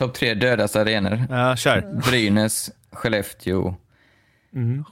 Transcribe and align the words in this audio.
Topp 0.00 0.14
tre 0.14 0.34
dödaste 0.34 0.80
arenor. 0.80 1.26
Ja, 1.30 1.56
kör. 1.56 2.00
Brynäs, 2.10 2.70
Skellefteå, 2.92 3.74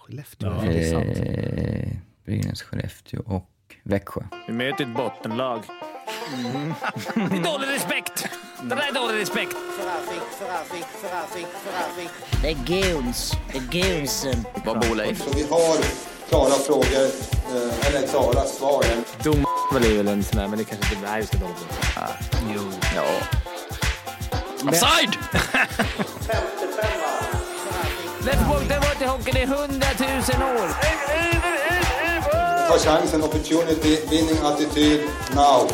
Skellefteå. 0.00 0.48
Ja, 0.48 0.62
det 0.68 0.84
är 0.88 0.90
sant. 0.90 1.18
eh, 1.18 1.88
Brynäs, 2.26 2.62
Skellefteå 2.62 3.20
och 3.26 3.50
Växjö. 3.82 4.20
Vi 4.46 4.52
möter 4.52 4.84
ett 4.84 4.96
bottenlag. 4.96 5.62
Det 7.14 7.20
är 7.20 7.42
dålig 7.52 7.68
respekt! 7.68 8.28
Det 8.62 8.68
där 8.74 8.88
är 8.88 8.94
dålig 8.94 9.20
respekt. 9.20 9.56
Det 12.42 12.48
är 12.48 12.54
guns. 12.66 13.32
Det 13.52 13.58
är 13.58 13.62
gunsen. 13.98 14.44
Vad 14.64 14.80
bor 14.80 14.96
Leif? 14.96 15.18
Så 15.22 15.30
vi 15.36 15.42
har 15.42 15.76
klara 16.28 16.50
frågor, 16.66 17.04
eh, 17.56 17.86
eller 17.94 18.06
klara 18.08 18.44
svar. 18.44 18.84
Dom 19.24 19.34
är 19.84 19.96
väl 19.96 20.08
en 20.08 20.22
sån 20.22 20.40
där, 20.40 20.48
men 20.48 20.58
det 20.58 20.64
kanske 20.64 20.94
inte 20.94 21.08
är 21.08 21.18
just 21.18 21.32
det. 21.32 21.38
Jo. 22.54 22.60
Ja. 22.96 23.04
Offside! 24.66 25.16
Let's 28.26 28.48
walk 28.48 28.68
the 28.68 28.74
water 28.74 29.06
hockey 29.06 29.38
i 29.38 29.46
hundratusen 29.46 30.42
år. 30.42 30.68
Ta 32.68 32.78
chansen, 32.78 33.22
opportunity, 33.22 33.98
winning 34.10 34.38
attityd, 34.44 35.00
now. 35.34 35.68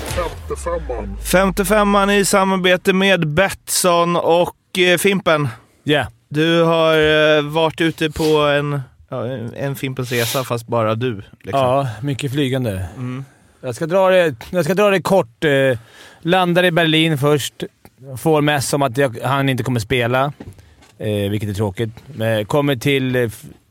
55an 1.22 2.10
i 2.10 2.24
samarbete 2.24 2.92
med 2.92 3.28
Betsson 3.28 4.16
och 4.16 4.78
eh, 4.78 4.98
Fimpen. 4.98 5.48
Yeah. 5.84 6.06
Du 6.28 6.62
har 6.62 6.98
eh, 7.36 7.42
varit 7.42 7.80
ute 7.80 8.10
på 8.10 8.24
en, 8.38 8.80
ja, 9.08 9.26
en 9.56 9.76
Fimpens 9.76 10.12
resa, 10.12 10.44
fast 10.44 10.66
bara 10.66 10.94
du. 10.94 11.14
Liksom. 11.16 11.60
Ja, 11.60 11.88
mycket 12.02 12.32
flygande. 12.32 12.86
Jag, 13.60 13.74
ska 13.74 13.86
dra 13.86 14.10
det, 14.10 14.34
jag 14.50 14.64
ska 14.64 14.74
dra 14.74 14.90
det 14.90 15.02
kort. 15.02 15.44
Eh, 15.44 15.78
landar 16.20 16.64
i 16.64 16.70
Berlin 16.70 17.18
först. 17.18 17.54
Får 18.16 18.42
mess 18.42 18.72
om 18.72 18.82
att 18.82 18.96
jag, 18.96 19.18
han 19.22 19.48
inte 19.48 19.62
kommer 19.62 19.80
spela, 19.80 20.32
eh, 20.98 21.30
vilket 21.30 21.48
är 21.50 21.54
tråkigt. 21.54 21.90
Men 22.06 22.44
kommer 22.46 22.76
till... 22.76 23.16
Eh, 23.16 23.30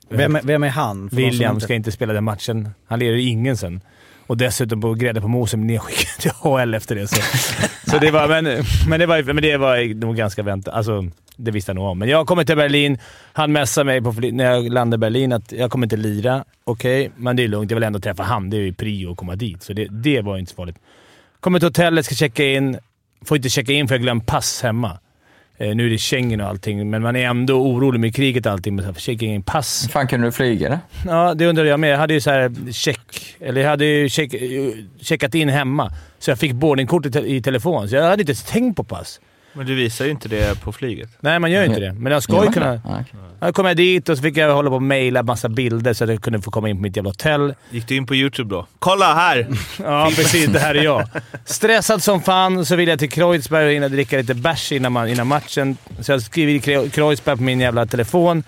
Vem, 0.09 0.35
är- 0.35 0.41
vem 0.44 0.63
är 0.63 0.69
han? 0.69 1.08
William 1.08 1.53
inte- 1.53 1.63
ska 1.66 1.73
inte 1.73 1.91
spela 1.91 2.13
den 2.13 2.23
matchen. 2.23 2.69
Han 2.88 2.99
leder 2.99 3.17
ingen 3.17 3.58
sen. 3.58 3.81
Och 4.27 4.38
dessutom 4.38 4.81
på 4.81 4.93
grädde 4.93 5.21
på 5.21 5.27
mosen 5.27 5.67
nedskickad 5.67 6.21
till 6.21 6.31
HL 6.31 6.73
efter 6.73 6.95
det. 6.95 7.08
Så, 7.08 7.16
så 7.91 7.97
det 7.97 8.11
var, 8.11 8.27
men, 8.27 8.63
men 8.89 8.99
det 8.99 9.05
var, 9.05 9.23
men 9.23 9.43
det 9.43 9.58
var 9.58 9.93
nog 9.95 10.16
ganska 10.16 10.43
väntat. 10.43 10.73
Alltså, 10.73 11.05
det 11.36 11.52
visste 11.52 11.69
jag 11.69 11.75
nog 11.75 11.86
om. 11.86 11.99
Men 11.99 12.09
jag 12.09 12.27
kommer 12.27 12.43
till 12.43 12.55
Berlin. 12.55 12.97
Han 13.33 13.52
messade 13.52 13.86
mig 13.86 14.02
på, 14.02 14.11
när 14.11 14.43
jag 14.52 14.73
landade 14.73 14.95
i 14.95 15.09
Berlin 15.09 15.31
att 15.33 15.52
jag 15.52 15.71
kommer 15.71 15.86
inte 15.86 15.97
lira. 15.97 16.43
Okej, 16.63 17.11
men 17.15 17.36
det 17.36 17.43
är 17.43 17.47
lugnt. 17.47 17.71
Jag 17.71 17.75
vill 17.75 17.83
ändå 17.83 17.99
träffa 17.99 18.23
han. 18.23 18.49
Det 18.49 18.58
är 18.58 18.61
ju 18.61 18.73
prio 18.73 19.11
att 19.11 19.17
komma 19.17 19.36
dit, 19.36 19.63
så 19.63 19.73
det, 19.73 19.88
det 19.91 20.21
var 20.21 20.38
inte 20.38 20.49
så 20.52 20.55
farligt. 20.55 20.77
Kommer 21.39 21.59
till 21.59 21.67
hotellet, 21.67 22.05
ska 22.05 22.15
checka 22.15 22.45
in. 22.45 22.77
Får 23.25 23.38
inte 23.38 23.49
checka 23.49 23.71
in 23.71 23.88
för 23.88 23.95
jag 23.95 24.02
glömt 24.02 24.25
pass 24.25 24.61
hemma. 24.61 24.99
Eh, 25.57 25.75
nu 25.75 25.85
är 25.85 25.89
det 25.89 25.97
Schengen 25.97 26.41
och 26.41 26.47
allting, 26.47 26.89
men 26.89 27.02
man 27.02 27.16
är 27.16 27.25
ändå 27.25 27.53
orolig 27.53 27.99
med 27.99 28.15
kriget 28.15 28.45
och 28.45 28.52
allting. 28.52 28.75
Men 28.75 28.93
checka 28.95 29.25
in 29.25 29.43
pass. 29.43 29.83
Hur 29.83 29.89
fan 29.89 30.07
kunde 30.07 30.27
du 30.27 30.31
flyga 30.31 30.69
då? 30.69 30.80
Ja, 31.05 31.33
det 31.33 31.45
undrade 31.45 31.69
jag 31.69 31.80
med. 31.80 31.93
Jag 31.93 31.97
hade 31.97 32.13
ju 32.13 32.21
så 32.21 32.30
här 32.30 32.71
check, 32.71 33.35
eller 33.39 33.61
jag 33.61 33.69
hade 33.69 33.85
ju 33.85 34.09
check, 34.09 34.33
checkat 35.02 35.35
in 35.35 35.49
hemma, 35.49 35.91
så 36.19 36.31
jag 36.31 36.39
fick 36.39 36.53
boardingkortet 36.53 37.15
i 37.15 37.41
telefon. 37.41 37.89
Så 37.89 37.95
jag 37.95 38.03
hade 38.03 38.21
inte 38.21 38.31
ens 38.31 38.43
tänkt 38.43 38.77
på 38.77 38.83
pass. 38.83 39.19
Men 39.53 39.65
du 39.65 39.75
visar 39.75 40.05
ju 40.05 40.11
inte 40.11 40.29
det 40.29 40.61
på 40.61 40.71
flyget. 40.71 41.09
Nej, 41.19 41.39
man 41.39 41.51
gör 41.51 41.61
ju 41.61 41.67
inte 41.67 41.79
det. 41.79 41.93
Men 41.93 42.11
jag 42.11 42.23
ska 42.23 42.45
ju 42.45 42.51
kunna... 42.51 42.81
Jag 43.39 43.55
kom 43.55 43.65
jag 43.65 43.77
dit 43.77 44.09
och 44.09 44.17
så 44.17 44.23
fick 44.23 44.37
jag 44.37 44.53
hålla 44.55 44.69
på 44.69 44.75
och 44.75 44.81
mejla 44.81 45.23
massa 45.23 45.49
bilder 45.49 45.93
så 45.93 46.03
att 46.03 46.09
jag 46.09 46.21
kunde 46.21 46.41
få 46.41 46.51
komma 46.51 46.69
in 46.69 46.75
på 46.75 46.81
mitt 46.81 46.95
jävla 46.95 47.09
hotell. 47.09 47.53
Gick 47.69 47.87
du 47.87 47.95
in 47.95 48.05
på 48.05 48.15
YouTube 48.15 48.55
då? 48.55 48.67
Kolla 48.79 49.13
här! 49.13 49.47
Ja, 49.83 50.11
precis. 50.15 50.47
Det 50.49 50.59
här 50.59 50.75
är 50.75 50.83
jag. 50.83 51.07
Stressad 51.45 52.03
som 52.03 52.21
fan, 52.21 52.65
så 52.65 52.75
vill 52.75 52.89
jag 52.89 52.99
till 52.99 53.09
Kreuzberg 53.11 53.65
och 53.65 53.71
hinna 53.71 53.89
dricka 53.89 54.17
lite 54.17 54.33
bärs 54.33 54.71
innan, 54.71 54.91
man, 54.91 55.09
innan 55.09 55.27
matchen. 55.27 55.77
Så 55.99 56.11
jag 56.11 56.21
skriver 56.21 56.53
Kre- 56.59 56.89
Kreuzberg 56.89 57.37
på 57.37 57.43
min 57.43 57.59
jävla 57.59 57.85
telefon. 57.85 58.43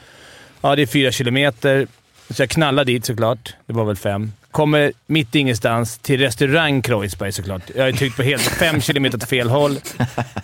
Ja, 0.61 0.75
det 0.75 0.81
är 0.81 0.85
fyra 0.85 1.11
kilometer. 1.11 1.87
Så 2.29 2.41
jag 2.41 2.49
knallar 2.49 2.85
dit 2.85 3.05
såklart. 3.05 3.53
Det 3.65 3.73
var 3.73 3.85
väl 3.85 3.95
fem. 3.95 4.31
Kommer 4.51 4.91
mitt 5.07 5.35
i 5.35 5.39
ingenstans 5.39 5.97
till 5.97 6.19
restaurang 6.19 6.81
Kreuzberg 6.81 7.31
såklart. 7.31 7.61
Jag 7.75 7.83
har 7.83 7.91
tryckt 7.91 8.17
på 8.17 8.23
helt 8.23 8.41
fem 8.59 8.81
kilometer 8.81 9.17
åt 9.17 9.29
fel 9.29 9.49
håll. 9.49 9.79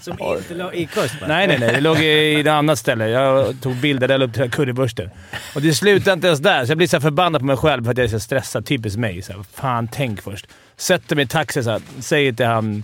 Som 0.01 0.17
inte 0.19 0.53
låg 0.53 0.73
i 0.73 0.85
Kreuzberg? 0.85 1.29
Nej, 1.29 1.47
nej, 1.47 1.59
nej. 1.59 1.73
Det 1.73 1.81
låg 1.81 1.99
i 1.99 2.39
ett 2.39 2.47
annat 2.47 2.79
ställe. 2.79 3.09
Jag 3.09 3.61
tog 3.61 3.75
bilder 3.75 4.07
där 4.07 4.21
upp 4.21 4.33
till 4.33 4.51
currywursten. 4.51 5.09
Och 5.55 5.61
det 5.61 5.73
slutade 5.73 6.13
inte 6.13 6.27
ens 6.27 6.39
där, 6.39 6.65
så 6.65 6.71
jag 6.71 6.77
blir 6.77 6.87
så 6.87 7.01
förbannad 7.01 7.41
på 7.41 7.45
mig 7.45 7.57
själv 7.57 7.83
för 7.83 7.91
att 7.91 7.97
jag 7.97 8.05
är 8.05 8.09
så 8.09 8.19
stressad. 8.19 8.65
Typiskt 8.65 8.99
mig. 8.99 9.21
Så 9.21 9.33
här, 9.33 9.43
fan, 9.53 9.87
tänk 9.87 10.21
först. 10.21 10.47
Sätter 10.77 11.15
mig 11.15 11.25
i 11.25 11.27
taxi 11.27 11.63
så 11.63 11.69
här, 11.71 11.81
säger 11.99 12.33
till 12.33 12.45
han, 12.45 12.83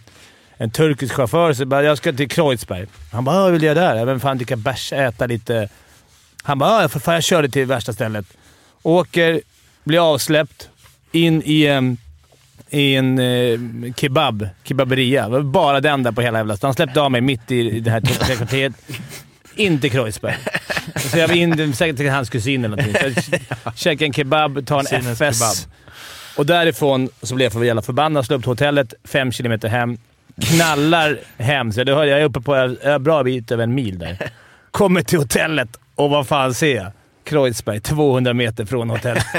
en 0.58 0.72
turkisk 0.72 1.14
chaufför, 1.14 1.54
så 1.54 1.66
bara, 1.66 1.84
jag 1.84 1.98
ska 1.98 2.14
till 2.14 2.30
Kreuzberg. 2.30 2.88
Han 3.12 3.24
bara, 3.26 3.42
vad 3.42 3.52
vill 3.52 3.64
jag 3.64 3.76
där? 3.76 3.96
Jag 3.96 4.06
vill 4.06 4.20
fan 4.20 4.38
dricka 4.38 4.56
bärs, 4.56 4.94
äta 4.94 5.26
lite. 5.26 5.70
Han 6.44 6.60
bara, 6.60 6.90
för 6.90 7.00
fan 7.00 7.14
jag 7.14 7.24
körde 7.24 7.50
till 7.50 7.66
värsta 7.66 7.94
stället. 7.94 8.26
Åker, 8.84 9.42
blir 9.84 10.14
avsläppt, 10.14 10.70
in 11.12 11.42
i 11.46 11.66
en, 11.66 11.98
i 12.70 12.96
en 12.96 13.20
eh, 13.20 13.60
kebab, 13.96 14.48
kebaberia. 14.64 15.42
Bara 15.42 15.80
den 15.82 16.04
där 16.04 16.12
på 16.12 16.22
hela 16.22 16.40
jävla. 16.40 16.58
Han 16.62 16.74
släppte 16.74 17.02
av 17.02 17.12
mig 17.12 17.22
mitt 17.22 17.52
i 17.52 17.80
det 17.80 17.92
här 17.92 18.02
kvarteret. 18.36 18.74
In 19.56 19.82
till 19.82 19.92
Kreuzberg. 19.92 20.36
Så 20.96 21.18
jag 21.18 21.28
var 21.28 21.36
in 21.36 21.74
säkert 21.74 21.98
till 21.98 22.10
hans 22.10 22.30
kusin 22.30 22.66
eller 22.66 22.78
någonting. 22.78 23.14
Så 23.24 23.32
jag 23.64 23.78
käkade 23.78 24.06
en 24.06 24.14
kebab, 24.14 24.66
tar 24.68 24.80
en 24.80 24.86
Kusinens 24.86 25.22
FS. 25.22 25.40
kebab. 25.40 25.74
Och 26.38 26.46
därifrån 26.46 27.10
så 27.22 27.36
blev 27.36 27.46
jag 27.46 27.54
för 27.54 27.64
jävla 27.64 27.82
förbannad. 27.82 28.26
Slog 28.26 28.38
upp 28.38 28.44
till 28.44 28.52
hotellet, 28.52 28.94
fem 29.04 29.32
kilometer 29.32 29.68
hem. 29.70 29.98
Knallar 30.42 31.20
hem. 31.38 31.72
Så 31.72 31.80
jag, 31.80 31.90
jag 31.90 32.20
är 32.20 32.24
uppe 32.24 32.42
på 32.42 32.56
en 32.56 33.04
bra 33.04 33.24
bit 33.24 33.52
över 33.52 33.64
en 33.64 33.76
mil 33.76 34.00
där. 34.00 34.18
Kommer 34.72 35.02
till 35.02 35.18
hotellet 35.20 35.70
och 35.96 36.10
vad 36.10 36.28
fan 36.28 36.54
ser 36.54 36.76
jag? 36.76 36.92
Kreuzberg, 37.28 37.80
200 37.80 38.34
meter 38.34 38.66
från 38.66 38.90
hotellet. 38.90 39.26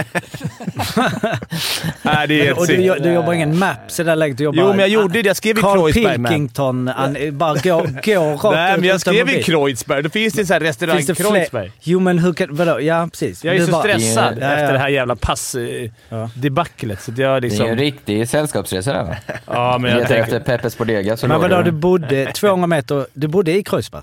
Nej, 2.02 2.28
det 2.28 2.40
är 2.40 2.44
helt 2.44 2.58
Och 2.58 2.66
du, 2.66 2.76
du 3.00 3.12
jobbar 3.12 3.32
ingen 3.32 3.58
Maps 3.58 4.00
i 4.00 4.04
det 4.04 4.14
läget? 4.14 4.36
Du 4.38 4.44
jobbar, 4.44 4.62
Jo, 4.62 4.68
men 4.68 4.78
jag 4.78 4.88
gjorde 4.88 5.22
det. 5.22 5.26
Jag 5.28 5.36
skrev 5.36 5.58
i 5.58 5.60
Carl 5.60 5.78
Kreuzberg 5.92 6.18
med. 6.18 6.30
Pilkington, 6.30 6.88
an, 6.88 7.16
bara 7.32 7.54
gå, 7.54 7.76
gå 8.04 8.20
rakt 8.32 8.42
Nej, 8.44 8.76
men 8.78 8.84
jag 8.88 9.00
skrev 9.00 9.28
i. 9.28 9.42
Kreuzberg. 9.42 10.02
Då 10.02 10.10
finns 10.10 10.34
det 10.34 10.40
en 10.42 10.46
sån 10.46 10.54
här 10.54 10.60
restaurang 10.60 10.96
Finns 10.96 11.06
det 11.06 11.14
Kreuzberg. 11.14 11.72
Jo, 11.82 12.00
men 12.00 12.18
hur 12.18 12.32
kan... 12.32 12.56
Vadå? 12.56 12.80
Ja, 12.80 13.08
precis. 13.10 13.44
Jag 13.44 13.54
är 13.54 13.58
Du 13.58 13.66
så 13.66 13.72
bara- 13.72 13.82
stressad 13.82 14.38
Ja, 14.40 14.44
ja. 14.46 14.52
efter 14.52 14.72
det 14.72 14.78
här 14.78 14.88
jävla 14.88 15.16
pass-debaclet. 15.16 17.02
Så 17.02 17.10
att 17.12 17.18
jag 17.18 17.42
Det 17.42 17.46
är 17.46 17.50
liksom... 17.50 17.66
ju 17.66 17.72
en 17.72 17.78
riktig 17.78 18.28
sällskapsresa 18.28 18.92
där 18.92 19.04
va? 19.04 19.16
Ja, 19.46 19.78
men 19.78 19.90
jag 19.90 19.96
Letar 20.00 20.08
tänker... 20.08 20.22
efter 20.22 20.40
Peppes 20.40 20.78
Bodega 20.78 21.16
så 21.16 21.26
Men 21.28 21.40
vadå, 21.40 21.62
du- 21.62 21.70
bodde 21.70 22.32
200 22.32 22.66
meter... 22.66 23.06
Du 23.14 23.26
bodde 23.28 23.52
i 23.52 23.62
Kreuzberg? 23.62 24.02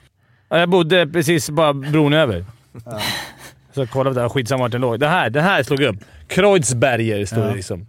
Ja, 0.50 0.58
Jag 0.60 0.70
bodde 0.70 1.08
precis 1.08 1.50
bara 1.50 1.74
bron 1.74 2.14
över. 2.14 2.46
Så 3.76 3.88
kolla 3.88 4.10
på 4.10 4.14
det 4.16 4.22
här. 4.22 4.30
Skitsamma 4.30 4.62
vart 4.64 4.72
den 4.72 4.82
låg. 4.82 5.00
Det 5.00 5.08
här, 5.08 5.30
den 5.30 5.44
här 5.44 5.64
slog 5.64 5.82
upp. 5.82 5.96
Kreuzberger 6.28 7.26
stod 7.26 7.44
det 7.44 7.56
liksom. 7.56 7.88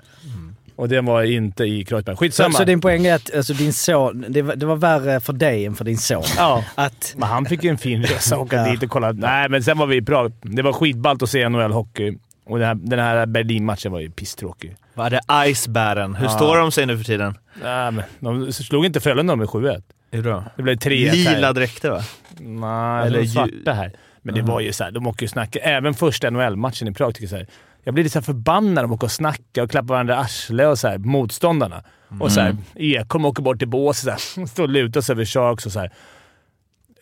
Och 0.77 0.89
den 0.89 1.05
var 1.05 1.23
inte 1.23 1.65
i 1.65 1.85
Kreuzberg. 1.85 2.17
Så, 2.17 2.21
Skitsamma. 2.21 2.53
så 2.55 2.65
din 2.65 2.81
poäng 2.81 3.07
är 3.07 3.15
att 3.15 3.35
alltså, 3.37 3.53
din 3.53 3.73
son... 3.73 4.25
Det 4.29 4.43
var, 4.43 4.57
det 4.57 4.67
var 4.67 4.77
värre 4.77 5.21
för 5.21 5.33
dig 5.33 5.67
än 5.67 5.75
för 5.75 5.85
din 5.85 5.99
son? 5.99 6.23
Ja. 6.37 6.65
Att... 6.75 7.15
Men 7.17 7.29
han 7.29 7.47
fick 7.47 7.65
ju 7.65 7.71
en 7.71 7.79
fin 7.79 8.03
resa. 8.03 8.39
Åka 8.39 8.57
Ja. 8.57 8.71
dit 8.71 8.83
och 8.83 8.91
kolla. 8.91 9.13
Nej, 9.13 9.49
men 9.49 9.63
sen 9.63 9.79
var 9.79 9.87
vi 9.87 10.03
Prag. 10.03 10.33
Det 10.43 10.63
var 10.63 10.73
skitballt 10.73 11.23
att 11.23 11.31
se 11.31 11.49
NHL-hockey. 11.49 12.19
Och 12.47 12.59
den 12.59 12.67
här, 12.69 12.75
den 12.75 12.99
här 12.99 13.27
Berlin-matchen 13.27 13.93
var 13.93 14.01
ju 14.01 14.11
pisstråkig. 14.11 14.77
Vad 14.95 15.07
är 15.07 15.11
det? 15.45 15.51
Icebären. 15.51 16.15
Hur 16.15 16.25
Ja. 16.27 16.31
står 16.31 16.57
de 16.57 16.73
sig 16.73 16.87
nu 16.87 16.97
för 16.99 17.05
tiden? 17.05 17.35
Nej, 17.63 17.93
men 17.93 18.05
de 18.21 18.53
slog 18.53 18.87
inte 18.87 19.01
Frölunda 19.01 19.37
med 19.37 19.49
7-1. 19.49 19.83
Är 20.11 20.17
det 20.17 20.23
bra? 20.23 20.45
Det 20.57 20.63
blev 20.63 20.77
3-1 20.77 21.13
Lila 21.13 21.53
dräkter 21.53 21.91
va? 21.91 22.03
Nej, 22.41 23.07
Eller 23.07 23.25
svarta 23.25 23.73
här. 23.73 23.93
Men 24.27 24.35
det 24.35 24.43
var 24.43 24.61
ju 24.61 24.73
såhär, 24.73 24.91
de 24.91 25.07
åker 25.07 25.23
ju 25.23 25.27
och 25.27 25.31
snackar. 25.31 25.61
Även 25.65 25.95
första 25.95 26.31
NHL-matchen 26.31 26.89
i 26.89 26.93
Prag 26.93 27.15
tycker 27.15 27.25
jag 27.25 27.31
så 27.31 27.37
här. 27.37 27.47
Jag 27.85 27.95
blir 27.95 28.05
lite 28.05 28.13
så 28.13 28.19
här 28.19 28.25
förbannad 28.25 28.75
när 28.75 28.83
de 28.83 28.93
åker 28.93 29.05
och 29.07 29.13
snackar 29.13 29.63
och 29.63 29.71
klappar 29.71 29.89
varandra 29.89 30.15
i 30.15 30.19
arslet 30.19 30.69
och 30.69 30.79
så 30.79 30.89
här, 30.89 30.99
motståndarna. 30.99 31.85
Och 32.21 32.33
så 32.33 32.41
här, 32.41 32.57
Ekholm 32.75 33.25
åker 33.25 33.43
bort 33.43 33.59
till 33.59 33.69
båset 33.69 34.21
så 34.21 34.41
här, 34.41 34.47
står 34.53 34.63
och 34.63 34.69
lutar 34.69 35.01
sig 35.01 35.13
över 35.13 35.25
Sharks 35.25 35.67
och 35.67 35.73
så 35.73 35.79
här. 35.81 35.93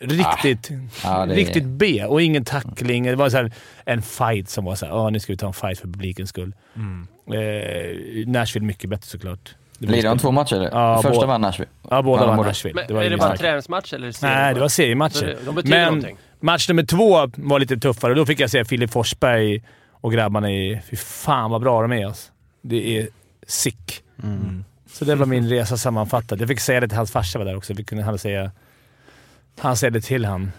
Riktigt, 0.00 0.70
Ja, 1.04 1.26
det 1.26 1.32
är- 1.32 1.36
riktigt 1.36 1.64
B 1.64 2.04
och 2.04 2.22
ingen 2.22 2.44
tackling. 2.44 3.04
Det 3.04 3.16
var 3.16 3.30
så 3.30 3.36
här, 3.36 3.52
en 3.84 4.02
fight 4.02 4.48
som 4.48 4.64
var 4.64 4.74
såhär, 4.74 5.10
nu 5.10 5.20
ska 5.20 5.32
vi 5.32 5.36
ta 5.36 5.46
en 5.46 5.52
fight 5.52 5.78
för 5.78 5.86
publikens 5.88 6.28
skull. 6.30 6.54
Eh, 7.26 8.26
Nashville 8.26 8.66
mycket 8.66 8.90
bättre 8.90 9.06
såklart. 9.06 9.54
Det 9.78 9.86
Blir 9.86 10.02
de 10.02 10.18
två 10.18 10.30
matcher 10.30 10.56
eller? 10.56 10.70
Ja, 10.72 10.96
Första 11.02 11.10
båda. 11.14 11.26
vann 11.26 11.40
Nashville. 11.40 11.70
Ja, 11.90 12.02
båda 12.02 12.22
Ja, 12.22 12.26
vann. 12.28 12.46
Nashville. 12.46 12.74
Men 12.74 12.84
Det 12.88 12.94
var 12.94 13.02
är 13.02 13.10
det 13.10 13.16
bara 13.16 13.24
en 13.24 13.28
snack. 13.30 13.40
träningsmatch 13.40 13.92
eller? 13.92 14.12
Nej, 14.22 14.54
det 14.54 14.60
var 14.60 14.68
seriematcher. 14.68 15.26
det- 15.26 15.36
De 15.46 15.54
betyder 15.54 15.76
Men 15.78 15.84
någonting. 15.86 16.16
match 16.40 16.68
nummer 16.68 16.82
två 16.82 17.30
var 17.36 17.58
lite 17.58 17.76
tuffare. 17.76 18.14
Då 18.14 18.26
fick 18.26 18.40
jag 18.40 18.50
se 18.50 18.64
Filip 18.64 18.90
Forsberg 18.90 19.62
och 19.90 20.12
grabbarna 20.12 20.50
i... 20.50 20.80
Fy 20.90 20.96
fan 20.96 21.50
vad 21.50 21.60
bra 21.62 21.82
de 21.82 21.92
är 21.92 22.06
alltså. 22.06 22.32
Det 22.62 22.98
är 22.98 23.08
sick. 23.46 24.02
Så 24.92 25.04
det 25.04 25.14
var 25.14 25.26
min 25.26 25.48
resa 25.48 25.76
sammanfattad. 25.76 26.40
Jag 26.40 26.48
fick 26.48 26.60
säga 26.60 26.80
det 26.80 26.88
till 26.88 26.96
hans 26.96 27.10
farsa 27.12 27.38
var 27.38 27.46
där 27.46 27.56
också. 27.56 27.74
Vi 27.74 27.84
kunde 27.84 28.04
han 28.04 28.18
säga... 28.18 28.50
Han 29.60 29.76
säger 29.76 29.90
det 29.90 30.00
till 30.00 30.24
han. 30.24 30.52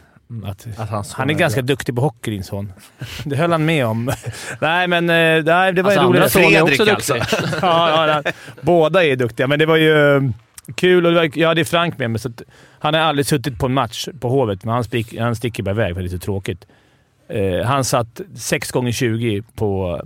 Att, 0.45 0.68
Att 0.77 1.07
son 1.07 1.16
han 1.18 1.30
är 1.30 1.33
ganska 1.33 1.62
bra. 1.62 1.68
duktig 1.68 1.95
på 1.95 2.01
hockey, 2.01 2.31
din 2.31 2.44
son. 2.44 2.74
Det 3.24 3.36
höll 3.36 3.51
han 3.51 3.66
med 3.66 3.86
om. 3.86 4.12
nej, 4.62 4.88
men 4.88 5.10
eh, 5.10 5.44
nej, 5.44 5.74
det 5.74 5.81
var 5.81 5.92
Hans 5.92 5.98
en 5.98 6.07
rolig 6.07 6.18
andra 6.19 6.30
son 6.30 6.44
är 6.44 6.62
också 6.62 6.86
duktig. 6.86 7.16
ja, 7.62 8.07
ja, 8.07 8.22
ja, 8.25 8.31
båda 8.62 9.04
är 9.04 9.16
duktiga, 9.16 9.48
men 9.48 9.60
det 9.60 9.66
var 9.66 9.75
ju... 9.77 10.31
kul 10.75 11.06
och 11.06 11.12
det 11.12 11.18
var, 11.18 11.31
jag 11.33 11.48
hade 11.48 11.66
Frank 11.66 11.98
med 11.98 12.12
mig, 12.12 12.19
så 12.19 12.30
att 12.30 12.42
han 12.80 12.94
har 12.94 13.01
aldrig 13.01 13.25
suttit 13.25 13.60
på 13.60 13.66
en 13.66 13.74
match 13.74 14.07
på 14.19 14.30
Hovet, 14.30 14.63
men 14.63 14.74
han, 14.74 14.83
stick, 14.83 15.18
han 15.19 15.36
sticker 15.36 15.63
bara 15.63 15.72
iväg 15.72 15.94
för 15.94 16.01
det 16.01 16.07
är 16.07 16.10
så 16.10 16.19
tråkigt. 16.19 16.66
Eh, 17.27 17.66
han 17.66 17.83
satt 17.83 18.22
6 18.36 18.72
gånger 18.72 18.92
20 18.92 19.44
på 19.56 20.01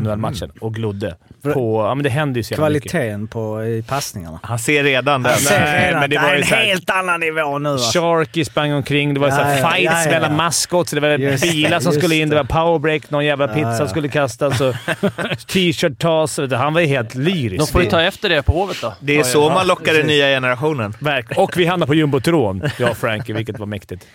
NHL-matchen 0.00 0.50
och 0.60 0.74
glodde. 0.74 1.16
På, 1.42 1.84
ja, 1.88 1.94
men 1.94 2.02
det 2.04 2.10
händer 2.10 2.38
ju 2.38 2.42
så 2.42 2.54
jävla 2.54 2.68
mycket. 2.68 2.90
Kvaliteten 2.90 3.28
på 3.28 3.64
i 3.64 3.82
passningarna. 3.88 4.40
Han 4.42 4.58
ser 4.58 4.84
redan 4.84 5.22
den. 5.22 5.32
Jag 5.32 5.40
ser 5.40 5.60
Nej, 5.60 5.86
redan 5.86 6.00
men 6.00 6.10
det 6.10 6.18
var 6.18 6.32
ju 6.34 6.40
en 6.40 6.46
så 6.46 6.54
här- 6.54 6.64
helt 6.64 6.90
annan 6.90 7.20
nivå 7.20 7.58
nu. 7.58 7.68
Alltså. 7.68 8.00
Sharky 8.00 8.44
sprang 8.44 8.72
omkring, 8.72 9.14
det 9.14 9.20
var 9.20 9.30
så 9.30 9.36
här 9.36 9.50
Ja, 9.58 9.60
ja, 9.62 9.70
fights 9.70 9.92
ja, 9.94 10.04
ja, 10.04 10.10
mellan 10.10 10.30
ja. 10.30 10.36
maskots, 10.36 10.90
det 10.90 11.00
var 11.00 11.08
Just 11.08 11.42
bilar 11.52 11.80
som 11.80 11.92
skulle 11.92 12.14
in, 12.14 12.28
det 12.28 12.36
det. 12.36 12.42
var 12.42 12.64
powerbreak, 12.64 13.10
någon 13.10 13.24
jävla 13.24 13.48
pizza 13.48 13.76
ja. 13.78 13.88
skulle 13.88 14.08
kastas 14.08 14.60
och 14.60 14.74
t-shirt 15.46 15.98
tas. 15.98 16.38
Han 16.52 16.74
var 16.74 16.80
ju 16.80 16.86
helt 16.86 17.14
lyrisk. 17.14 17.58
De 17.66 17.72
får 17.72 17.82
ju 17.82 17.90
ta 17.90 18.02
efter 18.02 18.28
det 18.28 18.42
på 18.42 18.52
Hovet 18.52 18.76
då. 18.82 18.94
Det 19.00 19.16
är 19.16 19.22
så 19.22 19.50
man 19.50 19.66
lockar 19.66 19.94
den 19.94 20.06
nya 20.06 20.26
generationen. 20.26 20.94
Verk- 20.98 21.36
Och 21.36 21.52
vi 21.56 21.66
hamnade 21.66 21.88
på 21.88 21.94
jumbotron, 21.94 22.62
jag 22.78 22.90
och 22.90 22.96
Frankie, 22.96 23.34
vilket 23.36 23.58
var 23.58 23.66
mäktigt. 23.66 24.06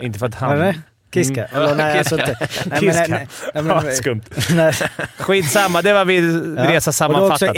Inte 0.00 0.18
för 0.18 0.26
att 0.26 0.34
han... 0.34 0.74
Kiska? 1.14 1.44
Eller 1.44 1.74
nej, 1.74 1.98
alltså 1.98 2.14
inte. 2.20 2.36
Nej, 2.66 2.80
men, 2.82 2.94
nej, 2.94 3.06
nej, 3.08 3.28
Ja, 3.54 3.62
men, 3.62 3.92
skumt. 3.92 4.22
nej. 4.50 4.72
Skitsamma, 5.18 5.82
det 5.82 5.92
var 5.92 6.04
vi 6.04 6.16
Ja. 6.16 6.22
resa 6.22 6.56
Och 6.56 6.62
du 6.64 6.72
är 6.72 6.76
också 6.76 6.92
sammanfattat. 6.92 7.56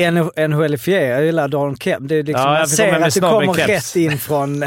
NHL-ifierad. 0.51 1.19
Jag 1.19 1.25
gillar 1.25 1.49
Don 1.49 1.77
Kemp. 1.77 2.09
Det 2.09 2.15
är 2.17 2.23
liksom, 2.23 2.43
Ja, 2.47 2.59
man 2.59 2.69
ser 2.69 2.93
att 3.03 3.15
du 3.15 3.21
kommer 3.21 3.53
rätt 3.67 3.97
in 3.97 4.19
från... 4.19 4.65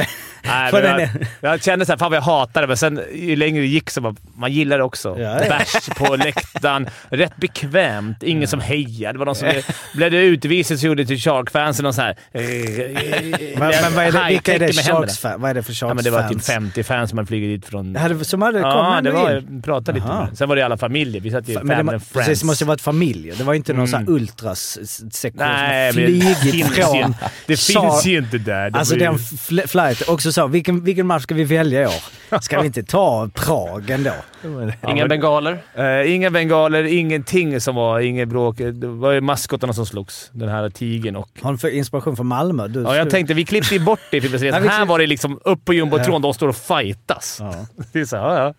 Nej, 0.48 0.70
men 0.74 1.00
jag, 1.42 1.54
jag 1.54 1.64
kände 1.64 1.86
såhär, 1.86 1.98
fan 1.98 2.12
vad 2.12 2.18
jag 2.18 2.22
hatar 2.22 2.62
det, 2.62 2.68
men 2.68 2.78
sen 2.78 3.02
ju 3.16 3.36
längre 3.36 3.62
det 3.62 3.68
gick 3.68 3.90
så 3.90 4.02
bara, 4.02 4.16
man 4.38 4.52
gillar 4.52 4.78
det 4.78 4.84
också. 4.84 5.16
Ja, 5.20 5.40
ja. 5.44 5.50
Bärs 5.50 5.90
på 5.98 6.16
läktaren, 6.16 6.90
rätt 7.10 7.38
bekvämt, 7.38 8.24
ingen 8.24 8.48
som 8.48 8.60
hejar. 8.60 9.14
Det 9.14 9.20
var 9.20 9.26
någon 9.26 9.36
som 9.36 9.52
blev 9.94 10.14
utvisning 10.14 10.78
så 10.78 10.88
gjorde 10.88 11.06
till 11.06 11.18
Shark-fansen 11.20 11.84
någon 11.84 11.94
sån 11.94 12.04
här... 12.04 12.16
eh, 12.32 12.42
men, 13.60 13.72
men 13.82 13.94
vad 13.96 14.06
är 14.06 14.12
det, 14.12 14.26
vilka 14.30 14.54
är 14.56 14.60
det 14.60 14.66
händerna. 14.66 15.00
Sharks-fans? 15.00 15.36
Vad 15.42 15.50
är 15.50 15.54
det 15.54 15.64
för 15.64 15.78
Ja, 15.82 15.94
men 15.94 16.04
det 16.04 16.10
var 16.12 16.20
typ 16.24 16.32
Sharks-fans? 16.32 16.48
50 16.74 16.84
fans 16.84 17.10
som 17.10 17.18
hade 17.18 17.28
flugit 17.28 17.62
dit 17.62 17.70
från... 17.70 17.96
Hade, 17.96 18.26
som 18.26 18.42
hade 18.42 18.62
kom 18.62 18.70
Ja, 18.72 19.00
det 19.04 19.12
var, 19.12 19.32
jag 19.32 19.64
pratade 19.64 20.00
lite 20.00 20.08
med. 20.14 20.28
Sen 20.38 20.50
var 20.50 20.56
det 20.56 20.62
alla 20.66 20.78
familjer. 20.78 21.22
Vi 21.22 21.32
satt 21.32 21.48
ju 21.50 21.54
family 21.54 21.74
and 21.74 21.90
friends. 21.90 22.12
precis, 22.14 22.40
det 22.40 22.46
måste 22.46 22.64
ju 22.64 22.68
varit 22.68 22.82
familjer. 22.82 23.36
Det 23.38 23.44
var 23.44 23.54
inte 23.54 23.74
någon 23.74 23.86
Mm. 23.96 24.14
ultras-sektion 24.14 25.46
som 25.48 25.94
flugit 25.94 26.38
från... 26.38 27.16
det 27.46 27.58
finns 27.60 28.06
ju 28.06 28.18
inte 28.18 28.38
där. 28.38 28.72
Alltså 28.78 28.96
den 28.96 29.14
fl- 29.18 29.68
flight, 29.68 30.10
också 30.10 30.32
så, 30.36 30.48
vilken, 30.48 30.84
vilken 30.84 31.08
match 31.08 31.24
ska 31.24 31.36
vi 31.36 31.44
välja 31.44 31.82
i 31.84 31.86
år? 31.86 32.40
Ska 32.42 32.60
vi 32.60 32.66
inte 32.66 32.84
ta 32.84 33.30
Prag 33.34 33.90
ändå? 33.90 34.12
Inga 34.44 34.96
men- 34.96 35.08
bengaler. 35.10 35.58
Eh, 35.76 36.14
inga 36.16 36.32
bengaler, 36.32 36.84
ingenting 36.84 37.62
som 37.62 37.76
var, 37.76 38.00
inget 38.00 38.28
bråk. 38.28 38.58
Det 38.58 38.88
var 38.88 39.12
ju 39.12 39.22
maskotarna 39.22 39.74
som 39.74 39.86
slogs. 39.86 40.30
Den 40.34 40.50
här 40.50 40.70
tigern 40.70 41.16
och... 41.16 41.30
Har 41.42 41.52
du 41.52 41.58
för 41.58 41.70
inspiration 41.70 42.16
från 42.16 42.28
Malmö? 42.28 42.68
Du, 42.68 42.82
Ja, 42.82 42.96
jag 42.96 43.10
tänkte, 43.10 43.34
vi 43.34 43.46
klippte 43.46 43.74
ju 43.76 43.80
bort 43.86 44.00
det 44.12 44.18
i 44.18 44.22
Filippinsresan. 44.22 44.58
Ja, 44.58 44.64
vi 44.64 44.68
Här 44.70 44.78
klipp- 44.80 44.90
var 44.90 45.00
det 45.00 45.08
liksom 45.08 45.40
upp 45.44 45.66
på 45.66 45.74
jumbotron, 45.74 46.22
de 46.22 46.34
står 46.34 46.48
och 46.48 46.56
fightas. 46.58 47.38
Ja. 47.42 47.54
Det 47.92 48.00
är 48.00 48.06
så, 48.06 48.18
här, 48.18 48.24
ja, 48.24 48.44
ja. 48.44 48.54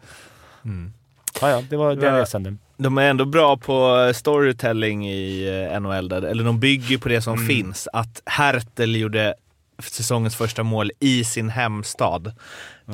Ja, 1.40 1.50
ja, 1.50 1.62
det 1.70 1.76
var 1.76 1.94
den 1.94 2.16
resan. 2.16 2.42
det. 2.42 2.56
De 2.76 2.98
är 2.98 3.10
ändå 3.10 3.24
bra 3.24 3.56
på 3.56 4.10
storytelling 4.14 5.08
i 5.10 5.48
eh, 5.72 5.80
NHL, 5.80 6.08
där, 6.08 6.22
eller 6.22 6.44
de 6.44 6.60
bygger 6.60 6.98
på 6.98 7.08
det 7.08 7.20
som 7.22 7.34
Mm. 7.34 7.46
finns. 7.46 7.88
Att 7.92 8.22
Hertel 8.26 8.96
gjorde 8.96 9.34
säsongens 9.82 10.36
första 10.36 10.62
mål 10.62 10.90
i 11.00 11.24
sin 11.24 11.50
hemstad. 11.50 12.32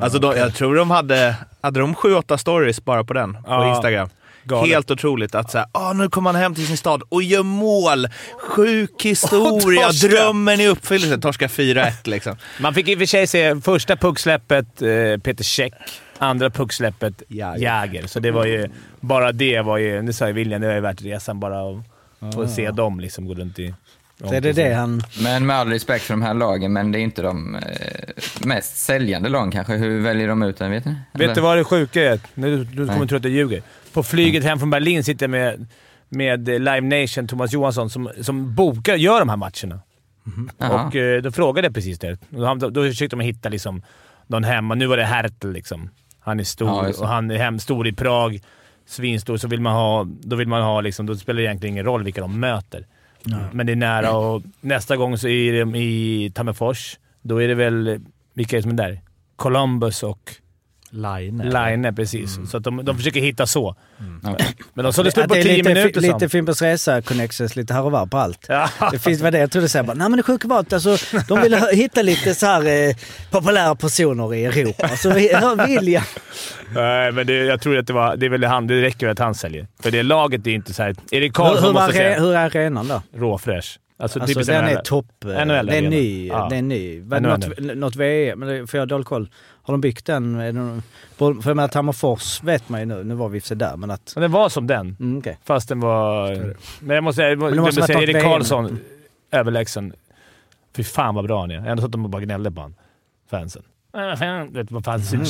Alltså 0.00 0.18
de, 0.18 0.36
jag 0.36 0.54
tror 0.54 0.76
de 0.76 0.90
hade, 0.90 1.36
hade 1.60 1.80
de 1.80 1.94
sju, 1.94 2.14
åtta 2.14 2.38
stories 2.38 2.84
bara 2.84 3.04
på 3.04 3.12
den, 3.12 3.34
på 3.34 3.40
Ja, 3.46 3.74
Instagram. 3.74 4.08
galet. 4.44 4.70
Helt 4.70 4.90
otroligt 4.90 5.34
att 5.34 5.50
säga, 5.50 5.66
ah, 5.72 5.92
nu 5.92 6.08
kommer 6.08 6.32
han 6.32 6.42
hem 6.42 6.54
till 6.54 6.66
sin 6.66 6.76
stad 6.76 7.02
och 7.08 7.22
gör 7.22 7.42
mål! 7.42 8.08
Sjuk 8.38 9.02
historia, 9.04 9.86
torska. 9.86 10.08
drömmen 10.08 10.60
i 10.60 10.66
uppfyllelse. 10.66 11.18
Torska 11.18 11.46
4-1 11.46 11.92
liksom. 12.04 12.36
Man 12.60 12.74
fick 12.74 12.88
i 12.88 12.94
och 12.94 12.98
för 12.98 13.06
sig 13.06 13.26
se 13.26 13.60
första 13.60 13.96
pucksläppet 13.96 14.82
eh, 14.82 14.88
Peter 15.22 15.44
Käck, 15.44 15.72
andra 16.18 16.50
pucksläppet 16.50 17.22
Jäger. 17.28 18.06
Så 18.06 18.20
det 18.20 18.30
var 18.30 18.44
ju... 18.44 18.68
Bara 19.00 19.32
det 19.32 19.60
var 19.60 19.78
ju... 19.78 20.02
Det 20.02 20.12
sa 20.12 20.26
ju 20.26 20.32
William, 20.32 20.60
det 20.60 20.66
var 20.66 20.74
ju 20.74 20.80
värt 20.80 21.02
resan 21.02 21.40
bara 21.40 21.60
att 21.70 22.34
få 22.34 22.48
se 22.48 22.70
dem 22.70 23.00
liksom 23.00 23.26
gå 23.26 23.34
runt 23.34 23.58
i... 23.58 23.74
Så 24.28 24.34
är 24.34 24.40
det 24.40 24.52
det 24.52 24.72
han... 24.74 25.02
Men 25.22 25.46
med 25.46 25.56
all 25.56 25.68
respekt 25.68 26.04
för 26.04 26.14
de 26.14 26.22
här 26.22 26.34
lagen, 26.34 26.72
men 26.72 26.92
det 26.92 26.98
är 26.98 27.00
inte 27.00 27.22
de 27.22 27.54
eh, 27.54 27.62
mest 28.46 28.76
säljande 28.76 29.28
lagen 29.28 29.50
kanske. 29.50 29.72
Hur 29.74 30.00
väljer 30.00 30.28
de 30.28 30.42
ut 30.42 30.56
den? 30.56 30.70
Vet 30.70 30.84
ni? 30.84 30.94
Vet 31.12 31.34
du 31.34 31.40
vad 31.40 31.56
det 31.56 31.64
sjuka 31.64 32.02
är? 32.12 32.20
Nu, 32.34 32.64
du 32.64 32.86
kommer 32.88 33.06
tro 33.06 33.16
att 33.18 33.24
jag 33.24 33.32
ljuger. 33.32 33.62
På 33.92 34.02
flyget 34.02 34.44
hem 34.44 34.58
från 34.58 34.70
Berlin 34.70 35.04
sitter 35.04 35.24
jag 35.24 35.30
med, 35.30 35.66
med 36.08 36.48
Live 36.48 36.80
Nation, 36.80 37.28
Thomas 37.28 37.52
Johansson, 37.52 37.90
som, 37.90 38.10
som 38.20 38.54
bokar, 38.54 38.94
gör 38.96 39.18
de 39.18 39.28
här 39.28 39.36
matcherna. 39.36 39.80
Jaha. 40.58 40.86
Och 40.86 40.96
eh, 40.96 41.22
då 41.22 41.32
frågade 41.32 41.66
jag 41.66 41.74
precis 41.74 41.98
det. 41.98 42.18
Han- 42.36 42.58
Då, 42.58 42.70
då 42.70 42.82
försökte 42.82 43.16
de 43.16 43.22
hitta 43.22 43.48
liksom, 43.48 43.82
någon 44.26 44.44
hemma. 44.44 44.74
Nu 44.74 44.86
var 44.86 44.96
det 44.96 45.04
Hertel 45.04 45.52
liksom. 45.52 45.90
Han 46.20 46.40
är 46.40 46.44
stor 46.44 46.68
Ja, 46.68 46.92
och 46.98 47.08
han 47.08 47.30
är 47.30 47.36
hem, 47.38 47.58
stor 47.58 47.88
i 47.88 47.92
Prag. 47.92 48.40
Svinstor. 48.86 49.36
Så 49.36 49.48
vill 49.48 49.60
man 49.60 49.72
ha, 49.72 50.04
då 50.20 50.36
vill 50.36 50.48
man 50.48 50.62
ha 50.62 50.80
liksom, 50.80 51.06
då 51.06 51.14
spelar 51.14 51.36
det 51.40 51.46
egentligen 51.46 51.74
ingen 51.74 51.84
roll 51.84 52.02
vilka 52.02 52.20
de 52.20 52.40
möter. 52.40 52.86
Men 53.52 53.66
det 53.66 53.72
är 53.72 53.76
nära 53.76 54.16
och 54.16 54.42
nästa 54.60 54.96
gång 54.96 55.18
så 55.18 55.28
är 55.28 55.52
de 55.60 55.74
i 55.74 56.30
Tammerfors. 56.34 56.98
Då 57.22 57.42
är 57.42 57.48
det 57.48 57.54
väl, 57.54 58.00
vilka 58.34 58.56
är 58.56 58.58
det 58.58 58.62
som 58.62 58.70
är 58.72 58.76
där? 58.76 59.00
Columbus 59.36 60.02
och 60.02 60.36
Line. 60.94 61.38
Line, 61.38 61.94
precis. 61.96 62.38
Så 62.50 62.56
att 62.56 62.64
de, 62.64 62.84
de 62.84 62.96
försöker 62.96 63.20
hitta 63.20 63.46
så. 63.46 63.76
Okej. 64.24 64.46
Men 64.74 64.84
de 64.84 64.92
sa 64.92 65.02
det 65.02 65.10
stod 65.10 65.28
på 65.28 65.34
det 65.34 65.40
är 65.40 65.44
10 65.44 65.56
lite, 65.56 65.68
minuter. 65.68 66.00
fi- 66.00 66.12
lite. 66.12 66.28
Fimpens 66.28 66.62
Resa-connections, 66.62 67.56
lite 67.56 67.74
här 67.74 67.82
och 67.82 67.92
var 67.92 68.06
på 68.06 68.18
allt. 68.18 68.46
Ja. 68.48 68.68
Det 68.90 68.98
finns 68.98 69.20
vad 69.20 69.32
det 69.32 69.38
jag 69.38 69.50
trodde 69.50 69.68
såhär 69.68 69.84
bara, 69.84 69.94
nej 69.94 70.08
men 70.08 70.16
det 70.16 70.22
sjuka 70.22 70.48
var 70.48 70.60
att 70.60 70.72
alltså, 70.72 70.96
de 71.28 71.40
ville 71.42 71.74
hitta 71.74 72.02
lite 72.02 72.34
så 72.34 72.46
här 72.46 72.88
eh, 72.88 72.94
populära 73.30 73.74
personer 73.74 74.34
i 74.34 74.44
Europa. 74.44 74.88
Så 74.88 75.10
vi- 75.14 75.34
hör 75.34 75.66
William. 75.66 76.02
Nej, 76.74 77.12
men 77.12 77.26
det, 77.26 77.32
jag 77.44 77.60
tror 77.60 77.78
att 77.78 77.86
det 77.86 77.92
var... 77.92 78.16
Det 78.16 78.26
är 78.26 78.30
väl 78.30 78.44
han. 78.44 78.66
Det 78.66 78.82
räcker 78.82 79.08
att 79.08 79.18
han 79.18 79.34
säljer. 79.34 79.66
För 79.82 79.90
det 79.90 80.02
laget 80.02 80.46
är 80.46 80.50
inte 80.50 80.74
så 80.74 80.82
här... 80.82 80.94
Erik 81.10 81.12
Hur, 81.12 81.22
hur, 81.22 81.30
Karlsson 81.50 81.74
var, 81.74 81.82
måste 81.82 81.96
säga. 81.96 82.20
hur 82.20 82.32
är 82.34 82.46
arenan 82.46 82.88
då? 82.88 83.02
Råfräsch. 83.16 83.78
Alltså, 83.98 84.20
Alltså 84.20 84.40
den 84.40 84.64
är 84.64 84.76
topp. 84.76 85.24
eh, 85.24 85.44
NHL 85.44 85.66
Det 85.66 85.76
är 85.76 85.82
ny. 85.82 86.28
Ja. 86.28 86.46
Det 86.50 86.56
är 86.56 86.62
ny. 86.62 87.00
Något, 87.00 87.58
något 87.76 87.96
VM, 87.96 88.40
det- 88.40 88.66
för 88.66 88.78
jag 88.78 88.82
har 88.82 88.86
dålig 88.86 89.06
koll. 89.06 89.28
Har 89.62 89.74
de 89.74 89.80
byggt 89.80 90.06
den? 90.06 90.36
För 91.16 91.26
jag 91.26 91.46
menar 91.46 91.68
Tammerfors 91.68 92.42
vet 92.42 92.68
man 92.68 92.80
ju 92.80 92.86
nu. 92.86 93.04
Nu 93.04 93.14
var 93.14 93.28
vi 93.28 93.40
för 93.40 93.54
där 93.54 93.76
men 93.76 93.90
att... 93.90 94.12
Men 94.14 94.22
den 94.22 94.32
var 94.32 94.48
som 94.48 94.66
den. 94.66 94.96
Mm, 95.00 95.18
okej. 95.18 95.38
Fast 95.44 95.68
den 95.68 95.80
var... 95.80 96.54
Men 96.80 96.94
jag 96.94 97.04
måste 97.04 97.16
säga, 97.16 97.36
måste 97.36 97.82
säga 97.82 98.02
Erik. 98.02 98.22
Karlsson, 98.22 98.78
överlägsen. 99.30 99.92
Fy 100.76 100.84
fan 100.84 101.14
vad 101.14 101.24
bra 101.24 101.40
han 101.40 101.50
är. 101.50 101.68
Ändå 101.68 101.82
satt 101.82 101.92
de 101.92 102.04
och 102.04 102.10
bara 102.10 102.22
gnällde 102.22 102.50
på 102.50 102.60
han. 102.60 102.74
Fansen. 103.30 103.62
Han, 103.92 104.16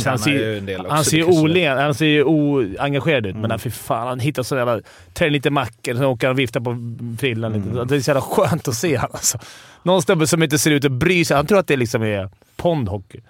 Han 0.05 0.11
han, 0.11 0.19
ser, 0.19 0.61
del 0.61 0.81
också, 0.81 0.94
han 0.94 1.05
ser 1.05 1.23
olen, 1.25 1.79
han 1.79 1.94
ser 1.94 2.23
oengagerad 2.23 3.26
ut, 3.26 3.37
men 3.37 3.59
fy 3.59 3.71
fan, 3.71 4.07
han 4.07 4.21
hittar 4.21 4.42
så 4.42 4.57
jävla... 4.57 4.81
Tar 5.12 5.31
lite 5.31 5.50
mackor, 5.50 5.95
sen 5.95 6.04
åker 6.04 6.26
han 6.26 6.35
och 6.35 6.38
viftar 6.38 6.61
på 6.61 6.97
frillan 7.19 7.52
lite. 7.52 7.85
Det 7.85 7.97
är 7.97 8.00
så 8.00 8.11
jävla 8.11 8.21
skönt 8.21 8.69
att 8.69 8.75
se 8.75 8.97
han 8.97 9.11
alltså. 9.12 9.38
Någon 9.83 10.02
snubbe 10.02 10.26
som 10.26 10.42
inte 10.42 10.59
ser 10.59 10.71
ut 10.71 10.85
att 10.85 10.92
bry 10.92 11.25
sig. 11.25 11.37
Han 11.37 11.47
tror 11.47 11.59
att 11.59 11.66
det 11.66 11.76
liksom 11.76 12.02
är 12.02 12.28
pondhockey 12.57 13.21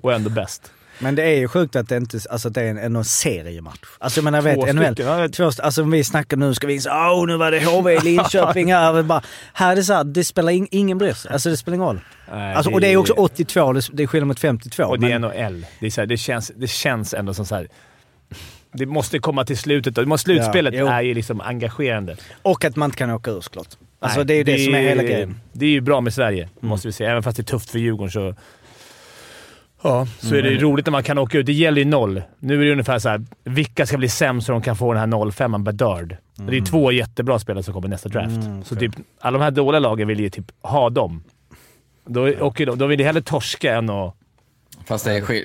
och 0.00 0.12
ändå 0.12 0.30
bäst. 0.30 0.72
Men 0.98 1.14
det 1.14 1.22
är 1.22 1.36
ju 1.36 1.48
sjukt 1.48 1.76
att 1.76 1.88
det 1.88 1.96
inte 1.96 2.18
alltså, 2.30 2.50
det 2.50 2.62
är 2.62 2.70
en, 2.70 2.96
en 2.96 3.04
seriematch. 3.04 3.78
Alltså 3.98 4.18
jag 4.20 4.24
menar, 4.24 4.40
Två 4.54 4.64
vet, 4.64 4.74
NHL. 4.74 4.94
stycken, 4.94 5.30
Två, 5.32 5.44
alltså 5.62 5.82
om 5.82 5.90
vi 5.90 6.04
snackar 6.04 6.36
nu 6.36 6.54
ska 6.54 6.66
vi 6.66 6.74
in 6.74 6.80
åh 6.90 7.26
nu 7.26 7.36
var 7.36 7.50
det 7.50 7.64
HV 7.64 7.92
i 7.94 8.00
Linköping 8.04 8.72
här. 8.72 9.02
Bara, 9.02 9.22
här 9.52 9.72
är 9.72 9.76
det 9.76 9.82
så 9.82 9.92
här, 9.92 10.04
det 10.04 10.24
spelar 10.24 10.52
in, 10.52 10.68
ingen 10.70 10.98
bryr 10.98 11.12
sig. 11.12 11.32
Alltså 11.32 11.48
det 11.50 11.56
spelar 11.56 11.74
ingen 11.74 11.86
roll. 11.86 12.00
Nej, 12.32 12.54
Alltså, 12.54 12.70
och 12.72 12.80
det 12.80 12.92
är 12.92 12.96
också 12.96 13.12
82, 13.12 13.72
det 13.72 13.88
det 13.92 14.02
är 14.02 14.06
skillnad 14.06 14.28
mot 14.28 14.40
52. 14.40 14.84
Och 14.84 15.00
det 15.00 15.12
är 15.12 15.18
NHL. 15.18 15.66
Det, 15.80 15.86
är 15.86 15.90
så 15.90 16.00
här, 16.00 16.06
det, 16.06 16.16
känns, 16.16 16.52
det 16.56 16.66
känns 16.66 17.14
ändå 17.14 17.34
som 17.34 17.46
så 17.46 17.54
här. 17.54 17.68
Det 18.72 18.86
måste 18.86 19.18
komma 19.18 19.44
till 19.44 19.58
slutet. 19.58 19.94
då. 19.94 20.04
Det 20.04 20.18
Slutspelet 20.18 20.74
Ja, 20.74 20.92
är 20.92 21.02
ju 21.02 21.14
liksom 21.14 21.40
engagerande. 21.40 22.16
och 22.42 22.64
att 22.64 22.76
man 22.76 22.86
inte 22.86 22.96
kan 22.98 23.10
åka 23.10 23.30
ur 23.30 23.40
såklart. 23.40 23.68
Alltså 24.00 24.18
Nej, 24.18 24.26
det 24.26 24.34
är 24.34 24.36
ju 24.36 24.44
det, 24.44 24.64
som 24.64 24.74
är 24.74 24.80
hela 24.80 25.02
grejen. 25.02 25.22
Mm. 25.22 25.40
Det 25.52 25.66
är 25.66 25.70
ju 25.70 25.80
bra 25.80 26.00
med 26.00 26.14
Sverige, 26.14 26.48
måste 26.60 26.88
vi 26.88 26.92
säga. 26.92 27.10
Även 27.10 27.22
fast 27.22 27.36
det 27.36 27.40
är 27.40 27.44
tufft 27.44 27.70
för 27.70 27.78
Djurgården 27.78 28.10
så... 28.10 28.34
Ja, 29.82 30.06
så 30.18 30.28
är 30.34 30.42
det 30.42 30.48
Mm. 30.48 30.52
ju 30.52 30.58
roligt 30.58 30.86
när 30.86 30.90
man 30.90 31.02
kan 31.02 31.18
åka 31.18 31.38
ut. 31.38 31.46
Det 31.46 31.52
gäller 31.52 31.78
ju 31.78 31.84
noll. 31.84 32.22
Nu 32.38 32.60
är 32.60 32.64
det 32.66 32.72
ungefär 32.72 32.98
så 32.98 33.08
här, 33.08 33.24
vilka 33.44 33.86
ska 33.86 33.98
bli 33.98 34.08
sämst 34.08 34.46
så 34.46 34.52
de 34.52 34.62
kan 34.62 34.76
få 34.76 34.92
den 34.92 35.12
här 35.12 35.30
05 35.30 35.64
Bedard? 35.64 36.16
Det 36.34 36.56
är 36.56 36.60
två 36.64 36.92
jättebra 36.92 37.38
spelare 37.38 37.62
som 37.62 37.74
kommer 37.74 37.88
nästa 37.88 38.08
draft. 38.08 38.44
Mm, 38.46 38.64
så 38.64 38.76
typ, 38.76 38.92
alla 39.20 39.38
de 39.38 39.44
här 39.44 39.50
dåliga 39.50 39.78
lagen 39.80 40.08
vill 40.08 40.20
ju 40.20 40.30
typ 40.30 40.52
ha 40.62 40.90
dem. 40.90 41.22
Då, 42.06 42.28
åker 42.40 42.66
de, 42.66 42.78
då 42.78 42.86
vill 42.86 42.98
de 42.98 43.04
hellre 43.04 43.22
torska 43.22 43.76
än 43.76 43.90
att... 43.90 44.14
Fast 44.86 45.04
det 45.04 45.12
är, 45.12 45.20
skil- 45.20 45.44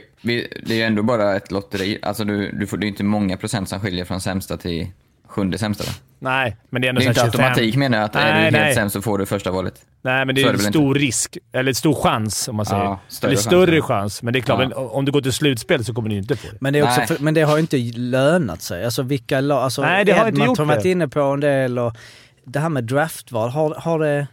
det 0.66 0.74
är 0.74 0.78
ju 0.78 0.82
ändå 0.82 1.04
bara 1.04 1.36
ett 1.36 1.52
lotteri. 1.52 2.00
Alltså 2.02 2.24
du, 2.24 2.52
du 2.52 2.68
får, 2.68 2.78
det 2.78 2.86
är 2.86 2.88
inte 2.88 3.04
många 3.04 3.38
procent 3.38 3.70
som 3.70 3.80
skiljer 3.80 4.06
från 4.06 4.22
sämsta 4.22 4.58
till 4.58 4.88
sjunde 5.34 5.58
sämsta. 5.58 5.84
Va? 5.84 5.92
Nej, 6.20 6.58
men 6.70 6.82
det 6.82 6.88
är 6.88 6.90
ändå 6.90 7.00
Det 7.00 7.06
är 7.06 7.10
inte 7.10 7.22
här 7.22 7.32
25. 7.32 7.46
automatik 7.46 7.75
menar 7.75 7.98
jag, 7.98 8.06
att 8.06 8.16
är 8.16 8.34
Nej, 8.34 8.46
du 8.46 8.52
nej. 8.52 8.63
helt 8.63 8.75
sämst 8.75 8.94
så 8.94 9.02
får 9.02 9.18
du 9.18 9.25
första 9.25 9.52
valet. 9.52 9.74
Nej, 10.02 10.25
men 10.25 10.36
det 10.36 10.42
är, 10.42 10.48
är 10.50 10.54
en 10.54 10.60
stor 10.60 10.96
risk. 10.96 11.38
Eller 11.54 11.74
stor 11.74 11.94
chans, 11.96 12.48
om 12.48 12.56
man 12.56 12.66
säger. 12.66 12.84
Ja, 12.84 13.00
större 13.08 13.28
eller 13.30 13.36
chans, 13.38 13.46
större 13.46 13.75
ja. 13.75 13.82
chans. 13.84 14.24
Men 14.24 14.34
det 14.34 14.40
är 14.40 14.42
klart, 14.42 14.60
Ja. 14.62 14.68
men 14.68 14.78
om 14.78 15.06
du 15.06 15.12
går 15.12 15.22
till 15.22 15.34
slutspel 15.34 15.86
så 15.86 15.94
kommer 15.94 16.10
du 16.10 16.16
inte 16.16 16.36
få 16.36 16.48
det. 16.52 16.58
Men 16.62 16.74
det, 16.74 16.80
är 16.80 16.84
också 16.84 17.02
för, 17.02 17.24
men 17.24 17.34
det 17.34 17.42
har 17.42 17.56
ju 17.56 17.62
inte 17.62 17.78
lönat 17.96 18.62
sig. 18.62 18.86
Alltså 18.86 19.02
vilka 19.04 19.42
lag... 19.42 19.63
Alltså, 19.63 19.82
Nej, 19.82 20.06
det 20.06 20.12
har 20.12 20.28
inte 20.28 20.42
Edmonton 20.42 20.48
gjort 20.48 20.58
har 20.58 20.66
varit 20.66 20.84
det. 20.84 20.92
inne 20.92 21.08
på 21.08 21.20
en 21.20 21.40
del 21.40 21.80
och 21.80 21.98
det 22.46 22.60
här 22.60 22.70
med 22.70 22.84
draftval, 22.84 23.50
har, 23.50 23.75
har 23.75 24.00
det... 24.00 24.28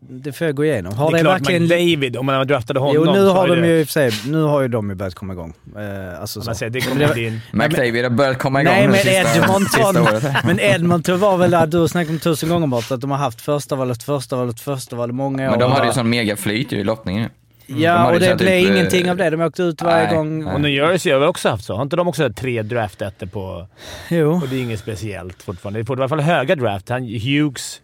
Det 0.00 0.32
får 0.32 0.46
jag 0.46 0.56
gå 0.56 0.64
igenom. 0.64 0.94
Har 0.94 1.10
det 1.10 1.16
är 1.16 1.18
det, 1.18 1.24
klart 1.24 1.40
verkligen... 1.40 1.62
McDavid, 1.62 2.16
om 2.16 2.26
man 2.26 2.46
draftade 2.46 2.80
honom 2.80 2.94
Jo, 2.96 3.12
nu 3.12 3.24
har 3.26 3.48
de 3.48 3.60
det, 3.60 3.68
ju 3.68 3.86
sig, 3.86 4.10
nu 4.26 4.42
har 4.42 4.60
ju 4.60 4.68
de 4.68 4.90
ju 4.90 4.94
börjat 4.94 5.14
komma 5.14 5.32
igång. 5.32 5.54
Eh, 5.76 6.20
alltså 6.20 6.38
Man 6.38 6.44
så. 6.44 6.54
säger, 6.54 6.70
det 6.70 6.80
kommer 6.80 7.18
en... 7.18 7.40
McDavid 7.52 8.04
har 8.04 8.10
börjat 8.10 8.38
komma 8.38 8.60
igång 8.60 8.74
Nej 8.74 8.88
men 8.88 8.96
sista, 8.96 9.36
Edmonton, 9.36 9.94
sista 9.94 10.36
men 10.44 10.60
Edmonton 10.60 11.18
var 11.18 11.36
väl 11.36 11.50
där, 11.50 11.66
du 11.66 11.78
har 11.78 11.86
snackat 11.86 12.10
om 12.10 12.18
tusen 12.18 12.48
gånger 12.48 12.66
bort, 12.66 12.90
att 12.90 13.00
de 13.00 13.10
har 13.10 13.18
haft 13.18 13.40
första 13.40 13.76
valet, 13.76 14.02
första 14.02 14.36
valet, 14.36 14.60
första 14.60 14.96
valet 14.96 15.14
många 15.14 15.46
år. 15.46 15.50
Men 15.50 15.58
de 15.60 15.72
hade 15.72 15.86
ju 15.86 15.92
sån 15.92 16.10
megaflyt 16.10 16.72
i 16.72 16.84
lottningen. 16.84 17.30
De 17.66 17.82
Ja, 17.82 17.92
hade 17.92 18.14
och 18.14 18.20
det 18.20 18.36
blev 18.36 18.38
typ, 18.38 18.48
eh, 18.48 18.76
ingenting 18.76 19.10
av 19.10 19.16
det. 19.16 19.30
De 19.30 19.40
åkte 19.40 19.62
ut 19.62 19.82
varje 19.82 20.06
nej, 20.06 20.16
gång. 20.16 20.44
nej. 20.44 20.54
Och 20.54 20.60
New 20.60 20.70
Jersey 20.70 21.12
har 21.12 21.20
väl 21.20 21.28
också 21.28 21.48
haft 21.48 21.64
så? 21.64 21.74
Har 21.74 21.82
inte 21.82 21.96
de 21.96 22.08
också 22.08 22.32
tre 22.32 22.62
draft 22.62 23.02
på... 23.32 23.66
Jo. 24.08 24.32
Och 24.32 24.48
det 24.48 24.56
är 24.56 24.62
inget 24.62 24.80
speciellt 24.80 25.42
fortfarande. 25.42 25.82
Det 25.82 25.90
är 25.90 25.96
i 25.96 26.00
alla 26.00 26.08
fall 26.08 26.20
höga 26.20 26.56
draft. 26.56 26.88
Han, 26.88 27.02
Hughes, 27.02 27.80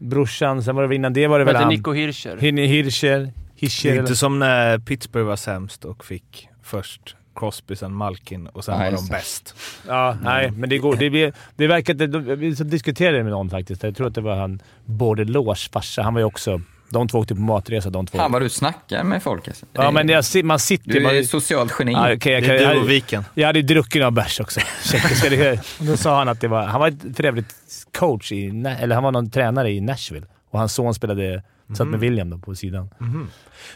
brorsan, 0.00 0.62
sen 0.62 0.76
var 0.76 0.88
det 0.88 0.94
innan 0.94 1.12
det 1.12 1.26
var 1.26 1.38
det 1.38 1.44
väl 1.44 1.56
han. 1.56 1.68
Nico 1.68 1.92
Hirscher? 1.92 2.36
Hirscher. 2.40 3.18
Det 3.20 3.32
Hirscher. 3.66 3.90
är 3.94 4.00
inte 4.00 4.16
som 4.16 4.38
när 4.38 4.78
Pittsburgh 4.78 5.26
var 5.26 5.36
sämst 5.36 5.84
och 5.84 6.04
fick 6.04 6.48
först 6.62 7.16
Crosby, 7.36 7.76
sen 7.76 7.92
Malkin 7.94 8.46
och 8.46 8.64
sen 8.64 8.78
Ja, 8.78 8.84
var 8.90 8.96
de 8.96 9.06
bäst. 9.06 9.54
Ja, 9.88 10.16
nej, 10.22 10.50
men 10.50 10.70
det 10.70 10.78
går. 10.78 10.96
Det, 10.96 11.10
blir, 11.10 11.32
det 11.56 11.66
verkar 11.66 11.92
inte... 11.92 12.06
Vi 12.36 12.50
diskuterade 12.50 13.22
med 13.22 13.32
någon 13.32 13.50
faktiskt. 13.50 13.82
Jag 13.82 13.96
tror 13.96 14.06
att 14.06 14.14
det 14.14 14.20
var 14.20 14.36
han 14.36 14.62
Bordelås 14.84 15.68
farsa. 15.72 16.02
Han 16.02 16.14
var 16.14 16.20
ju 16.20 16.24
också... 16.26 16.60
De 16.92 17.08
två 17.08 17.18
åkte 17.18 17.34
på 17.34 17.40
matresa 17.40 17.90
de 17.90 18.06
två. 18.06 18.18
Fan 18.18 18.32
vad 18.32 18.42
du 18.42 18.48
snackar 18.48 19.04
med 19.04 19.22
folk 19.22 19.48
alltså. 19.48 19.66
ja, 19.72 19.90
men 19.90 20.08
jag, 20.08 20.24
man 20.44 20.58
sitter 20.58 20.92
Du 20.92 21.00
man, 21.00 21.14
är 21.16 21.20
ett 21.20 21.28
socialt 21.28 21.72
geni. 21.78 21.92
Ja, 21.92 22.12
okej, 22.14 22.32
jag, 22.32 22.42
Det 22.42 22.48
är 22.54 22.58
du 22.58 22.64
jag, 22.64 22.82
och 22.82 22.90
Viken. 22.90 23.24
jag 23.34 23.46
hade 23.46 23.58
ju 23.58 23.62
druckit 23.62 24.00
några 24.00 24.10
bärs 24.10 24.40
också. 24.40 24.60
Tjeckiska. 24.84 25.28
det- 25.30 25.60
och 25.80 25.84
Då 25.84 25.96
sa 25.96 26.18
han 26.18 26.28
att 26.28 26.40
det 26.40 26.48
var... 26.48 26.66
Han 26.66 26.80
var 26.80 27.14
för 27.14 27.24
övrigt 27.24 27.54
coach 27.92 28.32
i... 28.32 28.46
Eller 28.80 28.94
han 28.94 29.04
var 29.04 29.12
någon 29.12 29.30
tränare 29.30 29.70
i 29.70 29.80
Nashville. 29.80 30.26
Och 30.50 30.58
hans 30.58 30.74
son 30.74 30.94
spelade... 30.94 31.42
Satt 31.76 31.88
med 31.88 32.00
William 32.00 32.30
då 32.30 32.38
på 32.38 32.54
sidan. 32.54 32.90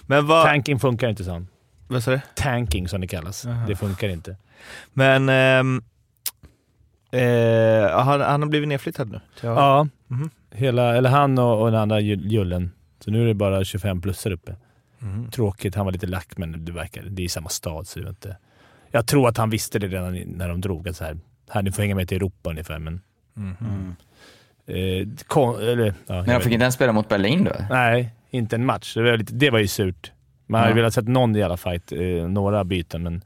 Men 0.03 0.27
vad... 0.27 0.47
Tanking 0.47 0.79
funkar 0.79 1.09
inte, 1.09 1.25
sa 1.25 1.33
han. 1.33 1.49
Vad 1.89 2.03
sa 2.03 2.11
du? 2.11 2.21
Tanking 2.35 2.89
som 2.89 3.01
det 3.01 3.07
kallas. 3.07 3.47
Det 3.69 3.77
funkar 3.77 4.09
inte. 4.09 4.37
Men... 4.93 5.29
ehm, 5.29 5.83
eh, 7.11 7.91
han, 8.05 8.21
han 8.21 8.43
har 8.43 8.49
blivit 8.49 8.69
nedflyttad 8.69 9.11
nu? 9.11 9.21
Ja. 9.41 9.89
Mhm. 10.09 10.31
Hela, 10.51 10.97
eller 10.97 11.11
han 11.11 11.39
och, 11.39 11.61
och 11.63 11.71
den 11.71 11.81
andra 11.81 12.01
Ju- 12.01 12.29
Jullen. 12.29 12.73
Så 13.01 13.11
nu 13.11 13.23
är 13.23 13.27
det 13.27 13.35
bara 13.35 13.65
25 13.65 14.01
plus 14.01 14.23
där 14.23 14.31
uppe. 14.31 14.57
Mhm. 14.99 15.31
Tråkigt. 15.31 15.75
Han 15.75 15.85
var 15.85 15.93
lite 15.93 16.07
lack, 16.07 16.37
men 16.37 16.65
det 16.65 16.73
verkar... 16.73 17.03
Det 17.03 17.23
är 17.23 17.25
i 17.25 17.29
samma 17.29 17.49
stad, 17.49 17.87
så 17.87 18.01
det 18.01 18.07
är 18.07 18.09
inte... 18.09 18.37
Jag 18.91 19.07
tror 19.07 19.29
att 19.29 19.37
han 19.37 19.51
visste 19.51 19.79
det 19.79 19.89
redan 19.89 20.15
när 20.27 20.49
de 20.49 20.61
drog. 20.61 20.89
Att 20.89 20.97
så 20.97 21.05
här, 21.05 21.19
här, 21.51 21.63
ni 21.63 21.73
får 21.73 21.83
hänga 21.83 21.95
med 21.95 22.09
till 22.09 22.17
Europa 22.17 22.51
ungefär, 22.51 22.79
men... 22.79 23.01
Mhm. 23.35 23.97
Eh, 24.67 25.09
kon, 25.27 25.61
eller, 25.63 25.85
ja, 25.85 25.93
jag 26.07 26.17
Men 26.17 26.35
vet 26.35 26.43
fick 26.43 26.53
inte 26.53 26.63
ens 26.63 26.75
spela 26.75 26.93
mot 26.93 27.09
Berlin 27.09 27.45
då? 27.45 27.53
Nej, 27.71 28.11
inte 28.31 28.57
en 28.57 28.65
match. 28.67 28.95
Det 28.95 29.03
var, 29.03 29.17
lite, 29.17 29.35
det 29.35 29.51
var 29.51 29.59
ju 29.59 29.69
surt. 29.69 30.13
Man 30.47 30.61
hade 30.61 30.71
Ja. 30.73 30.77
velat 30.77 30.95
sett 30.95 31.09
någon 31.09 31.37
i 31.37 31.43
alla 31.43 31.57
fight, 31.57 31.93
eh, 31.93 31.99
några 32.29 32.65
byten, 32.65 33.03
men... 33.03 33.23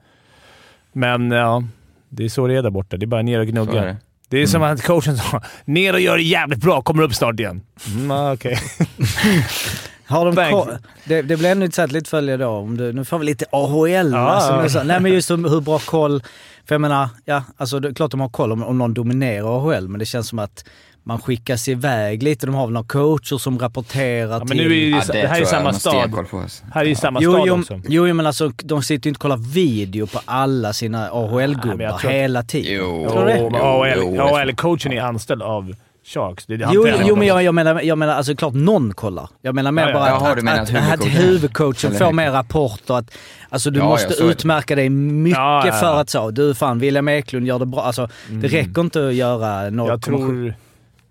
Men 0.92 1.30
ja, 1.30 1.62
det 2.08 2.24
är 2.24 2.28
så 2.28 2.46
det 2.46 2.54
är 2.56 2.62
där 2.62 2.70
borta. 2.70 2.96
Det 2.96 3.04
är 3.04 3.06
bara 3.06 3.22
ner 3.22 3.38
och 3.38 3.44
är 3.44 3.48
gnugga. 3.48 3.84
det. 3.84 3.96
Det 4.28 4.38
är 4.38 4.46
som 4.46 4.62
att 4.62 4.82
coachen 4.82 5.16
sa 5.16 5.42
“Ner 5.64 5.92
och 5.92 6.00
gör 6.00 6.16
det 6.16 6.22
jävligt 6.22 6.58
bra, 6.60 6.82
kommer 6.82 7.02
upp 7.02 7.14
snart 7.14 7.40
igen”. 7.40 7.60
Mm, 7.96 8.10
okej. 8.32 8.58
Har 10.08 10.32
de 10.32 10.50
ko- 10.50 10.66
det, 11.04 11.22
det 11.22 11.36
blir 11.36 11.50
ännu 11.50 11.64
intressant 11.64 11.92
lite 11.92 12.10
följa 12.10 12.36
då. 12.36 12.48
Om 12.48 12.76
du, 12.76 12.92
nu 12.92 13.04
får 13.04 13.18
vi 13.18 13.24
lite 13.26 13.44
AHL. 13.52 14.12
Ja, 14.12 14.18
alltså, 14.18 14.78
ja. 14.78 14.84
nej 14.84 15.00
men 15.00 15.12
just 15.12 15.30
hur, 15.30 15.48
hur 15.48 15.60
bra 15.60 15.78
koll. 15.78 16.22
För 16.64 16.74
jag 16.74 16.80
menar, 16.80 17.08
ja, 17.24 17.42
alltså 17.56 17.80
det 17.80 17.88
är 17.88 17.94
klart 17.94 18.10
de 18.10 18.20
har 18.20 18.28
koll 18.28 18.52
om, 18.52 18.62
om 18.62 18.78
någon 18.78 18.94
dominerar 18.94 19.56
AHL, 19.72 19.88
men 19.88 19.98
det 19.98 20.06
känns 20.06 20.28
som 20.28 20.38
att 20.38 20.64
man 21.04 21.18
skickas 21.20 21.68
iväg 21.68 22.22
lite. 22.22 22.46
De 22.46 22.54
har 22.54 22.66
väl 22.66 22.72
några 22.72 22.86
coacher 22.88 23.38
som 23.38 23.58
rapporterar 23.58 24.30
Ja, 24.32 24.38
men 24.38 24.48
till... 24.48 24.56
nu 24.56 24.64
är 24.64 24.68
ju, 24.76 24.90
Ja, 24.90 25.02
det, 25.12 25.26
här 25.26 25.34
är 25.36 25.38
jag 25.38 25.48
samma 25.48 25.72
stad. 25.72 26.14
alltså. 26.18 26.64
Här 26.72 26.80
är 26.80 26.88
ju 26.88 26.94
samma 26.94 27.20
Jo, 27.22 27.32
stad 27.32 27.46
jo, 27.46 27.58
också. 27.60 27.80
jo, 27.88 28.06
jo, 28.08 28.14
men 28.14 28.26
alltså 28.26 28.48
de 28.64 28.82
sitter 28.82 29.06
ju 29.06 29.10
inte 29.10 29.18
och 29.18 29.22
kollar 29.22 29.36
video 29.36 30.06
på 30.06 30.20
alla 30.24 30.72
sina 30.72 31.08
AHL-gubbar 31.10 31.84
att- 31.84 32.02
hela 32.04 32.42
tiden. 32.42 32.72
Jo. 32.76 33.08
Tror 33.10 33.24
du 33.26 33.32
det? 33.32 34.20
AHL-coachen 34.22 34.92
är 34.92 35.00
anställd 35.02 35.42
av 35.42 35.74
Sharks. 36.08 36.46
Det, 36.46 36.64
han 36.64 36.74
Jo, 36.74 36.82
tränar 36.82 37.02
jo 37.02 37.08
dem. 37.08 37.18
men 37.18 37.28
jag, 37.28 37.42
jag, 37.42 37.54
menar, 37.54 37.80
jag 37.82 37.98
menar 37.98 38.12
alltså 38.14 38.36
klart 38.36 38.54
någon 38.54 38.94
kollar. 38.94 39.28
Jag 39.42 39.54
menar 39.54 39.72
mer 39.72 39.82
Ja, 39.82 39.88
ja. 39.88 39.94
bara 39.94 40.08
Jaha, 40.08 40.32
att, 40.32 40.38
att, 40.38 40.74
att 40.74 40.92
att, 40.92 41.00
att 41.00 41.06
huvudcoachen- 41.06 41.90
får 41.98 42.12
mer 42.12 42.30
rapporter. 42.30 42.94
Att, 42.94 43.10
alltså 43.48 43.70
du 43.70 43.78
Ja, 43.78 43.84
ja, 43.84 43.88
måste 43.90 44.22
är 44.22 44.26
det. 44.26 44.30
utmärka 44.32 44.74
dig 44.74 44.88
mycket 44.90 45.38
Ja, 45.38 45.66
ja, 45.66 45.72
ja. 45.74 45.80
för 45.80 46.00
att 46.00 46.10
så, 46.10 46.30
du 46.30 46.54
fan 46.54 46.78
William 46.78 47.08
Eklund 47.08 47.46
gör 47.46 47.58
det 47.58 47.66
bra. 47.66 47.80
Alltså 47.82 48.08
det 48.30 48.48
räcker 48.48 48.80
inte 48.80 49.08
att 49.08 49.14
göra 49.14 49.70
0,7. 49.70 49.88
Jag 49.88 50.02
tror... 50.02 50.54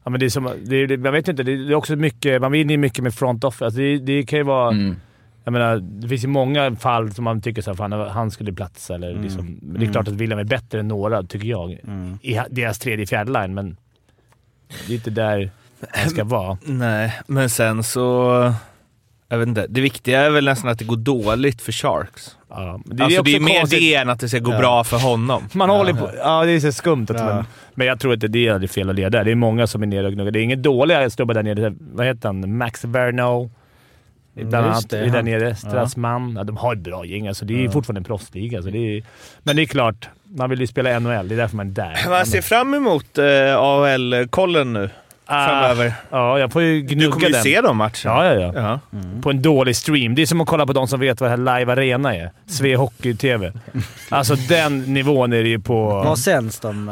Ja, 0.04 0.10
men 0.10 0.20
det 0.20 0.26
är 0.26 0.30
som, 0.30 0.50
det 0.66 0.76
är, 0.76 0.88
det, 0.88 0.94
jag 1.06 1.12
vet 1.12 1.28
inte, 1.28 1.44
det 1.44 1.52
är 1.52 1.74
också 1.76 1.96
mycket, 1.96 2.42
man 2.42 2.52
vinner 2.52 2.72
ju 2.74 2.78
mycket 2.78 3.04
med 3.04 3.14
front 3.14 3.44
office. 3.44 3.66
Alltså 3.66 3.80
det, 3.80 3.98
det 3.98 4.24
kan 4.24 4.40
ju 4.40 4.44
vara... 4.44 4.72
Mm. 4.72 4.96
Jag 5.44 5.52
menar, 5.52 5.78
det 5.78 6.08
finns 6.08 6.24
ju 6.24 6.28
många 6.28 6.76
fall 6.76 7.14
som 7.14 7.24
man 7.24 7.42
tycker 7.42 7.74
fan, 7.74 7.92
han 7.92 8.32
skulle 8.32 8.54
platsa. 8.54 8.96
Eller 8.96 9.10
Mm. 9.12 9.24
liksom, 9.24 9.60
men 9.62 9.80
Det 9.80 9.86
är 9.88 9.92
klart 9.92 10.08
att 10.08 10.14
William 10.14 10.40
är 10.40 10.44
bättre 10.44 10.80
än 10.80 10.88
några, 10.88 11.24
tycker 11.24 11.48
jag, 11.48 11.78
i 12.22 12.36
ha- 12.38 12.46
deras 12.50 12.80
tredje 12.80 13.06
fjärde 13.06 13.32
line 13.32 13.54
men 13.54 13.78
det 14.88 14.94
är 14.94 14.96
inte 14.96 15.10
där 15.10 15.52
han 15.94 16.10
ska 16.10 16.24
vara. 16.24 16.58
Nej, 16.64 17.14
men 17.28 17.50
sen 17.50 17.84
så... 17.84 18.54
Jag 19.30 19.38
vet 19.38 19.48
inte. 19.48 19.66
Det 19.70 19.82
viktiga 19.82 20.22
är 20.22 20.30
väl 20.30 20.46
nästan 20.46 20.70
att 20.72 20.80
det 20.80 20.86
går 20.86 20.98
dåligt 20.98 21.62
för 21.62 21.72
Sharks. 21.72 22.36
Ja, 22.50 22.80
det 22.86 23.04
alltså 23.04 23.24
det 23.24 23.32
är 23.32 23.36
också 23.38 23.44
mer 23.44 23.60
konstigt. 23.60 23.80
det 23.80 23.96
än 23.96 24.10
att 24.10 24.20
det 24.20 24.30
ska 24.30 24.40
gå 24.40 24.52
Ja. 24.54 24.60
bra 24.60 24.84
för 24.84 24.98
honom. 24.98 25.44
Man 25.54 25.70
håller 25.70 25.94
på... 25.94 26.12
Ja, 26.18 26.46
det 26.46 26.52
är 26.52 26.60
så 26.60 26.72
skumt. 26.72 27.06
Att 27.10 27.20
Ja. 27.20 27.26
man, 27.26 27.46
men 27.74 27.88
jag 27.88 28.00
tror 28.00 28.14
inte 28.14 28.28
det 28.28 28.48
är 28.48 28.68
fel 28.68 28.90
att 28.90 28.96
leda. 28.96 29.24
Det 29.24 29.32
är 29.32 29.36
många 29.36 29.68
som 29.68 29.84
är 29.84 29.88
nere 29.88 30.06
och 30.08 30.14
gnuggar. 30.14 30.32
Det 30.32 30.40
är 30.40 30.44
inget 30.44 30.64
dåliga 30.64 31.10
snubbar 31.10 31.34
där 31.34 31.44
nere. 31.44 31.74
Vad 31.80 32.06
heter 32.06 32.30
han? 32.30 32.58
Max 32.58 32.86
Verno. 32.86 33.52
Mm, 34.36 34.50
Bland 34.50 34.66
annat 34.66 34.90
det, 34.90 35.00
är 35.00 35.10
där 35.10 35.24
nere. 35.24 35.56
Strassman. 35.56 36.36
Ja. 36.38 36.44
de 36.44 36.58
har 36.58 36.74
ett 36.76 36.82
bra 36.82 37.06
gäng. 37.06 37.28
Alltså, 37.28 37.46
det 37.46 37.66
är 37.66 37.70
fortfarande 37.70 38.00
en 38.00 38.04
proffsliga. 38.04 38.58
Alltså, 38.58 38.72
det 38.72 38.98
är, 38.98 39.04
men 39.44 39.56
det 39.56 39.62
är 39.62 39.66
klart, 39.66 40.10
man 40.30 40.50
vill 40.50 40.60
ju 40.62 40.68
spela 40.68 41.00
NHL. 41.00 41.28
Det 41.28 41.36
är 41.36 41.38
därför 41.38 41.56
man 41.58 41.68
är 41.68 41.72
där. 41.72 42.10
Man 42.10 42.26
ser 42.26 42.42
fram 42.42 42.74
emot 42.74 43.18
eh, 43.18 43.58
AHL-kollen 43.58 44.74
nu 44.74 44.90
framöver. 45.28 45.94
Ja, 46.10 46.40
jag 46.40 46.52
får 46.52 46.62
ju 46.62 46.82
Du 46.82 46.96
gnugga 46.96 47.12
kommer 47.12 47.28
ju 47.28 47.34
den. 47.34 47.44
se 47.44 47.62
de 47.62 47.78
matcherna. 47.78 47.92
Ja, 48.04 48.26
ja, 48.26 48.34
ja. 48.34 48.52
Ja. 48.56 49.00
På 49.22 49.30
en 49.30 49.42
dålig 49.42 49.76
stream. 49.76 50.16
Det 50.16 50.22
är 50.22 50.26
som 50.26 50.42
att 50.42 50.48
kolla 50.48 50.66
på 50.66 50.74
de 50.74 50.88
som 50.88 51.00
vet 51.00 51.22
vad 51.22 51.30
det 51.30 51.38
här 51.50 51.60
Live 51.60 51.72
Arena 51.72 52.16
är. 52.16 52.32
Sve 52.46 52.76
Hockey-TV. 52.76 53.52
Alltså 54.10 54.36
den 54.36 54.80
nivån 54.94 55.34
är 55.34 55.44
det 55.44 55.50
ju 55.50 55.60
på... 55.60 55.84
Var 55.90 56.16
sänds 56.16 56.60
de? 56.60 56.90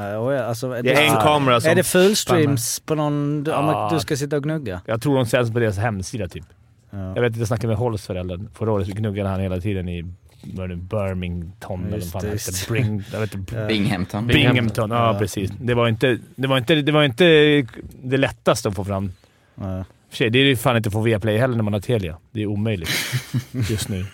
Alltså, 0.47 0.69
Det 0.81 0.93
är 0.93 1.05
en 1.15 1.21
kamera 1.21 1.61
som 1.61 1.71
Är 1.71 1.75
det 1.75 1.83
fullstreams 1.83 2.79
på 2.79 2.95
någon... 2.95 3.43
du- 3.43 3.51
Ja. 3.51 3.89
Du 3.93 3.99
ska 3.99 4.15
sitta 4.17 4.35
och 4.35 4.43
gnugga? 4.43 4.81
Jag 4.85 5.01
tror 5.01 5.15
de 5.15 5.25
sänds 5.25 5.51
på 5.53 5.59
deras 5.59 5.77
hemsida 5.77 6.27
typ. 6.27 6.45
Ja. 6.91 6.97
Jag 7.15 7.21
vet 7.21 7.27
inte, 7.29 7.39
jag 7.39 7.47
snackade 7.47 7.67
med 7.67 7.77
Holls 7.77 8.05
föräldrar. 8.07 8.39
Förra 8.57 8.71
året 8.71 8.87
gnuggade 8.87 9.29
han 9.29 9.39
hela 9.39 9.59
tiden 9.59 9.89
i 9.89 10.05
vad 10.53 10.63
är 10.63 10.67
det, 10.67 10.75
Birmingham 10.75 11.79
eller 11.85 11.89
vad 11.89 11.99
Just 11.99 12.11
fan 12.11 12.31
just 12.31 12.59
hette. 12.59 12.71
Bring, 12.71 13.03
jag 13.13 13.19
vet 13.19 13.33
inte, 13.35 13.65
Binghamton. 13.67 14.27
Binghamton. 14.27 14.91
Ja, 14.91 15.13
Ja. 15.13 15.19
precis. 15.19 15.51
Det 15.61 15.73
var, 15.73 15.87
inte, 15.87 16.17
det, 16.35 16.47
var 16.47 16.57
inte, 16.57 16.75
det 16.75 16.91
var 16.91 17.03
inte 17.03 17.25
det 18.03 18.17
lättaste 18.17 18.69
att 18.69 18.75
få 18.75 18.85
fram. 18.85 19.11
Och 19.55 19.63
för 20.09 20.15
sig, 20.17 20.29
Det 20.29 20.39
är 20.39 20.43
ju 20.43 20.55
fan 20.55 20.77
inte 20.77 20.89
att 20.89 20.93
få 20.93 21.01
Viaplay 21.01 21.37
heller 21.37 21.55
när 21.55 21.63
man 21.63 21.73
har 21.73 21.79
Telia. 21.79 22.17
Det 22.31 22.41
är 22.41 22.45
omöjligt 22.45 22.89
just 23.69 23.89
nu. 23.89 24.05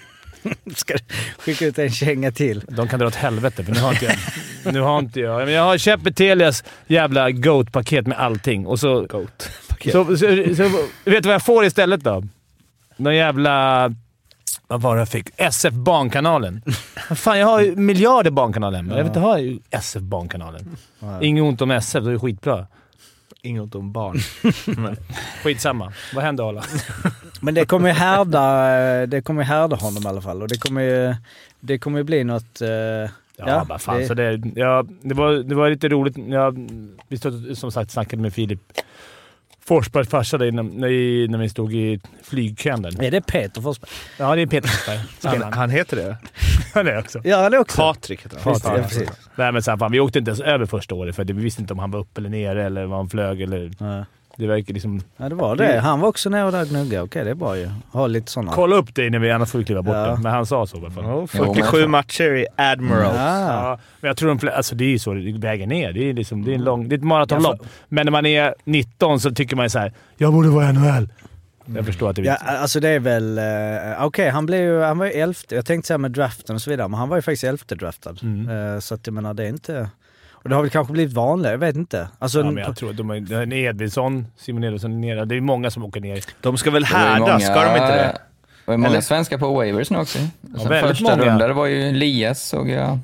Ska 0.75 0.93
du 0.93 0.99
skicka 1.39 1.65
ut 1.65 1.79
en 1.79 1.89
känga 1.91 2.31
till? 2.31 2.63
De 2.67 2.87
kan 2.87 2.99
dra 2.99 3.07
åt 3.07 3.15
helvete, 3.15 3.63
för 3.63 3.73
nu 3.73 3.79
har 3.79 3.91
inte 3.91 4.05
jag... 4.05 4.73
nu 4.73 4.79
har 4.79 4.99
inte 4.99 5.19
jag... 5.19 5.45
men 5.45 5.53
Jag 5.53 5.63
har 5.63 5.77
köpt 5.77 6.15
Telias 6.15 6.63
jävla 6.87 7.31
Goat-paket 7.31 8.07
med 8.07 8.17
allting 8.19 8.65
och 8.67 8.79
så... 8.79 9.05
Goat. 9.05 9.49
Så, 9.91 10.05
så, 10.05 10.15
så, 10.17 10.55
så, 10.55 10.63
vet 11.05 11.23
du 11.23 11.27
vad 11.27 11.33
jag 11.33 11.45
får 11.45 11.65
istället 11.65 12.03
då? 12.03 12.23
Någon 12.97 13.15
jävla... 13.15 13.95
Vad 14.67 14.81
var 14.81 14.95
det 14.95 15.01
jag 15.01 15.09
fick? 15.09 15.29
SF 15.37 15.73
Barnkanalen. 15.73 16.61
Fan, 17.15 17.39
jag 17.39 17.47
har 17.47 17.61
ju 17.61 17.75
miljarder 17.75 18.31
barnkanaler 18.31 18.77
hemma. 18.77 18.89
Jag 18.91 18.97
vill 18.97 19.07
inte 19.07 19.19
ha 19.19 19.37
SF 19.69 20.01
Barnkanalen. 20.01 20.77
Inget 21.21 21.41
ont 21.43 21.61
om 21.61 21.71
SF, 21.71 22.03
det 22.03 22.11
är 22.11 22.17
skitbra. 22.19 22.67
Inget 23.41 23.75
om 23.75 23.91
barn. 23.91 24.17
Skitsamma. 25.43 25.93
Vad 26.15 26.23
hände 26.23 26.43
Arla? 26.43 26.63
Men 27.41 27.53
det 27.53 27.65
kommer 27.65 27.87
ju 27.89 27.93
härda, 27.95 28.75
eh, 29.01 29.07
det 29.07 29.21
kommer 29.21 29.41
ju 29.41 29.47
härda 29.47 29.75
honom 29.75 30.03
i 30.03 30.07
alla 30.07 30.21
fall 30.21 30.41
och 30.41 30.47
det 30.47 30.57
kommer 30.57 30.81
ju, 30.81 31.15
det 31.59 31.77
kommer 31.79 31.97
ju 31.97 32.03
bli 32.03 32.23
något... 32.23 32.61
eh, 32.61 32.69
Ja, 33.37 33.47
Ja, 33.49 33.65
bara 33.65 33.79
fan. 33.79 33.97
det- 33.99 34.07
Så 34.07 34.13
det, 34.13 34.41
ja, 34.55 34.85
det, 35.01 35.13
var, 35.15 35.31
det 35.33 35.55
var 35.55 35.69
lite 35.69 35.89
roligt. 35.89 36.17
Jag, 36.17 36.69
vi 37.07 37.17
stod, 37.17 37.57
som 37.57 37.71
sagt 37.71 37.91
snackade 37.91 38.21
med 38.21 38.33
Filip 38.33 38.59
Forsbergs 39.71 40.09
farsa 40.09 40.37
där 40.37 40.51
när, 40.51 40.87
vi- 40.87 41.27
när 41.27 41.37
vi 41.37 41.49
stod 41.49 41.73
i 41.73 41.99
flygkön. 42.23 42.85
Är 42.85 43.11
det 43.11 43.21
Peter 43.21 43.61
Forsberg? 43.61 43.89
Ja, 44.19 44.35
det 44.35 44.41
är 44.41 44.45
Peter 44.45 44.67
Forsberg. 44.69 44.99
Han, 45.41 45.53
han 45.53 45.69
heter 45.69 45.97
det? 45.97 46.17
Han 46.73 46.87
är 46.87 46.97
också. 46.99 47.21
Ja, 47.23 47.49
det 47.49 47.57
också. 47.59 47.81
Patrik 47.81 48.25
heter 48.25 48.39
han. 48.43 48.53
Det, 48.53 48.59
ja, 48.63 48.77
precis. 48.83 49.09
Nej, 49.35 49.51
men 49.51 49.63
så 49.63 49.71
här, 49.71 49.77
fan, 49.77 49.91
vi 49.91 49.99
åkte 49.99 50.19
inte 50.19 50.31
ens 50.31 50.41
över 50.41 50.65
första 50.65 50.95
året 50.95 51.15
för 51.15 51.23
vi 51.23 51.33
visste 51.33 51.61
inte 51.61 51.73
om 51.73 51.79
han 51.79 51.91
var 51.91 51.99
uppe 51.99 52.21
eller 52.21 52.29
nere 52.29 52.65
eller 52.65 52.85
var 52.85 52.97
han 52.97 53.09
flög. 53.09 53.41
Eller, 53.41 53.71
Ja. 53.79 54.05
Det 54.37 54.47
verkar 54.47 54.73
liksom... 54.73 55.01
Ja, 55.17 55.29
det 55.29 55.35
var 55.35 55.55
det. 55.55 55.79
Han 55.79 55.99
var 55.99 56.07
också 56.07 56.29
nere 56.29 56.51
där 56.51 56.61
och 56.61 56.67
gnuggade. 56.67 57.03
Okej, 57.03 57.23
det 57.25 57.29
är 57.31 57.35
bra 57.35 57.57
ju. 57.57 57.69
Ha 57.91 58.07
lite 58.07 58.31
sådana. 58.31 58.51
Kolla 58.51 58.75
upp 58.75 58.95
dig 58.95 59.09
när 59.09 59.19
vi 59.19 59.31
annars 59.31 59.49
får 59.51 59.59
vi 59.59 59.65
kliva 59.65 59.81
bort 59.81 59.95
Ja. 59.95 60.07
det. 60.07 60.17
Men 60.23 60.31
han 60.31 60.45
sa 60.45 60.67
så 60.67 60.77
i 60.77 60.79
alla 60.79 60.89
fall. 60.91 61.03
Ja, 61.03 61.15
men 61.17 61.27
47 61.27 61.81
fan. 61.81 61.89
matcher 61.91 62.35
i 62.35 62.45
Admiral. 62.55 63.15
Ja. 63.15 63.39
Ja, 63.39 63.79
men 64.01 64.07
jag 64.07 64.17
tror 64.17 64.29
de 64.29 64.39
flesta, 64.39 64.57
alltså 64.57 64.75
det 64.75 64.83
är 64.83 64.89
ju 64.89 64.99
så 64.99 65.13
det 65.13 65.37
väger 65.37 65.67
ner. 65.67 65.93
Det 65.93 66.09
är, 66.09 66.13
liksom, 66.13 66.43
det 66.45 66.51
är, 66.51 66.55
en 66.55 66.63
lång, 66.63 66.89
det 66.89 66.95
är 66.95 66.97
ett 66.97 67.03
maratonlopp. 67.03 67.59
Men 67.89 68.05
när 68.05 68.11
man 68.11 68.25
är 68.25 68.55
19 68.63 69.19
så 69.19 69.31
tycker 69.31 69.55
man 69.55 69.65
ju 69.65 69.69
så 69.69 69.79
här: 69.79 69.93
jag 70.17 70.33
borde 70.33 70.49
vara 70.49 70.69
i 70.69 70.73
NHL. 70.73 71.09
Jag 71.75 71.85
förstår 71.85 72.09
att 72.09 72.15
det 72.15 72.21
är 72.21 72.25
Ja, 72.25 72.31
viktigt. 72.33 72.49
alltså 72.49 72.79
det 72.79 72.89
är 72.89 72.99
väl... 72.99 73.39
Uh, 73.39 74.05
Okej, 74.05 74.29
han 74.29 74.45
blev 74.45 74.61
ju, 74.61 74.81
han 74.81 74.97
var 74.97 75.05
ju 75.05 75.11
elfte. 75.11 75.55
Jag 75.55 75.65
tänkte 75.65 75.87
säga 75.87 75.97
med 75.97 76.11
draften 76.11 76.55
och 76.55 76.61
så 76.61 76.69
vidare, 76.69 76.87
men 76.87 76.99
han 76.99 77.09
var 77.09 77.15
ju 77.17 77.21
faktiskt 77.21 77.43
elfte 77.43 77.75
draftad. 77.75 78.15
Mm. 78.21 78.73
Eh, 78.73 78.79
så 78.79 78.93
att 78.95 79.07
jag 79.07 79.13
menar, 79.13 79.33
det 79.33 79.43
är 79.43 79.47
inte... 79.49 79.89
Och 80.43 80.49
det 80.49 80.55
har 80.55 80.61
väl 80.61 80.71
kanske 80.71 80.93
blivit 80.93 81.13
vanligare, 81.13 81.53
jag 81.53 81.59
vet 81.59 81.75
inte. 81.75 82.07
Alltså, 82.19 82.39
Ja, 82.39 82.51
men 82.51 82.63
jag 82.63 82.75
tror 82.75 82.89
att 82.89 82.97
de 82.97 83.09
har... 83.09 83.53
Edvinsson, 83.53 84.27
Simon 84.37 84.63
Edvinsson 84.63 84.91
är 84.91 84.97
nere. 84.97 85.25
Det 85.25 85.35
är 85.35 85.41
många 85.41 85.71
som 85.71 85.85
åker 85.85 86.01
ner. 86.01 86.23
De 86.41 86.57
ska 86.57 86.71
väl 86.71 86.85
härda, 86.85 87.39
ska 87.39 87.55
de 87.65 87.71
inte 87.71 87.95
det? 87.95 88.17
Det 88.65 88.71
var 88.71 88.77
många 88.77 88.89
Eller? 88.89 89.01
svenskar 89.01 89.37
på 89.37 89.53
waivers 89.53 89.89
nu 89.91 89.97
också. 89.97 90.19
Väldigt 90.41 90.89
första 90.89 91.17
många. 91.17 91.31
runda, 91.31 91.47
det 91.47 91.53
var 91.53 91.65
ju 91.65 91.87
Elias 91.89 92.43
såg 92.47 92.69
jag. 92.69 92.99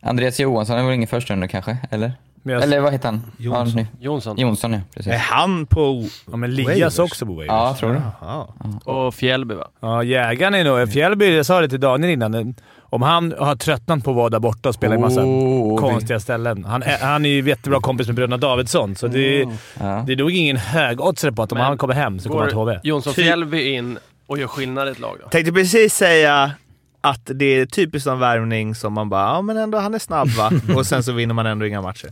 Andreas 0.00 0.40
Johansson, 0.40 0.76
det 0.76 0.82
var 0.82 0.92
ingen 0.92 1.08
första 1.08 1.32
runda 1.34 1.48
kanske? 1.48 1.76
Eller? 1.90 2.12
Men 2.42 2.54
jag, 2.54 2.62
Eller 2.62 2.80
vad 2.80 2.92
heter 2.92 3.08
han? 3.08 3.22
Jonsson. 3.36 3.86
Jonsson. 4.00 4.36
Jonsson, 4.38 4.72
ja. 4.72 4.80
Precis. 4.94 5.12
Är 5.12 5.18
han 5.18 5.66
på... 5.66 6.04
ja, 6.30 6.36
men 6.36 6.54
Lias 6.54 6.98
också 6.98 7.26
på 7.26 7.32
waivers. 7.32 7.48
Ja, 7.52 7.76
tror 7.80 7.92
det. 7.92 8.90
Och 8.90 9.14
Fjällby 9.14 9.54
va? 9.54 9.68
Ja, 9.80 10.02
jägaren 10.02 10.54
är 10.54 10.64
nog... 10.64 10.92
Fjällby, 10.92 11.36
jag 11.36 11.46
sa 11.46 11.60
det 11.60 11.68
till 11.68 11.80
Daniel 11.80 12.12
innan. 12.12 12.54
Om 12.80 13.02
han 13.02 13.34
har 13.38 13.56
tröttnat 13.56 14.04
på 14.04 14.10
att 14.10 14.16
vara 14.16 14.28
där 14.28 14.38
borta 14.38 14.68
och 14.68 14.74
spela 14.74 14.94
i 14.94 14.98
massa 14.98 15.24
Oh, 15.24 15.80
konstiga 15.80 16.20
ställen. 16.20 16.64
Han 16.64 16.82
är, 16.82 16.98
han 16.98 17.24
är 17.26 17.30
ju 17.30 17.48
jättebra 17.48 17.80
kompis 17.80 18.06
med 18.06 18.16
bröderna 18.16 18.36
Davidsson, 18.36 18.96
så 18.96 19.06
det, 19.06 19.38
Ja. 19.80 20.04
det 20.06 20.12
är 20.12 20.16
nog 20.16 20.30
ingen 20.30 20.56
högoddsare 20.56 21.32
på 21.32 21.42
att 21.42 21.52
om 21.52 21.58
Men 21.58 21.66
han 21.66 21.78
kommer 21.78 21.94
hem 21.94 22.18
så 22.18 22.28
kommer 22.28 22.40
han 22.40 22.48
till 22.48 22.58
HV. 22.58 22.78
Jonsson 22.82 23.14
Fjällby 23.14 23.74
in 23.74 23.98
och 24.26 24.38
gör 24.38 24.46
skillnad 24.46 24.88
i 24.88 24.90
ett 24.90 24.98
lag 24.98 25.16
då? 25.22 25.28
Tänkte 25.28 25.52
precis 25.52 25.94
säga 25.94 26.50
att 27.00 27.20
det 27.34 27.44
är 27.44 27.66
typiskt 27.66 28.06
en 28.06 28.18
värvning 28.18 28.74
som 28.74 28.92
man 28.92 29.08
bara, 29.08 29.22
ja 29.22 29.42
men 29.42 29.56
ändå 29.56 29.78
han 29.78 29.94
är 29.94 29.98
snabb 29.98 30.28
va? 30.28 30.50
Och 30.76 30.86
sen 30.86 31.02
så 31.02 31.12
vinner 31.12 31.34
man 31.34 31.46
ändå 31.46 31.66
inga 31.66 31.82
matcher. 31.82 32.08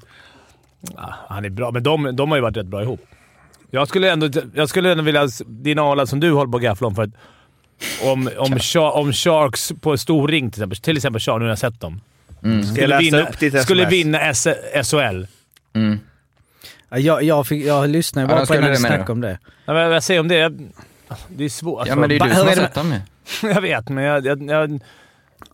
Ja, 0.97 1.14
han 1.28 1.45
är 1.45 1.50
bra, 1.50 1.71
men 1.71 1.83
de, 1.83 2.16
de 2.16 2.28
har 2.30 2.37
ju 2.38 2.42
varit 2.42 2.57
rätt 2.57 2.66
bra 2.66 2.83
ihop. 2.83 3.07
Jag 3.71 3.88
skulle 3.88 4.12
ändå, 4.12 4.28
jag 4.54 4.68
skulle 4.68 4.92
ändå 4.92 5.04
vilja... 5.04 5.28
Din 5.47 5.78
Arla 5.78 6.07
som 6.07 6.21
du 6.21 6.30
håller 6.33 6.50
på 6.52 6.57
att 6.57 6.62
gaffla 6.62 6.87
om 6.87 6.95
för 6.95 7.02
att 7.02 7.11
om, 8.02 8.30
om, 8.38 8.59
om 8.92 9.12
Sharks 9.12 9.73
på 9.80 9.99
stor 9.99 10.28
ring 10.28 10.50
till 10.50 10.61
exempel, 10.61 10.78
till 10.78 10.97
exempel 10.97 11.21
Sharks, 11.21 11.38
nu 11.38 11.45
har 11.45 11.49
jag 11.49 11.59
sett 11.59 11.80
dem. 11.80 12.00
Mm. 12.42 12.62
Skulle 12.64 12.99
vinna, 12.99 13.26
skulle 13.62 13.87
vinna 13.88 14.21
S- 14.21 14.47
SHL. 14.85 15.25
Mm. 15.75 15.99
Ja, 16.88 16.99
Jag, 16.99 17.23
jag, 17.23 17.47
fick, 17.47 17.64
jag 17.66 17.88
lyssnade 17.90 18.25
Ja, 18.25 18.28
bara 18.37 18.45
de 18.45 18.47
på 18.66 18.68
en 18.71 18.76
snack 18.76 19.09
om 19.11 19.21
det. 19.21 19.38
Ja, 19.64 19.73
men 19.73 19.90
vad 19.90 20.04
säger 20.04 20.21
om 20.21 20.28
det? 20.28 20.35
Jag- 20.37 20.68
Det 21.28 21.45
är 21.45 21.49
svårt. 21.49 21.87
Ja, 21.87 21.97
men 21.97 22.09
det 22.09 22.16
är 22.16 22.21
du 22.21 22.35
som 22.35 22.47
har 22.47 22.54
sett 22.54 22.75
dem 22.75 22.92
ju. 22.92 22.99
jag 23.43 23.61
vet, 23.61 23.89
men 23.89 24.05
jag... 24.05 24.27
jag, 24.27 24.51
jag 24.51 24.81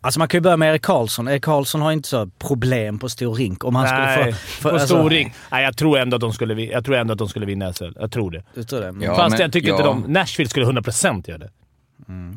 Alltså 0.00 0.18
man 0.18 0.28
kan 0.28 0.38
ju 0.38 0.42
börja 0.42 0.56
med 0.56 0.70
Erik 0.70 0.82
Karlsson. 0.82 1.28
Erik 1.28 1.44
Karlsson 1.44 1.80
har 1.82 1.92
inte 1.92 2.08
så 2.08 2.26
problem 2.26 2.98
på 2.98 3.08
stor 3.08 3.34
rink. 3.34 3.64
Om 3.64 3.74
han 3.74 3.84
nej, 3.84 4.16
skulle 4.16 4.32
få... 4.32 4.38
få 4.38 4.68
på 4.68 4.74
alltså- 4.74 4.86
stor 4.86 5.10
ring. 5.10 5.34
Nej, 5.50 5.64
jag 5.64 5.76
tror 5.76 5.98
ändå 5.98 6.14
att 6.14 6.20
de 6.20 6.32
skulle, 6.32 6.62
jag 6.62 6.84
tror 6.84 6.96
ändå 6.96 7.12
att 7.12 7.18
de 7.18 7.28
skulle 7.28 7.46
vinna 7.46 7.72
SHL. 7.72 7.92
Jag 7.96 8.12
tror 8.12 8.30
det. 8.30 8.42
Du 8.54 8.64
tror 8.64 8.80
det? 8.80 9.04
Ja, 9.04 9.14
Fast 9.14 9.30
men- 9.30 9.40
jag 9.40 9.52
tycker 9.52 9.70
inte 9.70 9.82
ja. 9.82 9.86
de... 10.06 10.12
Nashville 10.12 10.48
skulle 10.48 10.66
100% 10.66 11.28
göra 11.28 11.38
det. 11.38 11.50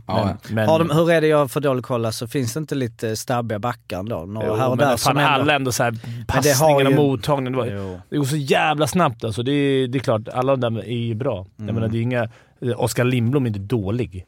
Ja. 0.08 0.25
Men, 0.25 0.56
men, 0.56 0.70
Har 0.70 0.79
de, 0.79 0.89
hur 0.89 1.12
är 1.12 1.22
det 1.22 1.27
jag 1.27 1.51
får 1.51 1.62
dålig 1.62 1.84
koll? 1.84 2.06
Alltså, 2.06 2.27
finns 2.27 2.53
det 2.53 2.58
inte 2.60 2.75
lite 2.75 3.15
stabbiga 3.15 3.60
backar 3.60 4.03
då? 4.03 4.25
Några 4.25 4.48
Jo, 4.48 4.56
här 4.56 4.70
och 4.70 4.77
men 4.77 4.88
där 4.88 4.98
fan, 4.98 5.17
alla 5.17 5.56
ändå 5.56 5.72
så 5.72 5.84
här 5.84 5.91
det 5.91 6.00
har 6.08 6.25
passningen 6.41 6.88
och 6.88 6.91
ju- 6.91 6.98
mottagningen. 6.98 7.51
Det, 7.51 7.58
var, 7.58 8.01
det 8.10 8.17
går 8.17 8.25
så 8.25 8.36
jävla 8.38 8.88
snabbt 8.88 9.24
alltså. 9.24 9.44
Det 9.44 9.51
är, 9.51 9.88
det 9.88 9.98
är 9.98 10.00
klart, 10.00 10.27
alla 10.34 10.56
de 10.56 10.74
där 10.74 10.84
är 10.84 10.91
ju 10.91 11.15
bra. 11.15 11.46
Mm. 11.60 11.67
Jag 11.67 11.74
menar, 11.74 11.88
det 11.88 11.98
är 11.98 12.01
inga... 12.01 12.29
Oskar 12.75 13.03
Lindblom 13.03 13.44
är 13.44 13.48
inte 13.48 13.60
dålig 13.60 14.25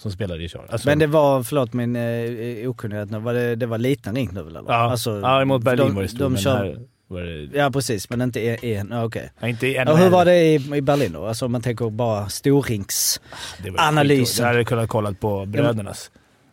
som 0.00 0.10
i 0.10 0.48
Charles. 0.48 0.70
Alltså, 0.70 0.88
Men 0.88 0.98
det 0.98 1.06
var, 1.06 1.42
förlåt 1.42 1.72
min 1.72 1.96
eh, 1.96 2.70
okunnighet 2.70 3.10
nu, 3.10 3.18
var 3.18 3.34
det, 3.34 3.56
det 3.56 3.66
var 3.66 3.78
liten 3.78 4.14
rink 4.14 4.32
nu 4.32 4.42
väl 4.42 4.56
eller? 4.56 4.72
ja, 4.72 4.90
Alltså, 4.90 5.20
ja, 5.20 5.42
emot 5.42 5.62
Berlin 5.62 5.86
de, 5.86 5.94
var 5.94 6.02
det 6.02 6.08
stor, 6.08 6.18
de 6.18 6.32
men 6.32 6.42
kör, 6.42 6.56
här 6.56 6.78
var 7.08 7.20
det... 7.20 7.58
Ja 7.58 7.70
precis, 7.70 8.10
men 8.10 8.20
inte 8.22 8.40
en... 8.40 8.64
en 8.64 8.92
okej. 8.92 9.32
Ja, 9.40 9.48
inte 9.48 9.66
i 9.66 9.74
Ja, 9.74 9.94
hur 9.94 10.10
var 10.10 10.24
det 10.24 10.36
i, 10.36 10.54
i 10.76 10.80
Berlin 10.80 11.12
då? 11.12 11.26
Alltså 11.26 11.44
om 11.44 11.52
man 11.52 11.62
tänker 11.62 11.90
bara 11.90 12.28
storrinks... 12.28 13.20
Det 13.62 13.70
var 13.70 13.80
analysen? 13.80 14.16
skittråkigt. 14.16 14.38
Jag 14.38 14.46
hade 14.46 14.64
kunnat 14.64 14.88
kolla 14.88 15.12
på 15.12 15.46
brödernas. 15.46 16.10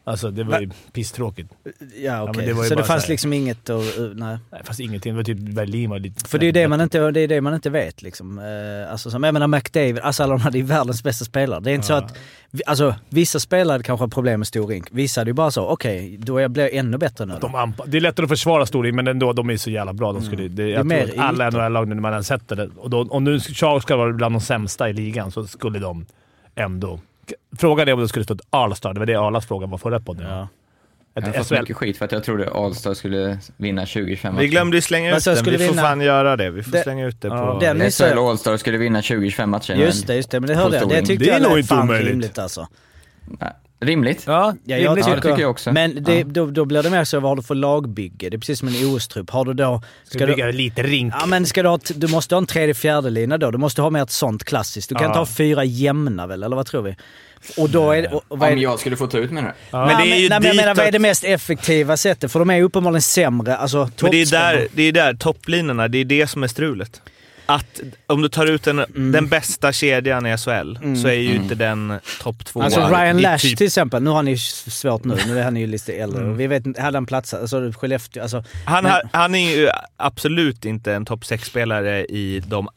Alltså 0.07 0.31
det 0.31 0.43
var 0.43 0.59
ju 0.59 0.69
pisstråkigt. 0.93 1.49
Ja 2.03 2.31
det 2.33 2.53
var 2.53 2.63
ju 2.63 2.69
så 2.69 2.75
det 2.75 2.83
fanns 2.83 3.03
så 3.03 3.11
liksom 3.11 3.33
inget 3.33 3.69
att... 3.69 3.99
uh, 3.99 4.11
nej. 4.15 4.37
Nej, 4.51 4.61
fast 4.63 4.79
ingenting. 4.79 5.13
Det 5.13 5.17
var 5.17 5.23
typ 5.23 5.37
Berlin 5.37 5.89
var 5.89 5.99
lite... 5.99 6.29
För 6.29 6.39
det 6.39 6.43
är 6.43 6.47
ju 6.47 6.51
det 6.51 6.67
man 6.67 6.81
inte, 6.81 7.11
det 7.11 7.19
är 7.21 7.27
det 7.27 7.41
man 7.41 7.53
inte 7.53 7.69
vet 7.69 8.01
liksom. 8.01 8.39
Eh, 8.39 8.91
alltså 8.91 9.11
som, 9.11 9.23
jag 9.23 9.33
menar 9.33 9.47
McDavid, 9.47 9.99
alltså 9.99 10.23
alla 10.23 10.33
de 10.33 10.41
hade 10.41 10.57
ju 10.57 10.63
världens 10.63 11.03
bästa 11.03 11.25
spelare. 11.25 11.59
Det 11.59 11.71
är 11.71 11.75
inte 11.75 11.87
så 11.87 11.93
att, 11.93 12.17
alltså 12.65 12.95
vissa 13.09 13.39
spelare 13.39 13.83
kanske 13.83 14.03
har 14.03 14.07
problem 14.09 14.39
med 14.39 14.47
stor 14.47 14.67
rink. 14.67 14.87
Vissa 14.91 15.21
hade 15.21 15.29
ju 15.29 15.33
bara 15.33 15.51
så, 15.51 15.67
okej, 15.67 16.17
då 16.19 16.37
är- 16.37 16.47
blir 16.47 16.63
jag 16.63 16.73
ännu 16.73 16.97
bättre 16.97 17.25
nu. 17.25 17.33
De 17.41 17.55
ampa- 17.55 17.83
det 17.87 17.97
är 17.97 18.01
lättare 18.01 18.23
att 18.23 18.29
försvara 18.29 18.65
storing, 18.65 18.95
men 18.95 19.07
ändå, 19.07 19.33
de 19.33 19.49
är 19.49 19.57
så 19.57 19.69
jävla 19.69 19.93
bra. 19.93 20.13
De 20.13 20.21
skulle, 20.21 20.47
det, 20.47 20.69
jag 20.69 20.81
Mm. 20.81 20.87
Det 20.89 20.95
är 20.95 21.05
tror 21.07 21.15
mer 21.15 21.23
att 21.23 21.29
alla. 21.29 21.49
NHL-lag, 21.49 21.87
när 21.87 21.95
man 21.95 22.23
sett 22.23 22.47
det, 22.47 22.69
och 22.77 22.89
då, 22.89 23.07
om 23.09 23.23
nu 23.23 23.39
Charles 23.39 23.83
ska 23.83 23.95
vara 23.97 24.13
bland 24.13 24.35
de 24.35 24.41
sämsta 24.41 24.89
i 24.89 24.93
ligan, 24.93 25.31
så 25.31 25.47
skulle 25.47 25.79
de 25.79 26.05
ändå... 26.55 26.99
Frågan 27.57 27.87
är 27.87 27.93
om 27.93 27.99
det 27.99 28.07
skulle 28.07 28.23
stå 28.25 28.33
ett 28.33 28.41
All-star. 28.49 28.93
Det 28.93 28.99
var 28.99 29.05
det 29.05 29.15
Arlas 29.15 29.45
fråga 29.47 29.67
var 29.67 29.77
förra 29.77 29.99
podden. 29.99 30.29
Ja. 30.29 30.47
Jag 31.13 31.21
har 31.23 31.31
fått 31.33 31.47
SHL. 31.47 31.59
mycket 31.59 31.75
skit 31.77 31.97
för 31.97 32.05
att 32.05 32.11
jag 32.11 32.23
trodde 32.23 32.51
Allstar 32.51 32.93
skulle 32.93 33.37
vinna 33.57 33.81
2025 33.85 34.37
Vi 34.37 34.47
glömde 34.47 34.77
ju 34.77 34.81
slänga 34.81 35.09
Men 35.09 35.17
ut 35.17 35.23
så 35.23 35.29
den, 35.29 35.37
skulle 35.39 35.57
vi 35.57 35.65
får 35.67 35.73
vinna- 35.73 35.81
fan 35.83 36.01
göra 36.01 36.35
det. 36.35 36.49
Vi 36.51 36.63
får 36.63 36.71
Det- 36.71 36.83
slänga 36.83 37.05
ut 37.05 37.21
det 37.21 37.27
Ja. 37.27 37.53
på... 37.53 37.59
Den 37.59 37.91
SHL 37.91 38.17
och 38.17 38.29
Allstar 38.29 38.57
skulle 38.57 38.77
vinna 38.77 39.01
2025 39.01 39.49
matcher. 39.49 39.73
just 39.75 40.07
det, 40.07 40.15
just 40.15 40.31
det. 40.31 40.39
Men 40.39 40.47
det 40.49 40.55
hörde 40.55 40.77
jag. 40.77 40.89
Det 40.89 41.01
tyckte 41.05 41.25
Det 41.25 41.29
är 41.29 41.33
jag 41.33 41.41
nog 41.41 41.51
lät 41.51 41.57
inte 41.57 41.67
fan 41.67 41.83
omöjligt. 41.83 42.09
rimligt 42.11 42.37
alltså. 42.37 42.67
Nej, 43.39 43.53
Rimligt. 43.79 44.23
Ja, 44.27 44.33
Ja, 44.65 44.75
rimligt. 44.77 44.85
jag 44.85 44.97
Ja, 44.97 45.03
tycker, 45.03 45.15
det 45.15 45.21
tycker 45.21 45.41
jag 45.41 45.51
också. 45.51 45.71
Men 45.71 46.03
det, 46.03 46.17
Ja. 46.19 46.23
då, 46.27 46.45
då 46.45 46.65
blir 46.65 46.83
det 46.83 46.89
mer 46.89 47.03
så, 47.03 47.19
vad 47.19 47.31
har 47.31 47.35
du 47.35 47.43
för 47.43 47.55
lagbygge? 47.55 48.29
Det 48.29 48.35
är 48.35 48.39
precis 48.39 48.59
som 48.59 48.67
en 48.67 48.73
OS-trupp. 48.95 49.29
Har 49.29 49.45
du 49.45 49.53
då... 49.53 49.81
Ska 50.03 50.19
du, 50.19 50.25
bygga 50.25 50.45
lite 50.47 50.83
rink. 50.83 51.13
Ja 51.19 51.25
men 51.25 51.45
ska 51.45 51.63
du 51.63 51.69
ha, 51.69 51.79
du 51.95 52.07
måste 52.07 52.35
ha 52.35 52.37
en 52.37 52.45
tredje 52.45 52.73
fjärde 52.73 53.09
lina 53.09 53.37
då. 53.37 53.51
Du 53.51 53.57
måste 53.57 53.81
ha 53.81 53.89
mer 53.89 54.03
ett 54.03 54.11
sånt 54.11 54.43
klassiskt. 54.43 54.89
Du 54.89 54.95
kan 54.95 55.03
Ja. 55.03 55.07
inte 55.09 55.19
ha 55.19 55.25
fyra 55.25 55.63
jämna 55.63 56.27
väl, 56.27 56.43
eller 56.43 56.55
vad 56.55 56.65
tror 56.65 56.81
vi? 56.81 56.95
Och 57.57 57.69
då 57.69 57.91
är 57.91 58.01
det... 58.01 58.07
Och, 58.07 58.23
och 58.27 58.37
är 58.45 58.49
Om 58.49 58.55
det 58.55 58.61
jag 58.61 58.79
skulle 58.79 58.95
få 58.97 59.07
ta 59.07 59.17
ut 59.17 59.31
menar 59.31 59.47
du? 59.49 59.53
Ja. 59.71 59.85
Men 59.85 59.97
det 59.97 60.13
är 60.15 60.19
ju 60.19 60.29
nej, 60.29 60.39
men 60.39 60.47
jag 60.47 60.55
menar, 60.55 60.75
vad 60.75 60.85
är 60.87 60.91
det 60.91 60.99
mest 60.99 61.23
effektiva 61.23 61.97
sättet? 61.97 62.31
För 62.31 62.39
de 62.39 62.49
är 62.49 62.61
uppenbarligen 62.61 63.01
sämre. 63.01 63.57
Alltså, 63.57 63.77
Men 64.01 64.11
det 64.11 64.21
är 64.21 64.25
toppspelarna- 64.25 64.51
där, 64.51 64.67
det 64.73 64.83
är 64.83 64.91
där 64.91 65.13
topplinorna, 65.13 65.87
det 65.87 65.97
är 65.97 66.05
det 66.05 66.27
som 66.27 66.43
är 66.43 66.47
strulet. 66.47 67.01
Att 67.49 67.79
om 68.07 68.21
du 68.21 68.29
tar 68.29 68.45
ut 68.45 68.63
den, 68.63 68.79
Mm. 68.79 69.11
den 69.11 69.27
bästa 69.27 69.73
kedjan 69.73 70.25
i 70.25 70.37
SHL 70.37 70.77
så 71.01 71.07
är 71.07 71.13
ju 71.13 71.35
inte 71.35 71.55
den 71.55 71.99
topp 72.21 72.45
två. 72.45 72.61
Alltså 72.61 72.87
Ryan 72.87 73.17
Lash 73.21 73.37
typ- 73.41 73.57
till 73.57 73.67
exempel, 73.67 74.03
nu 74.03 74.09
har 74.09 74.23
ju 74.23 74.37
svårt 74.37 75.03
nu, 75.03 75.17
nu 75.27 75.39
är 75.39 75.43
han 75.43 75.55
ju 75.55 75.67
lite 75.67 75.93
äldre. 75.93 76.23
Mm. 76.23 76.37
Vi 76.37 76.47
vet 76.47 76.65
inte, 76.65 76.81
hade 76.81 76.97
han 76.97 77.05
platsat? 77.05 77.41
Alltså 77.41 77.71
Skellefteå, 77.71 78.23
alltså... 78.23 78.43
Han, 78.65 78.83
Men- 78.83 79.09
han 79.13 79.35
är 79.35 79.55
ju 79.57 79.69
absolut 79.97 80.65
inte 80.65 80.93
en 80.93 81.05
topp 81.05 81.23
6-spelare 81.23 82.05
i 82.05 82.43
de... 82.47 82.67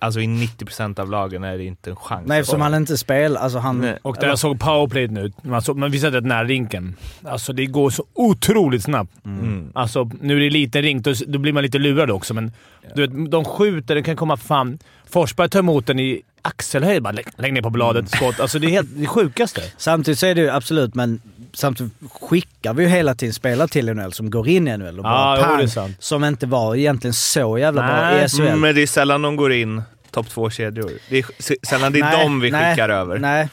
Alltså 0.00 0.20
i 0.20 0.26
90% 0.26 1.00
av 1.00 1.10
lagen 1.10 1.44
är 1.44 1.58
det 1.58 1.64
inte 1.64 1.90
en 1.90 1.96
chans. 1.96 2.26
Nej 2.26 2.40
eftersom 2.40 2.60
han 2.60 2.74
inte 2.74 2.98
spelar, 2.98 3.40
alltså 3.40 3.58
han... 3.58 3.78
Nej. 3.80 3.98
Och 4.02 4.16
där 4.20 4.28
jag 4.28 4.38
såg 4.38 4.60
powerplayet 4.60 5.10
nu, 5.10 5.32
man, 5.42 5.62
såg, 5.62 5.76
man 5.76 5.90
visade 5.90 6.16
rätt 6.16 6.24
nära 6.24 6.44
rinken. 6.44 6.96
Alltså 7.24 7.52
det 7.52 7.66
går 7.66 7.90
så 7.90 8.04
otroligt 8.14 8.82
snabbt. 8.84 9.24
Mm. 9.24 9.72
Alltså, 9.74 10.10
nu 10.20 10.36
är 10.36 10.40
det 10.40 10.50
liten 10.50 10.82
rink, 10.82 11.04
då, 11.04 11.12
då 11.26 11.38
blir 11.38 11.52
man 11.52 11.62
lite 11.62 11.78
lurad 11.78 12.10
också, 12.10 12.34
men 12.34 12.52
du 12.94 13.06
vet, 13.06 13.30
de 13.30 13.44
skjuter, 13.44 13.94
det 13.94 14.02
kan 14.02 14.16
komma 14.16 14.36
fan... 14.36 14.78
Forsberg 15.10 15.48
tar 15.48 15.58
emot 15.58 15.86
den 15.86 15.98
i 15.98 16.22
axelhöjd 16.42 17.02
bara. 17.02 17.12
Lägg, 17.12 17.26
lägg 17.36 17.52
ner 17.52 17.62
på 17.62 17.70
bladet, 17.70 17.98
Mm. 18.00 18.08
skott. 18.08 18.40
Alltså 18.40 18.58
det 18.58 18.66
är 18.66 18.70
helt 18.70 18.88
det 18.92 19.06
sjukaste. 19.06 19.60
Samtidigt 19.76 20.18
så 20.18 20.26
är 20.26 20.34
det 20.34 20.40
ju 20.40 20.50
absolut, 20.50 20.94
men 20.94 21.20
samtidigt 21.52 21.92
skickar 22.12 22.74
vi 22.74 22.82
ju 22.82 22.88
hela 22.88 23.14
tiden 23.14 23.34
spelare 23.34 23.68
till 23.68 23.94
NHL 23.94 24.12
som 24.12 24.30
går 24.30 24.48
in 24.48 24.68
i 24.68 24.76
NHL 24.76 24.98
och 24.98 25.02
bara 25.04 25.36
jo, 25.38 25.44
pang, 25.44 25.68
sant. 25.68 25.96
Som 25.98 26.24
inte 26.24 26.46
var 26.46 26.76
egentligen 26.76 27.14
så 27.14 27.58
jävla 27.58 27.82
bra 27.82 27.96
Nej, 27.96 28.24
i 28.24 28.28
SHL. 28.28 28.56
Men 28.56 28.74
det 28.74 28.82
är 28.82 28.86
sällan 28.86 29.22
de 29.22 29.36
går 29.36 29.52
in 29.52 29.82
topp 30.10 30.28
två 30.28 30.50
kedjor. 30.50 30.90
Det 31.08 31.18
är 31.18 31.66
sällan 31.66 31.92
det 31.92 31.98
är 31.98 32.04
Nej, 32.04 32.24
dem 32.24 32.40
vi 32.40 32.50
nej, 32.50 32.74
skickar 32.74 32.88
över. 32.88 33.18
Nej, 33.18 33.48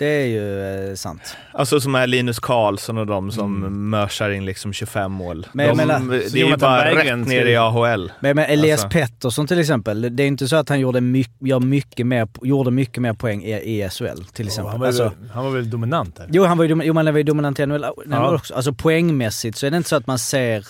det 0.00 0.06
är 0.22 0.26
ju 0.26 0.88
eh, 0.90 0.94
sant. 0.94 1.36
Alltså 1.52 1.80
som 1.80 1.94
är 1.94 2.06
Linus 2.06 2.38
Karlsson 2.38 2.98
och 2.98 3.06
de 3.06 3.32
som 3.32 3.90
mörsar 3.90 4.30
in 4.30 4.44
liksom 4.44 4.72
25 4.72 5.12
mål. 5.12 5.36
Mm. 5.36 5.48
Men 5.52 5.68
de, 5.68 5.76
menar- 5.86 6.16
det 6.32 6.40
är 6.40 6.46
ju 6.50 6.56
bara 6.56 6.82
Berggren 6.84 7.18
rätt 7.20 7.28
ner 7.28 7.46
i 7.46 7.56
AHL. 7.56 8.12
Men, 8.20 8.36
men 8.36 8.44
Elias 8.50 8.84
Alltså. 8.84 8.98
Pettersson 8.98 9.46
till 9.46 9.58
exempel, 9.58 10.16
det 10.16 10.22
är 10.22 10.26
inte 10.26 10.48
så 10.48 10.56
att 10.56 10.68
han 10.68 10.80
gjorde, 10.80 11.00
mycket, 11.00 11.34
gör 11.48 11.60
mycket 11.60 12.06
mer, 12.06 12.28
gjorde 12.42 12.70
mycket 12.70 13.02
mer 13.02 13.12
poäng 13.12 13.44
i, 13.44 13.52
i 13.84 13.88
SHL 13.90 14.24
till 14.32 14.46
exempel. 14.46 14.70
han, 14.70 14.80
var, 14.80 14.86
alltså, 14.86 15.02
väl- 15.04 15.30
han 15.32 15.44
var 15.44 15.50
väl 15.50 15.70
dominant 15.70 16.16
där. 16.16 16.28
jo, 16.32 16.44
han 16.44 16.58
var 16.58 16.64
ju, 16.64 16.70
jo, 16.84 16.94
men 16.94 17.06
han 17.06 17.14
var 17.14 17.18
ju 17.18 17.24
dominant 17.24 17.60
i 17.60 17.66
NHL 17.66 17.86
Ja. 18.10 18.34
också. 18.34 18.54
Alltså 18.54 18.72
poängmässigt 18.72 19.58
så 19.58 19.66
är 19.66 19.70
det 19.70 19.76
inte 19.76 19.88
så 19.88 19.96
att 19.96 20.06
man 20.06 20.18
ser... 20.18 20.66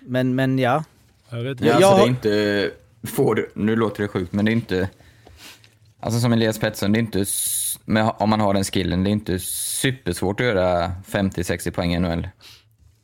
Men, 0.00 0.34
men 0.34 0.58
ja. 0.58 0.84
Jag 1.30 1.38
vet 1.42 1.60
Ja, 1.60 1.66
inte. 1.66 1.74
alltså 1.74 1.90
Jag- 1.90 1.98
det 1.98 2.02
är 2.02 2.08
inte... 2.08 2.70
Får, 3.16 3.34
du- 3.34 3.50
nu 3.54 3.76
låter 3.76 4.02
det 4.02 4.08
sjukt, 4.08 4.32
men 4.32 4.44
det 4.44 4.50
är 4.50 4.52
inte... 4.52 4.88
Alltså 6.00 6.20
som 6.20 6.32
Elias 6.32 6.58
Pettersson, 6.58 6.92
det 6.92 6.98
är 6.98 7.00
inte... 7.00 7.24
Med, 7.84 8.12
om 8.18 8.30
man 8.30 8.40
har 8.40 8.54
den 8.54 8.64
skillen, 8.64 9.04
det 9.04 9.10
är 9.10 9.12
inte 9.12 9.38
supersvårt 9.38 10.40
att 10.40 10.46
göra 10.46 10.92
50-60 11.06 11.70
poäng 11.70 11.94
i 11.94 11.98
NHL. 11.98 12.28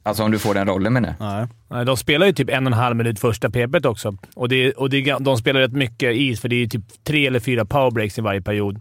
Alltså 0.03 0.23
om 0.23 0.31
du 0.31 0.39
får 0.39 0.55
den 0.55 0.67
rollen 0.69 0.93
med 0.93 1.03
det. 1.03 1.15
Nej. 1.21 1.47
Nej, 1.69 1.85
De 1.85 1.97
spelar 1.97 2.27
ju 2.27 2.33
typ 2.33 2.51
en 2.51 2.67
och 2.67 2.73
en 2.73 2.79
halv 2.79 2.97
minut 2.97 3.21
första 3.21 3.51
PP 3.51 3.87
också. 3.87 4.17
Och, 4.35 4.49
det, 4.49 4.73
och 4.73 4.91
det, 4.91 5.17
de 5.21 5.37
spelar 5.39 5.61
rätt 5.61 5.73
mycket 5.73 6.15
is, 6.17 6.41
för 6.41 6.49
det 6.49 6.57
är 6.57 6.61
ju 6.61 6.67
typ 6.67 7.05
tre 7.05 7.27
eller 7.27 7.41
fyra 7.41 7.65
powerbreaks 7.65 8.19
i 8.19 8.21
varje 8.21 8.43
period. 8.43 8.81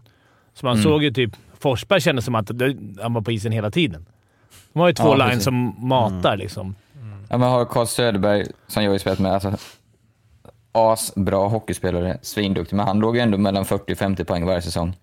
Så 0.54 0.66
man 0.66 0.82
såg 0.82 1.02
ju 1.02 1.10
typ... 1.10 1.32
Forsberg 1.60 2.00
kändes 2.00 2.24
som 2.24 2.34
att 2.34 2.58
det, 2.58 2.76
han 3.02 3.14
var 3.14 3.20
på 3.20 3.32
isen 3.32 3.52
hela 3.52 3.70
tiden. 3.70 4.06
De 4.72 4.78
har 4.80 4.88
ju 4.88 4.94
två 4.94 5.16
Ja, 5.18 5.26
lines 5.26 5.44
som 5.44 5.74
matar 5.78 6.36
liksom. 6.36 6.74
Ja, 7.28 7.38
men 7.38 7.48
har 7.48 7.64
Carl 7.64 7.86
Söderberg, 7.86 8.46
som 8.66 8.84
jag 8.84 8.90
har 8.90 8.98
spelat 8.98 9.18
med, 9.18 9.32
alltså 9.32 9.56
asbra 10.72 11.48
hockeyspelare, 11.48 12.18
svinduktig, 12.22 12.76
men 12.76 12.86
han 12.86 12.98
låg 12.98 13.16
ju 13.16 13.22
ändå 13.22 13.38
mellan 13.38 13.64
40 13.64 13.92
och 13.92 13.98
50 13.98 14.24
poäng 14.24 14.46
varje 14.46 14.62
säsong. 14.62 14.96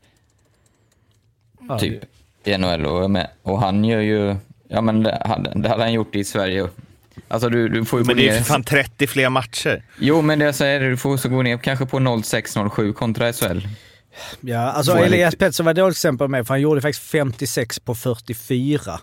Ja, 1.69 1.79
typ 1.79 2.03
i 2.43 2.57
NHL 2.57 2.85
och, 2.85 3.03
är 3.03 3.07
med. 3.07 3.27
och 3.43 3.59
han 3.59 3.85
gör 3.85 3.99
ju, 4.01 4.35
ja 4.67 4.81
men 4.81 5.03
det 5.03 5.21
hade, 5.25 5.51
det 5.55 5.69
hade 5.69 5.83
han 5.83 5.93
gjort 5.93 6.15
i 6.15 6.23
Sverige. 6.23 6.67
Alltså 7.27 7.49
du, 7.49 7.69
du 7.69 7.85
får 7.85 7.99
ju 7.99 8.05
Men 8.05 8.15
gå 8.15 8.21
det 8.21 8.29
är 8.29 8.33
ju 8.33 8.37
för 8.39 8.45
fan 8.45 8.63
30 8.63 9.07
fler 9.07 9.29
matcher. 9.29 9.83
Jo 9.99 10.21
men 10.21 10.39
det 10.39 10.45
jag 10.45 10.55
säger, 10.55 10.79
du 10.89 10.97
får 10.97 11.17
så 11.17 11.29
gå 11.29 11.41
ner 11.41 11.57
kanske 11.57 11.85
på 11.85 11.99
06-07 11.99 12.93
kontra 12.93 13.33
SHL. 13.33 13.59
Ja, 14.41 14.59
alltså 14.59 14.97
Elias 14.97 15.31
lite- 15.33 15.37
Pettersson 15.45 15.65
var 15.65 15.71
ett 15.71 15.77
dåligt 15.77 15.95
exempel 15.97 16.27
med 16.27 16.47
för 16.47 16.53
han 16.53 16.61
gjorde 16.61 16.81
faktiskt 16.81 17.03
56 17.09 17.79
på 17.79 17.95
44. 17.95 18.99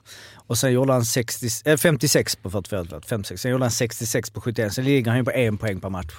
Och 0.46 0.59
sen 0.59 0.72
gjorde 0.72 0.92
han 0.92 1.05
60, 1.05 1.46
äh, 1.64 1.77
56 1.77 2.37
på 2.37 2.51
44, 2.51 2.85
förlåt, 2.88 3.07
56. 3.07 3.40
Sen 3.42 3.51
gjorde 3.51 3.64
han 3.64 3.70
66 3.70 4.31
på 4.31 4.40
71. 4.40 4.72
Sen 4.75 4.85
ligger 4.85 5.11
han 5.11 5.18
ju 5.18 5.25
på 5.25 5.31
en 5.31 5.59
poäng 5.59 5.81
per 5.81 5.88
match. 5.88 6.12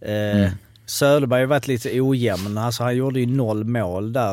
Eh, 0.00 0.50
Söderberg 0.86 1.40
har 1.40 1.46
varit 1.46 1.66
lite 1.68 2.00
ojämn. 2.00 2.58
Alltså 2.58 2.82
han 2.82 2.96
gjorde 2.96 3.20
ju 3.20 3.26
noll 3.26 3.64
mål 3.64 4.12
där. 4.12 4.32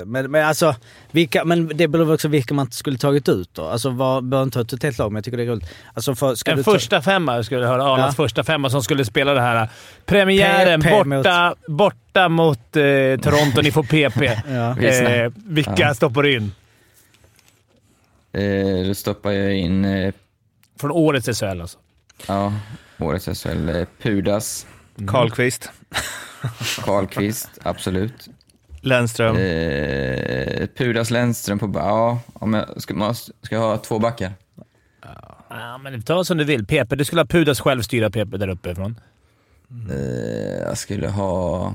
eh, 0.00 0.04
Men, 0.06 0.30
men 0.30 0.46
alltså, 0.46 0.74
vilka, 1.10 1.44
men 1.44 1.68
det 1.74 1.88
beror 1.88 2.14
också 2.14 2.28
vilka 2.28 2.54
man 2.54 2.70
skulle 2.70 2.98
tagit 2.98 3.28
ut 3.28 3.54
då. 3.54 3.64
Alltså 3.64 3.90
vad, 3.90 4.24
behöver 4.24 4.44
inte 4.44 4.54
ta 4.54 4.60
ut 4.60 4.72
ett 4.72 4.82
helt 4.82 4.98
lag, 4.98 5.12
men 5.12 5.16
jag 5.16 5.24
tycker 5.24 5.36
det 5.36 5.42
är 5.42 5.46
roligt. 5.46 5.70
Alltså 5.94 6.14
för, 6.14 6.34
ska 6.34 6.50
En 6.50 6.64
första 6.64 7.02
femma 7.02 7.42
skulle 7.42 7.60
jag 7.60 7.68
höra. 7.68 7.84
Arlands 7.84 8.18
Ja. 8.18 8.24
första 8.24 8.44
femma 8.44 8.70
som 8.70 8.82
skulle 8.82 9.04
spela 9.04 9.34
det 9.34 9.40
här. 9.40 9.68
Premiären 10.06 10.80
PP 10.82 11.04
borta, 11.04 11.54
borta 11.68 12.28
mot 12.28 12.76
eh, 12.76 12.82
Toronto. 13.22 13.62
Ni 13.62 13.70
får 13.72 13.82
PP. 13.82 14.22
Ja. 14.48 14.78
Eh, 14.80 15.32
vilka 15.46 15.74
Ja. 15.76 15.94
stoppar 15.94 16.22
du 16.22 16.34
in? 16.36 16.52
Eh, 18.32 18.86
då 18.86 18.94
stoppar 18.94 19.30
jag 19.32 19.54
in, 19.56 19.84
eh, 19.84 20.14
Från 20.80 20.90
årets 20.90 21.26
SHL 21.40 21.60
alltså. 21.60 21.78
ja, 22.26 22.52
årets 22.98 23.24
SHL, 23.42 23.68
eh, 23.68 23.86
Pudas, 24.02 24.66
Karlqvist, 25.06 25.70
Karlqvist, 26.84 27.50
absolut. 27.62 28.28
Lennström. 28.80 29.36
Eh, 29.36 30.66
Pudas, 30.66 31.10
Lennström 31.10 31.58
på, 31.58 31.72
ja, 31.74 32.20
om 32.32 32.54
jag 32.54 32.82
ska, 32.82 32.94
man 32.94 33.14
ska 33.14 33.54
jag 33.54 33.60
ha 33.60 33.78
två 33.78 33.98
backar. 33.98 34.32
Ja, 35.50 35.78
men 35.78 36.02
ta 36.02 36.24
som 36.24 36.38
du 36.38 36.44
vill. 36.44 36.66
PP. 36.66 36.96
Du 36.96 37.04
skulle 37.04 37.20
ha 37.20 37.26
Pudas 37.26 37.60
själv 37.60 37.82
styra 37.82 38.10
PP 38.10 38.36
där 38.36 38.48
uppe 38.48 38.70
ifrån. 38.70 39.00
Eh, 39.90 40.68
jag 40.68 40.78
skulle 40.78 41.08
ha... 41.08 41.74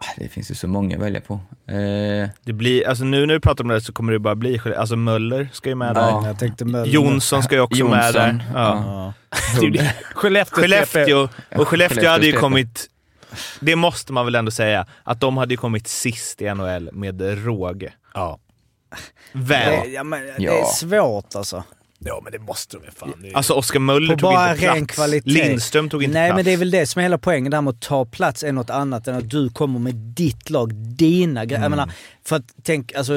Ah, 0.00 0.06
det 0.16 0.28
finns 0.28 0.50
ju 0.50 0.54
så 0.54 0.68
många 0.68 0.96
att 0.96 1.02
välja 1.02 1.20
på. 1.20 1.34
Eh, 1.66 2.28
Det 2.44 2.52
blir, 2.52 2.88
alltså 2.88 3.04
nu 3.04 3.26
när 3.26 3.34
du 3.34 3.40
pratar 3.40 3.64
om 3.64 3.68
det 3.68 3.80
så 3.80 3.92
kommer 3.92 4.12
det 4.12 4.18
bara 4.18 4.34
bli 4.34 4.60
Alltså 4.78 4.96
Möller 4.96 5.48
ska 5.52 5.68
ju 5.68 5.74
med 5.74 5.94
där. 5.94 6.00
Ja, 6.00 6.26
jag 6.26 6.38
tänkte 6.38 6.64
Möller. 6.64 6.92
Jonsson 6.92 7.42
ska 7.42 7.54
ju 7.54 7.60
också 7.60 7.84
med 7.84 8.04
Jonsson, 8.04 8.22
där. 8.22 8.44
Ja. 8.54 9.12
Ja. 9.62 9.88
Skellefteå. 10.14 10.62
Skellefteå, 10.62 11.22
och 11.22 11.28
Skellefteå 11.50 11.64
Skellefteå 11.66 12.10
hade 12.10 12.26
ju 12.26 12.32
kommit, 12.32 12.86
det 13.60 13.76
måste 13.76 14.12
man 14.12 14.24
väl 14.24 14.34
ändå 14.34 14.50
säga, 14.50 14.86
att 15.04 15.20
de 15.20 15.36
hade 15.36 15.54
ju 15.54 15.58
kommit 15.58 15.88
sist 15.88 16.42
i 16.42 16.54
NHL 16.54 16.90
med 16.92 17.44
råge. 17.44 17.92
Ja. 18.14 18.38
Väl. 19.32 19.80
Det, 19.84 19.90
ja, 19.90 20.04
men, 20.04 20.20
det 20.38 20.46
är 20.46 20.64
svårt 20.64 21.34
alltså. 21.36 21.64
Ja, 21.98 22.20
men 22.24 22.32
det 22.32 22.38
måste 22.38 22.76
de 22.76 22.84
ju 22.84 22.90
fan. 22.90 23.12
Det 23.22 23.28
är- 23.30 23.36
Alltså 23.36 23.54
Oskar 23.54 23.80
Möller 23.80 24.14
På 24.14 24.20
tog 24.20 24.30
bara 24.30 24.52
inte 24.52 24.66
ren 24.66 24.76
plats. 24.86 24.94
kvalitet. 24.94 25.30
Lindström 25.30 25.88
tog 25.90 26.02
inte 26.02 26.14
Nej 26.18 26.28
plats. 26.28 26.36
men 26.36 26.44
det 26.44 26.52
är 26.52 26.56
väl 26.56 26.70
det 26.70 26.86
som 26.86 26.98
är 26.98 27.02
hela 27.02 27.18
poängen 27.18 27.50
där 27.50 27.60
med 27.60 27.70
att 27.70 27.80
ta 27.80 28.04
plats 28.04 28.42
är 28.44 28.52
något 28.52 28.70
annat 28.70 29.08
än 29.08 29.16
att 29.16 29.30
du 29.30 29.50
kommer 29.50 29.78
med 29.78 29.94
ditt 29.94 30.50
lag, 30.50 30.74
dina 30.74 31.44
grejer. 31.44 31.62
Jag 31.62 31.70
menar, 31.70 31.90
för 32.24 32.36
att 32.36 32.44
tänk, 32.62 32.94
alltså, 32.94 33.12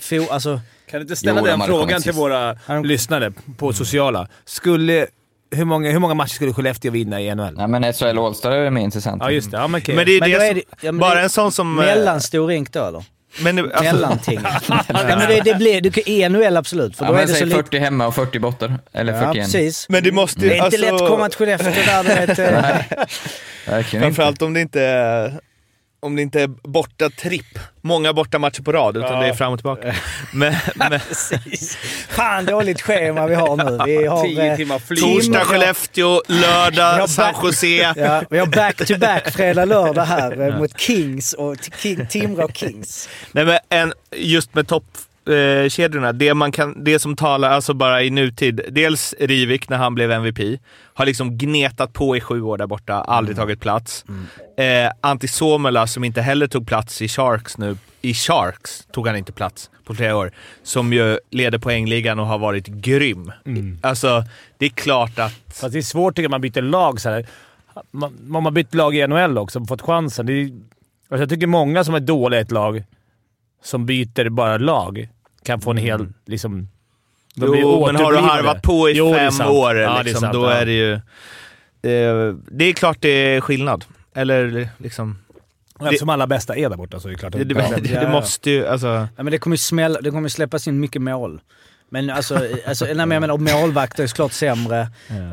fo, 0.00 0.26
alltså 0.30 0.60
Kan 0.90 1.00
du 1.00 1.02
inte 1.02 1.16
ställa 1.16 1.40
Jo, 1.40 1.46
de 1.46 1.50
den 1.58 1.60
frågan 1.68 2.02
till 2.02 2.12
våra 2.12 2.54
de- 2.66 2.84
lyssnare 2.84 3.32
på 3.56 3.72
sociala? 3.72 4.28
Skulle, 4.44 5.06
hur, 5.50 5.64
många, 5.64 5.90
hur 5.90 5.98
många 5.98 6.14
matcher 6.14 6.34
skulle 6.34 6.52
Skellefteå 6.52 6.90
vinna 6.92 7.20
i 7.20 7.34
NHL? 7.34 7.54
nej 7.56 7.68
men 7.68 7.92
SHL 7.92 8.18
All-Star 8.18 8.50
är 8.52 8.70
mer 8.70 8.82
intressant. 8.82 9.22
Ja, 9.24 9.30
just 9.30 9.50
det. 9.50 9.56
Ja, 9.56 9.68
men 9.68 9.80
okej. 9.80 9.94
Men 9.96 10.06
det 10.06 10.12
är 10.16 10.20
Men 10.20 10.30
det 10.30 10.36
är 10.36 10.48
som, 10.48 10.54
det- 10.56 10.62
ja, 10.86 10.92
men 10.92 10.98
bara 10.98 11.14
det- 11.14 11.20
en 11.20 11.30
sån 11.30 11.52
som... 11.52 11.78
eh, 11.78 11.84
mellanstor 11.84 12.46
rink 12.46 12.72
då 12.72 12.84
eller? 12.84 13.04
Men, 13.40 13.56
nu, 13.56 13.72
alltså, 13.72 13.82
Mellanting. 13.94 14.40
ja, 14.68 14.80
men 14.92 15.28
det, 15.28 15.40
det 15.44 15.54
blir, 15.54 15.80
du 15.80 15.90
kan 15.90 16.02
i 16.06 16.28
NHL 16.28 16.56
absolut, 16.56 16.96
för 16.96 17.04
Ja, 17.04 17.08
då 17.08 17.14
men 17.14 17.22
är 17.22 17.26
det 17.26 17.32
så 17.32 17.38
säg 17.38 17.46
lite... 17.46 17.56
40 17.56 17.78
hemma 17.78 18.06
och 18.06 18.14
40 18.14 18.38
borta. 18.38 18.78
Eller 18.92 19.12
Ja 19.12 19.18
41. 19.18 19.44
precis. 19.44 19.88
men 19.88 20.02
det 20.04 20.12
måste 20.12 20.40
ju... 20.40 20.48
Det 20.48 20.54
är 20.54 20.56
inte 20.56 20.64
alltså, 20.64 20.80
lätt 20.80 21.02
att 21.02 21.08
komma 21.08 21.28
till 21.28 21.38
Skellefteå 21.38 21.72
där, 21.86 22.02
du 22.02 22.08
vet. 22.08 22.38
Verkligen 23.66 23.76
inte. 23.76 23.98
Framförallt 23.98 24.42
om 24.42 24.54
det 24.54 24.60
inte 24.60 24.82
är, 24.82 25.40
om 26.02 26.16
det 26.16 26.22
inte 26.22 26.40
är 26.40 26.46
borta 26.46 27.10
tripp. 27.10 27.58
Många 27.80 28.12
borta 28.12 28.38
matcher 28.38 28.62
på 28.62 28.72
rad, 28.72 28.96
utan 28.96 29.20
det 29.20 29.26
är 29.26 29.34
fram 29.34 29.52
och 29.52 29.58
tillbaka. 29.58 29.94
Men, 30.32 30.54
men 30.74 31.00
Precis. 31.00 31.76
Fan 32.08 32.44
dåligt 32.44 32.80
schema 32.80 33.26
vi 33.26 33.34
har 33.34 33.56
nu. 33.56 33.84
Vi 33.86 34.06
har... 34.06 34.22
Tio 34.22 34.50
eh, 34.50 34.56
timmar 34.56 34.78
flyg. 34.78 35.00
torsdag 35.00 35.44
Skellefteå, 35.44 36.22
lördag 36.28 37.10
San 37.10 37.34
Jose. 37.42 37.66
Ja, 37.66 38.22
vi 38.30 38.38
har 38.38 38.46
back-to-back 38.46 39.30
fredag, 39.30 39.64
lördag 39.64 40.04
här 40.04 40.48
eh, 40.48 40.58
mot 40.58 40.80
Kings 40.80 41.32
och 41.32 41.56
King, 41.78 42.06
Timrå 42.06 42.48
Kings. 42.48 43.08
Nej, 43.32 43.44
men 43.44 43.58
en, 43.68 43.92
just 44.16 44.54
med 44.54 44.68
toppkedjorna, 45.24 46.12
det, 46.12 46.34
man 46.34 46.52
kan, 46.52 46.84
det 46.84 46.98
som 46.98 47.16
talar 47.16 47.50
alltså 47.50 47.74
bara 47.74 48.02
i 48.02 48.10
nutid. 48.10 48.60
Dels 48.68 49.14
Rivik 49.20 49.68
när 49.68 49.76
han 49.76 49.94
blev 49.94 50.10
MVP. 50.12 50.60
Har 50.94 51.06
liksom 51.06 51.38
gnetat 51.38 51.92
på 51.92 52.16
i 52.16 52.20
sju 52.20 52.42
år 52.42 52.58
där 52.58 52.66
borta, 52.66 52.94
aldrig 52.94 53.36
tagit 53.36 53.60
plats. 53.60 54.04
Eh, 54.56 54.92
Antti 55.00 55.28
Suomela 55.28 55.86
som 55.86 56.04
inte 56.04 56.22
heller 56.22 56.46
tog 56.46 56.66
plats 56.66 57.02
i 57.02 57.08
Sharks 57.08 57.58
nu. 57.58 57.76
I 58.02 58.14
Sharks 58.14 58.86
tog 58.92 59.06
han 59.06 59.16
inte 59.16 59.32
plats 59.32 59.70
på 59.84 59.94
flera 59.94 60.16
år. 60.16 60.32
Som 60.62 60.92
ju 60.92 61.18
leder 61.30 61.58
poängligan 61.58 62.18
och 62.18 62.26
har 62.26 62.38
varit 62.38 62.66
grym. 62.66 63.32
Alltså, 63.80 64.24
det 64.58 64.66
är 64.66 64.70
klart 64.70 65.18
att... 65.18 65.32
Fast 65.46 65.72
det 65.72 65.78
är 65.78 65.82
svårt 65.82 66.16
tycker 66.16 66.24
jag 66.24 66.30
man 66.30 66.40
byter 66.40 66.62
lag 66.62 67.00
så 67.00 67.10
här. 67.10 67.26
Man, 67.90 68.42
man 68.42 68.54
bytt 68.54 68.74
lag 68.74 68.96
i 68.96 69.06
NHL 69.06 69.38
också 69.38 69.60
och 69.60 69.68
fått 69.68 69.82
chansen. 69.82 70.26
Det 70.26 70.32
är, 70.32 70.44
alltså 70.44 71.22
jag 71.22 71.28
tycker 71.28 71.46
många 71.46 71.84
som 71.84 71.94
är 71.94 72.00
dåliga 72.00 72.40
i 72.40 72.42
ett 72.42 72.50
lag, 72.50 72.84
som 73.62 73.86
byter 73.86 74.28
bara 74.28 74.58
lag, 74.58 75.08
kan 75.44 75.60
få 75.60 75.70
en 75.70 75.76
hel... 75.76 76.08
Liksom, 76.26 76.68
de 77.34 77.50
blir 77.50 77.60
Jo, 77.60 77.86
men 77.86 77.96
har 77.96 78.12
du 78.12 78.18
harvat 78.18 78.62
på 78.62 78.90
i 78.90 78.92
Jo, 78.92 79.12
det 79.12 79.32
fem 79.32 79.50
år, 79.50 79.76
Ja, 79.76 79.90
det 79.90 80.00
är 80.00 80.04
liksom, 80.04 80.20
sant, 80.20 80.32
då 80.34 80.44
ja. 80.44 80.52
är 80.52 80.66
det 80.66 80.72
ju... 80.72 80.92
Eh, 80.92 82.34
det 82.50 82.64
är 82.64 82.72
klart 82.72 82.96
det 83.00 83.08
är 83.08 83.40
skillnad. 83.40 83.84
Eller 84.14 84.68
liksom... 84.78 85.18
Eftersom 85.80 86.08
alla 86.08 86.26
bästa 86.26 86.56
är 86.56 86.68
där 86.68 86.76
borta 86.76 87.00
så 87.00 87.08
är 87.08 87.12
det 87.12 87.18
klart 87.18 87.32
Det, 87.32 87.44
det, 87.44 87.54
det, 87.54 87.90
ja. 87.90 88.10
måste 88.10 88.50
ju... 88.50 88.66
Alltså, 88.66 88.86
Ja, 88.86 89.22
men 89.22 89.30
det 89.30 89.38
kommer 89.38 89.54
ju 89.54 89.58
smälla, 89.58 90.00
det 90.00 90.10
kommer 90.10 90.22
ju 90.22 90.30
släppas 90.30 90.68
in 90.68 90.80
mycket 90.80 91.02
mål. 91.02 91.40
Men 91.92 92.10
alltså, 92.10 92.38
alltså 92.66 92.84
nej, 92.84 92.94
men 92.94 93.10
jag 93.10 93.20
menar, 93.20 93.34
och 93.34 93.40
målvakter 93.40 94.02
är 94.02 94.06
såklart 94.06 94.32
sämre. 94.32 94.80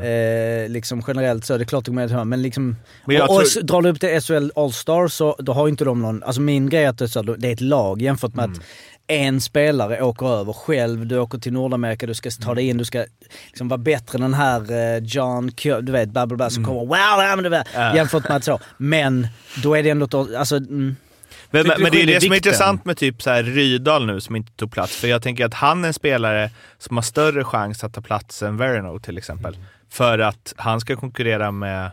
Eh, 0.02 0.68
liksom 0.70 1.02
generellt 1.06 1.44
så, 1.44 1.56
det 1.56 1.62
är 1.62 1.66
klart 1.66 1.88
att 1.88 1.94
höra. 2.10 2.24
Men 2.24 2.42
liksom, 2.42 2.76
Men 3.04 3.16
och, 3.22 3.22
och 3.22 3.34
tror- 3.34 3.42
s- 3.42 3.58
drar 3.62 3.82
du 3.82 3.88
upp 3.88 4.00
till 4.00 4.20
SHL 4.20 4.50
All-Star 4.56 5.08
så 5.08 5.36
då 5.38 5.52
har 5.52 5.68
inte 5.68 5.84
de 5.84 6.02
någon, 6.02 6.22
alltså 6.22 6.40
min 6.40 6.68
grej 6.68 6.84
är 6.84 6.88
att 6.88 6.98
det 6.98 7.04
är 7.16 7.44
är 7.46 7.52
ett 7.52 7.60
lag 7.60 8.02
jämfört 8.02 8.34
med 8.34 8.44
att 8.44 8.60
en 9.06 9.40
spelare 9.40 10.02
åker 10.02 10.26
över 10.40 10.52
själv, 10.52 11.06
du 11.06 11.18
åker 11.18 11.38
till 11.38 11.52
Nordamerika, 11.52 12.06
du 12.06 12.14
ska 12.14 12.30
ta 12.30 12.54
dig 12.54 12.68
in, 12.68 12.76
du 12.76 12.84
ska 12.84 13.04
liksom 13.46 13.68
vara 13.68 13.78
bättre 13.78 14.16
än 14.16 14.22
den 14.22 14.34
här 14.34 14.72
eh, 14.72 15.02
John 15.04 15.50
Kyo, 15.56 15.80
du 15.80 15.92
vet, 15.92 16.08
bla 16.08 16.26
bla 16.26 16.36
bla, 16.36 16.50
som 16.50 16.64
kommer 16.64 16.80
wow, 16.80 16.96
ja, 16.98 17.32
men 17.36 17.42
var, 17.50 17.64
Ja. 17.74 17.96
jämfört 17.96 18.28
med 18.28 18.36
att 18.36 18.44
så. 18.44 18.60
Men 18.76 19.26
då 19.62 19.74
är 19.76 19.82
det 19.82 19.90
ändå, 19.90 20.26
alltså, 20.38 20.56
mm, 20.56 20.96
men, 21.50 21.66
men, 21.66 21.82
men 21.82 21.92
det 21.92 22.02
är 22.02 22.06
det 22.06 22.20
som 22.20 22.32
är 22.32 22.36
intressant 22.36 22.84
med 22.84 22.96
typ 22.96 23.22
så 23.22 23.30
här 23.30 23.42
Rydal 23.42 24.06
nu 24.06 24.20
som 24.20 24.36
inte 24.36 24.52
tog 24.52 24.72
plats. 24.72 24.96
För 24.96 25.08
jag 25.08 25.22
tänker 25.22 25.44
att 25.44 25.54
han 25.54 25.84
är 25.84 25.88
en 25.88 25.94
spelare 25.94 26.50
som 26.78 26.96
har 26.96 27.02
större 27.02 27.44
chans 27.44 27.84
att 27.84 27.94
ta 27.94 28.00
plats 28.00 28.42
än 28.42 28.56
Verino 28.56 28.98
till 28.98 29.18
exempel. 29.18 29.56
För 29.90 30.18
att 30.18 30.54
han 30.56 30.80
ska 30.80 30.96
konkurrera 30.96 31.50
med 31.50 31.90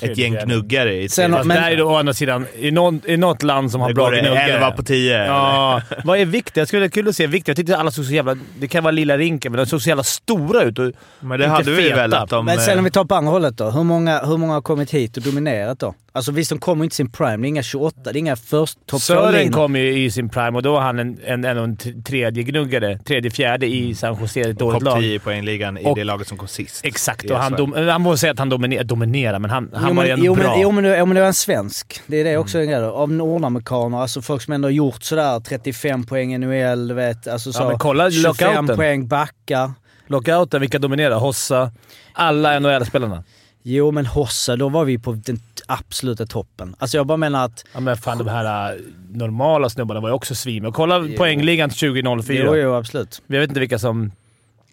ett 0.00 0.18
gäng 0.18 0.36
gnuggare 0.44 1.02
i 1.02 1.08
Sen 1.08 1.30
Men- 1.30 1.48
där 1.48 1.70
är 1.70 1.76
det 1.76 1.82
å 1.82 1.96
andra 1.96 2.14
sidan, 2.14 2.46
i, 2.58 2.70
någon, 2.70 3.00
i 3.06 3.16
något 3.16 3.42
land 3.42 3.70
som 3.70 3.80
har 3.80 3.92
bra 3.92 4.10
gnuggare. 4.10 4.38
11 4.52 4.70
på 4.70 4.82
10. 4.82 5.24
Ja, 5.26 5.82
vad 6.04 6.18
är 6.18 6.24
viktigt? 6.26 6.56
Jag 6.56 6.68
skulle 6.68 6.80
vara 6.80 6.90
kul 6.90 7.08
att 7.08 7.16
se 7.16 7.26
viktigt. 7.26 7.48
Jag 7.48 7.56
tyckte 7.56 7.76
alla 7.76 7.90
såg 7.90 8.04
så 8.04 8.12
jävla... 8.12 8.36
Det 8.58 8.68
kan 8.68 8.84
vara 8.84 8.92
lilla 8.92 9.18
rinken, 9.18 9.52
men 9.52 9.58
de 9.58 9.66
såg 9.66 9.82
så 9.82 9.88
jävla 9.88 10.04
stora 10.04 10.62
ut. 10.62 10.78
Och, 10.78 10.92
Men 11.20 11.40
det 11.40 11.46
hade 11.48 11.70
vi 11.70 11.82
feta. 11.82 11.96
väl 11.96 12.14
att 12.14 12.30
de... 12.30 12.44
Men 12.44 12.58
sen 12.58 12.72
eh, 12.72 12.78
om 12.78 12.84
vi 12.84 12.90
tar 12.90 13.04
på 13.04 13.14
andra 13.14 13.30
hållet 13.32 13.56
då. 13.58 13.70
Hur 13.70 13.82
många, 13.84 14.18
hur 14.24 14.36
många 14.36 14.52
har 14.54 14.62
kommit 14.62 14.90
hit 14.90 15.16
och 15.16 15.22
dominerat 15.22 15.78
då? 15.78 15.94
Alltså 16.16 16.32
visst, 16.32 16.50
de 16.50 16.58
kommer 16.58 16.84
inte 16.84 16.96
sin 16.96 17.10
prime. 17.10 17.36
Det 17.36 17.46
är 17.46 17.48
inga 17.48 17.62
28, 17.62 18.00
det 18.04 18.10
är 18.10 18.16
inga 18.16 18.36
först 18.36 18.78
topp 18.86 19.00
Sören 19.00 19.52
kom 19.52 19.76
ju 19.76 19.98
i 20.04 20.10
sin 20.10 20.28
prime 20.28 20.56
och 20.56 20.62
då 20.62 20.72
var 20.72 20.80
han 20.80 20.98
en, 20.98 21.18
en, 21.24 21.44
en, 21.44 21.58
en 21.58 21.76
tredje 22.04 22.42
gnuggare. 22.42 22.98
Tredje, 22.98 23.30
fjärde 23.30 23.66
i 23.66 23.94
San 23.94 24.16
Jose. 24.20 24.40
Ett 24.40 24.58
dåligt 24.58 24.74
Topp 24.74 24.82
lag. 24.82 25.00
10 25.00 25.14
i 25.14 25.18
poängligan 25.18 25.78
i 25.78 25.84
Och- 25.84 25.96
det 25.96 26.04
laget 26.04 26.28
som 26.28 26.38
kom 26.38 26.48
sist. 26.48 26.84
Exakt, 26.84 27.30
och 27.30 27.38
han, 27.38 27.52
dom, 27.52 27.72
han 27.88 28.00
måste 28.00 28.20
säga 28.20 28.32
att 28.32 28.38
han 28.38 28.48
dominerar, 28.48 28.84
dominerar 28.84 29.38
men 29.38 29.50
han, 29.50 29.70
han 29.84 29.90
jo, 29.90 29.96
var 29.96 30.08
men, 30.08 30.24
jo, 30.24 30.34
bra. 30.34 30.50
men, 30.50 30.60
jo, 30.60 30.70
men, 30.70 30.98
jo 30.98 31.06
men 31.06 31.14
det 31.14 31.20
var 31.20 31.28
en 31.28 31.34
svensk. 31.34 32.00
Det 32.06 32.20
är 32.20 32.24
det 32.24 32.36
också 32.36 32.58
en 32.58 32.66
grej. 32.66 32.84
Av 32.84 33.12
nordamerikaner, 33.12 33.98
alltså 33.98 34.22
folk 34.22 34.42
som 34.42 34.54
ändå 34.54 34.66
har 34.66 34.72
gjort 34.72 35.02
sådär 35.02 35.40
35 35.40 36.06
poäng 36.06 36.34
i 36.34 36.38
NHL, 36.38 36.88
du 36.88 36.94
vet. 36.94 37.28
Alltså 37.28 37.52
så. 37.52 37.62
Ja, 37.62 37.68
men 37.68 37.78
kolla 37.78 38.10
25 38.10 38.24
lockouten. 38.24 38.76
poäng 38.76 39.08
backar. 39.08 39.72
Lockouten, 40.06 40.60
vilka 40.60 40.78
dominerar? 40.78 41.18
Hossa. 41.18 41.72
Alla 42.12 42.60
NHL-spelarna. 42.60 43.24
Jo 43.62 43.90
men 43.90 44.06
Hossa, 44.06 44.56
då 44.56 44.68
var 44.68 44.84
vi 44.84 44.98
på 44.98 45.12
den 45.12 45.38
absoluta 45.66 46.26
toppen. 46.26 46.76
Alltså 46.78 46.96
jag 46.96 47.06
bara 47.06 47.16
menar 47.16 47.44
att... 47.44 47.64
Ja, 47.74 47.80
men 47.80 47.96
fan, 47.96 48.18
de 48.18 48.28
här 48.28 48.72
äh, 48.72 48.80
normala 49.10 49.68
snubbarna 49.68 50.00
var 50.00 50.08
ju 50.08 50.14
också 50.14 50.34
svin. 50.34 50.66
Och 50.66 50.74
kolla 50.74 51.08
poängligan 51.16 51.70
2004. 51.70 52.44
Jo, 52.44 52.56
jo 52.56 52.74
absolut. 52.74 53.22
Jag 53.26 53.40
vet 53.40 53.48
inte 53.48 53.60
vilka 53.60 53.78
som... 53.78 54.12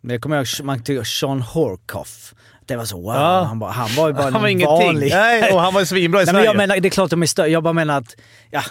Men 0.01 0.13
jag 0.13 0.21
kommer 0.21 0.37
ihåg, 0.37 0.47
man 0.63 0.83
tycker 0.83 1.03
Sean 1.03 1.41
Horkoff. 1.41 2.33
Det 2.71 2.77
var 2.77 2.85
så 2.85 2.97
wow. 3.01 3.15
Ja. 3.15 3.43
Han, 3.43 3.59
bara, 3.59 3.71
han 3.71 3.89
var 3.97 4.07
ju 4.07 4.13
bara 4.13 4.23
Han 4.23 4.33
var 4.33 4.39
en 4.39 4.51
ingenting. 4.51 4.87
vanlig... 4.87 5.09
Nej, 5.09 5.53
och 5.53 5.61
han 5.61 5.73
var 5.73 5.85
svinbra 5.85 6.21
i 6.21 6.25
Nej, 6.25 6.33
Sverige. 6.33 6.37
men 6.37 6.45
jag 6.45 6.57
menar, 6.57 6.79
det 6.79 6.87
är 6.87 6.89
klart 6.89 7.09
de 7.09 7.21
är 7.21 7.25
större. 7.27 7.47
Jag 7.47 7.63
bara 7.63 7.73
menar 7.73 7.97
att, 7.97 8.15
ja, 8.51 8.61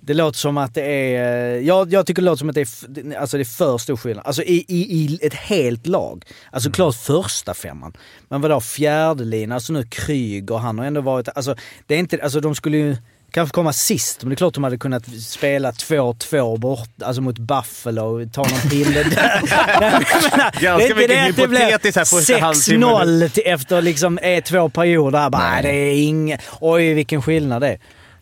Det 0.00 0.14
låter 0.14 0.38
som 0.38 0.58
att 0.58 0.74
det 0.74 0.82
är... 0.82 1.54
eh, 1.56 1.66
Jag, 1.66 1.92
jag 1.92 2.06
tycker 2.06 2.22
det 2.22 2.26
låter 2.26 2.38
som 2.38 2.48
att 2.48 2.54
det 2.54 2.60
är, 2.60 3.16
alltså 3.20 3.36
det 3.36 3.42
är 3.42 3.44
för 3.44 3.78
stor 3.78 3.96
skillnad. 3.96 4.26
Alltså 4.26 4.42
i, 4.42 4.64
i, 4.68 4.76
i 4.78 5.18
ett 5.22 5.34
helt 5.34 5.86
lag. 5.86 6.24
Alltså 6.52 6.70
klart 6.70 6.94
första 6.96 7.54
femman. 7.54 7.92
Men 8.28 8.40
vadå 8.40 8.60
fjärde 8.60 9.24
lina, 9.24 9.54
alltså 9.54 9.72
nu 9.72 9.84
Kryger, 9.84 10.56
han 10.56 10.78
har 10.78 10.86
ändå 10.86 11.00
varit... 11.00 11.28
Alltså 11.34 11.54
det 11.86 11.94
är 11.94 11.98
inte... 11.98 12.18
Alltså 12.22 12.40
de 12.40 12.54
skulle 12.54 12.76
ju 12.76 12.96
kanske 13.30 13.54
komma 13.54 13.72
sist, 13.72 14.22
men 14.22 14.28
det 14.28 14.34
är 14.34 14.36
klart 14.36 14.54
de 14.54 14.64
hade 14.64 14.78
kunnat 14.78 15.04
spela 15.22 15.70
2-2 15.70 16.58
bort, 16.58 16.88
alltså 17.04 17.22
mot 17.22 17.38
Buffalo, 17.38 18.26
ta 18.32 18.42
någon 18.42 18.70
pinne 18.70 19.02
där. 19.02 19.40
Ganska 20.60 20.94
mycket 20.94 21.28
hypotetiskt 21.28 21.96
här 21.96 22.04
första 22.04 22.38
halvtimmen. 22.38 22.88
6-0 22.88 23.28
till- 23.28 23.42
efter 23.46 23.82
liksom 23.82 24.18
eh, 24.18 24.42
två 24.42 24.68
perioder. 24.68 25.18
här. 25.18 25.30
Bara, 25.30 25.50
Nej. 25.50 25.62
det 25.62 25.68
är 25.72 26.02
inget... 26.08 26.40
Oj, 26.60 26.94
vilken 26.94 27.22
skillnad 27.22 27.62
det 27.62 27.68
är. 27.68 27.78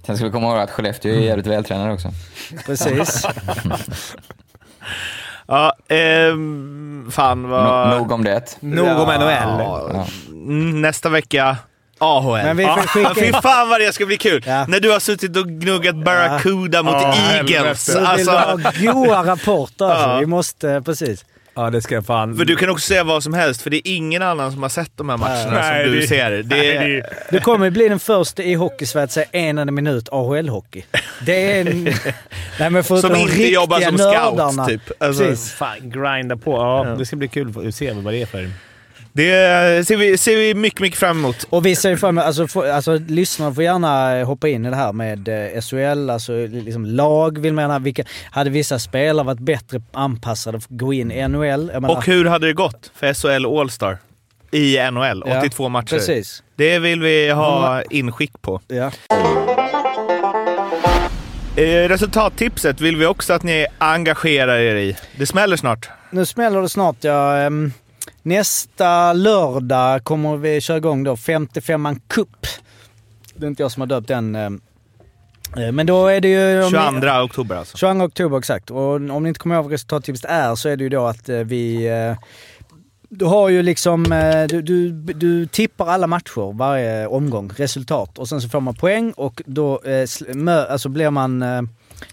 Sen 0.07 0.16
ska 0.16 0.27
vi 0.27 0.33
komma 0.33 0.49
ihåg 0.51 0.59
att 0.59 0.71
Skellefteå 0.71 1.12
är 1.12 1.21
jävligt 1.21 1.47
vältränade 1.47 1.92
också. 1.92 2.12
Precis. 2.66 3.27
Ja, 5.49 5.73
ehm, 5.88 7.09
fan 7.12 7.49
vad... 7.49 7.88
No, 7.90 7.99
nog 7.99 8.12
om 8.12 8.25
det. 8.25 8.57
Nog 8.61 8.88
om 8.88 9.09
NHL. 9.09 9.21
Ja, 9.29 10.07
mm, 10.33 10.83
Nästa 10.83 11.09
vecka, 11.09 11.57
AHL. 11.98 12.44
Men 12.44 12.56
vi 12.56 12.64
får 12.64 12.72
ja. 12.76 12.82
skicka 12.82 13.14
Fy 13.20 13.32
fan 13.32 13.68
vad 13.68 13.80
det 13.80 13.92
ska 13.92 14.06
bli 14.06 14.16
kul! 14.16 14.42
Ja. 14.46 14.66
När 14.68 14.80
du 14.80 14.90
har 14.90 15.00
suttit 15.00 15.37
och 15.37 15.46
gnuggat 15.48 15.96
Barracuda 15.96 16.82
mot 16.82 16.92
Ja, 16.94 17.14
Eagles. 17.32 17.50
helvete. 17.56 17.76
Så 17.78 17.92
vill 17.92 18.00
vi 18.00 18.06
Alltså, 18.06 18.30
ha 18.88 18.92
goa 18.92 19.26
rapporter 19.32 19.85
alltså. 19.85 20.09
Ja. 20.09 20.18
Vi 20.18 20.26
måste, 20.26 20.82
precis. 20.85 21.24
Ja, 21.59 21.70
det 21.70 21.82
ska 21.82 21.94
jag 21.94 22.06
fan... 22.06 22.37
för 22.37 22.44
du 22.44 22.56
kan 22.56 22.70
också 22.70 22.87
säga 22.87 23.04
vad 23.04 23.22
som 23.22 23.35
helst, 23.35 23.62
för 23.62 23.70
det 23.70 23.76
är 23.76 23.82
ingen 23.96 24.22
annan 24.22 24.52
som 24.52 24.62
har 24.62 24.68
sett 24.70 24.90
de 24.96 25.09
här 25.09 25.16
matcherna 25.16 25.50
Nej, 25.61 25.85
som 25.85 25.92
du 25.94 26.00
det- 26.00 26.06
ser. 26.06 26.30
Det 26.30 26.56
Nej, 26.56 26.76
är, 26.76 26.85
det- 26.88 27.06
Du 27.30 27.40
kommer 27.40 27.70
bli 27.70 27.88
den 27.88 27.98
första 27.98 28.42
i 28.42 28.54
hockeysverige 28.54 29.04
att 29.04 29.12
säga 29.12 29.26
en 29.32 29.59
enda 29.59 29.72
minut 29.72 30.09
AHL-hockey. 30.09 30.82
Det 31.20 31.52
är 31.52 31.61
en... 31.61 31.85
Nej, 32.59 32.70
men 32.70 32.85
som 32.85 33.00
de 33.00 33.16
inte 33.16 33.42
jobbar 33.52 33.80
som 33.80 33.94
nördarna. 33.94 34.52
scout, 34.64 34.68
typ. 34.68 35.02
Alltså, 35.02 35.24
Precis. 35.24 35.52
Fan, 35.52 35.76
grinda 35.82 36.37
på. 36.37 36.52
Ja, 36.52 36.94
det 36.98 37.06
ska 37.06 37.16
bli 37.16 37.28
kul 37.28 37.68
att 37.68 37.74
se 37.74 37.92
vad 37.92 38.12
det 38.14 38.22
är 38.22 38.26
för... 38.26 38.50
det 39.16 39.87
ser 39.87 39.96
vi, 39.96 40.18
ser 40.18 40.37
vi 40.37 40.55
mycket, 40.55 40.81
mycket 40.81 40.98
fram 40.98 41.18
emot. 41.18 41.46
Och 41.50 41.66
vi 41.66 41.76
ser 41.76 41.96
fram 41.96 42.18
emot, 42.18 42.24
alltså, 42.24 42.61
alltså 42.61 42.98
lyssnarna 43.09 43.55
får 43.55 43.64
gärna 43.64 44.24
hoppa 44.24 44.48
in 44.48 44.66
i 44.66 44.70
det 44.70 44.76
här 44.76 44.92
med 44.92 45.29
eh, 45.29 45.61
SHL, 45.61 46.11
alltså 46.11 46.33
liksom 46.46 46.85
lag 46.85 47.38
vill 47.38 47.52
man 47.52 47.62
gärna, 47.62 47.79
vilka, 47.79 48.05
hade 48.31 48.50
vissa 48.50 48.79
spelare 48.79 49.26
varit 49.26 49.38
bättre 49.38 49.83
anpassade 49.92 50.61
för 50.61 50.66
att 50.74 50.79
gå 50.81 50.92
in 50.92 51.12
i 51.12 51.29
NHL? 51.29 51.66
Menar, 51.66 51.90
Och 51.90 52.07
hur 52.07 52.24
hade 52.24 52.46
det 52.46 52.52
gått 52.52 52.90
för 52.94 53.14
SHL 53.14 53.46
All-Star 53.61 53.98
i 54.50 54.90
NHL? 54.90 55.22
Ja, 55.26 55.38
82 55.38 55.68
matcher. 55.68 55.96
Precis. 55.96 56.42
Det 56.57 56.79
vill 56.79 57.00
vi 57.02 57.31
ha 57.31 57.83
inskick 57.83 58.42
på. 58.42 58.61
Ja. 58.68 58.90
Eh, 61.57 61.88
resultattipset 61.88 62.81
vill 62.81 62.96
vi 62.96 63.07
också 63.07 63.33
att 63.33 63.42
ni 63.42 63.66
engagerar 63.79 64.59
er 64.59 64.76
i. 64.76 64.96
Det 65.18 65.26
smäller 65.26 65.57
snart. 65.57 65.88
Nu 66.11 66.26
smäller 66.26 66.62
det 66.62 66.68
snart 66.68 66.96
ja. 67.00 67.50
Nästa 68.26 69.12
lördag 69.12 70.04
kommer 70.04 70.36
vi 70.36 70.60
köra 70.60 70.76
igång 70.76 71.04
då 71.04 71.14
55an 71.14 72.00
Cup. 72.08 72.46
Det 73.36 73.46
är 73.46 73.48
inte 73.48 73.62
jag 73.62 73.72
som 73.72 73.80
har 73.80 73.86
döpt 73.86 74.08
den. 74.08 74.34
ehm. 74.34 74.60
Eh, 75.56 75.72
Men 75.72 75.86
då 75.86 76.06
är 76.06 76.20
det 76.20 76.28
ju... 76.28 76.58
om 76.64 76.72
ni- 76.94 77.00
22 77.00 77.22
oktober 77.24 77.56
alltså. 77.56 77.76
22 77.76 78.04
oktober 78.04 78.38
exakt. 78.38 78.70
Och 78.70 78.94
om 78.94 79.22
ni 79.22 79.28
inte 79.28 79.40
kommer 79.40 79.54
ihåg 79.54 79.64
vad 79.64 79.72
resultattipset 79.72 80.30
är 80.30 80.54
så 80.54 80.68
är 80.68 80.76
det 80.76 80.84
ju 80.84 80.88
då 80.90 81.06
att 81.06 81.28
eh, 81.28 81.36
vi... 81.38 81.86
eh, 81.86 82.16
Du 83.08 83.24
har 83.24 83.48
ju 83.48 83.62
liksom... 83.62 84.12
eh, 84.12 84.44
Du, 84.46 84.62
du, 84.62 84.90
du 84.90 85.46
tippar 85.46 85.86
alla 85.86 86.06
matcher 86.06 86.56
varje 86.58 87.06
omgång, 87.06 87.50
resultat. 87.56 88.18
Och 88.18 88.28
sen 88.28 88.40
så 88.40 88.48
får 88.48 88.60
man 88.60 88.74
poäng 88.74 89.12
och 89.12 89.42
då 89.46 89.80
eh, 89.84 90.70
alltså 90.72 90.88
blir 90.88 91.10
man 91.10 91.42
eh, 91.42 91.62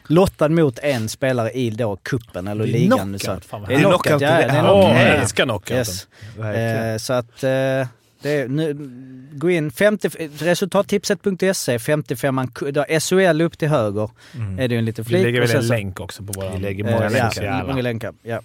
lottad 0.08 0.50
mot 0.50 0.80
en 0.80 1.10
spelare 1.10 1.52
i 1.52 1.70
då 1.70 1.96
kuppen 1.96 2.48
eller 2.48 2.64
Det 2.66 2.70
är 2.72 2.74
ligan. 2.74 3.00
knockout, 3.00 3.44
Så, 3.44 3.50
fan 3.50 3.62
vad 3.62 3.70
det 3.70 3.76
är 3.76 3.80
knockout, 3.80 4.08
ja. 4.10 4.18
Det 4.18 4.26
är 4.26 4.56
Ja, 4.56 4.62
knockout. 4.64 4.96
jag 4.96 5.08
älskar 5.16 5.44
knockouten. 5.44 5.78
Yes. 5.78 6.08
Eh, 6.40 6.98
så 6.98 7.14
att 7.14 7.44
eh, 7.44 7.50
det 8.22 8.32
är, 8.32 8.48
nu, 8.48 8.76
gå 9.34 9.50
in 9.52 9.72
50, 9.72 10.10
resultattipset.se, 10.40 11.80
55 11.80 12.40
SHL 13.00 13.42
upp 13.42 13.58
till 13.58 13.68
höger 13.68 14.10
är 14.60 14.68
det 14.68 14.76
en 14.76 14.86
liten 14.86 15.04
Vi 15.04 15.10
flik. 15.10 15.24
lägger 15.24 15.42
och 15.42 15.50
väl 15.50 15.56
en 15.58 15.68
länk 15.68 16.00
också 16.00 16.24
på 16.24 16.34
våra... 16.42 16.56
Vi 16.56 16.60
lägger 16.62 16.86
Eh, 16.86 16.92
många 16.92 17.04
ja, 17.04 17.10
länkar. 17.10 17.64
många 17.68 17.82
länkar. 17.82 18.14
Ja. 18.24 18.40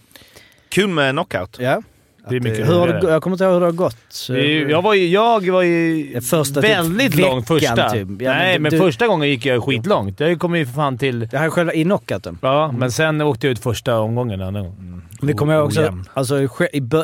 Kul 0.68 0.88
med 0.88 1.12
knockout. 1.14 1.56
Ja. 1.60 1.82
Det 2.30 2.36
är 2.36 2.40
mycket 2.40 2.58
Hur 2.58 2.64
har 2.74 2.80
roligare. 2.86 3.00
det, 3.00 3.10
jag 3.12 3.22
kommer 3.22 3.34
inte 3.34 3.44
ihåg 3.44 3.52
hur 3.52 3.60
det 3.60 3.66
har 3.66 3.72
gått. 3.72 3.96
Det 4.28 4.40
ju- 4.40 4.70
Jag 4.70 4.82
var 4.82 4.94
ju, 4.94 5.06
jag 5.08 5.46
var 5.52 5.62
ju 5.62 6.10
Det 6.14 6.20
första 6.20 6.62
typ 6.62 6.70
väldigt 6.70 7.14
veckan 7.14 7.30
lång 7.30 7.42
första. 7.44 7.90
typ. 7.90 7.94
Ja, 7.94 8.04
men 8.06 8.18
Nej, 8.18 8.58
men 8.58 8.72
du- 8.72 8.78
första 8.78 9.06
gången 9.06 9.28
gick 9.28 9.46
jag 9.46 9.64
skitlångt. 9.64 10.20
Jag 10.20 10.38
kom 10.38 10.56
ju 10.56 10.66
för 10.66 10.72
fan 10.72 10.98
till... 10.98 11.28
Det 11.28 11.38
här 11.38 11.46
är 11.46 11.50
själva 11.50 11.72
i 11.72 11.84
knockouten. 11.84 12.38
Ja, 12.42 12.72
men 12.72 12.92
sen 12.92 13.20
åkte 13.20 13.46
jag 13.46 13.52
ut 13.52 13.58
första 13.58 13.98
omgången. 14.00 14.40
andra 14.40 14.60
gången. 14.60 14.78
Mm. 14.78 15.02
Vi 15.22 15.32
kommer 15.32 15.54
ihåg 15.54 15.64
också, 15.66 15.80
Ojämn. 15.80 16.04
alltså, 16.14 16.40
i, 16.42 16.48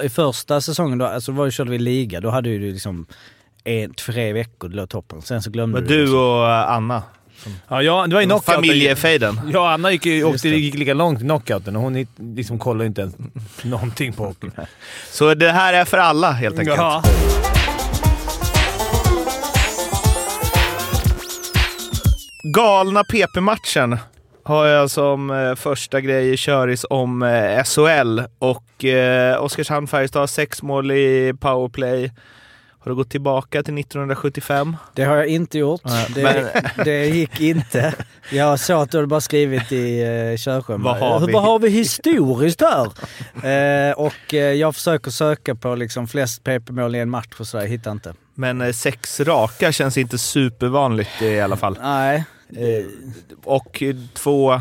i, 0.05 0.09
första 0.09 0.61
säsongen 0.61 0.99
då, 0.99 1.07
alltså 1.07 1.33
var, 1.33 1.51
körde 1.51 1.71
vi 1.71 1.79
liga, 1.79 2.21
då 2.21 2.31
hade 2.31 2.49
du 2.51 2.73
liksom 2.73 3.07
en, 3.65 3.95
tre 3.95 4.33
veckor, 4.33 4.69
det 4.69 4.77
låg 4.77 4.89
toppen. 4.89 5.23
Sen 5.23 5.43
så 5.43 5.51
glömde 5.51 5.81
Men 5.81 5.89
du. 5.89 5.95
du 5.95 6.01
liksom. 6.01 6.19
och 6.19 6.73
Anna. 6.73 7.03
Ja, 7.69 7.83
jag, 7.83 8.11
det 8.11 8.15
var 8.15 8.21
ju 8.21 8.27
knockout. 8.27 8.45
Familjefejden. 8.55 9.41
Och 9.57 9.71
Anna 9.71 9.91
gick, 9.93 10.07
ju- 10.07 10.25
åkte, 10.25 10.49
gick 10.49 10.75
lika 10.75 10.95
långt 10.95 11.21
i 11.21 11.23
knockouten 11.25 11.77
och 11.77 11.83
hon 11.83 12.07
liksom 12.19 12.59
kollade 12.59 12.87
inte 12.87 13.01
ens 13.01 13.15
någonting 13.63 14.13
på 14.13 14.25
hockey. 14.27 14.51
Så 15.11 15.35
det 15.35 15.51
här 15.53 15.73
är 15.75 15.85
för 15.85 15.99
alla 15.99 16.31
helt 16.31 16.59
enkelt. 16.59 16.77
Ja. 16.79 17.03
Galna 22.55 23.05
PP-matchen 23.05 23.99
har 24.45 24.67
jag 24.67 24.91
som 24.91 25.31
eh, 25.31 25.55
första 25.55 26.01
grej 26.01 26.33
i 26.33 26.37
köris 26.37 26.87
om 26.91 27.23
eh, 27.23 27.65
SHL. 27.65 28.21
Och 28.39 28.85
eh, 28.85 29.43
Oskarshamn 29.43 29.87
Färjestad 29.87 30.23
har 30.23 30.27
sex 30.27 30.63
mål 30.63 30.91
i 30.91 31.35
powerplay. 31.41 32.13
Har 32.85 32.91
du 32.91 32.97
gått 32.97 33.11
tillbaka 33.11 33.63
till 33.63 33.79
1975? 33.79 34.77
Det 34.95 35.05
har 35.05 35.17
jag 35.17 35.27
inte 35.27 35.59
gjort. 35.59 35.83
Det, 36.15 36.63
det 36.85 37.07
gick 37.07 37.41
inte. 37.41 37.95
Jag 38.33 38.61
såg 38.61 38.83
att 38.83 38.91
du 38.91 38.97
hade 38.99 39.07
bara 39.07 39.21
skrivit 39.21 39.73
i 39.73 40.05
uh, 40.05 40.37
körschemat. 40.37 41.01
Vad 41.01 41.11
har 41.11 41.27
vi? 41.27 41.33
Vad 41.33 41.43
har 41.43 41.59
vi 41.59 41.69
historiskt 41.69 42.61
här? 42.61 42.85
Eh, 43.89 43.93
och 43.93 44.35
eh, 44.35 44.39
jag 44.53 44.75
försöker 44.75 45.11
söka 45.11 45.55
på 45.55 45.75
liksom 45.75 46.09
flest 46.09 46.45
PP-mål 46.45 46.95
i 46.95 46.99
en 46.99 47.11
match 47.11 47.41
och 47.41 47.47
så, 47.47 47.57
jag 47.57 47.69
hittar 47.69 47.93
inte. 47.93 48.15
Men 48.35 48.61
eh, 48.61 48.73
sex 48.73 49.21
raka 49.21 49.73
känns 49.73 49.99
inte 49.99 50.19
supervanligt 50.19 51.23
i 51.23 51.41
alla 51.41 51.57
fall. 51.57 51.79
Nej. 51.83 52.25
Eh, 52.57 52.85
Och 53.45 53.83
eh, 53.83 53.97
två... 54.15 54.61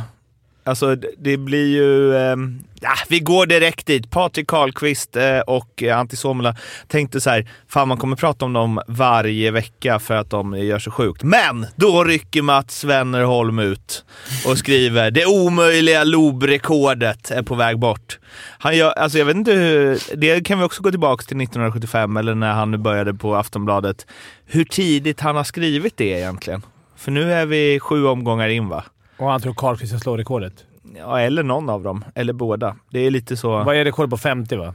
Alltså 0.65 0.95
det- 0.95 1.37
blir 1.37 1.67
ju... 1.67 2.15
Eh, 2.15 2.35
ja, 2.81 2.89
vi 3.09 3.19
går 3.19 3.45
direkt 3.45 3.87
dit. 3.87 4.09
Patrik 4.11 4.47
Karlqvist 4.47 5.15
eh, 5.15 5.39
och 5.39 5.83
eh, 5.83 5.97
Antti 5.99 6.15
Suomela 6.15 6.55
tänkte 6.87 7.21
så 7.21 7.29
här, 7.29 7.49
fan 7.67 7.87
man 7.87 7.97
kommer 7.97 8.15
prata 8.15 8.45
om 8.45 8.53
dem 8.53 8.81
varje 8.87 9.51
vecka 9.51 9.99
för 9.99 10.13
att 10.13 10.29
de 10.29 10.57
gör 10.57 10.79
så 10.79 10.91
sjukt. 10.91 11.23
Men 11.23 11.65
då 11.75 12.03
rycker 12.03 12.41
Mats 12.41 12.83
Wennerholm 12.83 13.59
ut 13.59 14.05
och 14.47 14.57
skriver 14.57 15.11
det 15.11 15.25
omöjliga 15.25 16.03
Lob-rekordet 16.03 17.31
är 17.31 17.41
på 17.43 17.55
väg 17.55 17.79
bort. 17.79 18.19
Han 18.59 18.77
gör, 18.77 18.91
alltså 18.91 19.17
jag 19.17 19.25
vet 19.25 19.35
inte 19.35 19.51
hur, 19.51 19.99
det 20.15 20.41
kan 20.41 20.59
vi 20.59 20.65
också 20.65 20.81
gå 20.83 20.89
tillbaka 20.91 21.21
till 21.23 21.37
1975 21.41 22.17
eller 22.17 22.35
när 22.35 22.53
han 22.53 22.71
nu 22.71 22.77
började 22.77 23.13
på 23.13 23.35
Aftonbladet. 23.35 24.05
Hur 24.45 24.63
tidigt 24.65 25.19
han 25.19 25.35
har 25.35 25.43
skrivit 25.43 25.97
det 25.97 26.05
egentligen. 26.19 26.61
För 26.97 27.11
nu 27.11 27.33
är 27.33 27.45
vi 27.45 27.79
sju 27.79 28.05
omgångar 28.05 28.47
in 28.49 28.67
va? 28.69 28.83
Och 29.17 29.27
han 29.29 29.41
tror 29.41 29.53
Karlqvist 29.53 29.91
ska 29.93 29.99
slå 29.99 30.17
rekordet. 30.17 30.53
Ja, 30.97 31.19
eller 31.19 31.43
någon 31.43 31.69
av 31.69 31.83
dem. 31.83 32.05
Eller 32.15 32.33
båda. 32.33 32.75
Det 32.91 32.99
är 32.99 33.11
lite 33.11 33.37
så... 33.37 33.63
Vad 33.63 33.75
är 33.75 33.85
rekordet 33.85 34.09
på 34.09 34.17
50 34.17 34.55
va? 34.55 34.73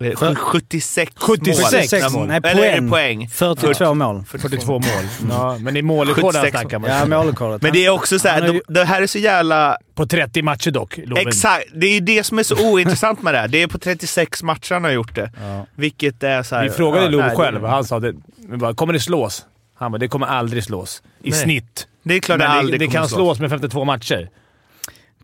Eh, 0.00 0.14
sju- 0.14 0.34
76, 0.34 1.12
76 1.16 2.12
mål. 2.12 2.26
Nej, 2.26 2.40
Eller 2.44 2.62
är 2.62 2.80
det 2.80 2.88
poäng. 2.88 2.90
poäng? 2.90 3.28
42 3.28 3.94
mål. 3.94 4.24
42 4.28 4.72
mål. 4.72 4.82
Ja, 5.30 5.58
men 5.60 5.76
i 5.76 5.82
målrekord 5.82 6.34
76 6.34 6.50
snackar 6.50 6.78
man. 6.78 6.90
Ja, 6.90 7.06
målrekordet. 7.06 7.62
Men 7.62 7.72
det 7.72 7.84
är 7.86 7.90
också 7.90 8.18
så 8.18 8.28
här, 8.28 8.40
Han 8.42 8.52
ju- 8.54 8.60
de, 8.68 8.74
det 8.74 8.84
här 8.84 9.02
är 9.02 9.06
så 9.06 9.18
jävla... 9.18 9.78
På 9.94 10.06
30 10.06 10.42
matcher 10.42 10.70
dock. 10.70 10.96
Loven. 11.04 11.28
Exakt! 11.28 11.64
Det 11.74 11.86
är 11.86 11.92
ju 11.94 12.00
det 12.00 12.24
som 12.24 12.38
är 12.38 12.42
så 12.42 12.70
ointressant 12.72 13.22
med 13.22 13.34
det 13.34 13.38
här. 13.38 13.48
Det 13.48 13.62
är 13.62 13.66
på 13.66 13.78
36 13.78 14.42
matcher 14.42 14.72
han 14.74 14.84
har 14.84 14.90
gjort 14.90 15.14
det. 15.14 15.30
Ja. 15.40 15.66
Vilket 15.74 16.22
är 16.22 16.42
så 16.42 16.56
här... 16.56 16.62
Vi 16.64 16.70
frågade 16.70 17.04
ja, 17.04 17.10
Love 17.10 17.36
själv 17.36 17.64
och 17.64 17.70
han 17.70 17.84
sa 17.84 18.00
det. 18.00 18.14
Bara, 18.56 18.74
kommer 18.74 18.92
det 18.92 19.00
slås? 19.00 19.46
Han 19.74 19.92
bara, 19.92 19.98
det 19.98 20.08
kommer 20.08 20.26
aldrig 20.26 20.64
slås. 20.64 21.02
I 21.22 21.30
Nej. 21.30 21.38
snitt. 21.40 21.86
Det 22.08 22.14
är 22.14 22.20
klart 22.20 22.38
Men 22.38 22.66
det, 22.66 22.78
det 22.78 22.86
kan 22.86 23.08
slås. 23.08 23.18
slås 23.18 23.40
med 23.40 23.50
52 23.50 23.84
matcher. 23.84 24.30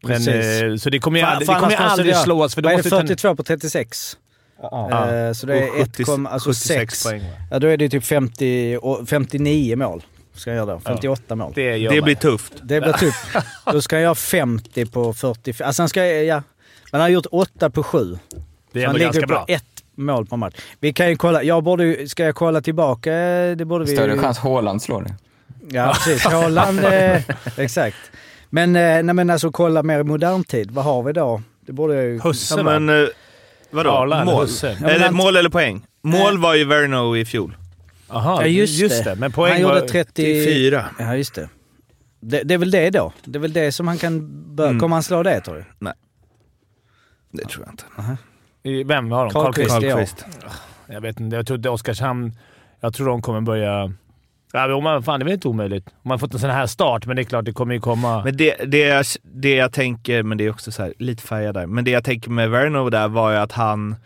Men, 0.03 0.11
Precis. 0.13 0.63
eh, 0.63 0.77
så 0.77 0.91
det 0.91 0.99
kommer 0.99 1.19
ju 1.21 1.25
aldrig, 1.27 1.47
fan, 1.47 1.55
det 1.55 1.61
kommer 1.77 1.77
aldrig 1.91 2.11
göra- 2.13 2.23
slås. 2.23 2.55
För 2.55 2.63
då 2.63 2.67
Vad 2.67 2.73
är 2.73 2.77
måste 2.77 2.91
det, 2.91 2.97
du 2.97 3.01
ta- 3.03 3.07
42 3.09 3.37
på 3.37 3.43
36? 3.43 4.17
Ja. 4.63 5.11
Eh, 5.15 5.33
så 5.33 5.47
det 5.47 5.59
är 5.59 5.69
Och 5.71 5.77
70 5.77 6.03
1, 6.03 6.09
alltså 6.33 6.51
76 6.51 7.01
6. 7.01 7.05
poäng. 7.05 7.23
Ja, 7.51 7.59
då 7.59 7.67
är 7.67 7.77
det 7.77 7.89
typ 7.89 8.05
50, 8.05 8.79
och 8.83 9.09
59 9.09 9.77
mål. 9.77 10.03
Ska 10.35 10.51
jag 10.51 10.57
göra 10.57 10.75
då. 10.75 10.81
58 10.81 11.37
mål. 11.37 11.53
Det, 11.55 11.89
Det 11.89 12.03
blir 12.03 12.15
tufft. 12.15 12.53
Det 12.63 12.81
blir 12.81 12.93
typ... 12.93 13.15
Då 13.73 13.83
ska 13.83 13.97
jag 13.97 14.03
göra 14.03 14.15
50 14.15 14.87
på 14.87 15.13
40... 15.15 15.63
Alltså 15.63 15.83
han 15.83 15.89
ska... 15.89 16.05
Ja. 16.07 16.43
Men 16.91 17.01
han 17.01 17.01
har 17.01 17.09
gjort 17.09 17.27
8 17.31 17.71
på 17.71 17.83
7. 17.83 18.19
Det 18.73 18.83
är 18.83 18.87
han 18.87 18.97
ligger 18.97 19.21
på 19.21 19.27
bra. 19.27 19.45
ett 19.49 19.65
mål 19.95 20.27
per 20.27 20.37
match. 20.37 20.55
Vi 20.81 20.93
kan 20.93 21.09
ju 21.09 21.17
kolla. 21.17 21.43
Jag 21.43 21.63
borde. 21.65 22.09
Ska 22.09 22.25
jag 22.25 22.35
kolla 22.35 22.61
tillbaka? 22.61 23.11
Det 23.57 23.65
borde 23.65 23.85
vi 23.85 23.97
Större 23.97 24.19
chans 24.19 24.39
Haaland 24.39 24.83
slår 24.83 25.03
det. 25.03 25.15
Ja, 25.71 25.93
precis. 25.95 26.25
Haaland... 26.25 26.79
eh, 26.85 27.23
exakt. 27.57 27.97
Men, 28.51 28.77
eh, 28.77 29.03
nej, 29.03 29.15
men 29.15 29.31
alltså 29.31 29.51
kolla 29.51 29.83
mer 29.83 30.01
i 30.01 30.05
modern 30.05 30.45
tid. 30.45 30.71
Vad 30.71 30.85
har 30.85 31.03
vi 31.03 31.13
då? 31.13 31.43
Det 31.67 31.73
borde 31.73 31.95
jag 31.95 32.05
ju... 32.05 32.21
Husse 32.21 32.63
men, 32.63 32.89
eh, 32.89 33.09
vadå? 33.71 33.91
Arla 33.91 34.25
mål? 34.25 34.43
Husse? 34.43 34.69
eller, 34.71 35.05
han- 35.05 35.15
mål 35.15 35.37
eller 35.37 35.51
poäng? 35.51 35.87
Mål 36.03 36.39
var 36.39 36.55
ju 36.55 36.65
Verno 36.65 37.17
i 37.17 37.25
fjol. 37.25 37.57
Aha, 38.09 38.41
Ja, 38.43 38.47
just, 38.47 39.05
det. 39.05 39.15
Men 39.15 39.33
poäng 39.33 39.53
han 39.53 39.61
gjorde 39.61 39.81
var... 39.81 39.89
30... 39.89 40.45
Fyra. 40.45 40.85
Ja, 40.99 41.17
just 41.17 41.35
det. 41.35 41.49
det. 42.21 42.43
Det 42.43 42.55
är 42.55 42.59
väl 42.59 42.71
det 42.71 42.91
då? 42.91 43.13
Det 43.25 43.39
är 43.39 43.41
väl 43.41 43.53
det 43.53 43.73
som 43.73 43.89
han 43.89 43.99
kan... 43.99 44.29
Bör... 44.57 44.67
Mm. 44.69 44.81
Kommer 44.81 44.97
han 44.97 45.03
slå 45.03 45.23
det 45.23 45.41
tror 45.41 45.55
du? 45.55 45.93
Det 47.33 47.49
tror 47.49 47.65
jag 47.67 47.73
inte. 47.73 48.17
I- 48.63 48.85
Vem 48.85 49.11
har 49.11 49.25
de? 49.25 49.33
Karlqvist. 49.33 49.71
Karlqvist. 49.71 50.27
ja. 50.43 50.49
Jag 50.95 51.01
vet 51.01 51.21
inte. 51.21 51.37
Jag 51.37 51.47
tror 51.47 51.57
inte 51.57 51.69
Oskarshamn... 51.69 52.33
Jag 52.81 52.95
tror 52.95 53.07
de 53.09 53.23
kommer 53.23 53.41
börja... 53.41 53.93
Ja, 54.53 54.67
men 54.67 54.77
om 54.77 54.85
man, 54.85 55.03
fan, 55.03 55.21
det 55.21 55.23
är 55.23 55.25
väl 55.25 55.35
inte 55.35 55.49
omöjligt. 55.49 55.87
Om 55.89 56.09
man 56.09 56.19
fått 56.19 56.35
en 56.35 56.41
sån 56.41 56.51
här 56.51 56.67
start, 56.67 57.07
men 57.07 57.17
det 57.17 57.23
är 57.23 57.25
klart, 57.25 57.45
det 57.45 57.53
kommer 57.53 57.75
ju 57.75 57.81
komma... 57.81 58.25
Men 58.25 58.37
det, 58.37 58.57
det, 58.67 58.79
jag, 58.79 59.05
det 59.23 59.55
jag 59.55 59.73
tänker, 59.73 60.23
men 60.23 60.39
det 60.39 60.45
är 60.45 60.51
också 60.51 60.73
så 60.73 60.83
här, 60.83 60.95
lite 60.99 61.23
färgad 61.23 61.55
där, 61.55 61.67
men 61.67 61.85
det 61.85 61.91
jag 61.91 62.05
tänker 62.05 62.31
med 62.31 62.51
Verno 62.51 62.91
där 62.91 63.09
var 63.09 63.31
ju 63.31 63.37
att 63.37 63.53
han... 63.53 63.97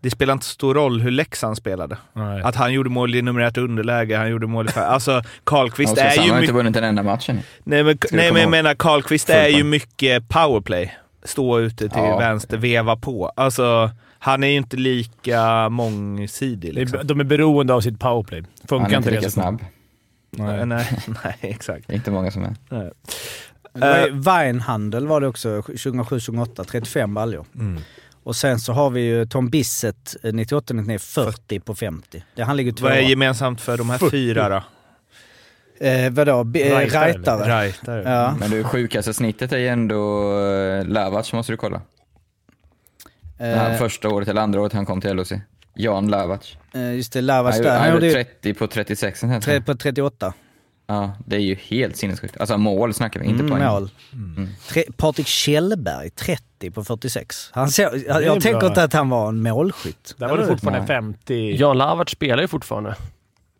Det 0.00 0.10
spelar 0.10 0.32
inte 0.32 0.46
så 0.46 0.52
stor 0.52 0.74
roll 0.74 1.00
hur 1.00 1.10
Leksand 1.10 1.56
spelade. 1.56 1.96
Nej. 2.12 2.42
Att 2.42 2.56
han 2.56 2.72
gjorde 2.72 2.90
mål 2.90 3.14
i 3.14 3.22
numerärt 3.22 3.58
underläge, 3.58 4.16
han 4.16 4.30
gjorde 4.30 4.46
mål 4.46 4.68
i. 4.68 4.78
Alltså, 4.78 5.22
Karlqvist 5.44 5.98
är 5.98 6.12
ju 6.12 6.20
har 6.20 6.26
mycket... 6.26 6.42
inte 6.42 6.52
vunnit 6.52 6.76
en 6.76 6.84
enda 6.84 7.02
match 7.02 7.28
än. 7.28 7.40
Nej 7.64 7.84
men, 7.84 7.84
nej, 7.84 7.96
men 8.10 8.24
jag 8.24 8.38
ihåg. 8.42 8.50
menar 8.50 8.74
Karlqvist 8.74 9.30
är 9.30 9.48
ju 9.48 9.64
mycket 9.64 10.28
powerplay. 10.28 10.94
Stå 11.24 11.60
ute 11.60 11.88
till 11.88 12.02
Ja. 12.02 12.18
vänster, 12.18 12.56
veva 12.56 12.96
på. 12.96 13.32
Alltså, 13.36 13.90
han 14.18 14.44
är 14.44 14.48
ju 14.48 14.56
inte 14.56 14.76
lika 14.76 15.68
mångsidig 15.68 16.74
liksom. 16.74 16.98
De 17.02 17.20
är 17.20 17.24
beroende 17.24 17.74
av 17.74 17.80
sitt 17.80 18.00
powerplay. 18.00 18.42
Funkar 18.68 18.84
Han 18.84 18.92
är 18.92 18.96
inte 18.96 19.10
lika 19.10 19.30
snabb. 19.30 19.62
Nej. 20.36 20.66
Nej, 20.66 20.98
nej, 21.24 21.36
exakt. 21.40 21.86
Det 21.86 21.92
är 21.92 21.96
inte 21.96 22.10
många 22.10 22.30
som 22.30 22.42
är. 22.44 22.54
Nej. 22.68 22.90
Eh. 23.82 24.04
ju 24.06 24.20
Weinhandel 24.20 25.06
var 25.06 25.20
det 25.20 25.26
också 25.26 25.48
2007-2008, 25.60 26.64
35 26.64 27.14
baljor. 27.14 27.46
Mm. 27.54 27.82
Och 28.24 28.36
sen 28.36 28.60
så 28.60 28.72
har 28.72 28.90
vi 28.90 29.00
ju 29.00 29.26
Tom 29.26 29.50
Bissett 29.50 30.16
98-99, 30.22 30.98
40 30.98 31.60
på 31.60 31.74
50. 31.74 32.24
Det, 32.34 32.42
han 32.42 32.56
ligger 32.56 32.72
tvåa. 32.72 32.88
Vad 32.90 32.98
är 32.98 33.02
gemensamt 33.02 33.60
för 33.60 33.78
de 33.78 33.90
här 33.90 33.98
40. 33.98 34.10
fyra 34.10 34.48
då? 34.48 34.62
Eh, 35.86 36.10
vadå? 36.12 36.44
B- 36.44 36.72
eh? 36.72 36.78
Rightare. 36.78 38.02
Ja. 38.10 38.36
Men 38.40 38.50
det 38.50 38.64
sjukaste 38.64 39.14
snittet 39.14 39.52
är 39.52 39.58
ju 39.58 39.68
ändå 39.68 40.32
eh, 40.40 40.84
Lavac, 40.86 41.32
måste 41.32 41.52
du 41.52 41.56
kolla. 41.56 41.80
Det 43.38 43.44
här 43.44 43.70
Eh, 43.72 43.78
första 43.78 44.08
året 44.08 44.28
eller 44.28 44.42
andra 44.42 44.60
året 44.60 44.72
han 44.72 44.86
kom 44.86 45.00
till 45.00 45.16
LHC. 45.16 45.32
Jan 45.74 46.08
Lavac. 46.08 46.56
eh, 46.74 46.94
just 46.94 47.12
det, 47.12 47.20
Lavas 47.20 47.54
Han, 47.54 47.64
där. 47.64 47.78
han 47.78 47.90
gjorde 47.92 48.06
gjorde 48.06 48.18
ju 48.18 48.24
30 48.24 48.54
på 48.54 48.66
36 48.66 49.20
sen. 49.20 49.40
tre 49.40 49.60
på 49.60 49.74
38. 49.74 50.32
Ja, 50.86 51.12
det 51.26 51.36
är 51.36 51.40
ju 51.40 51.54
helt 51.54 51.96
sinnessjukt. 51.96 52.36
Alltså 52.40 52.58
mål 52.58 52.94
snackar 52.94 53.20
vi, 53.20 53.26
inte 53.26 53.44
Mm, 53.44 53.50
poäng. 53.58 53.64
mål. 53.72 53.90
Tre, 54.68 54.84
Patrik 54.96 55.26
Kjellberg, 55.26 56.10
30 56.10 56.70
på 56.70 56.84
46. 56.84 57.50
Han 57.52 57.68
ser, 57.70 57.82
jag 58.08 58.22
jag 58.24 58.40
tänker 58.42 58.66
inte 58.66 58.82
att 58.82 58.92
han 58.92 59.08
var 59.08 59.28
en 59.28 59.42
målskytt. 59.42 60.14
Där 60.16 60.28
var 60.28 60.38
det 60.38 60.46
fortfarande 60.46 60.78
Nej. 60.78 60.88
50... 60.88 61.56
Jan 61.60 61.78
Lavart 61.78 62.10
spelar 62.10 62.42
ju 62.42 62.48
fortfarande. 62.48 62.96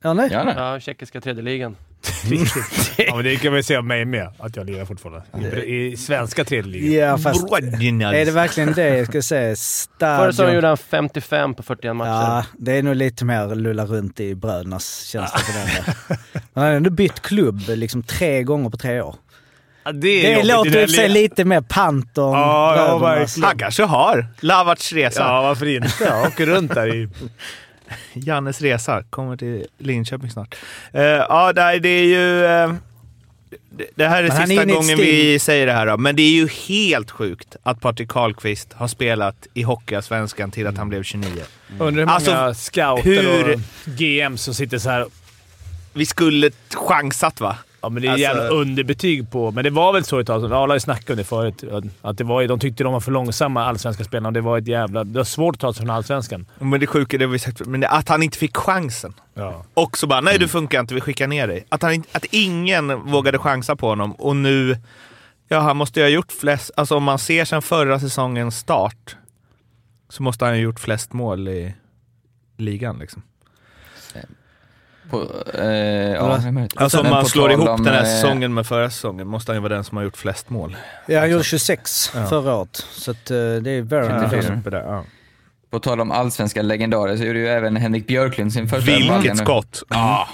Ja, 0.02 0.12
nej. 0.14 0.28
Ja, 0.32 0.44
nej. 0.44 0.54
Ja, 0.56 0.80
tjeckiska 0.80 1.20
tredje 1.20 1.42
ligan. 1.42 1.76
Ja, 2.96 3.16
men 3.16 3.24
det 3.24 3.36
kan 3.36 3.52
man 3.52 3.62
säga 3.62 3.78
om 3.78 3.86
mig 3.86 4.04
med, 4.04 4.28
att 4.38 4.56
jag 4.56 4.66
lirar 4.66 4.84
fortfarande. 4.84 5.64
I, 5.64 5.92
i 5.92 5.96
svenska 5.96 6.44
tredje 6.44 6.72
ligan. 6.72 7.08
Ja, 7.08 7.18
fast 7.18 7.52
är 7.52 8.24
det 8.24 8.30
verkligen 8.30 8.72
det 8.72 8.98
jag 8.98 9.06
ska 9.06 9.22
säga? 9.22 9.56
Förra 9.98 10.32
säsongen 10.32 10.54
gjorde 10.54 10.68
han 10.68 10.76
55 10.76 11.54
på 11.54 11.62
41 11.62 11.96
matcher. 11.96 12.08
Ja, 12.08 12.44
det 12.58 12.72
är 12.78 12.82
nog 12.82 12.96
lite 12.96 13.24
mer 13.24 13.54
lulla 13.54 13.86
runt 13.86 14.20
i 14.20 14.34
brödernas 14.34 15.04
känsla 15.04 15.38
för 15.38 15.52
den. 15.52 16.18
Han 16.54 16.64
har 16.64 16.70
ändå 16.70 16.90
bytt 16.90 17.22
klubb 17.22 17.60
liksom 17.68 18.02
tre 18.02 18.42
gånger 18.42 18.70
på 18.70 18.76
tre 18.76 19.00
år. 19.00 19.16
Ja, 19.84 19.92
det 19.92 20.34
Det 20.34 20.42
låter 20.42 20.84
i 20.84 20.88
sig 20.88 21.08
lite 21.08 21.44
mer 21.44 21.60
Panton, 21.60 22.32
Ja, 22.32 22.76
ja. 23.00 23.26
Han 23.42 23.58
kanske 23.58 23.82
har 23.82 24.26
Lavarts 24.40 24.92
resa. 24.92 25.20
Ja, 25.20 25.42
varför 25.42 25.66
inte? 25.66 26.04
Jag 26.04 26.26
åker 26.26 26.46
runt 26.46 26.74
där 26.74 26.94
i... 26.94 27.08
Jannes 28.12 28.60
resa 28.62 29.02
kommer 29.10 29.36
till 29.36 29.66
Linköping 29.78 30.30
snart. 30.30 30.54
Eh, 30.92 31.02
ja, 31.02 31.52
nej, 31.56 31.80
det 31.80 31.88
är 31.88 32.04
ju... 32.04 32.44
eh, 32.44 32.74
det- 33.70 33.86
det 33.94 34.08
här 34.08 34.24
är 34.24 34.28
Men 34.28 34.36
är 34.36 34.46
sista 34.46 34.64
gången 34.64 34.98
vi 34.98 35.38
säger 35.38 35.66
det 35.66 35.72
här 35.72 35.86
då, 35.86 35.96
men 35.98 36.16
det 36.16 36.22
är 36.22 36.30
ju 36.30 36.48
helt 36.68 37.10
sjukt 37.10 37.56
att 37.62 37.80
Patrik 37.80 38.08
Karlqvist 38.08 38.72
har 38.72 38.88
spelat 38.88 39.46
i 39.54 39.62
Hockeyallsvenskan 39.62 40.50
till 40.50 40.66
att 40.66 40.78
han 40.78 40.88
blev 40.88 41.02
29. 41.02 41.42
Undrar 41.78 41.90
hur 41.90 42.06
många 42.06 42.12
Alltså, 42.12 42.54
scouter 42.54 43.02
hur- 43.02 43.54
och 43.54 43.60
GM 43.84 44.36
som 44.36 44.54
sitter 44.54 44.78
så 44.78 44.90
här. 44.90 45.06
Vi 45.92 46.06
skulle 46.06 46.50
chansat 46.74 47.40
va? 47.40 47.56
Ja, 47.82 47.88
men 47.88 48.02
det 48.02 48.08
är 48.08 48.12
Alltså- 48.12 48.22
jävla 48.22 48.48
underbetyg 48.48 49.30
på... 49.30 49.50
Men 49.50 49.64
det 49.64 49.70
var 49.70 49.92
väl 49.92 50.04
så 50.04 50.18
ett 50.18 50.26
tag. 50.26 50.44
Arla 50.44 50.56
har 50.66 50.74
ju 50.74 50.80
snackat 50.80 51.10
om 51.10 51.16
det 51.16 51.24
förut. 51.24 51.64
Att 52.02 52.18
det 52.18 52.24
var, 52.24 52.46
de 52.48 52.58
tyckte 52.60 52.84
de 52.84 52.92
var 52.92 53.00
för 53.00 53.12
långsamma, 53.12 53.64
allsvenska 53.64 54.04
spelarna. 54.04 54.30
Det 54.30 54.40
var 54.40 54.58
ett 54.58 54.66
jävla... 54.68 55.04
Det 55.04 55.18
var 55.18 55.24
svårt 55.24 55.54
att 55.54 55.60
ta 55.60 55.72
sig 55.72 55.80
från 55.86 55.90
allsvenskan. 55.90 56.46
Men 56.58 56.80
det 56.80 56.86
sjuka, 56.86 57.18
det 57.18 57.24
har 57.24 57.32
vi 57.32 57.38
sagt, 57.38 57.66
men 57.66 57.80
det- 57.80 57.88
att 57.88 58.08
han 58.08 58.22
inte 58.22 58.38
fick 58.38 58.56
chansen. 58.56 59.14
Ja. 59.34 59.64
Och 59.74 59.98
så 59.98 60.06
bara, 60.06 60.20
nej 60.20 60.38
du 60.38 60.48
funkar 60.48 60.80
inte, 60.80 60.94
vi 60.94 61.00
skickar 61.00 61.26
ner 61.26 61.46
dig. 61.48 61.66
Att, 61.68 61.82
han, 61.82 62.02
att 62.12 62.24
ingen 62.30 63.00
vågade 63.10 63.38
chansa 63.38 63.76
på 63.76 63.88
honom 63.88 64.12
och 64.12 64.36
nu... 64.36 64.76
Ja, 65.48 65.60
han 65.60 65.76
måste 65.76 66.00
ju 66.00 66.04
ha 66.06 66.10
gjort 66.10 66.32
flest... 66.32 66.70
Alltså 66.76 66.96
om 66.96 67.02
man 67.04 67.18
ser 67.18 67.44
sen 67.44 67.62
förra 67.62 68.00
säsongens 68.00 68.58
start 68.58 69.16
så 70.08 70.22
måste 70.22 70.44
han 70.44 70.54
ha 70.54 70.58
gjort 70.58 70.80
flest 70.80 71.12
mål 71.12 71.48
i 71.48 71.74
ligan 72.58 72.98
liksom. 72.98 73.22
På, 75.12 75.26
eh, 75.58 75.64
ja. 75.66 76.40
Alltså 76.76 77.00
om 77.00 77.10
man 77.10 77.26
slår 77.26 77.52
ihop 77.52 77.68
om, 77.68 77.84
den 77.84 77.94
här 77.94 78.04
säsongen 78.04 78.54
med 78.54 78.66
förra 78.66 78.90
säsongen 78.90 79.26
måste 79.28 79.52
han 79.52 79.56
ju 79.56 79.60
vara 79.62 79.74
den 79.74 79.84
som 79.84 79.96
har 79.96 80.04
gjort 80.04 80.16
flest 80.16 80.50
mål. 80.50 80.76
Ja, 81.06 81.20
han 81.20 81.30
gjorde 81.30 81.44
26 81.44 82.10
Ja. 82.14 82.26
förra 82.26 82.54
året. 82.56 82.86
Så 82.90 83.10
att, 83.10 83.30
eh, 83.30 83.36
det 83.36 83.70
är 83.70 83.82
very 83.82 84.06
Ja, 84.72 84.78
ja. 84.78 85.04
På 85.70 85.78
tal 85.78 86.00
om 86.00 86.10
allsvenska 86.10 86.62
legendarer 86.62 87.16
så 87.16 87.24
gjorde 87.24 87.38
ju 87.38 87.48
även 87.48 87.76
Henrik 87.76 88.06
Björklund 88.06 88.52
sin 88.52 88.68
första 88.68 88.92
Vilket 88.96 89.38
skott! 89.38 89.82
Ja, 89.88 90.28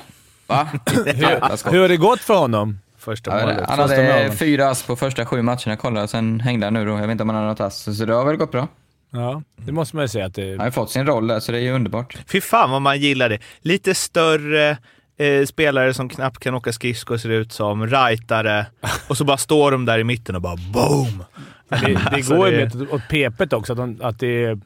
Va? 0.47 0.69
Skott. 1.57 1.73
Hur 1.73 1.81
har 1.81 1.89
det 1.89 1.97
gått 1.97 2.21
för 2.21 2.35
honom? 2.39 2.79
första 2.99 3.31
Ja, 3.41 3.47
målet. 3.47 3.69
han 3.69 3.89
första 3.89 4.03
hade 4.03 4.31
fyra 4.33 4.69
ass 4.71 4.83
på 4.83 4.97
första 4.97 5.27
sju 5.27 5.43
matcherna, 5.43 5.77
kolla, 5.77 6.03
och 6.03 6.11
sen 6.11 6.41
hängde 6.41 6.67
han 6.67 6.75
nu 6.75 6.85
då. 6.85 6.91
Jag 6.91 6.99
vet 6.99 7.11
inte 7.11 7.23
om 7.23 7.29
han 7.29 7.39
har 7.39 7.47
något 7.47 7.61
ass, 7.61 7.97
så 7.99 8.05
det 8.05 8.15
har 8.15 8.25
väl 8.25 8.37
gått 8.37 8.53
bra. 8.53 8.69
Ja, 9.11 9.43
det 9.57 9.73
måste 9.73 9.97
man 9.97 10.05
ju 10.05 10.09
säga 10.09 10.27
att 10.27 10.35
det... 10.35 10.51
Han 10.51 10.61
har 10.61 10.71
fått 10.71 10.91
sin 10.91 11.07
roll 11.07 11.27
där, 11.27 11.41
så 11.41 11.53
det 11.53 11.59
är 11.59 11.63
ju 11.63 11.71
underbart. 11.73 12.17
Fy 12.27 12.41
fan 12.41 12.71
vad 12.71 12.83
man 12.83 13.01
gillar 13.01 13.29
det. 13.29 13.39
Lite 13.61 13.95
större 13.95 14.77
eh, 15.17 15.45
spelare 15.47 15.95
som 15.95 16.09
knappt 16.09 16.39
kan 16.39 16.55
åka 16.55 16.73
skridskor 16.73 17.17
ser 17.17 17.29
ut 17.29 17.53
som, 17.53 17.87
rightare, 17.87 18.67
och 19.09 19.17
så 19.17 19.25
bara 19.25 19.37
står 19.37 19.71
de 19.73 19.85
där 19.85 19.99
i 19.99 20.05
mitten 20.05 20.35
och 20.35 20.43
bara 20.43 20.57
boom! 20.57 21.25
Det, 21.69 21.77
det 21.87 21.97
Alltså, 22.07 22.35
går 22.37 22.49
ju 22.51 22.57
det- 22.67 22.75
med 22.75 22.91
åt 22.93 23.09
pepet 23.09 23.53
också. 23.53 23.73
Att, 23.73 23.77
de, 23.79 23.99
att 24.03 24.19
det 24.19 24.45
är... 24.45 24.61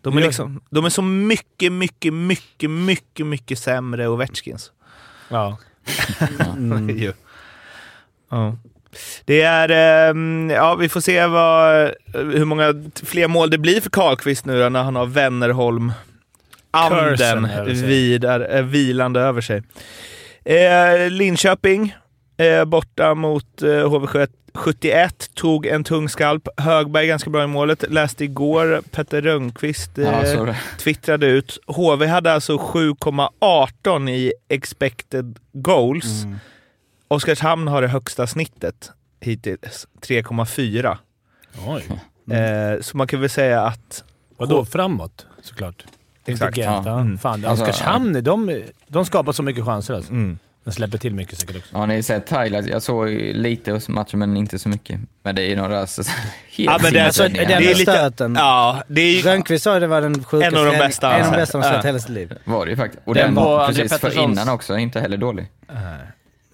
De 0.00 0.16
är, 0.18 0.20
liksom, 0.22 0.60
de 0.70 0.84
är 0.84 0.88
så 0.90 1.02
mycket, 1.02 1.72
mycket, 1.72 2.12
mycket, 2.14 2.70
mycket, 2.70 3.26
mycket 3.26 3.58
sämre 3.58 4.08
Ovechkins. 4.08 4.72
Ja. 5.28 5.58
Ju. 6.88 7.12
Ja. 8.30 8.56
Det 9.24 9.42
är... 9.42 9.68
ehm, 10.10 10.50
ja, 10.50 10.74
vi 10.74 10.88
får 10.88 11.00
se 11.00 11.26
vad, 11.26 11.90
hur 12.12 12.44
många 12.44 12.74
fler 13.02 13.28
mål 13.28 13.50
det 13.50 13.58
blir 13.58 13.80
för 13.80 13.90
Karlqvist 13.90 14.44
nu 14.44 14.62
då, 14.62 14.68
när 14.68 14.82
han 14.82 14.96
har 14.96 15.06
Wennerholm 15.06 15.92
anden 16.70 17.48
vidare, 17.86 18.46
eh, 18.46 18.62
vilande 18.62 19.20
över 19.20 19.40
sig. 19.40 19.62
Eh, 20.44 21.10
Linköping 21.10 21.94
eh, 22.36 22.64
borta 22.64 23.14
mot 23.14 23.62
eh, 23.62 23.66
HV71 23.66 25.10
tog 25.34 25.66
en 25.66 25.84
tung 25.84 26.08
skalp. 26.08 26.48
Högberg 26.56 27.06
ganska 27.06 27.30
bra 27.30 27.44
i 27.44 27.46
målet. 27.46 27.84
Läste 27.92 28.24
igår 28.24 28.82
Petter 28.90 29.22
Rönnqvist 29.22 29.98
eh, 29.98 30.04
Ja, 30.04 30.54
twittrade 30.78 31.26
ut. 31.26 31.58
HV 31.66 32.06
hade 32.06 32.32
alltså 32.32 32.56
7,18 32.56 34.10
i 34.10 34.32
expected 34.48 35.38
goals. 35.52 36.24
Mm. 36.24 36.38
Oskarshamn 37.08 37.68
har 37.68 37.82
det 37.82 37.88
högsta 37.88 38.26
snittet 38.26 38.90
hittills, 39.20 39.88
3,4. 40.00 40.96
Oj. 41.66 41.84
Eh, 42.36 42.80
så 42.80 42.96
man 42.96 43.06
kan 43.06 43.20
väl 43.20 43.30
säga 43.30 43.62
att... 43.62 44.04
Vadå? 44.36 44.64
Framåt, 44.64 45.26
såklart. 45.42 45.84
Exakt. 46.26 46.56
Ja. 46.56 47.00
Mm. 47.00 47.18
Fan, 47.18 47.44
Alltså, 47.44 47.64
Oskarshamn, 47.64 48.22
de, 48.24 48.62
de 48.88 49.04
skapar 49.04 49.32
så 49.32 49.42
mycket 49.42 49.64
chanser 49.64 49.94
alltså. 49.94 50.12
Mm. 50.12 50.38
De 50.64 50.72
släpper 50.72 50.98
till 50.98 51.14
mycket 51.14 51.38
säkert 51.38 51.56
också. 51.56 51.76
Har 51.76 51.86
ni 51.86 52.02
sett 52.02 52.30
highlights? 52.32 52.68
Jag 52.68 52.82
såg 52.82 53.08
lite 53.34 53.72
hos 53.72 53.88
matchen, 53.88 54.18
men 54.18 54.36
inte 54.36 54.58
så 54.58 54.68
mycket. 54.68 55.00
Men 55.22 55.34
det 55.34 55.42
är 55.42 55.46
ju 55.48 55.56
några 55.56 55.80
alltså, 55.80 56.02
helt 56.12 56.22
Ja, 56.56 56.78
men 56.82 56.92
det 56.92 56.98
är- 57.00 57.04
Alltså, 57.04 57.28
Det 57.28 57.42
är 57.44 57.60
lite- 57.60 57.74
stöten. 57.92 58.34
Ja, 58.38 58.82
det 58.88 59.00
är 59.00 59.10
ju... 59.16 59.22
Rönnqvist 59.22 59.64
sa 59.64 59.78
det 59.80 59.86
var 59.86 60.00
den 60.00 60.24
sjukaste 60.24 60.56
En 60.60 60.66
av 60.66 60.72
de 60.72 60.78
bästa 60.78 61.14
En 61.14 61.14
av 61.14 61.18
de 61.20 61.24
sett. 61.30 61.36
bästa 61.38 61.58
han 61.58 61.64
sett 61.64 61.84
Ja. 61.84 61.88
hela 61.88 61.98
sitt 61.98 62.08
liv. 62.10 62.34
Var 62.44 62.64
det 62.64 62.70
ju 62.70 62.76
faktiskt. 62.76 63.02
Och 63.06 63.14
Den 63.14 63.24
den, 63.24 63.34
var 63.34 63.66
precis 63.66 63.98
för 63.98 64.18
innan 64.22 64.48
också, 64.48 64.78
inte 64.78 65.00
heller 65.00 65.16
dålig. 65.16 65.46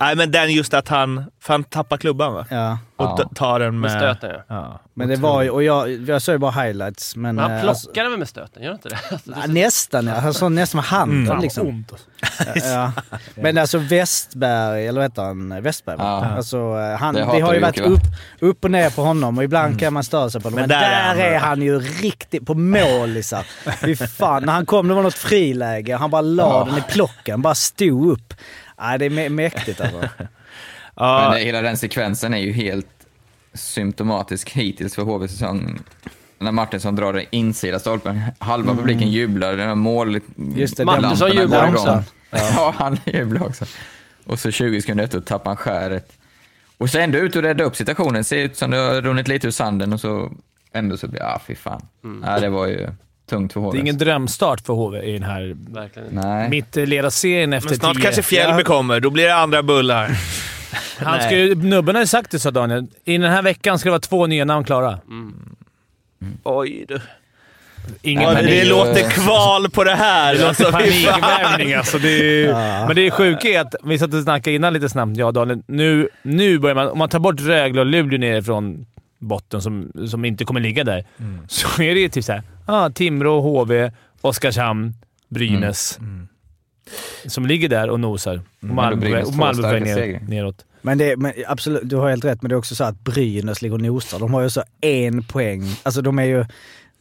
Nej, 0.01 0.16
men 0.16 0.30
den 0.30 0.53
just 0.53 0.74
att 0.74 0.88
han, 0.88 1.24
för 1.42 1.55
han 1.55 1.64
tappar 1.64 1.96
klubban 1.96 2.34
va? 2.34 2.46
Ja. 2.51 2.78
Och 2.96 3.20
Ja. 3.20 3.30
tar 3.34 3.61
den 3.61 3.80
med... 3.80 3.90
Med 3.90 4.01
stöten 4.01 4.30
ja. 4.30 4.55
Ja. 4.55 4.80
Men 4.94 5.09
det 5.09 5.16
var 5.16 5.42
ju, 5.42 5.51
och 5.51 5.62
jag, 5.62 5.90
jag 6.09 6.22
såg 6.22 6.34
ju 6.34 6.38
bara 6.38 6.51
highlights. 6.51 7.16
Men, 7.16 7.34
Men 7.34 7.44
han 7.44 7.53
eh, 7.53 7.61
plockar 7.62 7.70
alltså, 7.70 8.11
väl 8.11 8.18
med 8.18 8.28
stöten, 8.28 8.62
gör 8.62 8.70
han 8.70 8.76
inte 8.76 8.88
det? 8.88 8.98
Alltså, 9.11 9.30
det 9.30 9.53
nästan 9.53 10.07
ja. 10.07 10.14
Han 10.14 10.34
såg 10.34 10.53
nästan 10.53 10.78
med 10.78 10.84
handen 10.84 11.26
vad 11.26 11.42
liksom. 11.42 11.66
ont 11.66 11.92
alltså. 11.92 12.68
Ja. 12.68 12.92
Men 13.34 13.59
alltså 13.59 13.78
Westberg, 13.78 14.86
eller 14.86 15.01
vad 15.01 15.11
heter 15.11 15.22
han? 15.22 15.62
Westberg 15.62 15.96
va? 15.96 16.05
Ja. 16.05 16.36
Alltså, 16.36 16.57
eh, 16.57 16.98
han, 16.98 17.16
hatar 17.16 17.40
har 17.40 17.55
ju 17.55 17.61
varit 17.61 17.80
upp, 17.80 18.03
upp 18.40 18.64
och 18.64 18.70
ner 18.70 18.90
på 18.90 19.03
honom 19.03 19.38
och 19.38 19.44
ibland 19.44 19.80
kan 19.80 19.92
man 19.92 20.05
störa 20.05 20.30
sig 20.30 20.40
på 20.40 20.46
honom. 20.48 20.61
Men, 20.61 20.68
Men 20.68 20.80
där 20.82 21.14
där, 21.16 21.24
är 21.24 21.38
han 21.38 21.48
han, 21.48 21.62
ju 21.62 21.78
riktigt 21.78 22.46
på 22.46 22.55
målisar. 22.55 23.46
Fy 23.80 23.96
fan, 23.96 24.42
när 24.42 24.53
han 24.53 24.66
kom 24.66 24.88
det 24.88 24.94
var 24.94 25.03
något 25.03 25.14
friläge 25.14 25.96
han 25.96 26.11
bara 26.11 26.22
la 26.22 26.42
Ja. 26.42 26.64
den 26.64 26.78
i 26.78 26.82
plocken, 26.92 27.42
bara 27.42 27.55
stod 27.55 28.12
upp. 28.12 28.34
Nej, 28.81 28.99
det 28.99 29.05
är 29.05 29.11
mä- 29.11 29.28
mäktigt 29.28 29.81
alltså. 29.81 30.09
Ja, 30.95 31.31
Men 31.33 31.43
hela 31.43 31.62
den 31.62 31.76
sekvensen 31.76 32.35
är 32.35 32.39
ju 32.39 32.53
helt 32.53 32.87
symptomatisk 33.55 34.51
hittills 34.51 34.95
för 34.95 35.03
HVs 35.03 35.31
säsong. 35.31 35.78
När 36.39 36.53
Martinsson 36.53 36.97
drar 36.97 37.12
den 37.12 37.24
insida 37.31 37.78
stolpen, 37.78 38.20
halva 38.39 38.74
publiken 38.74 39.11
jublar, 39.11 39.57
den 39.57 39.68
har 39.68 39.74
mål... 39.74 40.20
Just 40.37 40.76
det, 40.76 40.85
Martinsson 40.85 41.28
lamporna 41.28 41.43
jublar 41.43 41.68
också. 41.74 41.89
igång. 41.89 42.03
Ja. 42.31 42.74
han 42.78 42.99
jublar 43.07 43.47
också. 43.47 43.64
Och 44.26 44.39
så 44.39 44.51
20 44.51 44.81
sekunder 44.81 45.05
efter 45.05 45.20
tappar 45.20 45.51
han 45.51 45.57
skäret. 45.57 46.12
Och 46.78 46.91
så 46.91 46.99
ändå 46.99 47.18
ut 47.18 47.37
och 47.37 47.43
rädda 47.43 47.64
upp 47.64 47.76
situationen, 47.76 48.24
ser 48.24 48.37
ut 48.39 48.57
som 48.57 48.70
det 48.70 48.76
har 48.76 49.01
runnit 49.03 49.28
lite 49.28 49.47
ur 49.47 49.51
sanden 49.51 49.93
och 49.93 50.01
så 50.01 50.33
ändå 50.72 50.97
så 50.97 51.09
blir 51.09 51.22
ah 51.22 51.41
fy 51.47 51.55
fan. 51.55 51.87
Ja, 52.26 52.41
det 52.41 52.49
var 52.49 52.66
ju 52.66 52.89
tungt 53.31 53.53
för 53.53 53.61
HV. 53.61 53.70
Det 53.72 53.78
är 53.78 53.81
ingen 53.81 53.99
drömstart 53.99 54.61
för 54.66 54.72
HV 54.74 55.03
i 55.03 55.12
den 55.12 55.22
här 55.22 55.57
verkligen. 55.70 56.09
Nej. 56.12 56.49
mitt 56.51 56.76
eh, 56.76 56.87
leda 56.87 57.11
serien 57.11 57.53
efter 57.53 57.70
men 57.70 57.78
snart 57.78 57.95
tio. 57.97 58.03
kanske 58.03 58.22
Fjällby 58.22 58.62
kommer, 58.62 59.01
då 59.01 59.11
blir 59.11 59.24
det 59.24 59.35
andra 59.35 59.62
bullar. 59.62 60.11
Han 60.99 61.20
ska 61.20 61.37
ju, 61.39 61.55
nubben 61.55 61.95
har 61.95 62.03
ju 62.03 62.07
sagt 62.07 62.31
det, 62.31 62.39
sa 62.39 62.51
Daniel. 62.51 62.87
I 63.05 63.18
den 63.18 63.31
här 63.33 63.43
veckan 63.43 63.78
ska 63.78 63.89
det 63.89 63.91
vara 63.91 64.01
två 64.01 64.26
nya 64.26 64.45
namn 64.45 64.64
klara. 64.64 64.99
Oj 66.45 66.85
du. 66.89 67.01
Ingen 68.03 68.22
Ja, 68.22 68.28
det, 68.31 68.35
panik. 68.37 68.51
det 68.51 68.64
låter 68.64 69.11
kval 69.11 69.70
på 69.70 69.85
det 69.85 69.95
här. 69.95 70.35
Det 70.35 70.49
Alltså, 70.49 70.62
låter 70.62 70.72
fan. 70.91 71.20
panikvärvning 71.20 71.74
alltså. 71.74 71.99
Det 71.99 72.45
är, 72.47 72.87
Men 72.87 72.97
det 72.97 73.07
är 73.07 73.11
sjuka 73.11 73.49
är 73.49 73.61
att, 73.61 73.74
vi 73.85 73.99
satt 73.99 74.14
och 74.14 74.22
snackade 74.22 74.57
innan 74.57 74.72
lite 74.72 74.89
snabbt, 74.89 75.16
jag 75.16 75.26
och 75.26 75.33
Daniel. 75.35 75.62
Nu, 75.66 76.09
nu 76.22 76.59
börjar 76.59 76.74
man, 76.74 76.89
om 76.89 76.99
man 76.99 77.09
tar 77.09 77.18
bort 77.18 77.41
Rögle 77.41 77.81
och 77.81 77.87
Luleå 77.87 78.18
nerifrån 78.18 78.87
botten, 79.21 79.62
som, 79.62 79.93
som 80.09 80.25
inte 80.25 80.45
kommer 80.45 80.61
ligga 80.61 80.85
där, 80.85 81.07
så 81.49 81.83
är 81.83 81.95
det 81.95 82.01
ju 82.01 82.09
typ 82.09 82.25
såhär, 82.25 82.43
ah, 82.66 82.91
Timrå, 82.91 83.41
HV, 83.41 83.91
Oskarshamn, 84.21 84.95
Brynäs. 85.29 85.99
Som 87.27 87.47
ligger 87.47 87.68
där 87.68 87.91
och 87.91 88.01
nosar. 88.01 88.35
Och 88.37 88.68
då 88.68 88.75
Malmö, 88.75 89.23
och 89.23 89.35
Malmö 89.35 89.81
ner, 89.81 90.21
neråt. 90.29 90.64
Men, 90.83 90.99
det, 90.99 91.16
men 91.16 91.33
absolut, 91.47 91.81
du 91.85 91.97
har 91.97 92.11
helt 92.11 92.25
rätt. 92.25 92.43
Men 92.43 92.49
det 92.49 92.55
är 92.55 92.59
också 92.59 92.75
så 92.75 92.85
att 92.85 93.01
Brynäs 93.01 93.62
ligger 93.62 93.75
och 93.75 93.81
nosar. 93.81 94.18
De 94.18 94.35
har 94.35 94.43
ju 94.43 94.51
så 94.51 94.62
en 94.81 95.23
poäng. 95.23 95.62
Alltså 95.83 96.03
de 96.03 96.18
är 96.18 96.25
ju... 96.25 96.45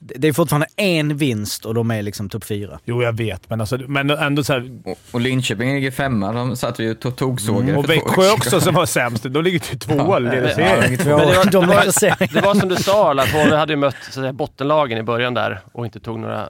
Det 0.01 0.27
är 0.27 0.33
fortfarande 0.33 0.67
en 0.75 1.17
vinst 1.17 1.65
och 1.65 1.73
de 1.73 1.91
är 1.91 2.01
liksom 2.01 2.29
topp 2.29 2.43
fyra. 2.43 2.79
Jo, 2.85 3.03
jag 3.03 3.17
vet, 3.17 3.49
men, 3.49 3.61
alltså, 3.61 3.77
men 3.77 4.09
ändå 4.09 4.43
såhär... 4.43 4.71
Och, 4.85 4.97
och 5.11 5.21
Linköping 5.21 5.73
ligger 5.75 5.91
femma, 5.91 6.31
de 6.33 6.55
satt 6.57 6.79
vi 6.79 6.83
ju 6.83 6.91
och 7.05 7.15
togsågade 7.15 7.77
Och 7.77 7.85
för 7.85 7.95
två 7.95 8.05
Växjö 8.05 8.31
också 8.31 8.61
som 8.61 8.75
var 8.75 8.85
sämst. 8.85 9.23
De 9.23 9.43
ligger 9.43 9.59
typ 9.59 9.79
tvåa 9.79 10.19
i 10.19 10.21
men- 10.21 10.55
serien. 10.55 10.97
Två, 10.97 11.17
Men 11.17 11.27
det 11.27 11.37
var- 11.37 11.45
de 11.51 11.61
det 11.61 11.67
var-. 11.67 12.33
Det 12.33 12.41
var 12.41 12.55
som 12.55 12.69
du 12.69 12.75
sa, 12.75 13.11
att 13.11 13.29
HV 13.29 13.55
hade 13.55 13.73
ju 13.73 13.77
mött 13.77 13.95
så 14.01 14.07
att 14.07 14.13
säga, 14.13 14.33
bottenlagen 14.33 14.97
i 14.97 15.03
början 15.03 15.33
där 15.33 15.59
och 15.71 15.85
inte 15.85 15.99
tog 15.99 16.19
några 16.19 16.41
eh, 16.41 16.49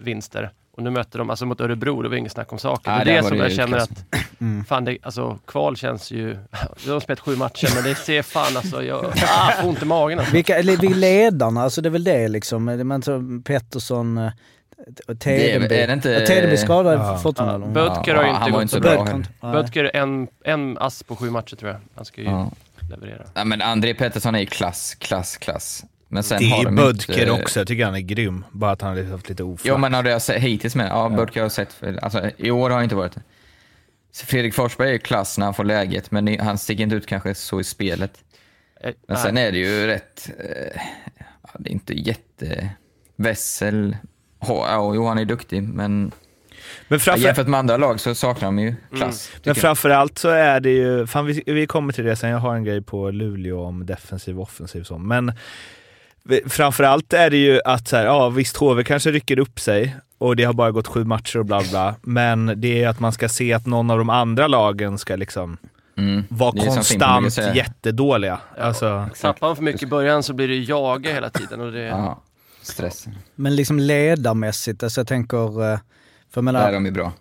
vinster. 0.00 0.50
Och 0.76 0.82
nu 0.82 0.90
mötte 0.90 1.18
de, 1.18 1.30
alltså 1.30 1.46
mot 1.46 1.60
Örebro, 1.60 2.02
det 2.02 2.08
var 2.08 2.16
inget 2.16 2.32
snack 2.32 2.52
om 2.52 2.58
saken. 2.58 2.92
Nej, 2.94 3.04
det 3.04 3.10
är 3.10 3.22
det 3.22 3.28
som 3.28 3.38
det 3.38 3.42
jag 3.44 3.52
känner 3.52 3.78
att, 3.78 4.04
fan 4.68 4.84
det, 4.84 4.98
alltså 5.02 5.38
kval 5.46 5.76
känns 5.76 6.10
ju... 6.10 6.38
De 6.84 6.90
har 6.90 7.00
spelat 7.00 7.20
sju 7.20 7.36
matcher 7.36 7.68
men 7.74 7.84
det 7.84 7.94
ser 7.94 8.22
fan 8.22 8.56
alltså, 8.56 8.82
jag 8.82 9.04
ah, 9.28 9.50
får 9.62 9.68
ont 9.68 9.82
i 9.82 9.84
magen 9.84 10.18
alltså. 10.18 10.34
Vilka, 10.34 10.58
eller 10.58 10.76
vi 10.76 10.94
ledarna, 10.94 11.62
alltså 11.62 11.80
det 11.80 11.88
är 11.88 11.90
väl 11.90 12.04
det 12.04 12.28
liksom. 12.28 12.88
Man 12.88 13.02
tar 13.02 13.42
Pettersson, 13.42 14.18
eh, 14.18 14.30
och 15.08 15.20
Tedenby. 15.20 15.68
Det 15.68 15.76
är- 15.78 15.82
är 15.82 15.86
det 15.86 15.92
inte- 15.92 16.20
Och 16.20 16.26
Tedenby 16.26 16.56
skadad 16.56 16.98
Ja. 17.00 17.18
fortfarande. 17.18 17.66
Ja, 17.66 17.72
Bödker 17.72 18.14
har 18.14 18.24
ju 18.24 18.30
inte 18.30 18.50
gått 18.50 18.70
så 18.70 18.80
bra. 18.80 19.52
Bödker 19.52 19.90
en, 19.96 20.28
en 20.44 20.78
ass 20.78 21.02
på 21.02 21.16
sju 21.16 21.30
matcher 21.30 21.56
tror 21.56 21.70
jag. 21.70 21.80
Han 21.94 22.04
ska 22.04 22.20
ju 22.20 22.26
Ja. 22.28 22.50
leverera. 22.90 23.22
Ja, 23.34 23.44
men 23.44 23.62
André 23.62 23.94
Pettersson 23.94 24.34
är 24.34 24.38
ju 24.40 24.46
klass, 24.46 24.94
klass, 24.94 25.36
klass. 25.36 25.84
Men 26.08 26.22
sen 26.22 26.38
Det 26.38 26.50
är 26.50 26.70
Bödker 26.70 27.20
inte, 27.20 27.30
också. 27.30 27.60
Jag 27.60 27.66
tycker 27.66 27.84
han 27.84 27.94
är 27.94 28.00
grym. 28.00 28.44
Bara 28.52 28.70
att 28.70 28.82
han 28.82 28.96
har 28.96 29.04
haft 29.04 29.28
lite 29.28 29.42
oflyt. 29.42 29.66
Jo, 29.68 29.78
men 29.78 29.94
har 29.94 30.04
jag 30.04 30.22
sett 30.22 30.42
hittills 30.42 30.74
med. 30.74 30.88
Ja, 30.90 31.08
Bödker 31.08 31.40
har 31.40 31.44
jag 31.44 31.52
sett. 31.52 31.72
För, 31.72 31.98
alltså, 32.04 32.30
I 32.36 32.50
år 32.50 32.70
har 32.70 32.76
han 32.76 32.84
inte 32.84 32.96
varit 32.96 33.12
det. 33.12 33.22
Fredrik 34.24 34.54
Forsberg 34.54 34.88
är 34.88 34.92
ju 34.92 34.98
klass 34.98 35.38
när 35.38 35.46
han 35.46 35.54
får 35.54 35.64
läget, 35.64 36.10
men 36.10 36.40
han 36.40 36.58
sticker 36.58 36.82
inte 36.82 36.96
ut 36.96 37.06
kanske 37.06 37.34
så 37.34 37.60
i 37.60 37.64
spelet. 37.64 38.12
Eh, 38.80 38.92
Men 39.08 39.16
sen 39.16 39.38
är 39.38 39.52
det 39.52 39.58
ju 39.58 39.86
rätt... 39.86 40.30
Eh, 40.38 40.80
ja, 41.42 41.50
det 41.58 41.70
är 41.70 41.72
inte 41.72 41.94
jätte... 41.94 42.68
Wessel... 43.16 43.96
Ja, 44.40 44.92
jo, 44.94 45.06
han 45.06 45.18
är 45.18 45.24
duktig, 45.24 45.62
men 45.62 46.12
men 46.88 46.98
ja, 46.98 46.98
framför, 46.98 47.24
jämfört 47.24 47.46
med 47.46 47.58
andra 47.58 47.76
lag 47.76 48.00
så 48.00 48.14
saknar 48.14 48.48
de 48.48 48.58
ju 48.58 48.74
klass. 48.96 49.30
men 49.32 49.40
tycker 49.40 49.50
jag. 49.50 49.56
framförallt 49.56 50.18
så 50.18 50.28
är 50.28 50.60
det 50.60 50.70
ju, 50.70 51.06
fan 51.06 51.26
vi, 51.26 51.42
vi 51.46 51.66
kommer 51.66 51.92
till 51.92 52.04
det 52.04 52.16
sen, 52.16 52.30
jag 52.30 52.38
har 52.38 52.54
en 52.54 52.64
grej 52.64 52.82
på 52.82 53.10
Luleå 53.10 53.64
om 53.64 53.86
defensiv 53.86 54.36
och 54.36 54.42
offensiv 54.42 54.82
så. 54.82 54.98
Men 54.98 55.32
framförallt 56.46 57.12
är 57.12 57.30
det 57.30 57.36
ju 57.36 57.60
att 57.64 57.88
så 57.88 57.96
här, 57.96 58.04
ja 58.04 58.28
visst 58.28 58.56
HV 58.56 58.84
kanske 58.84 59.10
rycker 59.10 59.38
upp 59.38 59.60
sig 59.60 59.96
och 60.18 60.36
det 60.36 60.44
har 60.44 60.52
bara 60.52 60.70
gått 60.70 60.86
sju 60.86 61.04
matcher 61.04 61.38
och 61.38 61.46
bla 61.46 61.62
bla, 61.70 61.94
men 62.02 62.52
det 62.60 62.82
är 62.84 62.88
att 62.88 63.00
man 63.00 63.12
ska 63.12 63.28
se 63.28 63.52
att 63.52 63.66
någon 63.66 63.90
av 63.90 63.98
de 63.98 64.10
andra 64.10 64.46
lagen 64.46 64.98
ska 64.98 65.16
liksom 65.16 65.58
Mm. 65.98 66.24
brukar 66.28 66.66
konstant 66.74 67.32
säga. 67.32 67.54
jättedåliga. 67.54 68.38
Alltså, 68.60 69.08
Tappar 69.20 69.46
man 69.46 69.56
för 69.56 69.62
mycket 69.62 69.82
i 69.82 69.86
början 69.86 70.22
så 70.22 70.32
blir 70.32 70.48
det 70.48 70.54
jaga 70.56 71.12
hela 71.12 71.30
tiden. 71.30 71.60
Och 71.60 71.72
det, 71.72 71.82
Ja, 71.82 72.22
stress. 72.62 73.06
Men 73.34 73.56
liksom 73.56 73.80
ledarmässigt, 73.80 74.82
alltså 74.82 75.00
jag 75.00 75.08
tänker... 75.08 75.46
eh, 75.72 75.78
För 76.30 76.42
jag 76.42 76.44
Där 76.44 76.50
är 76.50 76.52
menar, 76.52 76.72
de 76.72 76.84
ju 76.86 76.90
bra. 76.92 77.12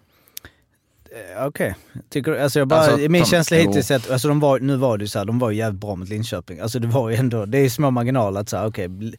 Eh, 1.37 1.45
okej. 1.47 1.75
Tycker 2.09 2.31
Alltså 2.43 2.59
jag 2.59 2.67
bara, 2.67 2.79
Alltså, 2.79 2.97
min 2.97 3.11
de- 3.11 3.25
känsla 3.25 3.57
hittills 3.57 3.91
är 3.91 3.95
att, 3.95 4.11
alltså 4.11 4.27
de 4.27 4.39
var, 4.39 4.59
nu 4.59 4.75
var 4.75 4.97
det 4.97 5.03
ju 5.03 5.07
så 5.07 5.19
här, 5.19 5.25
de 5.25 5.39
var 5.39 5.51
ju 5.51 5.57
jävligt 5.57 5.81
bra 5.81 5.95
mot 5.95 6.09
Linköping. 6.09 6.59
Alltså 6.59 6.79
det 6.79 6.87
var 6.87 7.09
ju 7.09 7.15
ändå, 7.15 7.45
det 7.45 7.57
är 7.57 7.61
ju 7.61 7.69
små 7.69 7.91
marginaler 7.91 8.39
att 8.41 8.49
säga 8.49 8.65
okej, 8.67 8.87
bl- 8.87 9.15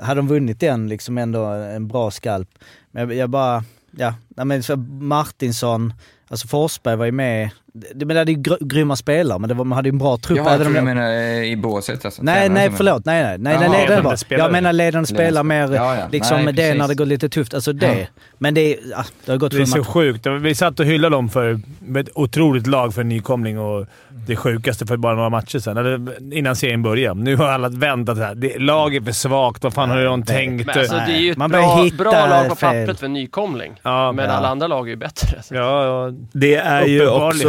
hade 0.00 0.18
de 0.18 0.28
vunnit 0.28 0.60
den 0.60 0.88
liksom 0.88 1.18
ändå 1.18 1.44
en 1.44 1.88
bra 1.88 2.10
skalp. 2.10 2.48
Men 2.90 3.02
jag, 3.08 3.14
jag 3.16 3.30
bara, 3.30 3.64
ja, 3.90 4.14
nej 4.28 4.46
men 4.46 4.62
så 4.62 4.76
Martinsson, 5.00 5.92
alltså 6.28 6.48
Forsberg 6.48 6.96
var 6.96 7.04
ju 7.04 7.12
med. 7.12 7.50
Det, 7.72 8.04
men 8.06 8.16
det 8.16 8.20
är 8.22 8.26
ju 8.26 8.36
gr- 8.36 8.56
grymma 8.66 8.96
spelare, 8.96 9.38
men 9.38 9.48
det 9.48 9.54
var, 9.54 9.64
man 9.64 9.76
hade 9.76 9.88
ju 9.88 9.92
en 9.92 9.98
bra 9.98 10.16
trupp. 10.16 10.36
Jaha, 10.38 10.52
jag 10.58 10.66
om 10.66 10.72
du 10.74 10.80
menar 10.80 11.10
eh, 11.12 11.44
i 11.52 11.56
båset 11.56 12.04
alltså. 12.04 12.22
Nej, 12.22 12.48
nej 12.48 12.70
förlåt. 12.76 13.04
Nej, 13.04 13.22
nej. 13.22 13.38
nej, 13.38 13.52
Jaha, 13.52 13.60
nej 13.60 13.68
ledande 13.70 13.86
ledande 13.88 14.02
bara. 14.02 14.16
spelare. 14.16 14.46
Jag 14.46 14.52
menar 14.52 14.72
ledande 14.72 15.06
spelare 15.06 15.44
mer 15.44 15.72
Ja, 15.74 15.96
ja. 15.96 16.02
liksom 16.12 16.36
Nej, 16.36 16.46
det 16.46 16.62
precis. 16.62 16.78
när 16.78 16.88
det 16.88 16.94
går 16.94 17.06
lite 17.06 17.28
tufft. 17.28 17.54
Alltså 17.54 17.72
det. 17.72 18.08
Men 18.38 18.54
det 18.54 18.60
är, 18.60 18.78
ja, 18.90 19.04
det 19.24 19.32
har 19.32 19.38
gått 19.38 19.52
Det 19.52 19.60
är 19.60 19.64
så 19.64 19.78
matcher. 19.78 19.88
sjukt. 19.90 20.26
Vi 20.26 20.54
satt 20.54 20.80
och 20.80 20.86
hyllade 20.86 21.16
dem 21.16 21.28
för 21.28 21.60
ett 21.98 22.08
otroligt 22.14 22.66
lag 22.66 22.94
för 22.94 23.00
en 23.00 23.08
nykomling 23.08 23.58
och 23.58 23.86
det 24.26 24.36
sjukaste 24.36 24.86
för 24.86 24.96
bara 24.96 25.14
några 25.14 25.28
matcher 25.30 25.58
sedan. 25.58 25.76
Eller 25.76 26.12
innan 26.34 26.56
serien 26.56 26.82
började. 26.82 27.20
Nu 27.20 27.36
har 27.36 27.48
alla 27.48 27.68
vänt 27.68 28.08
att 28.08 28.16
det 28.16 28.24
här, 28.24 28.34
det, 28.34 28.58
laget 28.58 29.02
är 29.02 29.06
för 29.06 29.12
svagt. 29.12 29.64
Vad 29.64 29.74
fan 29.74 29.90
har 29.90 30.04
de 30.04 30.22
tänkt? 30.22 30.66
Men 30.66 30.78
alltså, 30.78 30.94
det 30.94 31.12
är 31.12 31.18
ju 31.20 31.30
ett 31.30 31.36
Man 31.38 31.50
bra, 31.50 31.82
hitta 31.82 31.96
bra 31.96 32.12
lag 32.26 32.48
på 32.48 32.54
fel. 32.56 32.70
pappret 32.80 32.98
för 32.98 33.06
en 33.06 33.12
nykomling. 33.12 33.72
Ja, 33.82 34.12
men 34.12 34.24
ja. 34.24 34.30
alla 34.30 34.48
andra 34.48 34.66
lag 34.66 34.86
är 34.86 34.90
ju 34.90 34.96
bättre. 34.96 35.38
ja, 35.50 35.84
ja. 35.84 36.12
det 36.32 36.54
är 36.54 36.86
ju 36.86 37.08
också 37.08 37.48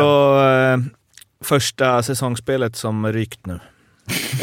eh, 0.73 0.77
första 1.43 2.03
säsongsspelet 2.03 2.75
som 2.75 3.13
rykt 3.13 3.45
nu. 3.45 3.59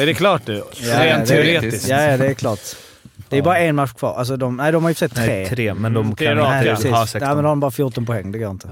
Är 0.01 0.07
det 0.07 0.15
klart 0.15 0.47
nu? 0.47 0.55
Ja, 0.81 1.05
Rent 1.05 1.29
det 1.29 1.35
är- 1.35 1.43
teoretiskt. 1.61 1.89
Ja, 1.89 2.03
ja, 2.03 2.17
det 2.17 2.27
är 2.27 2.35
klart. 2.35 2.61
Det 3.29 3.39
är 3.39 3.43
bara 3.43 3.59
en 3.59 3.75
match 3.77 3.93
kvar. 3.93 4.15
Alltså 4.19 4.37
de, 4.37 4.57
nej, 4.57 4.73
de 4.73 4.83
har 4.83 4.91
ju 4.91 4.95
sig 4.95 5.09
tre. 5.09 5.27
Nej, 5.27 5.49
tre, 5.49 5.75
men 5.75 5.93
de 5.93 6.05
Mm, 6.05 6.17
kan. 6.17 6.27
Nej, 6.37 6.71
inte 6.71 6.89
ha 6.89 6.99
Nej, 6.99 7.09
16. 7.09 7.21
men 7.35 7.37
de 7.37 7.45
har 7.47 7.57
bara 7.57 7.71
14 7.71 8.07
poäng. 8.07 8.33
Det 8.33 8.39
går 8.39 8.51
inte. 8.51 8.69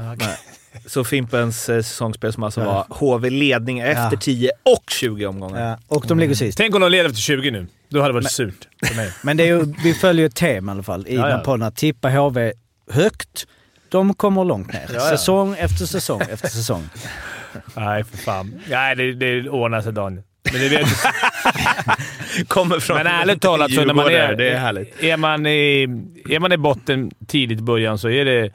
Så 0.86 1.04
Fimpens 1.04 1.68
eh, 1.68 1.82
säsongsspel 1.82 2.32
som 2.32 2.42
alltså 2.42 2.60
Ja. 2.60 2.86
var 2.88 2.96
HV-ledning 3.18 3.78
efter 3.80 4.02
Ja. 4.12 4.18
10 4.20 4.50
och 4.62 4.84
20 4.90 5.26
omgångar. 5.26 5.68
Ja, 5.70 5.78
och 5.96 6.04
de 6.08 6.18
ligger 6.18 6.34
sist. 6.34 6.58
Tänk 6.58 6.74
om 6.74 6.80
de 6.80 6.90
leder 6.90 7.04
efter 7.08 7.20
20 7.20 7.50
nu. 7.50 7.66
Då 7.88 7.98
hade 8.00 8.08
det 8.08 8.14
varit 8.14 8.30
surt 8.30 8.68
för 8.86 8.94
mig. 8.94 9.12
Men 9.22 9.36
det 9.36 9.42
är 9.42 9.46
ju, 9.46 9.74
vi 9.84 9.94
följer 9.94 10.22
ju 10.22 10.26
ett 10.26 10.34
tema 10.34 10.72
i 10.72 10.74
alla 10.74 10.82
fall 10.82 11.06
i 11.08 11.16
Ja, 11.16 11.22
den 11.22 11.30
ja. 11.30 11.38
podden. 11.44 11.62
Att 11.62 11.76
tippa 11.76 12.08
HV 12.10 12.52
högt. 12.90 13.46
De 13.88 14.14
kommer 14.14 14.44
långt 14.44 14.72
ner. 14.72 14.86
Ja, 14.88 14.94
ja. 14.94 15.00
Säsong 15.00 15.54
efter 15.58 15.84
säsong 15.86 16.20
efter 16.20 16.48
säsong. 16.48 16.82
Nej, 17.76 18.04
för 18.04 18.16
fan. 18.16 18.60
Nej, 18.70 18.96
det, 18.96 19.12
det 19.14 19.48
ordnar 19.50 19.80
sig 19.80 19.92
Daniel. 19.92 20.22
Men, 20.52 20.60
det 20.60 20.68
vet, 20.68 20.86
Kommer 22.48 22.80
från 22.80 22.96
men 22.96 23.06
ärligt 23.06 23.42
talat, 23.42 23.72
så 23.72 23.84
när 23.84 23.94
man 23.94 24.06
är, 24.06 24.34
det 24.34 24.50
är 24.50 24.58
härligt. 24.58 25.02
är, 25.02 25.16
man 25.16 25.46
i, 25.46 25.82
är 26.30 26.38
man 26.38 26.52
i 26.52 26.56
botten 26.56 27.10
tidigt 27.26 27.58
i 27.58 27.62
början 27.62 27.98
så 27.98 28.08
är 28.08 28.24
det... 28.24 28.50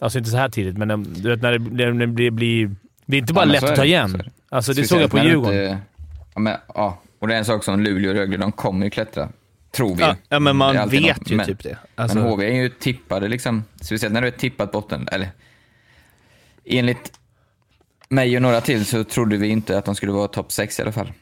Alltså 0.00 0.18
inte 0.18 0.30
så 0.30 0.36
här 0.36 0.48
tidigt, 0.48 0.76
men 0.78 1.14
du 1.22 1.28
vet 1.30 1.42
när 1.42 1.52
det, 1.52 1.58
blir- 1.58 1.92
när 1.92 2.00
det 2.00 2.12
blir... 2.12 2.30
blir 2.30 2.70
det 3.06 3.16
är 3.16 3.18
inte 3.18 3.32
bara 3.32 3.44
Ja, 3.46 3.52
lätt 3.52 3.62
att 3.62 3.76
ta 3.76 3.84
igen. 3.84 4.12
det. 4.12 4.24
Alltså 4.48 4.72
det 4.72 4.84
såg 4.84 5.00
jag 5.02 5.10
på 5.10 5.18
Djurgården. 5.18 5.62
inte- 5.62 5.78
Ja, 6.34 6.40
men, 6.40 6.56
ja, 6.74 6.98
och 7.20 7.28
det 7.28 7.34
är 7.34 7.38
en 7.38 7.44
sak 7.44 7.64
som 7.64 7.80
Luleå 7.80 8.10
och 8.10 8.16
Rögle, 8.16 8.36
de 8.36 8.52
kommer 8.52 8.84
ju 8.84 8.90
klättra. 8.90 9.28
Tror 9.70 9.94
vi. 9.96 10.02
Ja, 10.02 10.16
ja, 10.28 10.38
men 10.38 10.56
man 10.56 10.88
vet 10.88 11.18
något. 11.20 11.30
ju 11.30 11.36
men, 11.36 11.46
typ 11.46 11.62
det. 11.62 11.78
Alltså, 11.94 12.18
Men 12.18 12.26
HV 12.26 12.46
är 12.46 12.54
ju 12.54 12.68
tippade 12.68 13.28
liksom, 13.28 13.64
speciellt 13.80 14.14
när 14.14 14.20
du 14.22 14.26
är 14.26 14.30
tippat 14.30 14.72
botten, 14.72 15.08
eller 15.12 15.28
enligt 16.64 17.12
mig 18.08 18.36
och 18.36 18.42
några 18.42 18.60
till 18.60 18.86
så 18.86 19.04
trodde 19.04 19.36
vi 19.36 19.48
inte 19.48 19.78
att 19.78 19.84
de 19.84 19.94
skulle 19.94 20.12
vara 20.12 20.28
topp 20.28 20.52
6 20.52 20.78
i 20.78 20.82
alla 20.82 20.92
fall. 20.92 21.12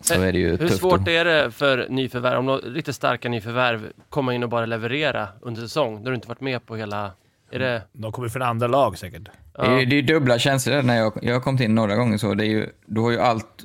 Så 0.00 0.22
är 0.22 0.32
det 0.32 0.38
ju 0.38 0.50
Hur 0.50 0.56
tufft 0.58 0.78
svårt 0.78 1.04
då. 1.04 1.10
är 1.10 1.24
det 1.24 1.50
för 1.50 1.86
nyförvärv, 1.90 2.38
om 2.38 2.46
de 2.46 2.58
riktigt 2.58 2.96
starka 2.96 3.28
nyförvärv, 3.28 3.92
komma 4.08 4.34
in 4.34 4.42
och 4.42 4.48
bara 4.48 4.66
leverera 4.66 5.28
under 5.40 5.60
säsong? 5.62 6.02
När 6.02 6.10
du 6.10 6.14
inte 6.14 6.28
varit 6.28 6.40
med 6.40 6.66
på 6.66 6.76
hela... 6.76 7.12
Är 7.50 7.58
det... 7.58 7.82
De 7.92 8.12
kommer 8.12 8.28
från 8.28 8.42
andra 8.42 8.66
lag 8.66 8.98
säkert. 8.98 9.22
Det 9.56 9.62
är, 9.62 9.78
ju- 9.78 9.86
det 9.86 9.94
är 9.96 10.00
ju 10.00 10.02
dubbla 10.02 10.38
känslor 10.38 10.82
när 10.82 10.96
jag, 10.96 11.12
jag 11.22 11.34
har 11.34 11.40
kommit 11.40 11.60
in 11.60 11.74
några 11.74 11.96
gånger 11.96 12.18
så. 12.18 12.34
Det 12.34 12.44
är 12.44 12.48
ju, 12.48 12.66
du 12.86 13.00
har 13.00 13.10
ju 13.10 13.18
allt, 13.20 13.64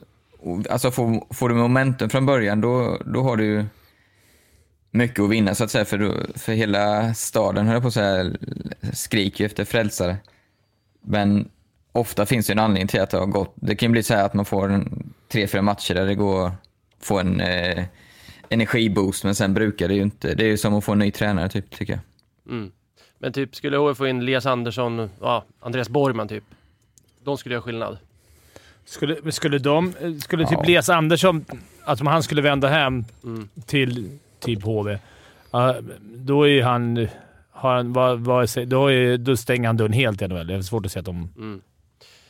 alltså 0.70 0.92
får, 0.92 1.34
får 1.34 1.50
du 1.50 1.56
momentum 1.56 2.10
från 2.10 2.26
början 2.26 2.62
då, 2.62 3.02
då 3.06 3.22
har 3.24 3.38
du 3.38 3.46
ju 3.46 3.66
mycket 4.92 5.20
att 5.20 5.30
vinna 5.30 5.56
så 5.56 5.64
att 5.64 5.72
säga. 5.72 5.86
För, 5.86 5.98
då- 5.98 6.26
för 6.36 6.54
hela 6.54 7.14
staden, 7.14 7.66
höll 7.66 7.74
jag 7.74 7.82
på 7.82 7.88
att 7.88 7.94
säga, 7.94 8.32
skriker 8.94 9.44
ju 9.44 9.46
efter 9.46 9.66
frälsare. 9.66 10.18
Men 11.02 11.50
ofta 11.92 12.26
finns 12.26 12.48
det 12.48 12.54
en 12.54 12.60
anledning 12.60 12.88
till 12.88 13.02
att 13.02 13.10
det 13.10 13.18
har 13.18 13.26
gått. 13.26 13.54
Det 13.56 13.76
kan 13.76 13.90
ju 13.90 13.92
bli 13.92 14.04
så 14.04 14.14
här 14.14 14.26
att 14.26 14.34
man 14.34 14.46
får 14.46 14.70
en, 14.72 15.14
tre, 15.28 15.48
fyra 15.48 15.62
matcher 15.62 15.94
där 15.94 16.06
det 16.06 16.16
går 16.16 16.48
att 16.48 16.54
få 17.02 17.20
en 17.20 17.42
eh, 17.42 17.86
energiboost, 18.50 19.24
men 19.24 19.36
sen 19.36 19.54
brukar 19.54 19.88
det 19.88 19.94
ju 19.94 20.02
inte. 20.02 20.36
Det 20.36 20.44
är 20.44 20.48
ju 20.48 20.58
som 20.58 20.74
att 20.74 20.84
få 20.84 20.92
en 20.92 21.00
ny 21.00 21.12
tränare 21.12 21.50
typ, 21.50 21.72
tycker 21.72 21.94
jag. 21.94 22.02
Mm. 22.56 22.72
Men 23.20 23.34
typ, 23.34 23.56
skulle 23.56 23.78
HV 23.78 23.96
få 23.96 24.08
in 24.08 24.20
Elias 24.22 24.46
Andersson, 24.46 25.10
ja, 25.22 25.46
Andreas 25.60 25.90
Borgman 25.90 26.28
typ. 26.28 26.44
De 27.24 27.38
skulle 27.38 27.56
göra 27.56 27.62
skillnad. 27.64 27.98
Skulle, 28.86 29.32
skulle 29.32 29.58
de... 29.60 29.94
Skulle 30.22 30.44
typ 30.46 30.58
Ja. 30.58 30.64
Elias 30.64 30.90
Andersson... 30.90 31.46
Alltså 31.86 32.04
om 32.04 32.08
han 32.08 32.24
skulle 32.24 32.42
vända 32.42 32.68
hem 32.68 33.06
Mm. 33.24 33.50
till 33.66 34.20
typ 34.40 34.64
HV, 34.64 35.00
då 36.02 36.48
är 36.48 36.64
han... 36.64 37.08
Har 37.52 37.76
han 37.76 37.94
vad, 37.94 38.20
vad, 38.20 38.50
då, 38.68 38.92
är, 38.92 39.18
då 39.18 39.38
stänger 39.38 39.68
han 39.68 39.78
dörren 39.78 39.94
helt 39.94 40.22
i 40.22 40.28
NHL. 40.28 40.48
Det 40.48 40.54
är 40.56 40.62
svårt 40.62 40.86
att 40.86 40.92
se 40.92 41.00
att 41.00 41.06
de... 41.06 41.30
Mm. 41.38 41.62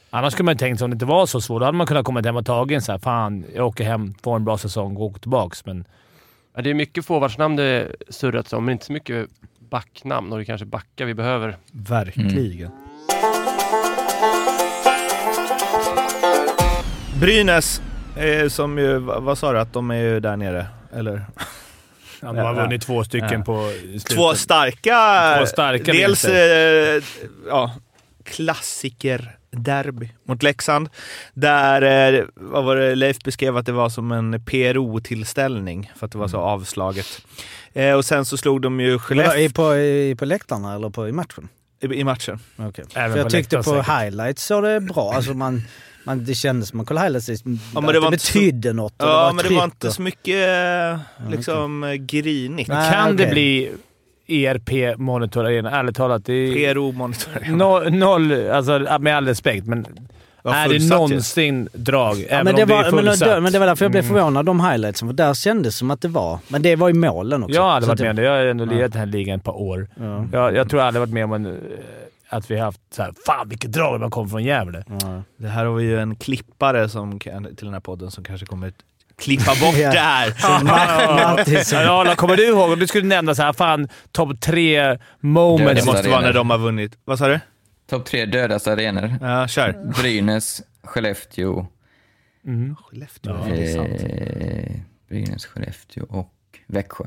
Annars 0.10 0.34
skulle 0.34 0.46
man 0.46 0.54
ju 0.54 0.58
tänkt 0.58 0.78
sig 0.78 0.86
om 0.86 0.92
det 0.92 0.96
inte 0.96 1.06
var 1.06 1.26
så 1.26 1.42
svårt. 1.42 1.60
Då 1.60 1.66
hade 1.66 1.78
man 1.78 1.88
kunnat 1.88 2.06
komma 2.06 2.22
hem 2.22 2.36
och 2.36 2.46
tagit 2.46 2.76
en 2.76 2.82
så 2.82 2.92
här, 2.92 3.00
fan, 3.00 3.46
jag 3.56 3.68
åker 3.68 3.84
hem, 3.84 4.14
får 4.24 4.36
en 4.36 4.46
bra 4.46 4.58
säsong 4.58 4.98
och 4.98 5.04
åker 5.04 5.20
tillbaks. 5.20 5.66
Men 5.66 5.86
Ja, 6.56 6.62
det 6.62 6.70
är 6.70 6.74
mycket 6.74 7.06
forwardsnamn 7.06 7.56
det 7.56 7.96
surrats 8.10 8.54
om, 8.54 8.66
men 8.66 8.72
inte 8.72 8.86
så 8.86 8.94
mycket 8.94 9.28
backnamn 9.70 10.32
och 10.32 10.38
det 10.38 10.44
är 10.44 10.46
kanske 10.46 10.66
backar 10.66 11.06
vi 11.06 11.14
behöver. 11.14 11.58
Verkligen. 11.72 12.72
Brynäs, 17.20 17.82
eh, 18.16 18.48
som 18.48 18.78
ju, 18.78 18.98
vad 18.98 19.24
vad 19.24 19.38
sa 19.38 19.54
du, 19.54 19.60
att 19.60 19.74
de 19.74 19.92
är 19.92 19.96
ju 19.96 20.20
där 20.20 20.38
nere? 20.38 20.66
Eller? 20.94 21.26
Ja, 22.22 22.28
de 22.28 22.38
har 22.38 22.54
Ja. 22.56 22.62
vunnit 22.62 22.82
två 22.82 23.04
stycken 23.04 23.32
Ja. 23.32 23.44
på 23.44 23.72
slutet. 23.82 24.06
Två 24.16 24.36
starka... 24.36 25.36
Två 25.40 25.46
starka 25.46 25.92
Dels 25.94 26.26
eh, 26.26 27.04
ja, 27.48 27.72
klassiker-derby 28.24 30.10
mot 30.24 30.44
Leksand. 30.44 30.90
Där, 31.34 31.82
eh, 32.14 32.24
vad 32.36 32.64
var 32.64 32.76
det, 32.76 32.96
Leif 32.96 33.20
beskrev 33.20 33.58
att 33.58 33.66
det 33.66 33.72
var 33.72 33.90
som 33.90 34.12
en 34.12 34.46
PRO-tillställning 34.46 35.92
för 35.96 36.06
att 36.06 36.12
det 36.12 36.18
var 36.18 36.28
så 36.28 36.38
Mm. 36.38 36.48
avslaget. 36.50 37.22
Eh, 37.74 37.94
och 37.94 38.06
sen 38.06 38.26
så 38.26 38.38
slog 38.38 38.62
de 38.62 38.80
ju 38.80 39.00
Skellefteå 39.00 39.38
i, 39.42 39.50
på, 39.50 39.76
i, 39.78 40.16
på 40.20 40.26
läktarna 40.26 40.76
eller 40.76 40.90
på, 40.90 41.08
i 41.08 41.12
matchen? 41.12 41.50
i, 41.82 41.86
i 41.86 42.04
matchen. 42.04 42.40
Okej. 42.58 42.86
Även 42.94 43.12
För 43.12 43.18
jag 43.18 43.26
på 43.26 43.30
tyckte 43.30 43.56
läktaren 43.56 43.78
på 43.78 43.84
säkert. 43.84 44.02
highlights 44.02 44.44
såg 44.46 44.64
det 44.64 44.80
bra. 44.82 45.14
Alltså 45.14 45.34
man, 45.34 45.64
man, 46.10 46.26
det 46.26 46.34
kändes 46.36 46.70
som 46.70 46.78
man 46.78 46.86
kollade 46.86 47.06
highlights, 47.06 47.30
ja, 47.30 47.82
men 47.82 47.86
att 47.86 47.94
det 47.94 48.00
det, 48.00 48.02
så- 48.02 48.10
betydde 48.12 48.74
något. 48.74 48.94
Ja, 48.98 49.06
var 49.06 49.34
men 49.34 49.46
det 49.48 49.56
var 49.56 49.64
inte 49.64 49.88
och- 49.88 49.94
så 49.94 50.02
mycket 50.02 50.48
eh, 50.50 51.30
liksom 51.32 51.84
eh, 51.84 51.94
grinigt. 51.94 52.70
Nej, 52.70 52.94
Kan 52.94 53.16
det 53.16 53.24
okej. 53.24 53.34
bli 53.34 53.72
ERP 54.46 54.98
Monitor 54.98 55.46
Arena? 55.46 55.72
Ärligt 55.72 55.96
talat, 55.96 56.26
det 56.26 56.66
är 56.66 56.74
PRO-monitor. 56.74 57.52
noll, 57.52 57.92
noll, 57.94 58.50
alltså 58.50 58.98
med 59.00 59.18
all 59.18 59.28
respekt, 59.28 59.66
men 59.68 59.86
är 60.44 60.70
det 60.70 60.90
någonsin 60.90 61.70
drag? 61.74 62.26
Ja, 62.30 62.44
men, 62.44 62.56
det 62.56 62.62
det 62.62 62.66
var, 62.66 62.84
är 62.84 62.92
men, 62.92 63.06
det, 63.20 63.42
men 63.42 63.52
det 63.54 63.60
var 63.60 63.66
därför 63.68 63.86
jag 63.86 63.92
blev 63.92 64.04
Mm. 64.04 64.16
förvånad 64.16 64.50
om 64.50 64.62
highlightsen, 64.62 65.08
för 65.08 65.14
där 65.14 65.34
kändes 65.34 65.78
som 65.78 65.92
att 65.92 66.02
det 66.02 66.08
var. 66.08 66.40
Men 66.48 66.62
det 66.62 66.76
var 66.76 66.88
ju 66.88 66.94
målen 66.94 67.44
också. 67.44 67.56
Jag 67.56 67.70
hade 67.70 67.82
Så 67.86 67.88
varit 67.88 68.00
att 68.00 68.02
med 68.04 68.10
om 68.10 68.16
det. 68.16 68.22
Jag 68.24 68.32
har 68.32 68.46
ändå 68.46 68.66
lirat 68.66 68.92
den 68.92 69.00
här 69.00 69.06
ligan 69.06 69.38
ett 69.38 69.44
par 69.44 69.58
år. 69.62 69.88
Ja. 70.00 70.26
Jag, 70.32 70.56
jag 70.56 70.70
tror 70.70 70.80
jag 70.82 70.88
aldrig 70.88 71.00
varit 71.00 71.14
med 71.14 71.24
om 71.24 71.34
en, 71.34 71.46
eh, 71.46 71.52
att 72.30 72.52
vi 72.52 72.56
har 72.58 72.66
haft 72.66 72.82
så 72.94 73.04
här, 73.04 73.14
fan 73.26 73.50
vilket 73.50 73.72
drag 73.72 74.00
man 74.00 74.12
kommer 74.12 74.30
från 74.30 74.44
Gävle. 74.44 74.84
Ja. 75.02 75.24
Det 75.38 75.48
här 75.48 75.66
har 75.66 75.74
vi 75.76 75.84
ju 75.84 76.00
en 76.00 76.16
klippare 76.16 76.90
som 76.90 77.20
kan, 77.20 77.44
till 77.56 77.66
den 77.66 77.74
här 77.74 77.80
podden 77.82 78.12
som 78.12 78.24
kanske 78.24 78.46
kommer 78.46 78.74
klippa 79.18 79.52
bort 79.62 79.76
Ja. 79.78 79.92
det 79.92 80.00
här. 80.00 80.28
Ja, 81.86 82.02
Arla, 82.02 82.16
kommer 82.16 82.36
du 82.38 82.48
ihåg? 82.48 82.72
Om 82.72 82.80
du 82.80 82.88
skulle 82.88 83.08
nämna 83.08 83.36
så 83.36 83.44
här, 83.44 83.54
fan 83.54 83.88
topp 84.12 84.42
tre 84.42 84.98
moments. 85.20 85.86
Det 85.86 85.92
måste 85.92 86.10
vara 86.10 86.22
när 86.22 86.34
de 86.34 86.50
har 86.50 86.58
vunnit. 86.58 86.98
Vad 87.06 87.20
sa 87.20 87.28
du? 87.28 87.40
Topp 87.90 88.06
tre 88.06 88.26
dödaste 88.26 88.72
arenor. 88.74 89.16
Ja, 89.22 89.48
kör. 89.48 89.92
Brynäs, 90.02 90.62
Skellefteå, 90.84 91.66
Mm. 92.46 92.76
Skellefteå. 92.76 93.34
Ja. 93.34 93.48
Ja. 93.48 93.56
Det 93.56 93.72
är 93.72 93.76
sant. 93.76 94.04
eh, 94.04 94.76
Brynäs, 95.10 95.46
Skellefteå 95.46 96.06
och 96.10 96.34
Växjö. 96.68 97.04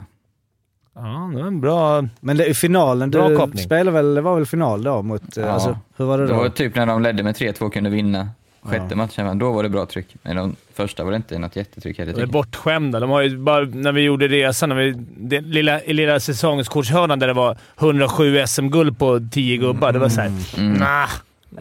Ja, 0.95 1.31
det 1.35 1.41
var 1.41 1.47
en 1.47 1.61
bra... 1.61 2.05
Men 2.21 2.37
det, 2.37 2.55
finalen, 2.55 3.11
Bra 3.11 3.29
du 3.29 3.37
koppling. 3.37 3.65
spelade 3.65 3.91
väl, 3.91 4.15
det 4.15 4.21
var 4.21 4.37
väl 4.37 4.47
final 4.47 4.83
då 4.83 5.03
mot... 5.03 5.23
Ja. 5.37 5.45
Alltså, 5.47 5.79
hur 5.97 6.05
var 6.05 6.19
det 6.19 6.27
Det 6.27 6.33
då? 6.33 6.39
var 6.39 6.49
typ 6.49 6.75
när 6.75 6.87
de 6.87 7.03
ledde 7.03 7.23
med 7.23 7.35
3-2 7.35 7.63
och 7.63 7.73
kunde 7.73 7.91
vinna 7.91 8.29
sjätte 8.63 8.87
Ja. 8.91 8.97
matchen. 8.97 9.27
Men 9.27 9.39
då 9.39 9.53
var 9.53 9.63
det 9.63 9.69
bra 9.69 9.87
tryck. 9.87 10.07
Men 10.23 10.37
de 10.37 10.57
första 10.75 11.05
var 11.05 11.11
det 11.11 11.17
inte 11.17 11.39
något 11.39 11.57
jättetryck 11.57 11.99
heller. 11.99 12.13
De 12.13 12.23
är 12.23 12.27
bortskämda. 12.27 13.01
De 13.01 13.11
har 13.11 13.23
ju 13.23 13.39
bara, 13.39 13.65
när 13.65 13.93
vi 13.93 14.01
gjorde 14.03 14.29
resan, 14.29 14.69
när 14.69 14.77
vi, 14.77 14.95
den 15.17 15.45
lilla, 15.51 15.83
i 15.83 15.93
lilla 15.93 16.21
säsongskortshörnan 16.21 17.19
där 17.19 17.27
det 17.27 17.33
var 17.33 17.57
107 17.81 18.47
SM-guld 18.47 18.99
på 18.99 19.21
10 19.33 19.57
gubbar. 19.57 19.93
Det 19.93 19.99
var 19.99 20.09
såhär, 20.09 20.33
Mm. 20.59 20.73
nah. 20.73 21.09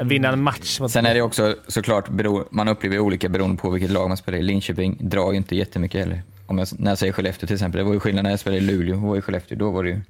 Vinna 0.04 0.30
en 0.30 0.44
match. 0.44 0.80
Sen 0.90 1.06
är 1.06 1.14
det 1.14 1.22
också 1.22 1.56
såklart, 1.68 2.06
man 2.52 2.68
upplever 2.68 3.00
olika 3.00 3.30
beroende 3.30 3.58
på 3.62 3.70
vilket 3.70 3.92
lag 3.92 4.08
man 4.08 4.18
spelar 4.18 4.38
i. 4.38 4.42
Linköping 4.42 4.98
drar 5.00 5.32
ju 5.32 5.38
inte 5.38 5.56
jättemycket 5.56 6.00
heller. 6.00 6.22
Om 6.52 6.58
jag, 6.58 6.68
när 6.80 6.92
jag 6.92 6.98
säger 6.98 7.14
Skellefteå 7.14 7.48
till 7.48 7.54
exempel, 7.54 7.80
det 7.80 7.86
var 7.86 7.94
ju 7.94 8.00
skillnad 8.00 8.24
när 8.24 8.30
jag 8.30 8.40
spelade 8.40 8.62
i 8.62 8.66
Luleå 8.66 8.96
och 8.96 9.02
var 9.02 9.18
i 9.18 9.22
Skellefteå. 9.22 9.58
Då 9.58 9.72
var 9.72 9.84
det 9.84 9.90
ju, 9.90 9.96
Men 9.96 10.04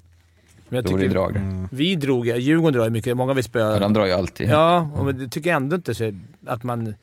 jag 0.69 0.83
då 0.83 0.91
var 0.91 0.99
det 0.99 1.07
drag 1.07 1.33
där. 1.33 1.67
vi 1.71 1.95
drog 1.95 2.27
ju. 2.27 2.37
Djurgården 2.37 2.73
drar 2.73 2.83
ju 2.83 2.89
mycket. 2.89 3.17
Många 3.17 3.33
vi 3.33 3.39
Ja, 3.39 3.43
spöar. 3.43 3.79
de 3.79 3.93
drar 3.93 4.05
ju 4.05 4.11
alltid. 4.11 4.49
Ja, 4.49 4.89
och 4.95 5.05
men 5.05 5.17
det 5.17 5.27
tycker 5.27 5.49
jag 5.49 5.57
ändå 5.57 5.75
inte 5.75 5.95
så 5.95 6.13
att 6.47 6.63
man... 6.63 6.93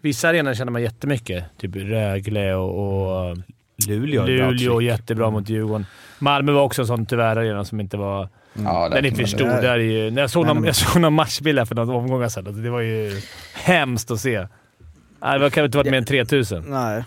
Vissa 0.00 0.28
arenor 0.28 0.54
känner 0.54 0.72
man 0.72 0.82
jättemycket. 0.82 1.44
Typ 1.58 1.76
Rögle 1.76 2.54
och, 2.54 3.28
och 3.30 3.36
Luleå. 3.88 4.26
Luleå 4.26 4.80
jättebra 4.80 5.30
mot 5.30 5.48
Djurgården. 5.48 5.86
Malmö 6.18 6.52
var 6.52 6.62
också 6.62 6.82
en 6.82 6.86
sån 6.86 7.06
tyvärr 7.06 7.36
arena 7.36 7.64
som 7.64 7.80
inte 7.80 7.96
var... 7.96 8.28
Ja, 8.54 8.88
där 8.88 9.02
Den 9.02 9.12
är 9.12 9.16
för 9.16 9.24
stor. 9.24 9.46
Där 9.46 9.64
är 9.64 9.78
ju, 9.78 10.10
när 10.10 10.20
jag, 10.22 10.30
såg 10.30 10.46
någon, 10.46 10.64
jag 10.64 10.76
såg 10.76 11.00
någon 11.02 11.12
matchbild 11.12 11.58
här 11.58 11.64
för 11.66 11.74
några 11.74 11.94
omgångar 11.94 12.28
sedan. 12.28 12.46
Alltså, 12.46 12.62
det 12.62 12.70
var 12.70 12.80
ju 12.80 13.20
hemskt 13.54 14.10
att 14.10 14.20
se. 14.20 14.46
Nej, 15.22 15.38
det 15.38 15.50
kan 15.50 15.64
inte 15.64 15.78
varit 15.78 15.90
mer 15.90 15.98
än 15.98 16.04
3000. 16.04 16.64
Nej. 16.68 17.04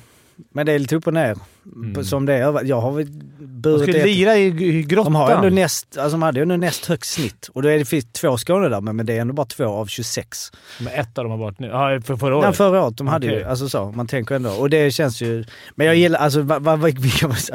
Men 0.53 0.65
det 0.65 0.71
är 0.71 0.79
lite 0.79 0.95
upp 0.95 1.07
och 1.07 1.13
ner. 1.13 1.36
Mm. 1.75 2.03
Som 2.03 2.25
det 2.25 2.33
är. 2.33 2.65
Jag 2.65 2.81
har 2.81 2.91
väl 2.91 3.05
De 3.39 3.45
burit 3.45 3.81
skulle 3.81 3.97
ett- 3.99 4.05
lira 4.05 4.38
i, 4.38 4.45
i 4.45 4.83
grottan. 4.83 5.13
De 5.13 5.15
har 5.19 5.29
ju 5.29 5.36
ändå 5.36 5.49
näst, 5.49 5.97
alltså 5.97 6.11
de 6.11 6.21
hade 6.21 6.39
ju 6.39 6.41
ändå 6.41 6.55
näst 6.57 6.86
högst 6.86 7.11
snitt. 7.13 7.49
Och 7.53 7.61
då 7.61 7.69
är 7.69 7.77
det 7.77 7.86
finns 7.86 8.05
två 8.05 8.38
Skåne 8.38 8.69
där, 8.69 8.81
men 8.81 9.05
det 9.05 9.13
är 9.17 9.21
ändå 9.21 9.33
bara 9.33 9.45
två 9.45 9.65
av 9.65 9.86
26. 9.86 10.51
Men 10.79 10.93
ett 10.93 11.17
av 11.17 11.23
dem 11.23 11.31
har 11.31 11.38
varit 11.38 11.59
nu. 11.59 11.67
Ja, 11.67 12.01
för 12.05 12.15
förra 12.15 12.29
Nej, 12.36 12.45
året. 12.47 12.57
förra 12.57 12.83
året. 12.83 12.97
De 12.97 13.07
hade 13.07 13.25
ju, 13.27 13.31
Okej. 13.33 13.43
alltså 13.43 13.69
så. 13.69 13.91
Man 13.91 14.07
tänker 14.07 14.36
ändå. 14.36 14.49
Och 14.49 14.69
det 14.69 14.91
känns 14.91 15.21
ju... 15.21 15.45
Men 15.75 15.88
jag 15.88 15.95
gillar, 15.95 16.19
alltså 16.19 16.41
vad, 16.41 16.61
vad, 16.63 16.79
vilka, 16.99 17.27
alltså, 17.27 17.53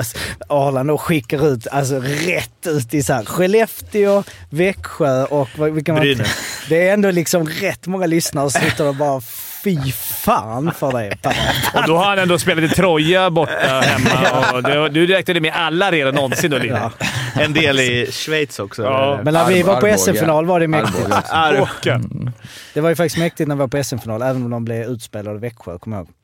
Arland 0.49 0.91
och 0.91 1.01
skickar 1.01 1.47
ut, 1.53 1.67
alltså 1.67 2.01
rätt 2.27 2.67
ut 2.67 2.95
i 2.95 3.03
så 3.03 3.13
här 3.13 3.25
Skellefteå, 3.25 4.23
Växjö 4.51 5.25
och 5.25 5.49
vad- 5.57 5.71
vilka 5.73 5.93
man... 5.93 6.01
Brynäs. 6.03 6.39
Det 6.69 6.89
är 6.89 6.93
ändå 6.95 7.11
liksom 7.11 7.47
rätt 7.47 7.87
många 7.87 8.07
lyssnare 8.07 8.51
som 8.51 8.61
sitter 8.61 8.89
och 8.89 8.95
bara 8.97 9.21
fy 9.65 9.93
fan 9.93 10.73
för 10.79 10.93
det. 10.93 11.17
Och 11.75 11.87
då 11.87 11.97
har 11.97 12.05
han 12.05 12.19
ändå 12.19 12.39
spelat 12.39 12.65
i 12.65 12.69
Troja 12.69 13.31
borta 13.31 13.81
hemma. 13.83 14.53
Och 14.55 14.63
det, 14.63 14.89
du 14.89 15.07
räknade 15.07 15.41
med 15.41 15.53
alla 15.55 15.87
arenor 15.87 16.13
någonsin 16.13 16.51
lira. 16.51 16.91
Ja. 17.35 17.43
En 17.43 17.53
del 17.53 17.81
i 17.81 18.09
Schweiz 18.13 18.59
också. 18.59 18.83
Ja. 18.83 19.21
Men 19.25 19.35
när 19.35 19.49
vi 19.49 19.63
var 19.63 19.81
på. 19.81 19.99
SM-final 19.99 20.47
var 20.47 20.61
det 20.61 20.69
mäktigt. 20.69 21.09
Arv. 21.31 21.67
Det 22.75 22.81
var 22.81 22.89
ju 22.89 22.97
faktiskt 22.97 23.19
mäktigt 23.19 23.49
när 23.49 23.55
vi 23.55 23.59
var 23.61 23.69
på 23.69 23.85
SM-final, 23.85 24.23
även 24.23 24.43
om 24.45 24.51
de 24.51 24.65
blev 24.65 24.85
utspelade 24.87 25.31
av 25.31 25.41
Växjö, 25.41 25.79
kommer 25.79 25.97
jag 25.97 26.07
ihåg. 26.07 26.15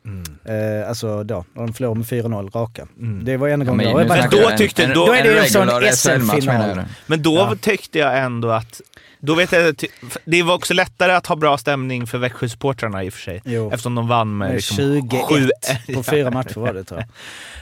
Eh, 0.83 0.89
alltså 0.89 1.25
då, 1.25 1.45
de 1.55 1.73
förlorade 1.75 1.99
med 1.99 2.07
4-0 2.07 2.51
raka. 2.51 2.87
Det 3.23 3.37
var 3.37 3.49
en 3.49 3.61
Ja, 3.61 3.67
gång 3.67 3.77
men 3.77 3.87
nu 3.87 3.93
Jag 4.01 4.09
bara- 4.09 4.19
snackar 4.19 4.31
då 4.37 4.43
jag 4.43 4.53
en- 4.53 4.59
tyckte- 4.59 4.85
en, 4.85 4.95
då 4.95 5.13
är 5.13 5.23
det 5.23 5.29
ju 5.33 5.39
en 5.39 5.47
sån 5.47 5.69
SM-final. 5.93 6.81
Men 7.07 7.23
då 7.23 7.35
Ja. 7.35 7.55
tyckte 7.61 7.99
jag 7.99 8.19
ändå 8.19 8.51
att... 8.51 8.81
Då 9.27 9.35
vet 9.35 9.53
jag, 9.53 9.69
att 9.69 9.85
det 10.25 10.43
var 10.43 10.55
också 10.55 10.75
lättare 10.75 11.13
att 11.13 11.27
ha 11.27 11.37
bra 11.37 11.59
stämning 11.59 12.07
för 12.07 12.19
Växjö-supportrarna 12.19 13.05
i 13.05 13.09
och 13.09 13.13
för 13.13 13.21
sig. 13.21 13.43
Jo. 13.45 13.71
Eftersom 13.71 13.95
de 13.95 14.09
vann 14.09 14.39
med, 14.39 14.49
Med 14.49 14.57
liksom 14.57 14.77
21 14.77 15.13
sju- 15.29 15.95
på 15.95 16.03
fyra 16.11 16.31
matcher 16.31 16.61
var 16.61 16.73
det 16.73 16.85
tror 16.85 17.05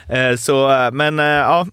jag. 0.07 0.29
Eh, 0.31 0.35
Så, 0.37 0.71
eh, 0.71 0.91
men 0.91 1.19
eh, 1.19 1.25
ja. 1.25 1.67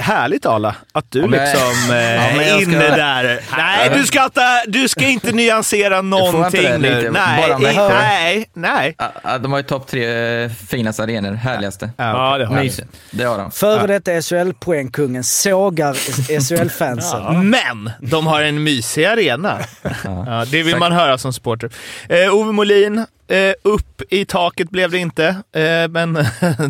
Härligt 0.00 0.46
Arla, 0.46 0.74
att 0.92 1.10
du 1.10 1.20
men- 1.20 1.30
liksom 1.30 1.60
eh, 1.90 1.96
Ja, 1.96 2.42
är 2.42 2.48
jag 2.48 2.62
inne 2.62 2.80
ska- 2.86 2.96
där. 2.96 3.40
Nej, 3.56 3.90
du 3.94 4.06
ska, 4.06 4.24
inte, 4.24 4.40
du 4.66 4.88
ska 4.88 5.04
inte 5.06 5.32
nyansera 5.32 5.98
inte 5.98 6.16
det 6.16 6.22
någonting 6.22 6.62
nu. 6.62 6.78
lite? 6.78 7.10
Nej, 7.10 7.62
i, 7.62 7.66
hör. 7.76 7.88
nej, 7.94 8.50
nej. 8.54 8.94
Ja, 8.98 9.12
ja, 9.24 9.38
De 9.38 9.52
har 9.52 9.58
ju 9.58 9.62
topp 9.64 9.86
tre 9.86 10.42
eh, 10.44 10.50
finaste 10.50 11.02
arenor, 11.02 11.32
härligaste. 11.34 11.90
Ja, 11.96 12.38
det 12.38 12.46
har. 12.46 12.54
Mysigt. 12.54 12.88
Det 13.10 13.24
har 13.24 13.38
de. 13.38 13.50
Före 13.50 13.86
detta 13.86 14.10
SHL-poängkungen 14.20 15.22
sågar 15.22 15.94
SHL-fansen. 16.40 17.50
Men 17.50 17.90
de 18.00 18.26
har 18.26 18.42
en 18.42 18.62
mysig 18.62 19.04
arena. 19.04 19.58
Ja, 20.04 20.44
det 20.50 20.62
vill 20.62 20.76
man 20.76 20.92
höra 20.92 21.18
som 21.18 21.32
supporter. 21.32 21.70
Eh, 22.08 22.34
Ove 22.34 22.52
Molin, 22.52 23.06
eh, 23.30 23.52
upp 23.62 24.02
i 24.10 24.24
taket 24.24 24.70
blev 24.70 24.90
det 24.90 24.98
inte, 24.98 25.26
eh, 25.28 25.88
men 25.90 26.12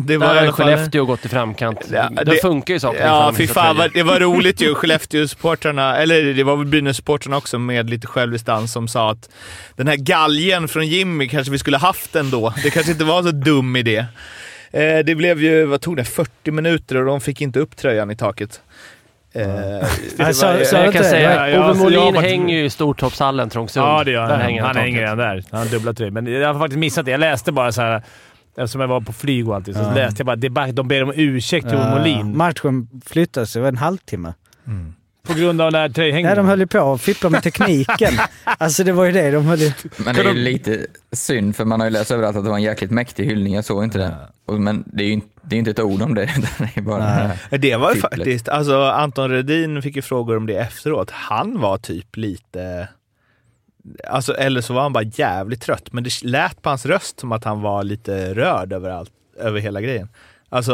det 0.05 0.17
var 0.17 0.35
Där 0.35 0.45
fall... 0.45 0.53
Skellefteå 0.53 1.05
gått 1.05 1.25
i 1.25 1.29
framkant. 1.29 1.79
Ja, 1.93 2.09
det, 2.11 2.23
det- 2.23 2.41
funkar 2.41 2.73
ju 2.73 2.79
saker 2.79 3.05
Ja, 3.05 3.33
fy 3.37 3.47
fan. 3.47 3.77
vad- 3.77 3.93
Det 3.93 4.03
var 4.03 4.19
roligt 4.19 4.61
ju. 4.61 4.73
Skellefteå-supportrarna, 4.75 5.95
eller 5.97 6.33
det 6.33 6.43
var 6.43 6.57
väl 6.57 6.67
Brynäs-supportrarna 6.67 7.37
också 7.37 7.59
med 7.59 7.89
lite 7.89 8.07
självdistans 8.07 8.71
som 8.73 8.87
sa 8.87 9.11
att 9.11 9.29
den 9.75 9.87
här 9.87 9.95
galgen 9.95 10.67
från 10.67 10.87
Jimmy 10.87 11.27
kanske 11.27 11.51
vi 11.51 11.57
skulle 11.57 11.77
haft 11.77 12.15
ändå. 12.15 12.53
Det 12.63 12.69
kanske 12.69 12.91
inte 12.91 13.03
var 13.03 13.23
så 13.23 13.31
dum 13.31 13.75
idé. 13.75 14.05
Eh, 14.73 14.99
det 15.05 15.15
blev 15.15 15.41
ju, 15.43 15.65
vad 15.65 15.81
tog 15.81 15.97
det, 15.97 16.03
40 16.03 16.51
minuter 16.51 16.95
och 16.97 17.05
de 17.05 17.21
fick 17.21 17.41
inte 17.41 17.59
upp 17.59 17.75
tröjan 17.77 18.11
i 18.11 18.15
taket. 18.15 18.61
Eh, 19.33 19.43
det 19.45 19.83
Nej, 20.17 20.33
så- 20.33 20.45
var- 20.45 20.63
så- 20.63 20.75
Jag 20.75 20.93
kan 20.93 21.01
det? 21.01 21.09
säga, 21.09 21.49
Ja, 21.49 21.57
Ove 21.57 21.65
alltså, 21.67 21.83
Molin 21.83 21.99
jag 22.15 22.21
hänger 22.21 22.55
ju 22.57 22.65
i 22.65 22.69
Stortorpshallen, 22.69 23.49
Trångsund. 23.49 23.85
Ja, 23.87 24.03
det 24.03 24.11
gör 24.11 24.21
han. 24.21 24.41
hänger 24.41 24.61
Han 24.61 24.75
han 24.75 24.83
hänger 24.85 24.99
redan 25.01 25.17
där. 25.17 25.43
Han 25.51 25.59
har 25.59 25.67
dubbla 25.67 25.93
tröjor. 25.93 26.11
Men 26.11 26.27
jag 26.27 26.53
har 26.53 26.59
faktiskt 26.59 26.79
missat 26.79 27.05
det. 27.05 27.11
Jag 27.11 27.19
läste 27.19 27.51
bara 27.51 27.71
så 27.71 27.81
här. 27.81 28.01
Eftersom 28.57 28.81
jag 28.81 28.87
var 28.87 29.01
på 29.01 29.13
flyg 29.13 29.49
och 29.49 29.55
allting, 29.55 29.73
så 29.73 29.79
Ja. 29.81 29.93
läste 29.93 30.19
jag 30.21 30.25
bara 30.25 30.35
det 30.35 30.47
är 30.47 30.51
bara- 30.51 30.71
de 30.71 30.87
ber 30.87 31.03
om 31.03 31.13
ursäkt 31.15 31.69
till 31.69 31.77
Ove 31.77 31.89
Molin. 31.89 32.37
Matchen 32.37 32.87
flyttades 33.05 33.55
över 33.55 33.67
en 33.67 33.77
halvtimme. 33.77 34.33
På 35.27 35.33
grund 35.33 35.61
av 35.61 35.71
den 35.71 35.81
här 35.81 35.89
tröjhängningen. 35.89 36.27
Nej, 36.27 36.35
de 36.35 36.45
höll 36.45 36.59
ju 36.59 36.67
på 36.67 36.93
att 36.93 37.01
fippla 37.01 37.29
med 37.29 37.43
tekniken. 37.43 38.13
alltså 38.43 38.83
det 38.83 38.91
var 38.91 39.05
ju 39.05 39.11
det 39.11 39.31
de 39.31 39.45
höll 39.45 39.59
ju... 39.59 39.71
Men 39.97 40.15
det 40.15 40.21
är 40.21 40.33
ju 40.33 40.33
lite 40.33 40.85
synd, 41.11 41.55
för 41.55 41.65
man 41.65 41.79
har 41.79 41.87
ju 41.87 41.91
läst 41.91 42.11
överallt 42.11 42.37
att 42.37 42.43
det 42.43 42.49
var 42.49 42.57
en 42.57 42.63
jäkligt 42.63 42.91
mäktig 42.91 43.25
hyllning. 43.25 43.53
Jag 43.53 43.65
såg 43.65 43.83
inte 43.83 43.97
det. 43.97 44.15
Och, 44.45 44.61
men 44.61 44.83
det 44.93 45.03
är 45.03 45.07
ju 45.07 45.13
inte, 45.13 45.27
det 45.41 45.55
är 45.55 45.59
inte 45.59 45.71
ett 45.71 45.79
ord 45.79 46.01
om 46.01 46.15
det. 46.15 46.25
Det 46.57 46.77
är 46.77 46.81
bara... 46.81 47.31
Det 47.49 47.75
var 47.75 47.89
ju 47.89 47.95
Fipplet. 47.95 48.17
faktiskt, 48.19 48.49
alltså 48.49 48.81
Anton 48.83 49.29
Rödin 49.29 49.81
fick 49.81 49.95
ju 49.95 50.01
frågor 50.01 50.37
om 50.37 50.45
det 50.45 50.55
efteråt. 50.55 51.11
Han 51.11 51.59
var 51.59 51.77
typ 51.77 52.17
lite, 52.17 52.87
alltså 54.07 54.33
eller 54.33 54.61
så 54.61 54.73
var 54.73 54.81
han 54.81 54.93
bara 54.93 55.03
jävligt 55.03 55.61
trött. 55.61 55.93
Men 55.93 56.03
det 56.03 56.23
lät 56.23 56.61
på 56.61 56.69
hans 56.69 56.85
röst 56.85 57.19
som 57.19 57.31
att 57.31 57.43
han 57.43 57.61
var 57.61 57.83
lite 57.83 58.33
rörd 58.33 58.73
över 58.73 58.89
allt, 58.89 59.11
över 59.39 59.59
hela 59.59 59.81
grejen. 59.81 60.09
Alltså, 60.53 60.73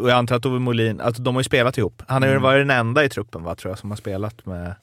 och 0.00 0.10
jag 0.10 0.16
antar 0.18 0.36
att 0.36 0.46
Ove 0.46 0.58
Molin, 0.58 1.00
alltså 1.00 1.22
de 1.22 1.34
har 1.34 1.40
ju 1.40 1.44
spelat 1.44 1.78
ihop. 1.78 2.02
Han 2.08 2.22
har 2.22 2.28
ju 2.28 2.38
varit 2.38 2.60
den 2.60 2.70
enda 2.78 3.04
i 3.04 3.08
truppen 3.08 3.42
va, 3.42 3.54
tror 3.54 3.70
jag, 3.70 3.78
som 3.78 3.90
har 3.90 3.96
spelat 3.96 4.46
med... 4.46 4.74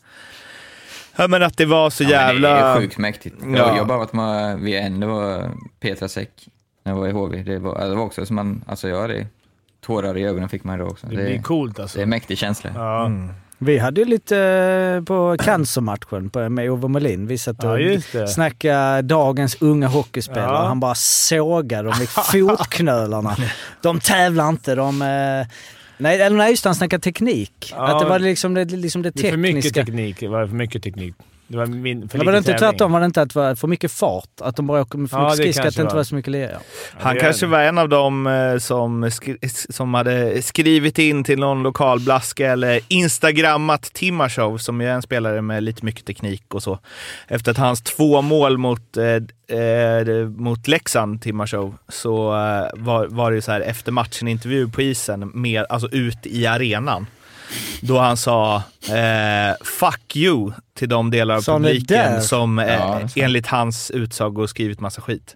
Ja 1.15 1.27
men 1.27 1.43
att 1.43 1.57
det 1.57 1.65
var 1.65 1.89
så 1.89 2.03
Ja, 2.03 2.09
jävla... 2.09 2.49
Det 2.49 2.59
är 2.59 2.75
sjukt 2.79 2.97
mäktigt. 2.97 3.35
Ja. 3.41 3.57
Jag, 3.57 3.65
har 3.65 3.85
bara 3.85 3.97
varit 3.97 4.13
med 4.13 4.59
vid 4.59 4.75
en, 4.75 4.99
det 4.99 5.07
var 5.07 5.51
Petra 5.79 6.07
Säck, 6.07 6.47
när 6.83 6.91
jag 6.91 6.99
var 6.99 7.07
i 7.07 7.11
HV. 7.11 7.43
Det 7.43 7.59
var, 7.59 7.87
det 7.89 7.95
var 7.95 8.03
också 8.03 8.25
som 8.25 8.35
man, 8.35 8.63
alltså 8.67 8.87
jag 8.87 9.01
hade 9.01 9.27
tårar 9.81 10.17
i 10.17 10.23
ögonen 10.23 10.49
fick 10.49 10.63
man 10.63 10.79
då 10.79 10.85
också. 10.85 11.07
Det 11.07 11.15
Det, 11.15 11.23
blir 11.23 11.41
coolt 11.41 11.79
alltså. 11.79 11.97
det 11.97 12.01
är 12.01 12.03
en 12.03 12.09
mäktig 12.09 12.37
känsla. 12.37 12.71
Ja. 12.75 13.11
Vi 13.57 13.77
hade 13.77 14.01
ju 14.01 14.05
lite 14.07 14.37
eh, 14.97 15.03
på 15.03 15.35
cancermatchen 15.39 16.31
med 16.53 16.71
Ove 16.71 16.87
Molin. 16.87 17.27
Vi 17.27 17.37
satt 17.37 17.55
Ja, 17.63 17.71
och 17.71 17.77
det. 18.11 18.27
snackade 18.27 19.01
dagens 19.01 19.61
unga 19.61 19.87
hockeyspelare. 19.87 20.53
Ja. 20.53 20.65
Han 20.67 20.79
bara 20.79 20.95
sågade 20.95 21.89
dem 21.89 22.01
i 22.01 22.05
fotknölarna. 22.57 23.35
De 23.81 23.99
tävlar 23.99 24.49
inte, 24.49 24.75
de... 24.75 25.01
eh, 25.01 25.47
Nej, 25.97 26.21
eller 26.21 26.37
nej, 26.37 26.49
just 26.49 26.63
det, 26.63 26.69
han 26.69 26.75
snackade 26.75 27.01
teknik. 27.03 27.73
Ja. 27.77 27.87
Att 27.93 27.99
det 28.01 28.05
var 28.09 28.19
liksom 28.19 28.53
det, 28.53 28.65
liksom 28.65 29.01
det 29.01 29.09
Det 29.15 29.27
är 29.27 29.31
för 29.31 29.37
mycket 29.37 29.63
tekniska. 29.63 29.85
teknik. 29.85 30.19
Det 30.19 30.27
var 30.27 30.47
för 30.47 30.55
mycket 30.55 30.83
teknik. 30.83 31.15
Det 31.47 31.57
var 31.57 31.65
min, 31.65 32.09
för 32.09 32.17
Men 32.17 32.25
var 32.25 32.31
det 32.31 32.37
inte 32.37 32.51
tävling. 32.51 32.71
tvärtom? 32.71 32.91
Var 32.91 32.99
det 32.99 33.05
inte 33.05 33.21
att 33.21 33.29
det 33.33 33.39
var 33.39 33.55
för 33.55 33.67
mycket 33.67 33.91
fart? 33.91 34.29
Att 34.41 34.55
de 34.55 34.67
bara 34.67 34.81
åker 34.81 34.97
med 34.97 35.09
för 35.09 35.17
Ja, 35.17 35.23
mycket 35.23 35.37
skridskor? 35.37 35.67
Att 35.67 35.75
det 35.75 35.81
inte 35.81 35.95
var. 35.95 36.03
så 36.03 36.15
mycket 36.15 36.31
lera? 36.31 36.57
Han 36.99 37.17
kanske 37.19 37.45
det. 37.45 37.49
var 37.49 37.59
en 37.61 37.77
av 37.77 37.89
dem 37.89 38.27
eh, 38.27 38.57
som, 38.57 39.11
som 39.69 39.93
hade 39.93 40.41
skrivit 40.41 40.99
in 40.99 41.23
till 41.23 41.39
någon 41.39 41.63
lokal 41.63 41.99
blaska 41.99 42.51
eller 42.51 42.79
instagrammat 42.87 43.81
Timashov 43.93 44.57
som 44.57 44.81
är 44.81 44.87
en 44.87 45.01
spelare 45.01 45.41
med 45.41 45.63
lite 45.63 45.85
mycket 45.85 46.05
teknik 46.05 46.43
och 46.53 46.63
så. 46.63 46.79
Efter 47.27 47.51
att 47.51 47.57
hans 47.57 47.81
två 47.81 48.21
mål 48.21 48.57
mot, 48.57 48.97
eh, 48.97 49.57
eh, 49.59 50.27
mot 50.27 50.67
Leksand, 50.67 51.21
Timashov, 51.21 51.75
så 51.89 52.27
eh, 52.35 52.67
var, 52.73 53.07
var 53.07 53.31
det 53.31 53.35
ju 53.35 53.41
så 53.41 53.51
här 53.51 53.61
efter 53.61 53.91
matchen 53.91 54.27
intervju 54.27 54.67
på 54.69 54.81
isen, 54.81 55.31
med, 55.33 55.65
alltså 55.69 55.87
ut 55.91 56.17
i 56.25 56.45
arenan. 56.45 57.07
Då 57.81 57.99
han 57.99 58.17
sa 58.17 58.55
eh, 58.89 59.55
“fuck 59.63 60.15
you” 60.15 60.51
till 60.77 60.89
de 60.89 61.11
delar 61.11 61.35
av 61.35 61.41
det 61.41 61.51
publiken 61.51 62.21
som 62.21 62.59
eh, 62.59 62.73
Ja, 62.73 63.01
enligt 63.15 63.47
hans 63.47 63.91
utsago 63.91 64.47
skrivit 64.47 64.79
massa 64.79 65.01
skit. 65.01 65.35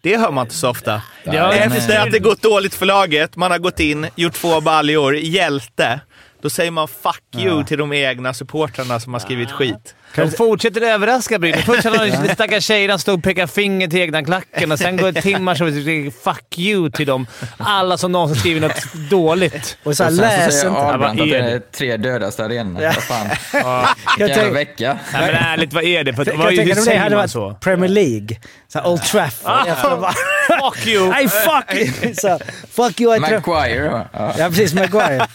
Det 0.00 0.16
hör 0.16 0.30
man 0.30 0.46
inte 0.46 0.54
så 0.54 0.70
ofta. 0.70 1.02
Ja, 1.24 1.52
Efter 1.52 1.98
att 2.00 2.12
det 2.12 2.18
gått 2.18 2.42
dåligt 2.42 2.74
för 2.74 2.86
laget, 2.86 3.36
man 3.36 3.50
har 3.50 3.58
gått 3.58 3.80
in, 3.80 4.06
gjort 4.16 4.32
två 4.32 4.60
baljor, 4.60 5.16
hjälte. 5.16 6.00
Då 6.44 6.50
säger 6.50 6.70
man 6.70 6.88
“fuck 6.88 7.22
you” 7.44 7.64
till 7.64 7.78
de 7.78 7.92
egna 7.92 8.34
supportrarna 8.34 9.00
som 9.00 9.12
har 9.12 9.20
skrivit 9.20 9.50
skit. 9.50 9.94
De 10.16 10.30
fortsätter 10.30 10.80
överraska 10.80 11.38
Brynäs. 11.38 11.64
Först 11.64 11.84
hade 11.84 12.06
de 12.06 12.28
stackars 12.34 12.64
tjejerna 12.64 12.98
stod 12.98 13.18
och 13.18 13.24
pekade 13.24 13.48
finger 13.48 13.88
till 13.88 13.98
egna 13.98 14.24
klacken 14.24 14.72
och 14.72 14.78
sen 14.78 14.96
går 14.96 15.12
det 15.12 15.22
timmar 15.22 15.54
så 15.54 15.64
vi 15.64 16.12
“fuck 16.24 16.58
you” 16.58 16.90
till 16.90 17.06
dem. 17.06 17.26
Alla 17.56 17.98
som 17.98 18.12
någonsin 18.12 18.36
skrivit 18.40 18.62
något 18.62 18.94
dåligt. 19.10 19.78
Och 19.82 19.96
så 19.96 20.04
här, 20.04 20.10
Och 20.10 20.16
sen 20.16 20.26
så 20.30 20.36
läs 20.36 20.54
säger 20.54 20.68
inte. 20.68 20.80
Ahlbrand 20.80 21.18
vad 21.18 21.26
att 21.26 21.32
det 21.32 21.38
är 21.38 21.42
är 21.42 21.50
det? 21.50 21.72
tre 21.72 21.96
dödaste 21.96 22.44
arenorna. 22.44 22.80
Vad 22.80 22.94
fan. 22.94 23.26
Jag 24.18 24.26
Vilken 24.26 24.28
jävla 24.28 24.54
vecka. 24.54 24.98
Nej 25.12 25.32
men 25.32 25.34
ärligt, 25.34 25.72
vad 25.72 25.84
är 25.84 26.04
det? 26.04 26.14
För, 26.14 26.24
Kan 26.24 26.38
vad, 26.38 26.52
jag 26.52 26.64
hur 26.64 26.74
det 26.74 26.80
säger 26.82 26.98
hade 27.00 27.10
man 27.16 27.22
varit 27.22 27.30
så? 27.30 27.54
Premier 27.54 27.90
League? 27.90 28.38
Så 28.68 28.82
Old 28.82 29.02
Trafford. 29.02 30.00
Bara, 30.00 30.12
Fuck 30.46 30.86
you! 30.86 31.08
Nej, 31.10 31.28
fuck 31.28 31.74
you! 31.74 32.14
Så 32.14 32.38
fuck 32.70 33.00
you, 33.00 33.20
Maguire? 33.20 34.06
Ja. 34.12 34.34
Ja, 34.38 34.48
precis. 34.48 34.74
Maguire. 34.74 35.26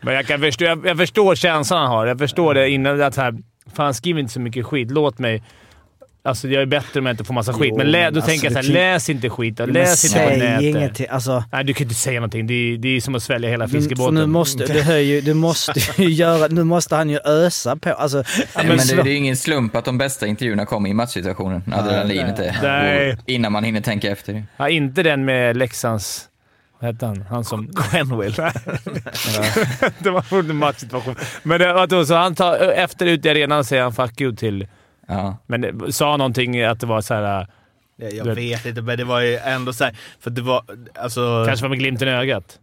Men 0.00 0.14
jag, 0.14 0.26
kan 0.26 0.40
förstå, 0.40 0.64
jag, 0.64 0.86
jag 0.86 0.96
förstår 0.98 1.34
känslan 1.34 1.80
han 1.80 1.88
har. 1.90 2.06
Jag 2.06 2.18
förstår 2.18 2.54
det 2.54 2.70
innan. 2.70 3.02
Att 3.02 3.16
här, 3.16 3.34
fan, 3.74 3.94
skriv 3.94 4.18
inte 4.18 4.32
så 4.32 4.40
mycket 4.40 4.66
skit. 4.66 4.90
Låt 4.90 5.18
mig... 5.18 5.42
Alltså 6.22 6.48
jag 6.48 6.62
är 6.62 6.66
bättre 6.66 7.00
om 7.00 7.06
jag 7.06 7.12
inte 7.12 7.24
får 7.24 7.34
massa 7.34 7.52
skit. 7.52 7.68
Jo, 7.70 7.76
Men 7.76 7.90
lä, 7.90 7.98
men 7.98 8.12
då 8.12 8.18
alltså, 8.18 8.30
tänker 8.30 8.46
jag 8.46 8.52
såhär, 8.52 8.62
kan- 8.64 8.72
läs 8.72 9.10
inte 9.10 9.30
skit. 9.30 9.58
Men 9.58 9.68
Läs 9.72 10.04
inte 10.04 10.18
på 10.30 10.36
nätet. 10.36 10.62
ingenting. 10.62 11.06
Alltså, 11.10 11.44
Nej, 11.52 11.64
du 11.64 11.74
kan 11.74 11.82
inte 11.84 11.94
säga 11.94 12.20
någonting. 12.20 12.46
Det 12.46 12.54
är, 12.54 12.76
det 12.78 12.88
är 12.88 13.00
som 13.00 13.14
att 13.14 13.22
svälja 13.22 13.50
hela 13.50 13.68
för 13.68 13.76
fiskebåten. 13.78 14.14
nu 14.14 14.26
måste, 14.26 14.66
du, 14.72 14.80
hör 14.82 14.96
ju, 14.96 15.20
du 15.20 15.34
måste 15.34 15.80
ju 16.02 16.08
göra... 16.10 16.46
Nu 16.48 16.64
måste 16.64 16.96
han 16.96 17.10
ju 17.10 17.18
ösa 17.24 17.76
på. 17.76 17.90
Alltså, 17.92 18.16
Nej, 18.16 18.46
men 18.56 18.66
men 18.66 18.76
det, 18.86 18.94
det 18.94 19.00
är 19.00 19.04
ju 19.12 19.16
ingen 19.16 19.36
slump 19.36 19.76
att 19.76 19.84
de 19.84 19.98
bästa 19.98 20.26
intervjuerna 20.26 20.66
kommer 20.66 20.88
i 20.90 20.94
matchsituationen. 20.94 21.62
Adrenalinet 21.72 22.38
är 22.38 22.56
Nej. 22.62 23.16
innan 23.26 23.52
man 23.52 23.64
hinner 23.64 23.80
tänka 23.80 24.10
efter. 24.10 24.44
Ja, 24.56 24.68
inte 24.68 25.02
den 25.02 25.24
med 25.24 25.56
Leksands... 25.56 26.26
Hette 26.80 27.06
han? 27.06 27.24
Han 27.30 27.44
som... 27.44 27.68
Quenville. 27.72 28.36
det 29.98 30.10
var 30.10 30.20
fortfarande 30.20 30.54
matchsituation. 30.54 31.14
Men 31.42 31.60
det, 31.60 31.72
vadå, 31.72 32.04
så 32.04 32.14
han 32.14 32.34
tar, 32.34 32.56
efter 32.58 33.06
ut 33.06 33.24
i 33.26 33.30
arenan 33.30 33.64
säger 33.64 33.82
han 33.82 33.92
“fuck 33.92 34.20
you” 34.20 34.36
till... 34.36 34.66
Ja. 35.08 35.36
Men 35.46 35.60
det- 35.60 35.92
sa 35.92 36.16
någonting 36.16 36.62
att 36.62 36.80
det 36.80 36.86
var 36.86 37.00
så 37.00 37.14
här... 37.14 37.46
Jag 38.12 38.34
vet 38.34 38.66
inte, 38.66 38.82
men 38.82 38.98
det 38.98 39.04
var 39.04 39.20
ju 39.20 39.36
ändå 39.36 39.72
så 39.72 39.84
här, 39.84 39.96
för 40.20 40.30
det 40.30 40.42
var 40.42 40.62
alltså... 40.94 41.44
Kanske 41.46 41.64
var 41.64 41.68
med 41.70 41.78
glimten 41.78 42.08
i 42.08 42.10
ögat. 42.10 42.58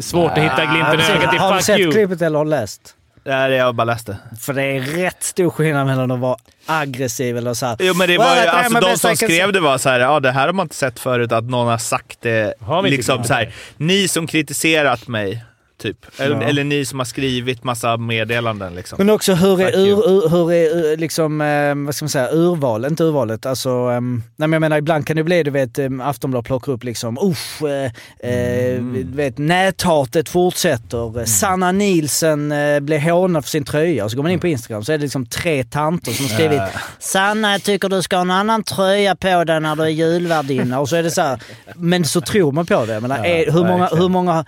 Svårt 0.00 0.30
att 0.30 0.38
hitta 0.38 0.54
har 0.54 0.74
glimten 0.74 0.96
du 0.96 1.02
i 1.02 1.06
sett, 1.06 1.16
ögat 1.16 1.34
har 1.40 1.50
du 1.52 1.54
i 1.54 1.58
“fuck 1.58 1.64
sett 1.64 1.78
you”. 1.80 1.92
klippet 1.92 2.22
eller 2.22 2.38
har 2.38 2.44
läst? 2.44 2.94
Nej, 3.28 3.52
jag 3.52 3.74
bara 3.74 3.84
läste. 3.84 4.16
För 4.40 4.52
det 4.52 4.62
är 4.62 4.80
rätt 4.80 5.22
stor 5.22 5.50
skillnad 5.50 5.86
mellan 5.86 6.10
att 6.10 6.18
vara 6.18 6.36
aggressiv 6.66 7.36
eller 7.36 7.54
så 7.54 7.66
här. 7.66 7.76
Jo 7.80 7.94
men 7.94 8.08
det 8.08 8.18
var 8.18 8.36
ju, 8.36 8.46
alltså 8.46 8.80
de 8.80 8.98
som 8.98 9.16
skrev 9.16 9.52
det 9.52 9.60
var 9.60 9.78
så 9.78 9.88
här, 9.88 10.00
ja 10.00 10.20
det 10.20 10.30
här 10.30 10.46
har 10.46 10.52
man 10.52 10.64
inte 10.64 10.74
sett 10.74 10.98
förut, 10.98 11.32
att 11.32 11.44
någon 11.44 11.68
har 11.68 11.78
sagt 11.78 12.20
det. 12.20 12.54
Har 12.60 12.82
vi 12.82 12.90
liksom 12.90 13.24
så 13.24 13.34
här, 13.34 13.44
det? 13.44 13.84
ni 13.84 14.08
som 14.08 14.26
kritiserat 14.26 15.08
mig, 15.08 15.44
typ. 15.78 16.06
Eller, 16.18 16.36
Ja. 16.36 16.48
eller 16.48 16.64
ni 16.64 16.84
som 16.84 16.98
har 16.98 17.04
skrivit 17.06 17.64
massa 17.64 17.96
meddelanden 17.96 18.74
liksom. 18.74 18.96
Men 18.98 19.10
också 19.10 19.34
hur 19.34 19.60
är, 19.60 19.78
ur, 19.78 20.08
ur, 20.10 20.28
hur 20.28 20.52
är 20.52 20.96
liksom, 20.96 21.40
eh, 21.40 21.74
vad 21.86 21.94
ska 21.94 22.04
man 22.04 22.10
säga, 22.10 22.28
urval, 22.32 22.84
inte 22.84 23.04
urvalet, 23.04 23.46
alltså, 23.46 23.70
ehm, 23.70 24.22
nej 24.36 24.50
jag 24.50 24.60
menar 24.60 24.78
ibland 24.78 25.06
kan 25.06 25.16
det 25.16 25.24
bli, 25.24 25.42
du 25.42 25.50
vet, 25.50 25.78
um, 25.78 26.00
Aftonbladet 26.00 26.46
plockar 26.46 26.72
upp 26.72 26.84
liksom, 26.84 27.18
usch, 27.18 27.62
eh, 27.62 28.30
eh, 28.30 28.82
du 28.82 29.16
vet, 29.16 29.38
näthatet 29.38 30.28
fortsätter, 30.28 31.24
Sanna 31.24 31.72
Nielsen 31.72 32.52
eh, 32.52 32.80
blev 32.80 33.00
hånad 33.00 33.44
för 33.44 33.50
sin 33.50 33.64
tröja, 33.64 34.04
och 34.04 34.10
så 34.10 34.16
går 34.16 34.22
man 34.22 34.32
in 34.32 34.40
på 34.40 34.48
Instagram 34.48 34.84
så 34.84 34.92
är 34.92 34.98
det 34.98 35.02
liksom 35.02 35.26
tre 35.26 35.64
tanter 35.64 36.12
som 36.12 36.26
har 36.26 36.34
skrivit 36.34 36.62
Sanna, 36.98 37.52
jag 37.52 37.62
tycker 37.62 37.88
du 37.88 38.02
ska 38.02 38.16
ha 38.16 38.20
en 38.20 38.30
annan 38.30 38.62
tröja 38.62 39.16
på 39.16 39.44
dig 39.44 39.60
när 39.60 39.76
du 39.76 39.82
är 39.82 39.88
julvärdinna, 39.88 40.80
och 40.80 40.88
så 40.88 40.96
är 40.96 41.02
det 41.02 41.10
så 41.10 41.22
här, 41.22 41.38
men 41.76 42.04
så 42.04 42.20
tror 42.20 42.52
man 42.52 42.66
på 42.66 42.84
det. 42.86 42.92
Jag 42.92 43.02
menar, 43.02 43.24
är, 43.24 43.52
hur, 43.52 43.64
många, 43.64 43.86
hur 43.86 44.08
många 44.08 44.44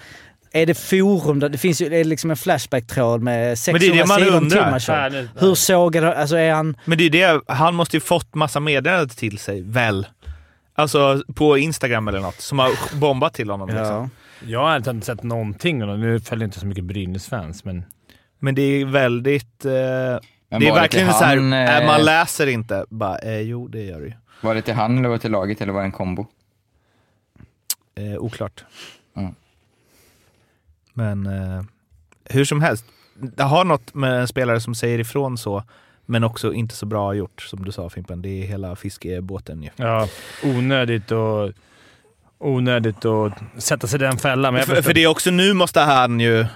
är 0.53 0.67
det 0.67 0.75
forum 0.75 1.39
där, 1.41 1.49
det 1.49 1.59
finns 1.59 1.83
ju 1.83 1.95
är 1.95 2.05
liksom 2.05 2.31
en 2.31 2.37
Flashback-tråd 2.37 3.23
med 3.23 3.59
600 3.59 3.79
det 3.79 3.99
är 3.99 4.03
det 4.03 4.09
man 4.09 4.19
sidor 4.19 4.37
om 4.37 4.43
undrar. 4.43 4.65
Timashov. 4.65 5.29
Hur 5.39 5.55
sågad, 5.55 6.05
alltså 6.05 6.37
är 6.37 6.53
han... 6.53 6.77
Men 6.85 6.99
det 6.99 7.05
är 7.05 7.11
det, 7.11 7.43
han 7.47 7.75
måste 7.75 7.97
ju 7.97 8.01
fått 8.01 8.35
massa 8.35 8.61
meddelanden 8.61 9.09
till 9.09 9.39
sig, 9.39 9.63
väl? 9.63 10.07
Alltså 10.75 11.23
på 11.35 11.59
Instagram 11.59 12.09
eller 12.09 12.21
något, 12.21 12.41
som 12.41 12.59
har 12.59 12.97
bombat 13.01 13.35
till 13.35 13.51
honom. 13.51 13.69
Liksom. 13.69 14.11
Jag 14.47 14.61
har 14.61 14.77
inte 14.77 15.07
sett 15.07 15.23
någonting. 15.23 15.79
Nu 15.79 16.21
följer 16.21 16.43
jag 16.43 16.49
inte 16.49 16.61
så 16.61 16.67
mycket 16.67 16.85
Brynäs-fans, 16.85 17.65
men... 17.65 17.85
Men 18.39 18.55
det 18.55 18.63
är 18.63 18.85
väldigt... 18.85 19.65
Eh, 19.65 19.71
det 19.71 20.69
är 20.69 20.75
verkligen 20.75 21.09
till 21.09 21.17
så 21.17 21.25
här, 21.25 21.37
han, 21.37 21.53
eh, 21.53 21.79
eh, 21.79 21.87
man 21.87 22.05
läser 22.05 22.47
inte. 22.47 22.85
Bara, 22.89 23.19
eh, 23.19 23.41
jo, 23.41 23.69
det 23.69 23.83
gör 23.83 24.01
det 24.01 24.07
ju. 24.07 24.13
Var 24.41 24.55
det 24.55 24.63
till 24.63 24.75
han 24.75 24.99
eller 24.99 25.09
var 25.09 25.17
det 25.17 25.21
till 25.21 25.31
laget 25.31 25.61
eller 25.61 25.73
var 25.73 25.81
det 25.81 25.87
en 25.87 25.93
kombo? 25.93 26.27
Eh, 27.95 28.19
oklart. 28.19 28.65
Mm. 29.17 29.35
Men 31.01 31.27
eh, 31.27 31.63
hur 32.25 32.45
som 32.45 32.61
helst, 32.61 32.85
det 33.15 33.43
har 33.43 33.65
något 33.65 33.95
med 33.95 34.21
en 34.21 34.29
spelare 34.29 34.61
som 34.61 34.75
säger 34.75 34.99
ifrån 34.99 35.39
så, 35.39 35.65
men 36.07 36.25
också 36.25 36.53
inte 36.53 36.75
så 36.75 36.87
bra 36.87 37.15
gjort, 37.15 37.43
som 37.43 37.65
du 37.65 37.73
sa 37.73 37.91
Fimpen. 37.91 38.23
Det 38.23 38.29
är 38.29 38.47
hela 38.47 38.77
fiskebåten 38.77 39.63
ju. 39.63 39.71
Ja, 39.77 40.09
onödigt 40.45 41.11
och 41.11 41.53
onödigt 42.39 43.05
att 43.05 43.33
sätta 43.59 43.87
sig 43.87 44.01
i 44.01 44.03
den 44.03 44.19
fällan. 44.19 44.63
För, 44.63 44.83
för 44.83 44.95
det 44.95 45.05
är 45.05 45.07
också 45.09 45.31
nu 45.31 45.53
måste 45.55 45.81
han 45.81 46.21
ju 46.21 46.47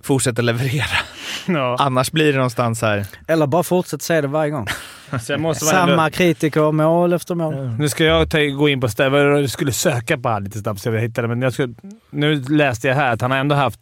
fortsätta 0.00 0.42
leverera. 0.42 0.98
Ja. 1.54 1.76
Annars 1.78 2.10
blir 2.12 2.26
det 2.32 2.36
någonstans 2.36 2.82
här... 2.82 3.06
Eller 3.26 3.46
bara 3.46 3.62
fortsätt 3.62 4.02
säga 4.02 4.22
det 4.22 4.28
varje 4.28 4.50
gång. 4.50 4.66
Samma 5.54 6.10
kritiker, 6.10 6.72
mål 6.72 7.12
efter 7.12 7.34
mål. 7.34 7.54
nu 7.78 7.88
ska 7.88 8.04
jag 8.04 8.30
ta, 8.30 8.38
gå 8.38 8.68
in 8.68 8.80
på 8.80 8.88
stället. 8.88 9.40
Jag 9.40 9.50
skulle 9.50 9.72
söka 9.72 10.18
på 10.18 10.28
han 10.28 10.44
lite 10.44 10.58
snabbt 10.58 10.80
så 10.80 10.88
jag 10.88 11.00
hittade 11.00 11.28
men 11.28 11.42
jag 11.42 11.52
skulle, 11.52 11.74
Nu 12.10 12.34
läste 12.42 12.88
jag 12.88 12.94
här 12.94 13.12
att 13.12 13.20
han 13.20 13.30
har 13.30 13.38
ändå 13.38 13.54
haft 13.54 13.80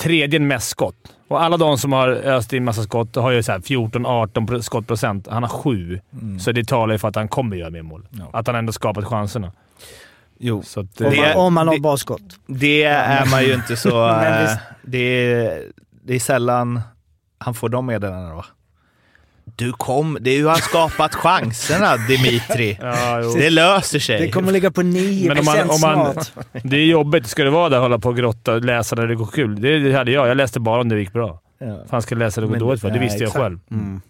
tredje 0.00 0.40
mest 0.40 0.68
skott. 0.68 0.94
Och 1.28 1.42
alla 1.42 1.56
de 1.56 1.78
som 1.78 1.92
har 1.92 2.08
öst 2.08 2.52
in 2.52 2.64
massa 2.64 2.82
skott 2.82 3.16
har 3.16 3.30
ju 3.30 3.40
14-18 3.40 4.60
skottprocent. 4.60 5.28
Han 5.30 5.42
har 5.42 5.50
sju. 5.50 6.00
Så 6.40 6.52
det 6.52 6.64
talar 6.64 6.94
ju 6.94 6.98
för 6.98 7.08
att 7.08 7.16
han 7.16 7.28
kommer 7.28 7.56
göra 7.56 7.70
mer 7.70 7.82
mål. 7.82 8.06
Att 8.32 8.46
han 8.46 8.56
ändå 8.56 8.72
skapat 8.72 9.04
chanserna. 9.04 9.52
Jo, 10.38 10.62
Så 10.62 10.80
att, 10.80 11.00
Om 11.00 11.06
eh, 11.06 11.10
Det- 11.12 11.20
man, 11.34 11.36
om 11.46 11.54
man 11.54 11.66
har 11.68 11.74
det- 11.74 11.80
bra 11.80 11.96
skott. 11.96 12.22
det 12.46 12.82
är 12.82 13.30
man 13.30 13.44
ju 13.44 13.54
inte 13.54 13.76
så... 13.76 14.06
Men 14.06 14.32
eh, 14.34 14.40
visst. 14.42 14.58
det, 14.82 14.98
är, 14.98 15.62
det 16.06 16.14
är 16.14 16.20
sällan 16.20 16.80
han 17.38 17.54
får 17.54 17.68
de 17.68 17.86
meddelandena 17.86 18.34
va? 18.34 18.44
Du 19.56 19.72
kom, 19.72 20.18
det 20.20 20.30
är 20.30 20.34
ju 20.36 20.46
han 20.48 20.56
skapat 20.56 21.14
chanserna 21.14 21.96
Dimitri. 21.96 22.78
ja. 22.82 23.16
Det 23.36 23.50
löser 23.50 23.98
sig. 23.98 24.20
Det 24.20 24.30
kommer 24.30 24.52
ligga 24.52 24.70
på 24.70 24.82
9 24.82 25.28
Men 25.28 25.38
om 25.38 25.44
man- 25.44 25.70
om 25.70 25.80
man- 25.80 26.24
snart. 26.24 26.46
Det 26.64 26.76
är 26.76 26.84
jobbigt. 26.86 27.26
Ska 27.26 27.44
det 27.44 27.50
vara 27.50 27.68
där 27.68 27.76
och 27.76 27.82
hålla 27.82 27.98
på 27.98 28.08
och 28.08 28.16
grotta 28.16 28.52
och 28.54 28.64
läsa 28.64 28.96
när 28.96 29.06
det 29.06 29.14
går 29.14 29.26
kul? 29.26 29.60
Det, 29.60 29.78
det 29.78 29.92
hade 29.92 30.10
jag. 30.10 30.28
Jag 30.28 30.36
läste 30.36 30.60
bara 30.60 30.80
om 30.80 30.88
det 30.88 30.98
gick 30.98 31.12
bra. 31.12 31.40
Ja. 31.58 31.84
Fan 31.90 32.02
ska 32.02 32.14
jag 32.14 32.18
läsa 32.18 32.40
det 32.40 32.46
går 32.46 32.56
dåligt 32.56 32.80
för? 32.80 32.90
Det 32.90 32.98
visste 32.98 33.18
jag 33.18 33.28
exakt. 33.28 33.42
själv. 33.42 33.58
Mm. 33.70 34.00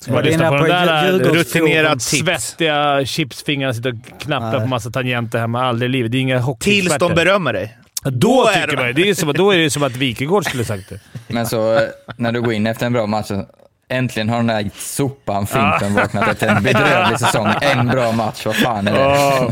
Ska 0.00 0.12
man 0.12 0.24
lyssna 0.24 0.46
är 0.46 0.50
på 0.50 0.56
inne 0.56 0.68
den 0.68 0.86
på 0.86 1.66
där 1.82 1.90
tips. 1.94 2.04
svettiga 2.04 3.04
chipsfingrarna 3.06 3.74
sitter 3.74 3.90
och 3.92 4.20
knappar 4.20 4.50
Nej. 4.52 4.60
på 4.60 4.66
massa 4.66 4.90
tangenter 4.90 5.38
hemma. 5.38 5.64
Aldrig 5.64 5.88
i 5.88 5.92
livet. 5.92 6.12
Det 6.12 6.18
är 6.18 6.20
inga 6.20 6.54
Tills 6.60 6.98
de 6.98 7.14
berömmer 7.14 7.52
dig. 7.52 7.76
Då, 8.04 8.10
Då 8.10 8.46
är 8.48 8.54
tycker 8.54 8.76
de- 8.76 8.82
man 8.84 8.94
det 8.94 9.08
är 9.10 9.14
som, 9.14 9.28
att- 9.28 9.36
Då 9.36 9.50
är 9.50 9.58
det 9.58 9.70
som 9.70 9.82
att 9.82 9.96
Wikegård 9.96 10.44
skulle 10.44 10.64
sagt 10.64 10.88
det. 10.88 11.00
Men 11.28 11.46
så 11.46 11.74
eh, 11.74 11.80
när 12.16 12.32
du 12.32 12.42
går 12.42 12.52
in 12.52 12.66
efter 12.66 12.86
en 12.86 12.92
bra 12.92 13.06
match, 13.06 13.26
så 13.26 13.46
äntligen 13.88 14.28
har 14.28 14.36
den 14.36 14.46
där 14.46 14.70
sopan 14.76 15.46
Fimpen 15.46 15.94
vaknat 15.94 16.28
efter 16.28 16.48
en 16.48 16.62
bedrövlig 16.62 17.18
säsong. 17.18 17.48
En 17.60 17.86
bra 17.88 18.12
match, 18.12 18.46
vad 18.46 18.56
fan 18.56 18.88
är 18.88 18.92
det? 18.92 18.98
Ja. 19.00 19.50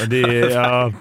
Men 0.00 0.10
det 0.10 0.20
är, 0.22 0.50
ja. 0.50 0.92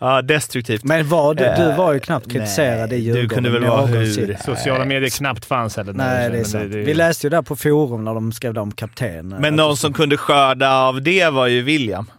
Ja, 0.00 0.22
destruktivt. 0.22 0.84
Men 0.84 1.08
var 1.08 1.34
du, 1.34 1.44
du 1.56 1.72
var 1.76 1.92
ju 1.92 2.00
knappt 2.00 2.26
Nej, 2.26 2.34
kritiserad 2.36 2.92
i 2.92 2.96
du 2.96 3.02
Djurgården. 3.02 3.28
kunde 3.28 3.50
väl 3.50 3.64
vara 3.64 3.86
hur- 3.86 4.36
Sociala 4.44 4.84
medier 4.84 5.10
knappt 5.10 5.44
fanns 5.44 5.76
heller. 5.76 5.92
Nej, 5.92 6.30
det 6.30 6.38
är 6.38 6.44
sant. 6.44 6.64
Vi 6.64 6.94
läste 6.94 7.26
ju 7.26 7.30
där 7.30 7.42
på 7.42 7.56
forum 7.56 8.04
när 8.04 8.14
de 8.14 8.32
skrev 8.32 8.58
om 8.58 8.72
kapten. 8.72 9.28
Men 9.28 9.56
någon 9.56 9.76
som 9.76 9.92
kunde 9.92 10.16
skörda 10.16 10.72
av 10.74 11.02
det 11.02 11.28
var 11.30 11.46
ju 11.46 11.62
William 11.62 12.10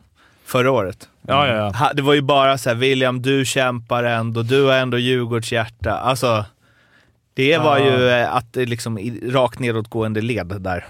förra 0.49 0.71
året. 0.71 1.09
Ja, 1.27 1.47
ja, 1.47 1.71
ja. 1.79 1.91
Det 1.93 2.01
var 2.01 2.13
ju 2.13 2.21
bara 2.21 2.57
så 2.57 2.69
här, 2.69 2.75
William, 2.75 3.21
du 3.21 3.45
kämpar 3.45 4.03
ändå, 4.03 4.41
du 4.41 4.63
har 4.65 4.73
ändå 4.73 4.97
Djurgårds 4.97 5.51
hjärta. 5.51 5.91
Alltså, 5.91 6.45
det 7.33 7.57
var 7.57 7.77
Ja. 7.77 7.85
ju 7.85 8.09
eh, 8.09 8.35
att 8.35 8.53
det 8.53 8.65
liksom 8.65 8.97
i 8.99 9.19
rakt 9.31 9.59
nedåtgående 9.59 10.21
led 10.21 10.47
där. 10.59 10.87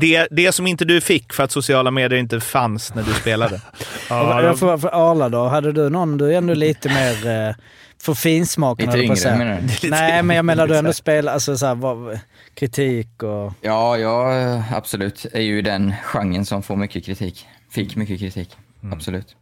Det, 0.00 0.28
det 0.30 0.52
som 0.52 0.66
inte 0.66 0.84
du 0.84 1.00
fick 1.00 1.32
för 1.32 1.42
att 1.42 1.52
sociala 1.52 1.90
medier 1.90 2.18
inte 2.20 2.40
fanns 2.40 2.94
när 2.94 3.02
du 3.02 3.12
spelade. 3.12 3.60
ja 4.10 4.42
jag 4.42 4.58
får, 4.58 4.78
för 4.78 5.10
Arla 5.10 5.28
då, 5.28 5.46
hade 5.46 5.72
du 5.72 5.88
någon, 5.90 6.18
du 6.18 6.32
är 6.32 6.38
ändå 6.38 6.54
lite 6.54 6.88
mer 6.88 7.48
eh, 7.48 7.54
för 8.02 8.14
finsmaken 8.14 8.86
Lite 8.86 8.98
på 8.98 9.02
yngre 9.04 9.38
menar 9.38 9.60
du? 9.82 9.90
Nej, 9.90 10.22
men 10.22 10.36
jag 10.36 10.44
menar 10.44 10.66
du 10.66 10.76
ändå 10.76 10.92
spelar, 11.04 11.32
alltså 11.32 11.56
så 11.56 11.66
här, 11.66 11.74
vad, 11.74 12.18
kritik 12.54 13.22
och... 13.22 13.52
Ja, 13.60 13.98
jag 13.98 14.62
absolut 14.74 15.26
är 15.32 15.40
ju 15.40 15.62
den 15.62 15.94
genren 16.04 16.44
som 16.44 16.62
får 16.62 16.76
mycket 16.76 17.04
kritik. 17.04 17.46
Fick 17.70 17.96
mycket 17.96 18.18
kritik, 18.18 18.56
absolut. 18.92 19.36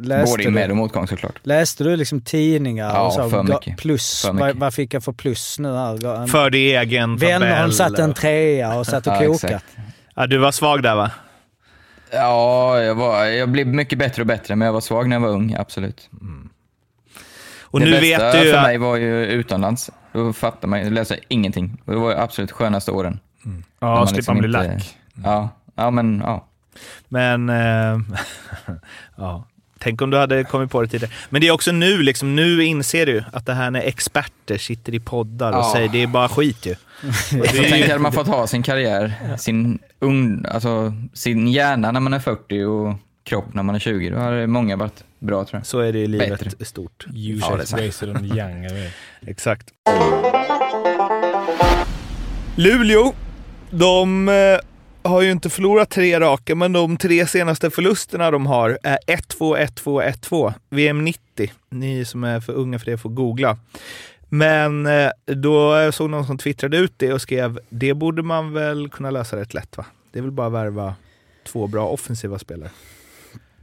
Läste 0.00 0.32
Både 0.32 0.42
i 0.42 0.50
med 0.50 0.70
och 0.70 0.76
motgång 0.76 1.06
såklart. 1.08 1.34
läste 1.42 1.84
du 1.84 1.96
liksom 1.96 2.20
tidningar 2.20 2.88
Ja, 2.94 3.06
och 3.06 3.12
så? 3.12 3.30
för 3.30 3.42
mycket. 3.42 3.76
Plus, 3.78 4.22
För 4.26 4.32
mycket. 4.32 4.56
vad, 4.56 4.74
fick 4.74 4.94
jag 4.94 5.04
för 5.04 5.12
plus 5.12 5.58
nu 5.58 5.68
En, 5.68 6.28
För 6.28 6.50
din 6.50 6.76
egen 6.78 7.18
tabell. 7.18 7.72
satt 7.72 7.98
en 7.98 8.14
trea 8.14 8.78
och 8.78 8.86
satt 8.86 9.06
och 9.06 9.12
Ja, 9.12 9.18
kokade. 9.18 9.54
exakt. 9.54 9.76
Ja, 10.14 10.26
du 10.26 10.38
var 10.38 10.52
svag 10.52 10.82
där 10.82 10.94
va? 10.94 11.10
Ja, 12.12 12.80
jag, 12.80 12.94
var, 12.94 13.24
jag 13.24 13.48
blev 13.48 13.66
mycket 13.66 13.98
bättre 13.98 14.22
och 14.22 14.26
bättre, 14.26 14.56
men 14.56 14.66
jag 14.66 14.72
var 14.72 14.80
svag 14.80 15.08
när 15.08 15.16
jag 15.16 15.20
var 15.20 15.28
ung, 15.28 15.54
absolut. 15.58 16.10
Och 17.62 17.80
det 17.80 17.86
nu 17.86 17.92
bästa 17.92 18.24
vet 18.24 18.32
du 18.32 18.38
ju 18.44 18.50
för 18.50 18.58
att- 18.58 18.64
mig 18.64 18.78
var 18.78 18.96
ju 18.96 19.26
utomlands. 19.26 19.90
Då 20.12 20.32
fattar 20.32 20.68
man, 20.68 20.78
jag 20.80 20.92
läste 20.92 21.18
ingenting. 21.28 21.82
Det 21.84 21.94
var 21.94 22.10
ju 22.10 22.16
absolut 22.16 22.52
skönaste 22.52 22.90
åren. 22.92 23.20
När 23.42 23.52
Ja, 23.80 23.94
man 23.94 24.06
slipper 24.08 24.16
liksom 24.16 24.34
man 24.34 24.40
bli 24.50 24.58
inte- 24.58 24.68
lack. 24.74 24.96
Ja, 25.24 25.48
ja 25.74 25.90
men 25.90 26.22
ja. 26.24 26.46
Men, 27.08 27.48
eh, 27.48 27.98
ja. 29.16 29.46
Tänk 29.78 30.02
om 30.02 30.10
du 30.10 30.16
hade 30.16 30.44
kommit 30.44 30.70
på 30.70 30.82
det 30.82 30.88
tidigare. 30.88 31.12
Men 31.30 31.40
det 31.40 31.48
är 31.48 31.52
också 31.52 31.72
nu, 31.72 32.02
liksom, 32.02 32.36
nu 32.36 32.64
inser 32.64 33.06
du 33.06 33.24
att 33.32 33.46
det 33.46 33.54
här 33.54 33.70
när 33.70 33.80
experter 33.80 34.58
sitter 34.58 34.94
i 34.94 35.00
poddar 35.00 35.52
och 35.52 35.58
Ja. 35.58 35.72
säger 35.74 35.88
det 35.88 36.02
är 36.02 36.06
bara 36.06 36.28
skit 36.28 36.66
ju. 36.66 36.74
Så 37.30 37.44
tänk 37.68 37.86
hade 37.86 37.98
man 37.98 38.12
fått 38.12 38.26
ha 38.26 38.46
sin 38.46 38.62
karriär, 38.62 39.12
sin, 39.38 39.78
ung, 39.98 40.44
alltså, 40.48 40.92
sin 41.12 41.48
hjärna 41.48 41.92
när 41.92 42.00
man 42.00 42.12
är 42.14 42.18
40 42.18 42.64
och 42.64 42.94
kropp 43.24 43.54
när 43.54 43.62
man 43.62 43.74
är 43.74 43.78
20. 43.78 44.10
Då 44.10 44.18
hade 44.18 44.46
många 44.46 44.76
varit 44.76 45.04
bra 45.18 45.44
tror 45.44 45.58
jag. 45.60 45.66
Så 45.66 45.78
är 45.78 45.92
det 45.92 45.98
i 45.98 46.06
livet 46.06 46.28
Bättre. 46.28 46.50
i 46.58 46.64
stort. 46.64 47.06
You 47.14 47.38
Ja, 47.40 47.56
det 47.56 47.86
wasted 47.86 48.08
on 48.10 48.24
young. 48.24 48.66
Exakt. 49.26 49.68
Luleå, 52.56 53.12
de 53.70 54.28
eh, 54.28 54.34
har 55.04 55.22
ju 55.22 55.30
inte 55.30 55.50
förlorat 55.50 55.90
tre 55.90 56.20
raka, 56.20 56.54
men 56.54 56.72
de 56.72 56.96
tre 56.96 57.26
senaste 57.26 57.70
förlusterna 57.70 58.30
de 58.30 58.46
har 58.46 58.78
är 58.82 58.98
1-2, 59.06 59.66
1-2, 59.82 60.12
1-2. 60.12 60.54
VM 60.70 61.04
90. 61.04 61.52
Ni 61.70 62.04
som 62.04 62.24
är 62.24 62.40
för 62.40 62.52
unga 62.52 62.78
för 62.78 62.86
det 62.86 62.98
får 62.98 63.10
googla. 63.10 63.58
Men 64.28 64.86
eh, 64.86 65.10
då 65.26 65.92
såg 65.92 66.10
någon 66.10 66.26
som 66.26 66.38
twittrade 66.38 66.76
ut 66.76 66.92
det 66.96 67.12
och 67.12 67.20
skrev 67.22 67.58
det 67.68 67.94
borde 67.94 68.22
man 68.22 68.52
väl 68.52 68.88
kunna 68.90 69.10
lösa 69.10 69.36
rätt 69.36 69.54
lätt 69.54 69.76
va? 69.76 69.86
Det 70.12 70.18
är 70.18 70.22
väl 70.22 70.30
bara 70.32 70.46
att 70.46 70.52
värva 70.52 70.94
två 71.46 71.66
bra 71.66 71.86
offensiva 71.88 72.38
spelare. 72.38 72.70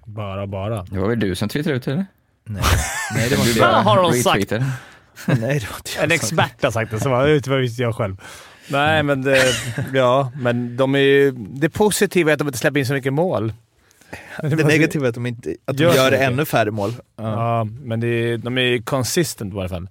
Bara, 0.06 0.48
bara. 0.48 0.84
Det 0.84 1.00
var 1.00 1.08
väl 1.08 1.20
du 1.20 1.36
som 1.36 1.50
twittrade 1.50 1.78
ut 1.78 1.84
det 1.84 1.92
eller? 1.92 2.06
Nej, 2.44 2.62
Nej 3.16 3.30
det 3.30 3.36
var 3.36 3.48
inte 3.48 3.60
Fan, 3.60 3.86
har 3.86 4.04
de 4.04 4.14
sagt. 4.14 4.52
jag. 4.52 4.64
Nej, 5.28 5.38
det 5.38 5.70
var 5.70 5.78
inte 5.78 5.92
jag 5.96 6.04
En 6.04 6.10
som- 6.10 6.12
expert 6.12 6.64
har 6.64 6.72
sagt 6.72 6.92
det, 6.92 7.00
så 7.00 7.10
var 7.10 7.28
det 7.28 7.58
visste 7.62 7.82
jag 7.82 7.96
själv. 7.96 8.18
Nej, 8.72 9.04
men 9.04 9.22
det, 9.22 9.44
ja, 9.94 10.32
men 10.36 10.78
de 10.78 10.96
är 10.96 11.00
ju, 11.00 11.32
det 11.32 11.70
positiva 11.70 12.32
är 12.32 12.34
att 12.34 12.40
de 12.40 12.48
inte 12.48 12.60
släpper 12.60 12.80
in 12.80 12.86
så 12.86 12.94
mycket 12.94 13.14
mål. 13.14 13.54
Det 14.42 14.64
negativa 14.66 15.06
är 15.06 15.10
att 15.10 15.16
de, 15.16 15.26
inte, 15.26 15.56
att 15.66 15.78
de 15.78 15.84
Gör 15.84 16.12
ännu 16.12 16.46
färre 16.46 16.72
mål. 16.72 16.94
Ja. 17.16 17.24
Ja, 17.24 17.68
men 17.84 18.00
det 18.00 18.08
är, 18.08 18.38
de 18.38 18.58
är 18.58 18.62
ju 18.62 18.82
consistent 18.82 19.54
i 19.54 19.56
varje 19.56 19.70
fall. 19.70 19.88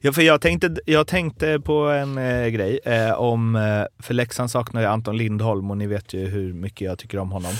Ja, 0.00 0.12
för 0.12 0.22
jag 0.22 0.40
tänkte, 0.40 0.76
jag 0.86 1.06
tänkte 1.06 1.60
på 1.60 1.88
en 1.88 2.18
eh, 2.18 2.46
grej 2.46 2.80
eh, 2.84 3.12
om, 3.12 3.56
eh, 3.56 4.02
för 4.02 4.14
Leksand 4.14 4.50
saknar 4.50 4.80
ju 4.80 4.86
Anton 4.86 5.16
Lindholm 5.16 5.70
och 5.70 5.76
ni 5.76 5.86
vet 5.86 6.12
ju 6.12 6.26
hur 6.26 6.52
mycket 6.52 6.80
jag 6.80 6.98
tycker 6.98 7.18
om 7.18 7.32
honom. 7.32 7.52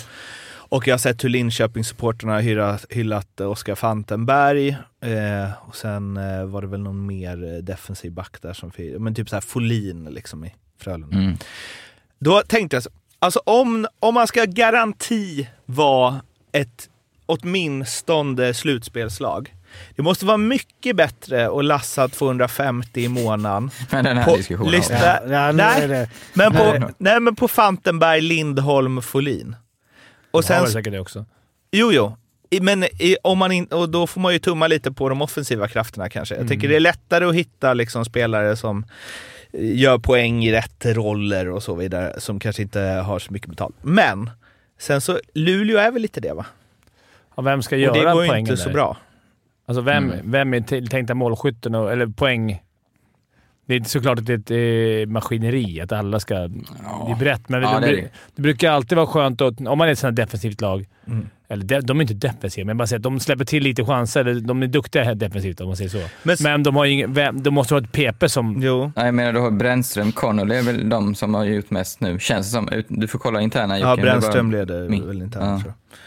Och 0.68 0.88
jag 0.88 0.92
har 0.92 0.98
sett 0.98 1.24
hur 1.24 1.28
Linköpingssupportrarna 1.28 2.34
har 2.34 2.40
hyllat, 2.40 2.86
hyllat 2.90 3.40
Oskar 3.40 3.74
Fantenberg 3.74 4.68
eh, 5.00 5.50
och 5.68 5.76
sen 5.76 6.16
eh, 6.16 6.44
var 6.44 6.62
det 6.62 6.68
väl 6.68 6.80
någon 6.80 7.06
mer 7.06 7.54
eh, 7.54 7.58
defensiv 7.62 8.12
back 8.12 8.42
där 8.42 8.52
som 8.52 8.70
fick, 8.70 9.00
men 9.00 9.14
typ 9.14 9.28
så 9.28 9.36
här 9.36 9.40
Folin 9.40 10.04
liksom 10.04 10.44
i 10.44 10.54
Frölunda. 10.80 11.16
Mm. 11.16 11.36
Då 12.18 12.42
tänkte 12.42 12.76
jag, 12.76 12.82
så, 12.82 12.90
alltså 13.18 13.40
om, 13.46 13.86
om 14.00 14.14
man 14.14 14.26
ska 14.26 14.44
garanti 14.44 15.48
vara 15.66 16.20
ett 16.52 16.88
åtminstone 17.26 18.54
slutspelslag. 18.54 19.54
Det 19.96 20.02
måste 20.02 20.26
vara 20.26 20.36
mycket 20.36 20.96
bättre 20.96 21.58
att 21.58 21.64
lassa 21.64 22.08
250 22.08 23.00
i 23.00 23.08
månaden. 23.08 23.70
Men 23.90 24.04
den 24.04 24.16
här 24.16 24.24
På 24.24 24.36
diskussionen. 24.36 24.82
har 24.82 24.90
Ja, 24.90 25.20
ja, 25.28 25.52
Nej. 25.52 25.88
det. 25.88 26.10
Men 26.34 26.52
på, 26.52 26.64
Nej. 26.64 26.82
nej. 26.98 27.20
men 27.20 27.36
på 27.36 27.48
Fantenberg, 27.48 28.20
Lindholm, 28.20 29.02
Folin. 29.02 29.56
Och 30.34 30.42
De 30.42 30.52
har 30.52 30.54
sen, 30.58 30.62
väl 30.62 30.72
säkert 30.72 30.92
det 30.92 31.00
också. 31.00 31.24
jo, 31.72 31.92
jo. 31.92 32.16
Men 32.62 32.84
om 33.22 33.38
man 33.38 33.52
in, 33.52 33.64
och 33.66 33.88
då 33.88 34.06
får 34.06 34.20
man 34.20 34.32
ju 34.32 34.38
tumma 34.38 34.66
lite 34.66 34.92
på 34.92 35.08
de 35.08 35.22
offensiva 35.22 35.68
krafterna 35.68 36.08
kanske. 36.08 36.34
Jag 36.36 36.48
tycker 36.48 36.68
det 36.68 36.76
är 36.76 36.80
lättare 36.80 37.24
att 37.24 37.34
hitta 37.34 37.74
liksom 37.74 38.04
spelare 38.04 38.56
som 38.56 38.84
eh, 39.52 39.76
gör 39.80 39.98
poäng 39.98 40.44
i 40.44 40.52
rätt 40.52 40.86
roller 40.86 41.48
och 41.50 41.62
så 41.62 41.74
vidare, 41.74 42.20
som 42.20 42.40
kanske 42.40 42.62
inte 42.62 42.80
har 42.80 43.18
så 43.18 43.32
mycket 43.32 43.48
betalt. 43.48 43.74
Men 43.82 44.30
sen 44.78 45.00
så, 45.00 45.20
Luleå 45.34 45.78
är 45.78 45.90
väl 45.90 46.02
lite 46.02 46.20
det 46.20 46.32
va? 46.32 46.46
Och 47.34 47.46
vem 47.46 47.62
ska 47.62 47.74
Och 47.76 47.80
göra 47.80 47.92
det 47.92 48.12
går 48.12 48.22
ju 48.24 48.28
poängen 48.28 48.38
inte 48.50 48.56
så 48.56 48.68
där? 48.68 48.72
bra. 48.74 48.96
Alltså 49.66 49.80
vem, 49.80 50.04
Mm. 50.12 50.30
vem 50.30 50.54
är 50.54 50.60
tilltänkta 50.60 51.14
målskytten 51.14 51.74
och, 51.74 51.92
eller 51.92 52.06
poäng... 52.06 52.62
Det 53.66 53.74
är 53.74 53.84
såklart 53.84 54.18
att 54.18 54.26
det 54.26 54.32
är 54.32 54.38
ett 55.00 55.06
eh, 55.08 55.12
maskineri, 55.12 55.80
att 55.80 55.92
alla 55.92 56.20
ska... 56.20 56.34
Det 56.34 57.12
är 57.12 57.18
brett, 57.18 57.48
men 57.48 57.62
Ja, 57.62 57.80
det, 57.80 57.86
det 57.86 57.92
är 57.92 57.96
det, 57.96 58.08
det. 58.36 58.42
brukar 58.42 58.70
alltid 58.70 58.96
vara 58.96 59.06
skönt 59.06 59.40
att, 59.40 59.60
om 59.60 59.78
man 59.78 59.88
är 59.88 59.92
ett 59.92 59.98
sånt 59.98 60.18
här 60.18 60.24
defensivt 60.26 60.60
lag. 60.60 60.86
Mm. 61.06 61.28
Eller 61.48 61.64
de, 61.64 61.80
de 61.80 61.98
är 61.98 62.02
inte 62.02 62.14
defensiva, 62.14 62.66
men 62.66 62.76
bara 62.76 62.86
säga 62.86 62.96
att 62.96 63.02
de 63.02 63.20
släpper 63.20 63.44
till 63.44 63.62
lite 63.62 63.84
chanser. 63.84 64.24
eller 64.24 64.40
De 64.40 64.62
är 64.62 64.66
duktiga 64.66 65.04
här 65.04 65.14
defensivt 65.14 65.60
om 65.60 65.66
man 65.66 65.76
säger 65.76 65.90
så. 65.90 65.98
Men, 66.22 66.36
Men 66.42 66.62
de, 66.62 66.76
har 66.76 66.84
ingen, 66.84 67.14
de 67.42 67.50
måste 67.54 67.74
ha 67.74 67.80
ett 67.80 67.92
PP 67.92 68.28
som... 68.28 68.62
jo. 68.62 68.92
Nej, 68.96 69.04
jag 69.04 69.14
menar 69.14 69.32
du 69.32 69.40
har 69.40 69.50
Brännström, 69.50 70.12
Connolly 70.12 70.54
är 70.54 70.62
väl 70.62 70.88
de 70.88 71.14
som 71.14 71.34
har 71.34 71.44
gjort 71.44 71.70
mest 71.70 72.00
nu, 72.00 72.18
känns 72.18 72.46
det 72.46 72.52
som. 72.52 72.68
Du 72.88 73.08
får 73.08 73.18
kolla 73.18 73.40
interna 73.40 73.78
Ja, 73.78 73.96
Brännström 73.96 74.50
leder 74.50 74.88
min- 74.88 75.06
väl 75.06 75.22
inte 75.22 75.38
Ja. 75.38 75.44
tror 75.44 75.60
jag. 75.66 75.98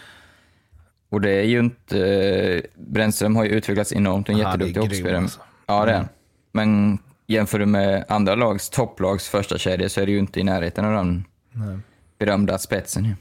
Och 1.10 1.22
det 1.22 1.32
är 1.32 1.43
ju 1.43 1.60
inte... 1.60 1.99
eh, 2.08 2.62
Brännström 2.76 3.36
har 3.36 3.43
ju 3.43 3.49
utvecklats 3.49 3.93
enormt, 3.93 4.30
en 4.30 4.38
jätteduktig 4.38 4.82
hockeyspelare. 4.82 5.18
alltså. 5.22 5.39
Ja, 5.68 5.86
det 5.86 5.91
är 5.91 5.95
han. 5.97 6.08
Men 6.51 6.97
jämför 7.28 7.60
du 7.60 7.66
med 7.66 8.06
andra 8.08 8.36
lags 8.36 8.70
topplags 8.70 9.30
första 9.30 9.58
kedja 9.58 9.90
så 9.90 10.02
är 10.02 10.06
det 10.06 10.12
ju 10.12 10.20
inte 10.20 10.40
i 10.40 10.44
närheten 10.44 10.86
av 10.86 10.94
den 10.94 11.26
Nej. 11.52 11.78
berömda 12.20 12.58
spetsen. 12.58 13.06
ju. 13.06 13.16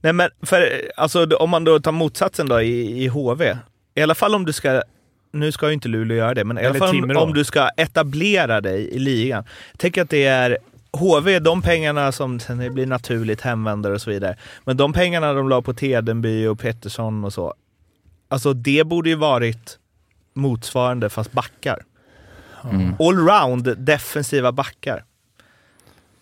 Nej 0.00 0.12
men 0.12 0.30
för, 0.42 0.90
alltså, 0.96 1.24
om 1.36 1.50
man 1.50 1.64
då 1.64 1.80
tar 1.80 1.92
motsatsen 1.92 2.48
då 2.48 2.60
i, 2.60 3.04
i 3.04 3.08
HV. 3.08 3.56
I 3.94 4.02
alla 4.02 4.14
fall 4.14 4.34
om 4.34 4.44
du 4.44 4.52
ska, 4.52 4.82
nu 5.32 5.52
ska 5.52 5.66
ju 5.66 5.74
inte 5.74 5.88
Luleå 5.88 6.16
göra 6.16 6.34
det, 6.34 6.44
men 6.44 6.58
i 6.58 6.66
alla 6.66 6.78
fall 6.78 7.04
om, 7.04 7.16
om 7.16 7.34
du 7.34 7.44
ska 7.44 7.68
etablera 7.76 8.60
dig 8.60 8.88
i 8.88 8.98
ligan. 8.98 9.44
Tänk 9.76 9.98
att 9.98 10.10
det 10.10 10.24
är 10.24 10.58
HV, 10.92 11.38
de 11.38 11.62
pengarna 11.62 12.12
som 12.12 12.40
sen 12.40 12.58
det 12.58 12.70
blir 12.70 12.86
naturligt 12.86 13.40
hemvändare 13.40 13.94
och 13.94 14.00
så 14.00 14.10
vidare. 14.10 14.36
Men 14.64 14.76
de 14.76 14.92
pengarna 14.92 15.32
de 15.32 15.48
la 15.48 15.62
på 15.62 15.74
Tedenby 15.74 16.46
och 16.46 16.58
Pettersson 16.58 17.24
och 17.24 17.32
så. 17.32 17.54
Alltså 18.28 18.52
det 18.52 18.84
borde 18.86 19.08
ju 19.08 19.16
varit 19.16 19.78
motsvarande 20.34 21.10
fast 21.10 21.32
backar. 21.32 21.82
Mm. 22.70 22.94
Allround 22.98 23.78
defensiva 23.78 24.52
backar. 24.52 25.04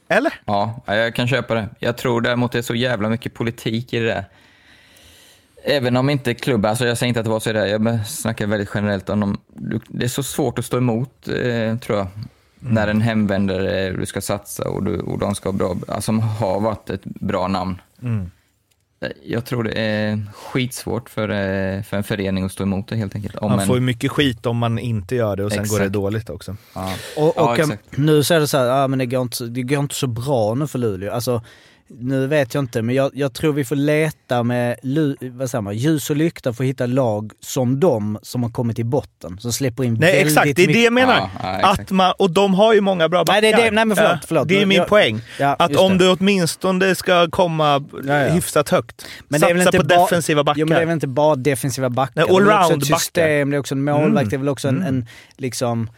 Eller? 0.09 0.32
Ja, 0.45 0.82
ja, 0.86 0.95
jag 0.95 1.14
kan 1.14 1.28
köpa 1.28 1.55
det. 1.55 1.68
Jag 1.78 1.97
tror 1.97 2.20
däremot 2.20 2.53
det 2.53 2.59
är 2.59 2.62
så 2.62 2.74
jävla 2.74 3.09
mycket 3.09 3.34
politik 3.34 3.93
i 3.93 3.99
det 3.99 4.07
där. 4.07 4.24
Även 5.64 5.97
om 5.97 6.11
inte 6.11 6.34
klubbar, 6.34 6.70
alltså 6.70 6.86
jag 6.86 6.99
säger 6.99 7.09
inte 7.09 7.20
att 7.20 7.24
det 7.24 7.30
var 7.30 7.41
så 7.41 7.53
där, 7.53 7.66
jag 7.66 8.07
snackar 8.07 8.47
väldigt 8.47 8.70
generellt 8.74 9.09
om 9.09 9.20
dem. 9.20 9.38
Det 9.88 10.05
är 10.05 10.09
så 10.09 10.22
svårt 10.22 10.59
att 10.59 10.64
stå 10.64 10.76
emot, 10.76 11.28
eh, 11.28 11.76
tror 11.76 11.99
jag. 11.99 12.07
När 12.59 12.88
en 12.88 13.01
hemvändare 13.01 13.91
du 13.91 14.07
ska 14.07 14.20
satsa 14.20 14.68
och, 14.68 14.84
du, 14.84 15.01
och 15.01 15.18
de 15.18 15.34
ska 15.34 15.49
ha 15.49 15.53
bra, 15.53 15.76
alltså, 15.88 16.12
har 16.12 16.61
varit 16.61 16.91
ett 16.91 17.05
bra 17.05 17.49
namn. 17.49 17.80
Mm. 18.03 18.30
Jag 19.24 19.44
tror 19.44 19.64
det 19.64 19.72
är 19.72 20.22
skitsvårt 20.34 21.11
för, 21.11 21.28
eh, 21.28 21.82
för 21.82 21.96
en 21.96 22.03
förening 22.05 22.44
att 22.44 22.53
stå 22.53 22.62
emot 22.62 22.88
det 22.88 22.96
helt 22.96 23.14
enkelt. 23.14 23.36
Om 23.36 23.51
Man 23.51 23.61
en, 23.61 23.66
får 23.66 23.76
ju 23.76 23.82
mycket 23.82 24.11
skit 24.11 24.46
om 24.46 24.57
man 24.57 24.78
inte 24.78 25.14
gör 25.14 25.36
det 25.36 25.44
och 25.44 25.53
sen 25.53 25.68
går 25.68 25.78
det 25.78 25.84
Exakt. 25.84 25.92
dåligt 25.92 26.30
också. 26.30 26.57
ja. 26.74 26.92
Och, 27.16 27.32
Ja, 27.36 27.42
och 27.51 27.59
exakt. 27.59 27.96
nu 27.96 28.18
är 28.18 28.40
det 28.40 28.46
så 28.48 28.59
här, 28.59 28.64
ja, 28.64 28.88
men 28.88 28.98
det 28.98 29.07
går, 29.07 29.22
inte, 29.22 29.36
så- 29.36 29.44
det 29.46 29.62
går 29.62 29.78
inte 29.78 29.94
så 29.94 30.07
bra 30.07 30.55
nu 30.55 30.66
för 30.66 30.78
Luleå. 30.78 31.12
Alltså, 31.12 31.42
nu 31.99 32.26
vet 32.26 32.55
jag 32.55 32.62
inte, 32.62 32.82
men 32.82 32.95
jag, 32.95 33.11
jag 33.14 33.32
tror 33.32 33.53
vi 33.53 33.64
får 33.64 33.76
leta 33.76 34.43
med 34.43 34.76
vad 35.32 35.51
säger 35.51 35.62
man, 35.62 35.76
ljus 35.76 36.11
och 36.11 36.16
lykta 36.16 36.53
för 36.53 36.64
att 36.64 36.68
hitta 36.68 36.86
lag 36.86 37.32
som 37.41 37.80
de 37.80 38.18
som 38.22 38.43
har 38.43 38.51
kommit 38.51 38.78
i 38.78 38.84
botten. 38.84 39.38
Som 39.41 39.53
släpper 39.53 39.84
in 39.84 39.95
Nej 39.95 40.12
väldigt 40.12 40.26
exakt, 40.36 40.57
det 40.57 40.62
är 40.64 40.66
det 40.66 40.82
jag 40.84 40.93
menar. 40.93 41.30
Ja, 41.43 41.49
att 41.70 41.91
man, 41.91 42.12
och 42.18 42.30
de 42.30 42.55
har 42.55 42.74
ju 42.74 42.80
många 42.80 43.09
bra 43.09 43.24
backar. 43.24 43.41
Nej, 43.43 43.53
det 43.53 43.59
är 43.62 43.64
det- 43.64 43.70
nej, 43.70 43.84
men 43.84 43.97
förlåt, 43.97 44.24
förlåt. 44.26 44.49
Det 44.49 44.62
är 44.62 44.66
min 44.66 44.78
jag- 44.78 44.88
poäng. 44.88 45.20
Ja, 45.38 45.57
Att 45.59 45.76
om 45.76 45.99
det. 45.99 46.05
du 46.05 46.11
åtminstone 46.11 46.95
ska 46.95 47.30
komma 47.30 47.84
Ja, 48.07 48.16
ja. 48.18 48.32
hyfsat 48.32 48.68
högt. 48.68 49.07
Men 49.28 49.41
det 49.41 49.47
är 49.47 49.49
Satsa 49.49 49.55
väl 49.55 49.66
inte 49.66 49.78
på 49.78 49.84
bara- 49.84 50.01
defensiva 50.05 50.45
backar. 50.45 50.61
Jo 50.61 50.66
men 50.66 50.76
det 50.76 50.82
är 50.82 50.86
väl 50.86 50.95
inte 50.95 51.07
bara 51.07 51.36
defensiva 51.36 51.91
backar. 51.91 52.12
Nej, 52.16 52.24
det 52.26 52.32
är 52.32 52.34
också 52.43 52.51
allround 52.53 52.82
ett 52.82 52.88
backar. 52.88 52.99
system, 53.01 53.51
det 53.51 53.57
är 53.57 53.61
också 53.61 53.74
en 53.74 53.84
målvakt, 53.84 54.11
Mm. 54.11 54.28
det 54.28 54.36
är 54.36 54.38
väl 54.38 54.49
också 54.49 54.68
en, 54.68 54.82
en 54.82 55.07
liksom... 55.36 55.91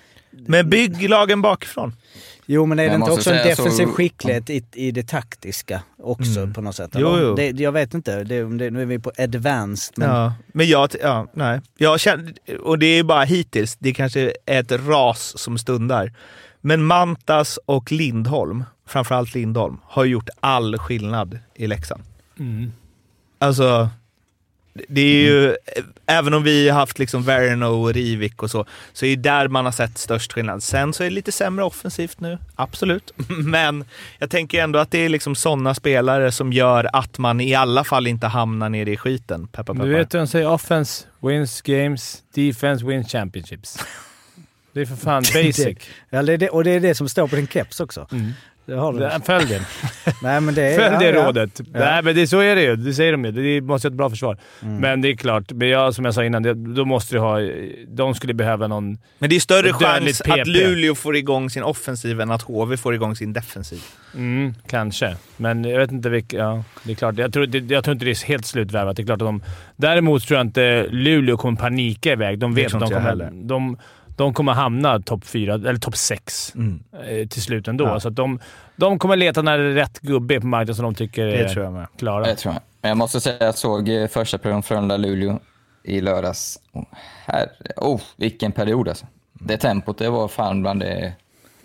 Men 0.47 0.71
bygg 0.71 1.09
lagen 1.11 1.43
bakifrån. 1.43 1.93
Jo 2.47 2.67
men 2.67 2.79
är 2.79 2.89
det 2.89 2.95
inte 2.95 3.11
också 3.11 3.31
en 3.31 3.39
säga 3.39 3.57
så- 3.57 3.63
defensiv 3.63 3.87
skicklighet 3.87 4.51
i, 4.51 4.65
i 4.73 4.91
det 4.91 5.03
taktiska 5.09 5.83
också 5.99 6.41
Mm. 6.41 6.55
på 6.55 6.61
något 6.61 6.77
sätt? 6.77 6.91
Jo, 6.95 7.19
jo. 7.21 7.35
Det, 7.35 7.51
jag 7.51 7.73
vet 7.73 7.95
inte, 7.95 8.25
det, 8.25 8.45
det, 8.59 8.71
nu 8.71 8.83
är 8.83 8.87
vi 8.87 8.99
på 8.99 9.13
advanced. 9.19 9.95
Men, 9.97 10.09
Ja. 10.11 10.33
Men 10.53 10.69
jag, 10.69 10.91
ja, 11.03 11.27
nej. 11.35 11.61
Jag 11.79 12.01
känner, 12.01 12.35
och 12.63 12.79
det 12.79 12.87
är 12.87 13.05
bara 13.05 13.25
hittills, 13.25 13.77
det 13.79 13.93
kanske 13.95 14.33
är 14.47 14.61
ett 14.61 14.73
ras 14.73 15.39
som 15.39 15.59
stundar. 15.59 16.13
Men 16.61 16.85
Mantas 16.85 17.59
och 17.67 17.93
Lindholm, 17.93 18.65
framförallt 18.87 19.35
Lindholm, 19.35 19.79
har 19.85 20.05
gjort 20.05 20.29
all 20.41 20.79
skillnad 20.79 21.39
i 21.55 21.67
Leksand. 21.67 22.03
Mm. 22.39 22.73
Alltså, 23.39 23.89
det 24.89 25.01
är 25.01 25.25
ju, 25.25 25.57
även 26.07 26.35
om 26.35 26.43
vi 26.43 26.69
har 26.69 26.79
haft 26.79 26.99
liksom 26.99 27.23
Verno 27.23 27.65
och 27.65 27.95
Rivik 27.95 28.43
och 28.43 28.51
så, 28.51 28.67
så 28.93 29.07
är 29.07 29.17
det 29.17 29.23
där 29.23 29.49
man 29.49 29.65
har 29.65 29.73
sett 29.73 29.99
störst 29.99 30.33
skillnad. 30.33 30.63
Sen 30.63 30.93
så 30.93 31.03
är 31.03 31.09
det 31.09 31.15
lite 31.15 31.33
sämre 31.33 31.65
offensivt 31.65 32.21
nu, 32.21 32.39
absolut. 32.55 33.13
Men 33.29 33.85
jag 34.19 34.31
tänker 34.31 34.63
ändå 34.63 34.79
att 34.79 34.91
det 34.91 34.99
är 34.99 35.09
liksom 35.09 35.35
sådana 35.35 35.75
spelare 35.75 36.33
som 36.33 36.53
gör 36.53 36.89
att 36.93 37.19
man 37.19 37.41
i 37.41 37.55
alla 37.55 37.85
fall 37.85 38.07
inte 38.07 38.27
hamnar 38.27 38.69
nere 38.69 38.91
i 38.91 38.97
skiten. 38.97 39.47
Peppar, 39.47 39.75
peppar. 39.75 39.87
Du 39.87 39.95
vet 39.95 40.15
hur 40.15 40.19
de 40.19 40.27
säger 40.27 40.49
offense 40.49 41.05
wins 41.23 41.63
games, 41.63 42.23
defense 42.35 42.87
wins 42.87 43.13
championships. 43.13 43.79
Det 44.75 44.81
är 44.81 44.87
för 44.87 44.97
fan 44.97 45.23
basic. 45.23 45.79
Ja, 46.11 46.23
det 46.23 46.33
är 46.33 46.39
det, 46.39 46.49
och 46.49 46.65
det 46.65 46.71
är 46.71 46.81
det 46.81 46.95
som 46.95 47.09
står 47.09 47.29
på 47.29 47.37
din 47.37 47.47
keps 47.47 47.81
också. 47.81 48.09
Mm. 48.13 48.33
Det 48.73 48.79
har 48.79 48.93
du. 48.93 48.99
Det- 48.99 49.21
Följ 49.25 49.47
det. 49.47 49.63
Nej, 50.23 50.41
men 50.41 50.55
det 50.55 50.63
är, 50.63 50.79
Följ 50.79 50.97
det 50.99 51.11
ja, 51.11 51.17
ja. 51.21 51.27
rådet. 51.27 51.61
Nej, 51.73 52.03
men 52.03 52.15
det, 52.15 52.27
så 52.27 52.41
är 52.41 52.57
det 52.57 52.63
ju. 52.63 52.77
Det 52.77 52.95
säger 52.95 53.13
de 53.13 53.25
ju. 53.25 53.33
Det 53.33 53.61
måste 53.61 53.89
ha 53.89 53.91
ett 53.91 53.97
bra 53.97 54.11
försvar. 54.11 54.39
Mm. 54.63 54.77
Men 54.77 55.01
det 55.01 55.09
är 55.09 55.17
klart, 55.17 55.53
men 55.53 55.69
jag, 55.69 55.95
som 55.95 56.05
jag 56.05 56.15
sa 56.15 56.25
innan, 56.25 56.43
det, 56.43 56.55
då 56.55 56.85
måste 56.85 57.15
du 57.15 57.19
ha... 57.19 57.39
De 57.89 58.15
skulle 58.15 58.35
behöva 58.35 58.67
någon... 58.67 58.99
Men 59.19 59.31
det 59.31 59.37
är 59.37 59.41
större 59.41 59.73
chans 59.73 60.21
att. 60.21 60.47
Luleå 60.47 60.95
får 60.95 61.17
igång 61.17 61.51
sin 61.51 61.63
offensiv 61.63 62.21
än 62.21 62.31
att 62.31 62.43
HV 62.43 62.77
får 62.77 62.95
igång 62.95 63.17
sin 63.17 63.33
defensiv. 63.33 63.81
Mm, 64.15 64.55
kanske. 64.67 65.17
Men 65.37 65.65
jag 65.65 65.79
vet 65.79 65.93
inte 65.93 66.09
vilka... 66.09 66.37
Ja, 66.37 66.65
det 66.83 66.93
är 66.93 66.97
klart. 66.97 67.19
Jag 67.19 67.33
tror, 67.33 67.47
det, 67.47 67.75
jag 67.75 67.85
tror 67.85 67.93
inte 67.93 68.05
det 68.05 68.11
är 68.11 68.27
helt 68.27 68.47
slutvärvat. 68.47 68.97
Det 68.97 69.03
är 69.03 69.07
klart 69.07 69.23
att 69.23 69.29
de... 69.29 69.43
Däremot 69.77 70.27
tror 70.27 70.39
jag 70.39 70.47
inte 70.47 70.87
Luleå 70.91 71.37
kommer 71.37 71.59
panika 71.59 72.13
iväg. 72.13 72.39
De 72.39 72.55
vet 72.55 72.75
att 72.75 72.81
de 72.81 72.89
kommer, 72.89 73.01
heller. 73.01 73.31
de, 73.33 73.77
de 74.23 74.35
kommer 74.35 74.53
hamna 74.53 75.01
topp 75.01 75.25
fyra, 75.27 75.55
eller 75.55 75.77
topp 75.77 75.97
sex 75.97 76.55
eh, 77.09 77.29
till 77.29 77.43
slut 77.43 77.69
ändå. 77.69 77.85
Ja. 77.85 78.01
Så 78.01 78.09
att 78.09 78.17
de, 78.17 78.39
de 78.77 78.99
kommer 78.99 79.17
leta 79.17 79.43
när 79.43 79.59
det 79.59 79.65
är 79.65 79.75
rätt 79.75 80.01
gubbe 80.01 80.41
på 80.41 80.47
marknaden 80.47 80.75
som 80.75 80.85
de 80.85 80.95
tycker 80.95 81.27
Det 81.27 81.37
är 81.37 81.49
tror 81.49 81.65
jag 81.65 81.73
med. 81.73 81.87
klara. 81.99 82.25
Det 82.25 82.35
tror 82.35 82.55
jag. 82.55 82.63
Men 82.81 82.89
jag 82.89 82.99
måste 82.99 83.21
säga 83.21 83.35
att 83.37 83.41
jag 83.43 83.55
såg 83.55 83.89
eh, 83.89 84.07
första 84.09 84.39
perioden 84.39 84.63
Frölunda-Luleå 84.63 85.39
i 85.85 86.01
lördags. 86.01 86.59
Oh, 86.73 86.85
herre, 87.27 87.49
oh, 87.77 88.01
vilken 88.17 88.53
period 88.53 88.89
alltså. 88.89 89.07
Det 89.33 89.57
tempot, 89.57 89.99
det 89.99 90.11
var 90.11 90.29
fan 90.29 90.63
bland 90.63 90.81
det... 90.81 91.13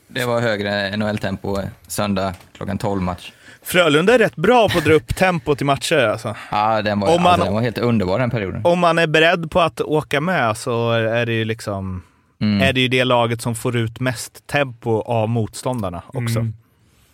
Det 0.10 0.26
var 0.26 0.41
högre 0.41 0.97
NHL-tempo 0.97 1.60
eh, 1.60 1.66
söndag 1.88 2.34
klockan 2.58 2.78
12 2.78 3.01
match. 3.01 3.32
Frölunda 3.62 4.14
är 4.14 4.20
rätt 4.20 4.36
bra 4.36 4.70
på 4.70 4.78
att 4.78 4.84
dra 4.86 4.93
upp 4.93 5.16
tempot 5.16 5.62
i 5.62 5.64
matcher 5.64 5.97
alltså. 5.97 6.36
Ja, 6.51 6.82
den 6.82 6.99
var, 6.99 7.16
Om 7.16 7.22
man- 7.24 7.32
alltså, 7.32 7.45
den 7.45 7.53
var 7.53 7.62
helt 7.62 7.78
underbar 7.78 8.20
den 8.20 8.30
perioden. 8.30 8.62
Om 8.64 8.80
man 8.80 8.99
är 8.99 9.08
beredd 9.08 9.51
på 9.51 9.60
att 9.62 9.82
åka 9.82 10.22
med 10.22 10.58
så 10.58 10.91
är 10.91 11.26
det 11.26 11.34
ju 11.34 11.45
liksom... 11.45 12.03
Mm, 12.40 12.62
Är 12.62 12.74
det 12.74 12.82
ju 12.82 12.88
det 12.88 13.04
laget 13.04 13.42
som 13.42 13.56
får 13.56 13.76
ut 13.78 14.00
mest 14.00 14.48
tempo 14.48 15.02
av 15.02 15.30
motståndarna 15.30 16.04
också. 16.08 16.40
Mm. 16.40 16.54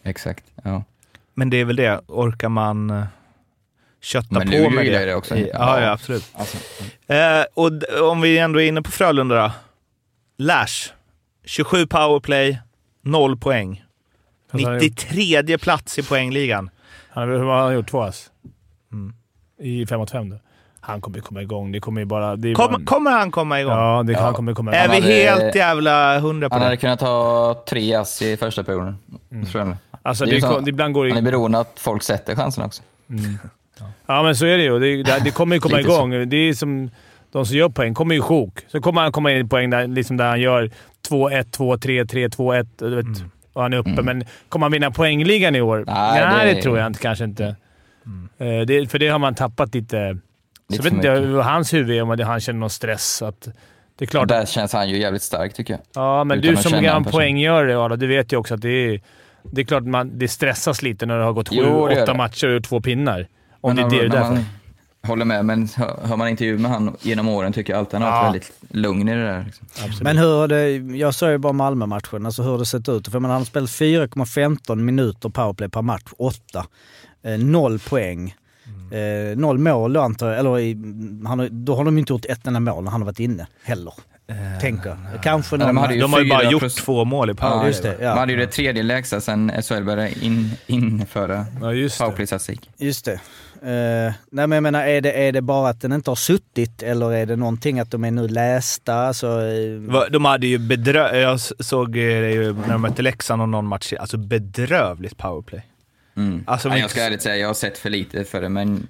Exakt, 0.03 0.43
ja. 0.63 0.84
Men 1.34 1.49
det 1.49 1.57
är 1.57 1.65
väl 1.65 1.76
det, 1.76 2.01
orkar 2.07 2.49
man 2.49 2.89
eh, 2.89 3.03
kötta 4.01 4.28
Men 4.39 4.49
på 4.49 4.69
med 4.69 4.86
det? 4.86 5.05
det 5.05 5.15
också. 5.15 5.36
I- 5.36 5.49
Ja, 5.53 5.82
ja, 5.82 5.91
absolut. 5.91 6.32
Alltså, 6.34 6.57
Eh, 7.07 7.43
och 7.53 7.71
om 8.11 8.21
vi 8.21 8.38
ändå 8.38 8.61
är 8.61 8.67
inne 8.67 8.82
på 8.82 8.91
Frölunda 8.91 9.36
då. 9.36 9.51
Lash, 10.38 10.91
27 11.45 11.88
powerplay, 11.88 12.59
0 13.01 13.38
poäng. 13.38 13.84
Alltså, 14.51 14.67
han 14.67 14.76
har 14.76 14.82
gjort- 14.84 14.91
93 14.97 15.57
plats 15.57 15.99
i 15.99 16.03
poängligan. 16.03 16.69
Han, 17.09 17.30
hur 17.30 17.39
har 17.39 17.61
han 17.61 17.74
gjort 17.74 17.89
två 17.89 18.01
ass? 18.01 18.32
Mm. 18.91 19.13
I 19.59 19.86
5 19.86 19.99
mot 19.99 20.11
5 20.11 20.30
då? 20.30 20.39
Han 20.86 21.01
kommer 21.01 21.19
komma 21.19 21.41
igång. 21.41 21.71
Det 21.71 21.79
kommer 21.79 22.01
ju 22.01 22.05
bara... 22.05 22.36
Det 22.36 22.51
är 22.51 22.55
bara 22.55 22.67
Kom, 22.73 22.86
kommer 22.86 23.11
han 23.11 23.31
komma 23.31 23.61
igång? 23.61 23.73
Ja, 23.73 24.03
det, 24.07 24.13
han 24.13 24.25
Ja. 24.25 24.34
kommer 24.34 24.53
komma 24.53 24.73
Är 24.73 24.86
igång. 24.86 25.01
vi 25.07 25.27
hade- 25.27 25.41
helt 25.43 25.55
jävla 25.55 26.19
hundra 26.19 26.49
på 26.49 26.55
han 26.55 26.61
hade 26.63 26.73
det? 26.75 26.77
kunnat 26.77 27.01
ha 27.01 27.63
tre 27.69 27.93
ass 27.95 28.21
i 28.21 28.38
första 28.38 28.63
perioden. 28.63 28.97
Mm. 29.31 29.75
Alltså, 30.01 30.25
det 30.25 30.31
det, 30.31 30.38
är 30.38 30.41
så- 30.41 30.59
det, 30.59 30.69
ibland 30.69 30.93
går 30.93 31.07
Han 31.09 31.17
är 31.17 31.21
beroende 31.21 31.59
att 31.59 31.73
folk 31.79 32.03
sätter 32.03 32.36
chansen 32.36 32.63
också. 32.65 32.81
Mm. 33.09 33.38
Ja, 34.05 34.23
men 34.23 34.36
så 34.36 34.45
är 34.45 34.57
det 34.57 34.63
ju. 34.63 34.79
Det, 34.79 35.03
det, 35.03 35.19
det 35.23 35.31
kommer 35.31 35.55
ju 35.55 35.59
komma 35.59 35.77
Lite 35.77 35.89
så. 35.89 35.95
igång. 35.95 36.29
Det 36.29 36.38
är 36.38 36.53
som 36.53 36.89
de 37.31 37.45
som 37.45 37.57
gör 37.57 37.69
poäng 37.69 37.93
kommer 37.93 38.15
ju 38.15 38.19
i 38.19 38.23
sjok. 38.23 38.59
Så 38.67 38.81
kommer 38.81 39.01
han 39.01 39.11
komma 39.11 39.31
in 39.31 39.45
i 39.45 39.49
poäng 39.49 39.69
där, 39.69 39.88
liksom 39.88 40.17
där 40.17 40.29
han 40.29 40.41
gör 40.41 40.71
2-1, 41.09 41.43
2-3, 41.57 42.07
3, 42.07 42.27
2-1. 42.27 42.67
Du 42.77 42.95
vet, 42.95 43.05
och 43.53 43.61
han 43.61 43.73
är 43.73 43.77
uppe. 43.77 43.89
Mm. 43.89 44.05
Men 44.05 44.25
kommer 44.49 44.65
han 44.65 44.71
vinna 44.71 44.91
poängligan 44.91 45.55
i 45.55 45.61
år? 45.61 45.84
Nej, 45.88 46.25
Nej, 46.25 46.47
det, 46.47 46.53
det- 46.53 46.61
tror 46.61 46.77
jag 46.77 46.88
inte, 46.88 46.99
kanske 46.99 47.23
inte. 47.23 47.55
Eh, 48.38 48.59
det, 48.67 48.91
för 48.91 48.99
det 48.99 49.07
har 49.07 49.19
man 49.19 49.36
tappat 49.36 49.75
lite. 49.75 50.17
Så 50.70 50.76
jag 50.76 50.84
vet 50.84 50.93
inte 50.93 51.09
hur 51.09 51.41
hans 51.41 51.74
huvud 51.74 51.97
är, 51.97 52.01
om 52.01 52.20
han 52.20 52.39
känner 52.39 52.59
någon 52.59 52.70
stress. 52.70 53.22
Att, 53.22 53.47
det 53.97 54.05
är 54.05 54.07
klart. 54.07 54.28
Där 54.28 54.45
känns 54.45 54.74
han 54.74 54.89
ju 54.89 54.97
jävligt 54.99 55.22
stark 55.22 55.53
tycker 55.53 55.74
jag. 55.74 55.82
Ja, 55.95 56.24
men 56.24 56.39
Utan 56.39 56.55
du 56.55 56.61
som 56.61 56.84
gammal 56.84 57.11
poänggörare, 57.11 57.80
Arla, 57.80 57.95
du 57.95 58.07
vet 58.07 58.34
ju 58.34 58.38
också 58.38 58.53
att 58.53 58.61
det 58.61 58.70
är... 58.70 59.01
Det 59.51 59.61
är 59.61 59.66
klart 59.66 59.84
man, 59.84 60.20
det 60.20 60.28
stressas 60.28 60.82
lite 60.82 61.05
när 61.05 61.18
det 61.18 61.24
har 61.24 61.34
gått 61.34 61.49
sju, 61.49 61.55
Jo, 61.59 61.89
åtta 61.91 62.05
det. 62.05 62.14
matcher 62.18 62.47
och 62.55 62.64
två 62.64 62.82
pinnar. 62.82 63.28
Om 63.61 63.76
Men 63.76 63.89
det 63.89 63.97
är 63.97 64.01
det 64.01 64.09
du 64.09 64.18
är 64.18 64.22
man, 64.30 64.45
håller 65.07 65.26
med, 65.26 65.45
men 65.45 65.70
hör, 65.76 66.18
man 66.18 66.28
intervju 66.28 66.57
med 66.57 66.72
han 66.72 66.95
genom 67.01 67.28
åren 67.30 67.53
tycker 67.53 67.74
jag 67.74 67.80
alltid 67.80 67.99
han 67.99 68.01
har 68.01 68.09
varit 68.11 68.24
Ja. 68.24 68.26
väldigt 68.32 68.51
lugn 68.76 69.09
i 69.09 69.16
det 69.16 69.24
där. 69.24 69.45
Liksom. 69.45 70.03
Men 70.03 70.18
hur 70.18 70.38
har 70.39 70.47
det, 70.47 70.70
jag 70.97 71.16
såg 71.16 71.30
ju 71.30 71.38
bara 71.38 71.53
Malmö-matchen, 71.53 72.26
alltså 72.26 72.43
hur 72.43 72.51
har 72.51 72.57
det 72.57 72.66
sett 72.66 72.89
ut? 72.89 73.07
För 73.07 73.20
han 73.20 73.30
har 73.30 73.43
spelat 73.43 73.70
4,15 73.70 74.76
minuter 74.76 75.30
powerplay 75.30 75.70
per 75.70 75.82
match, 75.82 76.11
8. 76.18 76.66
Eh, 77.24 77.38
noll 77.39 77.80
poäng. 77.80 78.36
Eh, 78.93 79.37
noll 79.37 79.57
mål 79.57 79.93
då 79.93 80.01
antar 80.01 80.29
jag, 80.29 80.39
eller 80.39 80.59
i, 80.59 80.73
han 81.25 81.39
har, 81.39 81.49
då 81.49 81.75
har 81.75 81.85
de 81.85 81.97
inte 81.97 82.13
gjort 82.13 82.25
ett 82.25 82.47
enda 82.47 82.59
mål 82.59 82.83
när 82.83 82.91
han 82.91 83.01
har 83.01 83.05
varit 83.05 83.19
inne 83.19 83.47
heller. 83.63 83.93
Tänker 84.61 84.89
jag. 84.89 85.23
Kanske 85.23 85.57
någon... 85.57 85.67
de 85.67 85.77
hade 85.77 85.93
ju 85.93 86.01
De 86.01 86.13
har 86.13 86.19
ju 86.19 86.29
bara 86.29 86.51
gjort 86.51 86.59
plus- 86.59 86.75
två 86.75 87.05
mål 87.05 87.29
i 87.29 87.33
powerplay. 87.33 87.59
Ja, 87.61 87.67
just 87.67 87.83
det, 87.83 87.97
ja. 88.01 88.09
De 88.09 88.19
hade 88.19 88.31
ju 88.31 88.37
det 88.39 88.47
tredje 88.47 88.83
lägsta 88.83 89.21
sen 89.21 89.51
SHL 89.63 89.83
började 89.83 90.25
in, 90.25 90.51
införa 90.67 91.45
Ja, 91.61 91.73
just 91.73 91.99
powerplay-statistik. 91.99 92.69
Just 92.77 93.05
det. 93.05 93.13
Eh, 93.61 94.13
nej 94.31 94.47
men 94.47 94.51
jag 94.51 94.63
menar, 94.63 94.83
är 94.83 95.01
det, 95.01 95.11
är 95.27 95.31
det 95.31 95.41
bara 95.41 95.69
att 95.69 95.81
den 95.81 95.93
inte 95.93 96.11
har 96.11 96.15
suttit 96.15 96.83
eller 96.83 97.13
är 97.13 97.25
det 97.25 97.35
någonting 97.35 97.79
att 97.79 97.91
de 97.91 98.03
är 98.05 98.11
nu 98.11 98.27
lästa? 98.27 98.95
Alltså, 98.95 99.27
eh, 99.27 100.09
De 100.11 100.25
hade 100.25 100.47
ju 100.47 100.57
bedrö... 100.57 101.17
Jag 101.17 101.39
såg 101.39 101.93
det 101.93 102.31
ju 102.31 102.53
när 102.53 102.71
de 102.71 102.81
mötte 102.81 103.01
Leksand 103.01 103.41
och 103.41 103.49
någon 103.49 103.67
match, 103.67 103.93
alltså 103.99 104.17
bedrövligt 104.17 105.17
powerplay. 105.17 105.65
Mm. 106.16 106.43
Alltså, 106.47 106.70
Nej, 106.70 106.80
jag 106.80 106.89
ska 106.89 107.01
ärligt 107.01 107.22
säga, 107.22 107.38
jag 107.38 107.47
har 107.47 107.53
sett 107.53 107.78
för 107.78 107.89
lite 107.89 108.24
för 108.24 108.41
det, 108.41 108.49
men 108.49 108.88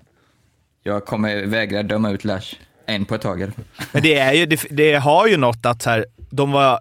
jag 0.84 1.06
kommer 1.06 1.46
vägra 1.46 1.84
döma 1.84 2.12
ut 2.12 2.24
Lash. 2.24 2.56
En 2.86 3.06
på 3.06 3.16
ett 3.16 3.22
tag. 3.22 3.52
Men 3.92 4.02
det, 4.02 4.20
är 4.20 4.34
ju, 4.34 4.46
det, 4.46 4.66
det 4.70 4.94
har 4.94 5.28
ju 5.28 5.38
något 5.38 5.66
att 5.66 5.82
så 5.82 5.90
här, 5.90 6.06
de 6.30 6.52
var 6.52 6.80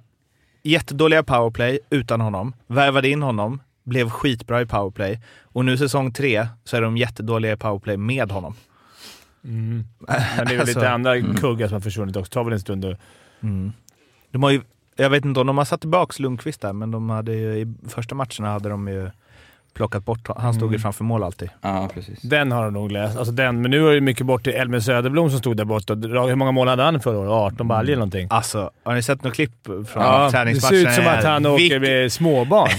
jättedåliga 0.62 1.22
powerplay 1.22 1.78
utan 1.90 2.20
honom, 2.20 2.54
värvade 2.66 3.08
in 3.08 3.22
honom, 3.22 3.60
blev 3.84 4.10
skitbra 4.10 4.60
i 4.60 4.66
powerplay 4.66 5.20
och 5.42 5.64
nu 5.64 5.76
säsong 5.76 6.12
tre 6.12 6.46
så 6.64 6.76
är 6.76 6.80
de 6.80 6.96
jättedåliga 6.96 7.52
i 7.52 7.56
powerplay 7.56 7.96
med 7.96 8.30
honom. 8.30 8.54
Mm. 9.44 9.84
Men 10.08 10.16
det 10.36 10.42
är 10.42 10.46
väl 10.46 10.60
Alltså, 10.60 10.78
lite 10.78 10.90
andra 10.90 11.20
kuggar 11.20 11.68
som 11.68 11.74
har 11.74 11.80
försvunnit 11.80 12.16
också. 12.16 12.30
Tar 12.30 12.44
väl 12.44 12.52
en 12.52 12.60
stund 12.60 12.84
att... 12.84 12.98
De 14.30 14.42
har 14.42 14.50
ju, 14.50 14.60
jag 14.96 15.10
vet 15.10 15.24
inte 15.24 15.40
om 15.40 15.46
de 15.46 15.58
har 15.58 15.64
satt 15.64 15.80
tillbaka 15.80 16.22
Lundqvist 16.22 16.60
där, 16.60 16.72
men 16.72 16.90
de 16.90 17.10
hade 17.10 17.34
ju, 17.34 17.56
i 17.56 17.74
första 17.88 18.14
matcherna 18.14 18.52
hade 18.52 18.68
de 18.68 18.88
ju 18.88 19.10
plockat 19.74 20.04
bort 20.04 20.28
Han 20.36 20.54
stod 20.54 20.72
ju 20.72 20.78
framför 20.78 21.04
mål 21.04 21.22
alltid. 21.22 21.50
Ja, 21.60 21.88
precis. 21.94 22.20
Den 22.22 22.52
har 22.52 22.64
de 22.64 22.74
nog 22.74 22.92
läst. 22.92 23.16
Alltså 23.18 23.32
den, 23.32 23.62
men 23.62 23.70
nu 23.70 23.88
är 23.88 23.94
det 23.94 24.00
mycket 24.00 24.26
bort 24.26 24.44
till 24.44 24.52
Elmer 24.52 24.80
Söderblom 24.80 25.30
som 25.30 25.38
stod 25.38 25.56
där 25.56 25.64
borta. 25.64 25.94
Hur 25.94 26.34
många 26.34 26.52
mål 26.52 26.68
hade 26.68 26.82
han 26.82 27.00
förra 27.00 27.18
året? 27.18 27.30
18 27.54 27.68
baljor 27.68 27.92
eller 27.92 27.96
någonting? 27.96 28.26
Alltså, 28.30 28.70
har 28.84 28.94
ni 28.94 29.02
sett 29.02 29.24
något 29.24 29.34
klipp 29.34 29.66
från 29.66 29.86
Ja, 30.02 30.24
det 30.24 30.30
träningsmatchen? 30.30 30.82
ser 30.82 30.88
ut 30.88 30.94
som 30.94 31.06
att 31.06 31.24
han 31.24 31.46
åker 31.46 31.80
med 31.80 32.12
småbarn. 32.12 32.70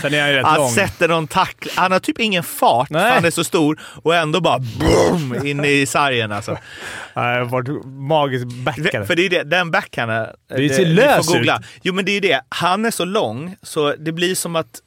Sen 0.00 0.14
är 0.14 0.20
han 0.20 0.30
ju 0.30 0.36
rätt 0.36 0.46
Han 0.46 0.56
lång. 0.60 0.70
sätter 0.70 1.08
någon 1.08 1.26
tack. 1.26 1.66
Han 1.76 1.92
har 1.92 1.98
typ 1.98 2.20
ingen 2.20 2.42
fart, 2.42 2.88
för 2.88 2.94
Nej. 2.94 3.12
han 3.14 3.24
är 3.24 3.30
så 3.30 3.44
stor 3.44 3.80
och 4.02 4.14
ändå 4.14 4.40
bara 4.40 4.58
boom 4.58 5.46
in 5.46 5.64
i 5.64 5.86
sargen 5.86 6.32
alltså. 6.32 6.56
Han 7.14 7.24
har 7.24 7.44
varit 7.44 7.84
magiskt 7.84 8.46
backare. 8.64 9.04
För 9.06 9.16
det 9.16 9.26
är 9.26 9.30
det, 9.30 9.42
den 9.42 9.70
backhandeln... 9.70 10.26
Det 10.48 10.68
ser 10.68 10.86
lös 10.86 11.26
får 11.26 11.34
googla. 11.34 11.58
ut. 11.58 11.66
Jo 11.82 11.94
men 11.94 12.04
det 12.04 12.10
är 12.10 12.14
ju 12.14 12.20
det, 12.20 12.40
han 12.48 12.84
är 12.84 12.90
så 12.90 13.04
lång 13.04 13.56
så 13.62 13.94
det 13.98 14.12
blir 14.12 14.34
som 14.34 14.56
att 14.56 14.80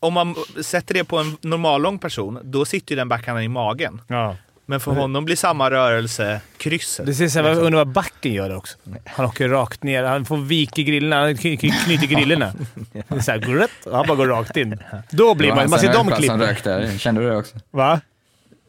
om 0.00 0.12
man 0.14 0.34
sätter 0.62 0.94
det 0.94 1.04
på 1.04 1.18
en 1.18 1.36
normallång 1.40 1.98
person, 1.98 2.38
då 2.44 2.64
sitter 2.64 2.92
ju 2.92 2.96
den 2.96 3.08
backhanden 3.08 3.44
i 3.44 3.48
magen. 3.48 4.00
Ja. 4.06 4.36
Men 4.66 4.80
för 4.80 4.92
honom 4.92 5.24
blir 5.24 5.36
samma 5.36 5.70
rörelse 5.70 6.40
krysset. 6.56 7.06
Det 7.06 7.14
ser 7.14 7.28
så 7.28 7.42
här, 7.42 7.48
jag 7.48 7.58
undrar 7.58 7.78
vad 7.78 7.88
backen 7.92 8.32
gör 8.32 8.56
också. 8.56 8.78
Han 9.06 9.26
åker 9.26 9.48
rakt 9.48 9.82
ner. 9.82 10.04
Han 10.04 10.24
får 10.24 10.36
vik 10.36 10.78
i 10.78 10.84
grillarna. 10.84 11.22
Han 11.22 11.34
kny- 11.34 11.58
kny- 11.58 11.84
knyter 11.84 12.06
grillorna. 12.06 12.52
Det 12.92 13.10
är 13.10 13.20
såhär, 13.20 13.38
grutt, 13.38 13.86
och 13.86 13.96
han 13.96 14.06
bara 14.06 14.16
går 14.16 14.26
rakt 14.26 14.56
in. 14.56 14.78
Då 15.10 15.34
blir 15.34 15.48
man... 15.54 15.70
Man 15.70 15.78
ser 15.78 15.92
de 15.92 16.10
klippen. 16.10 16.98
Kände 16.98 17.20
du 17.20 17.28
det 17.28 17.36
också? 17.36 17.56
Va? 17.70 18.00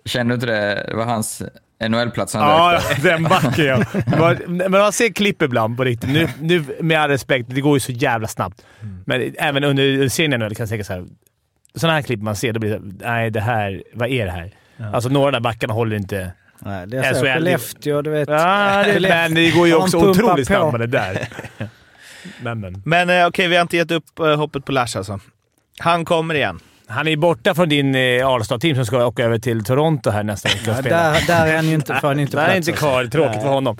Kände 0.05 0.31
du 0.31 0.35
inte 0.35 0.45
det? 0.45 0.85
Det 0.87 0.95
var 0.95 1.05
hans 1.05 1.41
NHL-plats 1.89 2.33
han 2.33 2.43
Ja, 2.43 2.79
den 3.03 3.23
backen 3.23 3.65
ja. 3.65 3.83
Men 4.47 4.71
man 4.71 4.93
ser 4.93 5.09
klipp 5.09 5.41
ibland 5.41 5.77
på 5.77 5.83
riktigt. 5.83 6.09
Nu, 6.09 6.27
nu 6.39 6.63
med 6.79 6.99
all 6.99 7.09
respekt, 7.09 7.49
det 7.49 7.61
går 7.61 7.75
ju 7.75 7.79
så 7.79 7.91
jävla 7.91 8.27
snabbt. 8.27 8.65
Men 9.05 9.35
även 9.37 9.63
under 9.63 10.09
serien 10.09 10.39
nu 10.39 10.49
kan 10.49 10.55
jag 10.59 10.69
tänka 10.69 10.83
så 10.83 10.93
här. 10.93 11.05
Sådana 11.75 11.95
här 11.95 12.01
klipp 12.01 12.21
man 12.21 12.35
ser, 12.35 12.53
då 12.53 12.59
blir 12.59 12.69
det 12.69 13.05
nej 13.05 13.29
det 13.29 13.41
här, 13.41 13.83
vad 13.93 14.09
är 14.09 14.25
det 14.25 14.31
här? 14.31 14.51
Alltså 14.93 15.09
några 15.09 15.25
av 15.25 15.31
de 15.31 15.37
där 15.37 15.43
backarna 15.43 15.73
håller 15.73 15.95
inte. 15.95 16.31
nej, 16.59 16.87
det 16.87 16.97
är 16.97 17.13
så 17.13 17.21
Skellefteå, 17.21 18.01
du 18.01 18.09
vet. 18.09 18.29
Ja, 18.29 18.83
det, 18.85 18.99
men 18.99 19.33
det 19.33 19.51
går 19.51 19.67
ju 19.67 19.75
också 19.75 19.97
otroligt 19.97 20.47
snabbt 20.47 20.71
med 20.71 20.79
det 20.79 20.87
där. 20.87 21.27
Men, 22.41 22.59
men. 22.59 22.81
Men 22.85 23.09
eh, 23.09 23.27
okej, 23.27 23.47
vi 23.47 23.55
har 23.55 23.61
inte 23.61 23.77
gett 23.77 23.91
upp 23.91 24.19
eh, 24.19 24.35
hoppet 24.35 24.65
på 24.65 24.71
Lash 24.71 24.97
alltså. 24.97 25.19
Han 25.79 26.05
kommer 26.05 26.35
igen. 26.35 26.59
Han 26.91 27.07
är 27.07 27.15
borta 27.17 27.55
från 27.55 27.69
din 27.69 27.95
eh, 27.95 28.27
Arlstad-team 28.27 28.75
som 28.75 28.85
ska 28.85 29.05
åka 29.05 29.23
över 29.23 29.39
till 29.39 29.63
Toronto 29.63 30.09
här 30.09 30.23
nästa 30.23 30.49
vecka 30.49 30.71
och 30.71 30.77
Ja, 30.77 30.81
spela. 30.81 30.97
där, 31.11 31.27
där 31.27 31.47
är 31.47 31.55
han 31.55 31.67
ju 31.67 31.73
inte, 31.75 31.95
får 31.95 32.07
han 32.07 32.19
inte 32.19 32.37
Där 32.37 32.43
är 32.43 32.45
plats. 32.53 32.57
inte 32.67 32.71
alltså. 32.71 32.85
kvar. 32.85 33.05
Tråkigt 33.05 33.41
för 33.41 33.49
honom. 33.49 33.77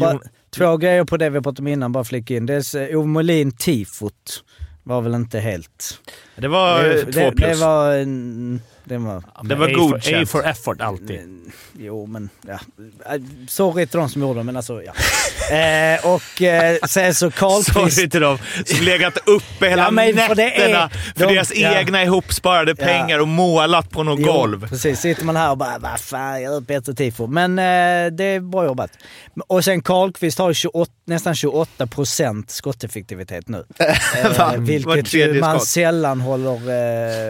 Bara, 0.00 0.20
två 0.56 0.76
grejer 0.76 1.04
på 1.04 1.16
det 1.16 1.30
vi 1.30 1.40
pratade 1.40 1.62
om 1.62 1.66
innan, 1.68 1.92
bara 1.92 2.04
flika 2.04 2.34
in. 2.34 2.46
Dels 2.46 2.74
eh, 2.74 2.98
Ove 2.98 3.06
Molin 3.08 3.52
tifot 3.52 4.12
var 4.82 5.00
väl 5.00 5.14
inte 5.14 5.38
helt... 5.40 6.00
Det 6.36 6.48
var 6.48 6.78
eh, 6.78 6.84
det, 6.84 7.12
två 7.12 7.20
det, 7.20 7.32
plus. 7.36 7.48
det 7.60 7.66
var... 7.66 7.92
en- 7.94 8.60
Det 8.88 8.98
var... 8.98 9.22
Det 9.44 9.54
var 9.54 9.68
A 9.68 9.72
godkänt. 9.72 10.28
For, 10.30 10.40
A 10.40 10.44
for 10.44 10.50
effort 10.50 10.80
alltid. 10.80 11.20
Jo, 11.78 12.06
men 12.06 12.30
ja. 12.46 12.52
Äh, 13.14 13.20
Sorry 13.48 13.86
till 13.86 13.98
de 13.98 14.08
som 14.08 14.22
gjorde 14.22 14.40
det, 14.40 14.44
men 14.44 14.56
alltså 14.56 14.82
ja. 14.82 14.92
eh, 15.56 16.06
och 16.14 16.42
eh, 16.42 16.76
sen 16.88 17.14
så 17.14 17.30
Karlqvist... 17.30 17.72
Sorry 17.96 18.10
till 18.10 18.20
dem 18.20 18.38
som 18.66 18.84
legat 18.84 19.18
uppe 19.26 19.68
hela 19.68 19.82
Ja, 19.82 19.90
men 19.90 20.16
för 20.16 20.34
det 20.34 20.42
är- 20.42 20.58
nätterna 20.58 20.88
för 21.16 21.26
de- 21.26 21.34
deras 21.34 21.54
ja. 21.54 21.74
egna 21.78 22.02
ihopsparade 22.02 22.74
Ja. 22.78 22.84
pengar 22.86 23.18
och 23.18 23.28
målat 23.28 23.90
på 23.90 24.02
något 24.02 24.20
Jo, 24.20 24.26
golv. 24.32 24.68
Precis, 24.68 25.00
sitter 25.00 25.24
man 25.24 25.36
här 25.36 25.50
och 25.50 25.58
bara 25.58 25.78
vad 25.78 26.00
fan, 26.00 26.42
jag 26.42 26.50
har 26.52 26.60
bättre 26.60 26.94
tifo. 26.94 27.26
Men 27.26 27.58
eh, 27.58 28.12
det 28.12 28.24
är 28.24 28.40
bra 28.40 28.64
jobbat. 28.64 28.90
Och 29.46 29.64
sen 29.64 29.82
Karlqvist 29.82 30.38
har 30.38 30.52
28, 30.52 30.92
nästan 31.06 31.34
28 31.34 31.86
procent 31.86 32.50
skotteffektivitet 32.50 33.48
nu. 33.48 33.64
Eh, 34.16 34.52
vilket 34.58 35.40
man 35.40 35.56
skott. 35.58 35.68
sällan 35.68 36.20
håller. 36.20 36.52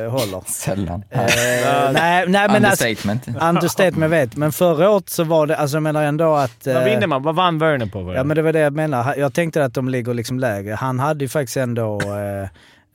Eh, 0.05 0.11
håller. 0.11 0.43
Sällan. 0.47 1.05
Eh, 1.47 1.93
nej, 1.93 2.25
nej, 2.29 2.49
men 2.49 2.65
alltså, 2.65 2.85
Understatement. 2.85 3.29
understatement 3.43 4.03
jag 4.03 4.09
vet. 4.09 4.37
Men 4.37 4.53
förra 4.53 4.91
året 4.91 5.09
så 5.11 5.25
var 5.25 5.47
det, 5.47 5.57
alltså 5.57 5.77
jag 5.77 5.83
menar 5.83 6.03
ändå 6.03 6.35
att... 6.35 6.67
Vad 6.67 6.77
eh, 6.77 6.85
vinner 6.85 7.07
man? 7.07 7.23
Vad 7.23 7.35
vann 7.35 7.59
Werner 7.59 7.87
på? 7.87 8.15
Ja 8.15 8.25
men 8.25 8.37
det 8.37 8.43
var 8.43 8.53
det 8.53 8.59
jag 8.59 8.73
menar. 8.73 9.15
Jag 9.17 9.35
tänkte 9.35 9.65
att 9.65 9.75
de 9.75 9.89
ligger 9.89 10.15
liksom 10.15 10.41
lägre. 10.41 10.75
Han 10.75 10.99
hade 10.99 11.25
ju 11.25 11.29
faktiskt 11.29 11.57
ändå... 11.57 12.01
Eh, 12.01 12.43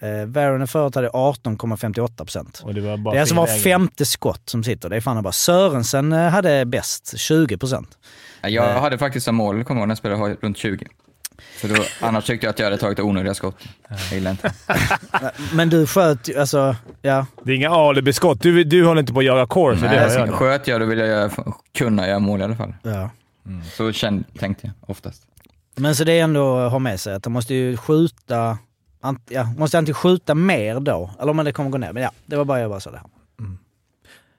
eh, 0.10 0.26
Varone 0.26 0.68
förut 0.68 0.96
hade 0.96 1.10
18,58 1.10 2.18
procent. 2.18 2.62
Och 2.66 2.74
det 2.74 2.82
var 2.82 2.98
bara 2.98 3.12
Det 3.14 3.18
är 3.18 3.22
alltså 3.22 3.36
var 3.36 3.48
femte 3.48 4.06
skott 4.06 4.42
som 4.46 4.64
sitter. 4.64 4.90
Det 4.90 4.96
är 4.96 5.02
fan 5.02 5.24
bara. 5.24 5.32
Sörensen 5.32 6.14
eh, 6.14 6.30
hade 6.30 6.66
bäst, 6.66 7.18
20 7.18 7.58
procent. 7.58 7.98
Ja, 8.42 8.50
Jag 8.50 8.82
hade 8.82 8.98
faktiskt 8.98 9.26
som 9.26 9.36
mål, 9.36 9.64
kommer 9.64 9.82
jag 9.82 9.84
ihåg, 9.84 9.88
när 9.88 9.92
jag 9.92 9.98
spelade 9.98 10.36
runt 10.42 10.58
20. 10.58 10.88
Så 11.62 11.68
då, 11.68 11.76
annars 12.02 12.26
tyckte 12.26 12.46
jag 12.46 12.52
att 12.52 12.60
jag 12.60 12.66
hade 12.66 12.78
tagit 12.78 13.00
onödiga 13.00 13.34
skott. 13.34 13.56
Jag 13.90 14.00
gillar 14.12 14.32
inte. 14.32 14.54
Men 15.54 15.70
du 15.70 15.88
sköt 15.88 16.28
ju, 16.30 16.40
alltså, 16.40 16.76
ja. 17.02 17.26
Det 17.44 17.52
är 17.52 17.56
inga 17.56 17.70
alibi-skott. 17.70 18.42
Du, 18.42 18.64
du 18.64 18.86
håller 18.86 19.02
inte 19.02 19.14
på 19.14 19.20
att 19.20 19.26
jaga 19.26 19.46
core 19.48 19.76
för 19.78 19.88
det. 19.88 19.92
Nej, 20.08 20.18
har 20.18 20.28
jag 20.28 20.34
sköt 20.36 20.68
jag 20.68 20.82
då 20.82 20.86
vill 20.86 21.00
jag 21.00 21.08
göra, 21.08 21.30
kunna 21.78 22.08
göra 22.08 22.20
mål 22.20 22.42
i 22.42 22.44
alla 22.44 22.56
fall. 22.56 22.74
ja. 22.84 23.10
Så 23.74 23.92
kände, 23.92 24.24
tänkte 24.40 24.68
jag 24.68 24.90
oftast. 24.90 25.24
Men 25.76 25.96
så 25.96 26.04
det 26.04 26.12
är 26.20 26.24
ändå 26.24 26.58
att 26.58 26.72
ha 26.72 26.80
med 26.80 27.00
sig 27.00 27.14
att 27.14 27.26
han 27.26 27.32
måste 27.32 27.54
ju 27.54 27.78
skjuta, 27.78 28.58
ant, 29.02 29.28
ja, 29.30 29.44
måste 29.58 29.78
antingen 29.78 29.96
skjuta 29.96 30.36
mer 30.36 30.80
då, 30.80 31.12
eller 31.22 31.30
om 31.30 31.38
det 31.38 31.52
kommer 31.54 31.70
gå 31.70 31.78
ner. 31.78 31.94
Men 31.94 32.04
ja, 32.04 32.12
det 32.26 32.36
var 32.36 32.46
bara 32.46 32.60
jag 32.60 32.70
bara 32.70 32.80
sa 32.80 32.92
det. 32.92 32.98
här. 32.98 33.08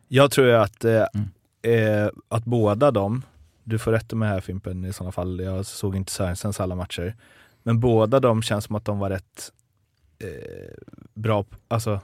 Jag 0.09 0.31
tror 0.31 0.47
ju 0.47 0.57
att, 0.57 0.85
eh, 0.85 1.05
Mm. 1.15 2.05
eh, 2.05 2.09
att 2.29 2.45
båda 2.45 2.91
dem, 2.91 3.23
du 3.65 3.79
får 3.79 3.93
rätta 3.93 4.17
mig 4.17 4.29
här 4.29 4.41
Fimpen 4.41 4.85
i 4.85 4.93
sådana 4.93 5.13
fall, 5.13 5.41
jag 5.41 5.67
såg 5.67 5.97
inte 5.97 6.13
Sörensens 6.13 6.61
alla 6.61 6.75
matcher, 6.75 7.15
men 7.63 7.81
båda 7.81 8.21
de 8.21 8.43
känns 8.43 8.65
som 8.65 8.77
att 8.77 8.85
de 8.85 8.99
var 8.99 9.11
rätt 9.11 9.53
eh, 10.19 10.29
bra, 11.15 11.43
på- 11.43 11.57
alltså 11.69 12.01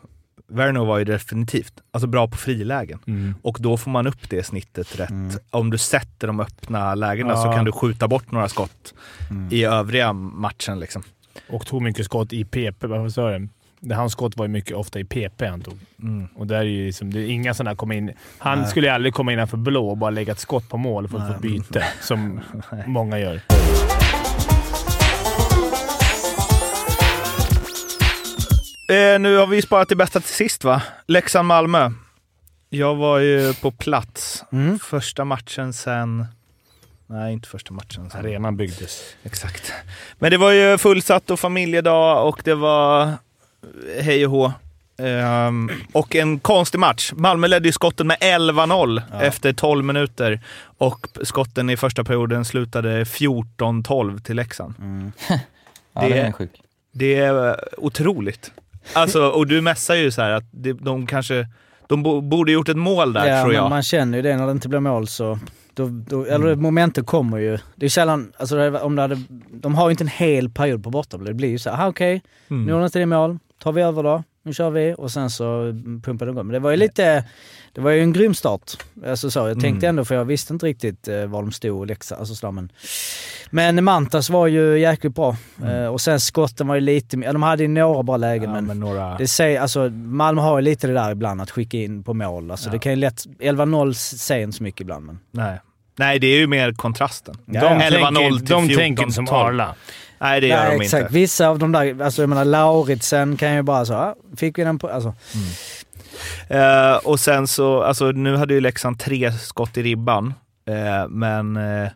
Werner 0.50 0.84
var 0.84 0.98
ju 0.98 1.04
definitivt 1.04 1.80
alltså 1.90 2.06
bra 2.06 2.28
på 2.28 2.36
frilägen. 2.36 2.98
Mm. 3.06 3.34
Och 3.42 3.56
då 3.60 3.76
får 3.76 3.90
man 3.90 4.06
upp 4.06 4.30
det 4.30 4.42
snittet 4.42 4.98
rätt. 5.00 5.10
Mm. 5.10 5.36
Om 5.50 5.70
du 5.70 5.78
sätter 5.78 6.26
de 6.26 6.40
öppna 6.40 6.94
lägena 6.94 7.36
så 7.36 7.48
Ja. 7.48 7.52
kan 7.52 7.64
du 7.64 7.72
skjuta 7.72 8.08
bort 8.08 8.30
några 8.32 8.48
skott 8.48 8.94
Mm. 9.30 9.48
i 9.52 9.64
övriga 9.64 10.12
matchen. 10.12 10.80
Liksom. 10.80 11.02
Och 11.48 11.66
tog 11.66 11.82
mycket 11.82 12.04
skott 12.04 12.32
i 12.32 12.44
PP. 12.44 12.86
Varför 12.86 13.08
sa 13.08 13.30
det? 13.80 13.94
Hans 13.94 14.12
skott 14.12 14.36
var 14.36 14.44
ju 14.44 14.48
mycket 14.48 14.76
ofta 14.76 15.00
i 15.00 15.04
PP 15.04 15.42
han 15.42 15.60
tog. 15.60 15.78
Mm. 16.02 16.28
Och 16.34 16.46
där 16.46 16.56
är 16.56 16.62
ju 16.62 16.86
liksom, 16.86 17.12
det 17.12 17.20
är 17.20 17.26
inga 17.26 17.54
sådana 17.54 17.76
komma 17.76 17.94
in. 17.94 18.12
Han 18.38 18.58
Nej. 18.58 18.70
skulle 18.70 18.86
ju 18.86 18.92
aldrig 18.92 19.14
komma 19.14 19.32
innanför 19.32 19.56
blå 19.56 19.88
och 19.88 19.96
bara 19.96 20.10
lägga 20.10 20.32
ett 20.32 20.38
skott 20.38 20.68
på 20.68 20.76
mål 20.76 21.08
för 21.08 21.18
att 21.18 21.28
få 21.28 21.34
ett 21.34 21.40
byte, 21.40 21.84
som 22.00 22.40
många 22.86 23.18
gör. 23.18 23.40
Eh, 28.90 29.18
nu 29.20 29.36
har 29.36 29.46
vi 29.46 29.62
sparat 29.62 29.88
det 29.88 29.96
bästa 29.96 30.20
till 30.20 30.34
sist 30.34 30.64
va? 30.64 30.82
Leksand-Malmö. 31.06 31.90
Jag 32.70 32.94
var 32.94 33.18
ju 33.18 33.54
på 33.54 33.70
plats. 33.70 34.44
Mm. 34.52 34.78
Första 34.78 35.24
matchen 35.24 35.72
sen... 35.72 36.26
Nej, 37.06 37.32
inte 37.32 37.48
första 37.48 37.72
matchen. 37.72 38.10
Sen. 38.10 38.20
Arenan 38.20 38.56
byggdes. 38.56 39.02
Exakt. 39.22 39.72
Men 40.18 40.30
det 40.30 40.36
var 40.36 40.52
ju 40.52 40.78
fullsatt 40.78 41.30
och 41.30 41.40
familjedag 41.40 42.28
och 42.28 42.40
det 42.44 42.54
var 42.54 43.12
hej 44.00 44.24
och 44.26 44.30
hå. 44.32 44.52
Ehm, 45.02 45.70
och 45.92 46.16
en 46.16 46.38
konstig 46.38 46.78
match. 46.78 47.12
Malmö 47.16 47.46
ledde 47.46 47.68
ju 47.68 47.72
skotten 47.72 48.06
med 48.06 48.16
11-0 48.20 49.02
efter 49.20 49.52
12 49.52 49.84
minuter 49.84 50.40
och 50.78 51.06
skotten 51.22 51.70
i 51.70 51.76
första 51.76 52.04
perioden 52.04 52.44
slutade 52.44 53.04
14-12 53.04 54.18
till 54.22 54.36
Leksand. 54.36 54.74
Ja, 55.92 56.00
Det- 56.00 56.08
det 56.08 56.18
är 56.20 56.32
sjuk. 56.32 56.50
Det 56.92 57.14
är 57.14 57.48
eh, 57.48 57.54
otroligt. 57.78 58.52
Alltså, 58.92 59.28
och 59.28 59.46
du 59.46 59.60
messar 59.60 59.94
ju 59.94 60.10
så 60.10 60.22
här 60.22 60.30
att 60.30 60.44
det, 60.50 60.72
de 60.72 61.06
kanske... 61.06 61.48
De 61.86 62.02
bo, 62.02 62.20
borde 62.20 62.52
gjort 62.52 62.68
ett 62.68 62.76
mål 62.76 63.12
där, 63.12 63.26
ja, 63.26 63.42
tror 63.42 63.54
jag. 63.54 63.62
men 63.62 63.70
man 63.70 63.82
känner 63.82 64.18
ju 64.18 64.22
det 64.22 64.36
när 64.36 64.46
det 64.46 64.52
inte 64.52 64.68
blir 64.68 64.80
mål 64.80 65.08
så... 65.08 65.38
Då, 65.74 65.88
då, 65.88 66.24
eller 66.24 66.46
Mm. 66.46 66.62
momentet 66.62 67.06
kommer 67.06 67.38
ju. 67.38 67.58
Det 67.76 67.86
är 67.86 67.90
sällan, 67.90 68.32
alltså 68.38 68.78
om 68.78 68.96
det 68.96 69.02
hade, 69.02 69.22
de 69.50 69.74
har 69.74 69.88
ju 69.88 69.90
inte 69.90 70.04
en 70.04 70.08
hel 70.08 70.50
period 70.50 70.84
på 70.84 70.90
borta. 70.90 71.18
Det 71.18 71.34
blir 71.34 71.48
ju 71.48 71.58
så 71.58 71.70
här, 71.70 71.76
aha, 71.76 71.88
okej, 71.88 72.22
Mm. 72.50 72.64
nu 72.66 72.72
har 72.72 72.80
de 72.80 72.84
inte 72.86 72.98
det 72.98 73.06
mål, 73.06 73.38
tar 73.58 73.72
vi 73.72 73.82
över 73.82 74.02
då, 74.02 74.22
nu 74.42 74.54
kör 74.54 74.70
vi 74.70 74.94
och 74.98 75.10
sen 75.10 75.30
så 75.30 75.72
pumpar 76.02 76.26
de 76.26 76.32
igång. 76.32 76.46
Men 76.46 76.52
det 76.52 76.58
var 76.58 76.70
ju 76.70 76.76
lite, 76.76 77.24
det 77.72 77.80
var 77.80 77.90
ju 77.90 78.00
en 78.00 78.12
grym 78.12 78.34
start. 78.34 78.72
Alltså 79.06 79.30
så, 79.30 79.38
jag 79.38 79.60
tänkte 79.60 79.86
Mm. 79.86 79.88
ändå, 79.88 80.04
för 80.04 80.14
jag 80.14 80.24
visste 80.24 80.52
inte 80.52 80.66
riktigt 80.66 81.08
eh, 81.08 81.26
var 81.26 81.42
de 81.42 81.52
stod 81.52 81.78
och 81.78 81.86
Leksand, 81.86 82.18
alltså 82.18 82.34
så, 82.34 82.50
men, 82.52 82.72
men 83.50 83.84
Mantas 83.84 84.30
var 84.30 84.46
ju 84.46 84.78
jäkligt 84.78 85.14
bra. 85.14 85.36
Eh, 85.66 85.86
och 85.86 86.00
sen 86.00 86.20
skotten 86.20 86.66
var 86.68 86.74
ju 86.74 86.80
lite, 86.80 87.16
ja, 87.16 87.32
de 87.32 87.42
hade 87.42 87.62
ju 87.62 87.68
några 87.68 88.02
bra 88.02 88.16
lägen 88.16 88.44
Mm. 88.44 88.54
ja, 88.54 88.60
men 88.60 88.66
men 88.66 88.80
några... 88.80 89.18
det 89.18 89.26
säger, 89.26 89.60
alltså, 89.60 89.88
Malmö 89.90 90.40
har 90.42 90.58
ju 90.58 90.62
lite 90.64 90.86
det 90.86 90.92
där 90.94 91.10
ibland 91.10 91.40
att 91.40 91.50
skicka 91.50 91.76
in 91.76 92.04
på 92.04 92.14
mål. 92.14 92.50
Alltså, 92.50 92.68
Ja. 92.68 92.72
Det 92.72 92.78
kan 92.78 92.92
ju 92.92 92.96
lätt... 92.96 93.24
11-0 93.40 93.92
säger 93.92 94.44
inte 94.44 94.56
så 94.56 94.62
mycket 94.62 94.80
ibland 94.80 95.06
men... 95.06 95.18
Nej. 95.30 95.60
Nej, 95.96 96.18
det 96.18 96.26
är 96.26 96.36
ju 96.38 96.46
mer 96.46 96.72
kontrasten. 96.72 97.34
Ja, 97.46 97.60
De, 97.60 97.80
ja. 97.80 97.90
11-0 97.90 98.14
tänker, 98.14 98.38
till 98.38 98.46
de 98.46 98.68
14-12. 98.68 98.76
tänker 98.76 99.10
som 99.10 99.28
Arla. 99.28 99.74
Nej, 100.20 100.40
det 100.40 100.46
gör 100.46 100.64
Nej, 100.64 100.78
de 100.78 100.84
exakt. 100.84 101.00
inte. 101.02 101.14
Vissa 101.14 101.48
av 101.48 101.58
de 101.58 101.72
där, 101.72 102.02
alltså 102.02 102.22
jag 102.22 102.28
menar 102.28 102.44
Lauritsen 102.44 103.36
kan 103.36 103.54
ju 103.54 103.62
bara 103.62 103.84
så, 103.84 103.94
ah, 103.94 104.14
fick 104.36 104.58
vi 104.58 104.64
den 104.64 104.78
på... 104.78 104.88
Alltså, 104.88 105.14
Eh, 106.48 106.96
och 106.96 107.20
sen 107.20 107.46
så, 107.46 107.82
alltså 107.82 108.10
nu 108.10 108.36
hade 108.36 108.54
ju 108.54 108.60
Leksand 108.60 108.98
tre 108.98 109.32
skott 109.32 109.76
i 109.76 109.82
ribban, 109.82 110.34
eh, 110.68 111.08
men 111.08 111.56
eh, 111.56 111.88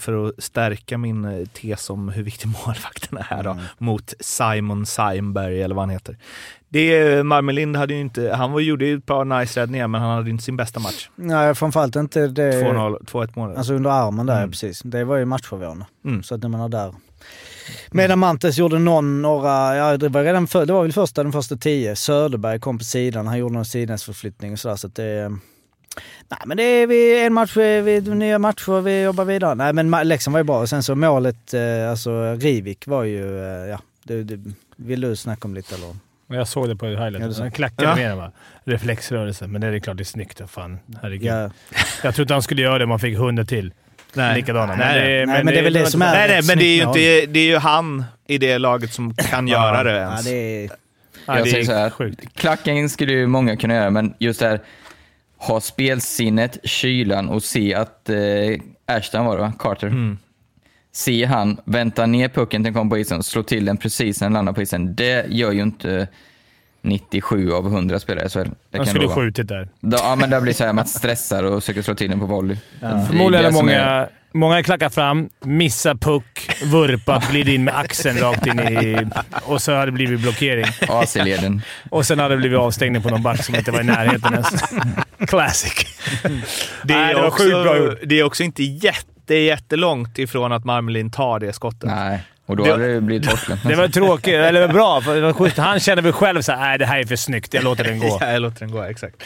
för 0.00 0.28
att 0.28 0.42
stärka 0.42 0.98
min 0.98 1.24
eh, 1.24 1.46
tes 1.46 1.90
om 1.90 2.08
hur 2.08 2.22
viktig 2.22 2.48
målvakten 2.66 3.18
är 3.30 3.42
då, 3.42 3.50
Mm. 3.50 3.64
mot 3.78 4.14
Simon 4.20 4.86
Seimberg 4.86 5.62
eller 5.62 5.74
vad 5.74 5.82
han 5.82 5.90
heter. 5.90 6.16
Det, 6.68 7.22
Marmelind 7.26 7.76
hade 7.76 7.94
ju 7.94 8.00
inte, 8.00 8.32
han 8.34 8.52
var, 8.52 8.60
gjorde 8.60 8.86
ju 8.86 8.96
ett 8.98 9.06
par 9.06 9.24
nice 9.24 9.60
räddningar 9.60 9.88
men 9.88 10.00
han 10.00 10.10
hade 10.16 10.30
inte 10.30 10.44
sin 10.44 10.56
bästa 10.56 10.80
match. 10.80 11.08
nej, 11.14 11.54
framförallt 11.54 11.96
inte 11.96 12.26
det... 12.26 12.62
2-0, 12.62 13.04
2-1 13.04 13.30
mål. 13.34 13.56
Alltså 13.56 13.74
under 13.74 13.90
armen 13.90 14.26
där, 14.26 14.36
Mm. 14.38 14.50
precis. 14.50 14.80
Det 14.84 15.04
var 15.04 15.16
ju 15.16 15.24
matchförvånande. 15.24 15.86
Mm. 16.04 16.22
Så 16.22 16.34
att 16.34 16.42
när 16.42 16.48
man 16.48 16.60
är 16.60 16.68
där. 16.68 16.94
Medan 17.90 18.18
Mantes 18.18 18.58
gjorde 18.58 18.78
någon, 18.78 19.22
några, 19.22 19.76
ja 19.76 19.96
det 19.96 20.08
var 20.08 20.22
redan 20.24 20.46
för, 20.46 20.66
det 20.66 20.72
var 20.72 20.82
väl 20.82 20.92
första, 20.92 21.22
den 21.22 21.32
första 21.32 21.56
tio. 21.56 21.96
Söderberg 21.96 22.60
kom 22.60 22.78
på 22.78 22.84
sidan, 22.84 23.26
han 23.26 23.38
gjorde 23.38 23.54
någon 23.54 23.64
sidledsförflyttning 23.64 24.52
och 24.52 24.58
sådär 24.58 24.76
så 24.76 24.86
att 24.86 24.94
det... 24.94 25.38
Nej 26.28 26.40
men 26.46 26.56
det 26.56 26.62
är 26.62 26.86
vi, 26.86 27.24
en 27.24 27.32
match, 27.32 27.56
vi, 27.56 27.80
vi, 27.80 28.00
nya 28.00 28.38
matcher, 28.38 28.80
vi 28.80 29.02
jobbar 29.02 29.24
vidare. 29.24 29.54
Nej 29.54 29.72
men 29.72 30.08
Leksand 30.08 30.32
var 30.32 30.40
ju 30.40 30.44
bra 30.44 30.60
och 30.60 30.68
sen 30.68 30.82
så 30.82 30.94
målet, 30.94 31.54
eh, 31.54 31.90
alltså 31.90 32.34
Rivik 32.34 32.86
var 32.86 33.02
ju, 33.04 33.38
eh, 33.38 33.68
ja, 33.70 33.80
det, 34.02 34.22
det, 34.22 34.52
vill 34.76 35.00
du 35.00 35.16
snacka 35.16 35.48
om 35.48 35.54
lite 35.54 35.74
eller? 35.74 35.88
Jag 36.30 36.48
såg 36.48 36.68
det 36.68 36.76
på 36.76 36.86
Ja, 36.86 36.90
det 36.92 37.04
highlights. 37.04 37.36
så. 37.36 37.42
Han 37.42 37.50
klackade 37.52 37.88
Ja. 37.90 37.96
med 37.96 38.10
den 38.10 38.16
va? 38.18 38.32
Reflexrörelse. 38.64 39.46
Men 39.46 39.60
det 39.60 39.66
är 39.66 39.78
klart 39.78 39.96
det 39.96 40.02
är 40.02 40.04
snyggt. 40.04 40.40
Fan, 40.50 40.78
herregud. 41.02 41.26
Ja, 41.32 41.50
Jag 42.02 42.14
trodde 42.14 42.34
han 42.34 42.42
skulle 42.42 42.62
göra 42.62 42.78
det 42.78 42.84
om 42.84 42.90
han 42.90 42.98
fick 43.00 43.16
hundra 43.18 43.44
till. 43.44 43.72
Likadana. 44.34 44.74
Nej, 44.76 45.00
det, 45.18 45.26
nej, 45.26 45.44
men 45.44 45.54
det 45.54 45.58
är 45.60 45.62
väl 45.64 45.72
det 45.72 45.86
som 45.86 46.02
är- 46.02 46.12
Nej, 46.14 46.28
nej, 46.28 46.42
men 46.46 46.58
det 46.58 46.64
är 46.64 46.76
ju 46.76 46.82
inte, 46.82 47.32
det 47.32 47.40
är 47.40 47.44
ju 47.46 47.56
han 47.56 48.04
i 48.26 48.38
det 48.38 48.58
laget 48.58 48.92
som 48.92 49.14
kan 49.14 49.48
göra 49.48 49.82
det 49.84 49.90
ja, 49.92 49.96
ens. 50.10 50.24
det 50.24 50.30
är... 50.64 50.70
Ja, 51.26 51.36
jag 51.36 51.44
det 51.46 51.50
säger 51.50 51.64
så 51.64 51.72
är 51.72 51.76
här, 51.78 51.90
sjukt. 51.90 52.34
klacken 52.38 52.88
skulle 52.88 53.12
ju 53.12 53.26
många 53.26 53.56
kunna 53.56 53.74
göra, 53.74 53.90
men 53.90 54.14
just 54.18 54.40
det 54.40 54.48
här, 54.48 54.60
ha 55.38 55.60
spelsinnet, 55.60 56.58
kylan 56.64 57.28
och 57.28 57.42
se 57.42 57.74
att 57.74 58.08
eh, 58.08 58.16
Ashton 58.86 59.24
var 59.24 59.36
det 59.36 59.42
va? 59.42 59.52
Carter. 59.58 59.86
Mm. 59.86 60.18
Se 60.92 61.24
han 61.24 61.60
vänta 61.64 62.06
ner 62.06 62.28
pucken 62.28 62.62
till 62.62 62.72
den 62.72 62.74
kommer 62.74 62.90
på 62.90 62.98
isen 62.98 63.18
och 63.18 63.24
slå 63.24 63.42
till 63.42 63.64
den 63.64 63.76
precis 63.76 64.20
när 64.20 64.28
den 64.28 64.32
landar 64.32 64.52
på 64.52 64.62
isen. 64.62 64.94
Det 64.94 65.26
gör 65.28 65.52
ju 65.52 65.62
inte 65.62 66.08
97 66.82 67.52
av 67.52 67.66
100 67.66 67.98
spelare. 68.00 68.28
Det 68.28 68.38
Han 68.44 68.54
kan 68.72 68.86
skulle 68.86 69.08
skjutit 69.08 69.48
där. 69.48 69.68
Då- 69.80 69.96
Ja, 70.00 70.16
men 70.16 70.30
det 70.30 70.40
blir 70.40 70.52
så 70.52 70.64
här, 70.64 70.72
man 70.72 70.86
stressar 70.86 71.42
och 71.44 71.62
försöker 71.62 71.82
slå 71.82 71.94
till 71.94 72.10
den 72.10 72.20
på 72.20 72.26
volley. 72.26 72.56
Är 72.80 73.04
Förmodligen 73.06 73.44
är 73.44 73.50
det 73.50 73.54
många, 73.54 74.08
många 74.32 74.62
klackar 74.62 74.88
fram, 74.88 75.28
missar 75.44 75.94
puck, 75.94 76.50
vurpat, 76.64 77.30
glider 77.30 77.52
in 77.52 77.64
med 77.64 77.78
axeln 77.78 78.18
rakt 78.18 78.46
in 78.46 78.60
i... 78.60 79.06
Och 79.42 79.62
så 79.62 79.72
hade 79.74 79.86
det 79.86 79.92
blivit 79.92 80.20
blockering. 80.20 80.64
AC-leden. 80.88 81.62
Och 81.90 82.06
sen 82.06 82.18
hade 82.18 82.34
det 82.34 82.38
blivit 82.38 82.58
avstängning 82.58 83.02
på 83.02 83.08
någon 83.10 83.22
back 83.22 83.44
som 83.44 83.54
inte 83.54 83.70
var 83.70 83.80
i 83.80 83.84
närheten 83.84 84.32
ens. 84.32 84.48
Classic. 85.26 85.72
Det 86.22 86.94
Nej, 86.94 87.10
är, 87.10 87.14
det 87.14 87.20
var 87.20 87.28
också, 87.28 87.96
det 88.06 88.18
är 88.20 88.22
också 88.24 88.42
inte 88.42 88.62
jätte, 88.62 89.34
jättelångt 89.34 90.18
ifrån 90.18 90.52
att 90.52 90.64
Marmelin 90.64 91.10
tar 91.10 91.40
det 91.40 91.52
skottet. 91.52 91.90
Nej, 91.90 92.20
och 92.48 92.56
då 92.56 92.64
Det- 92.64 92.70
hade 92.70 92.94
det 92.94 93.00
blivit 93.00 93.28
torsklat. 93.30 93.58
Det 93.68 93.74
var 93.74 93.88
tråkigt, 93.88 94.34
eller 94.34 94.68
bra. 94.68 95.00
För 95.00 95.14
det 95.14 95.20
var 95.20 95.32
schysst. 95.32 95.56
Han 95.58 95.80
kände 95.80 96.02
väl 96.02 96.12
själv 96.12 96.42
såhär, 96.42 96.60
nej 96.60 96.78
det 96.78 96.86
här 96.86 96.98
är 96.98 97.04
för 97.04 97.16
snyggt. 97.16 97.54
Jag 97.54 97.64
låter 97.64 97.84
den 97.84 97.98
gå. 98.00 98.18
Ja, 98.20 98.32
jag 98.32 98.42
låter 98.42 98.60
den 98.60 98.70
gå. 98.70 98.82
Exakt. 98.82 99.22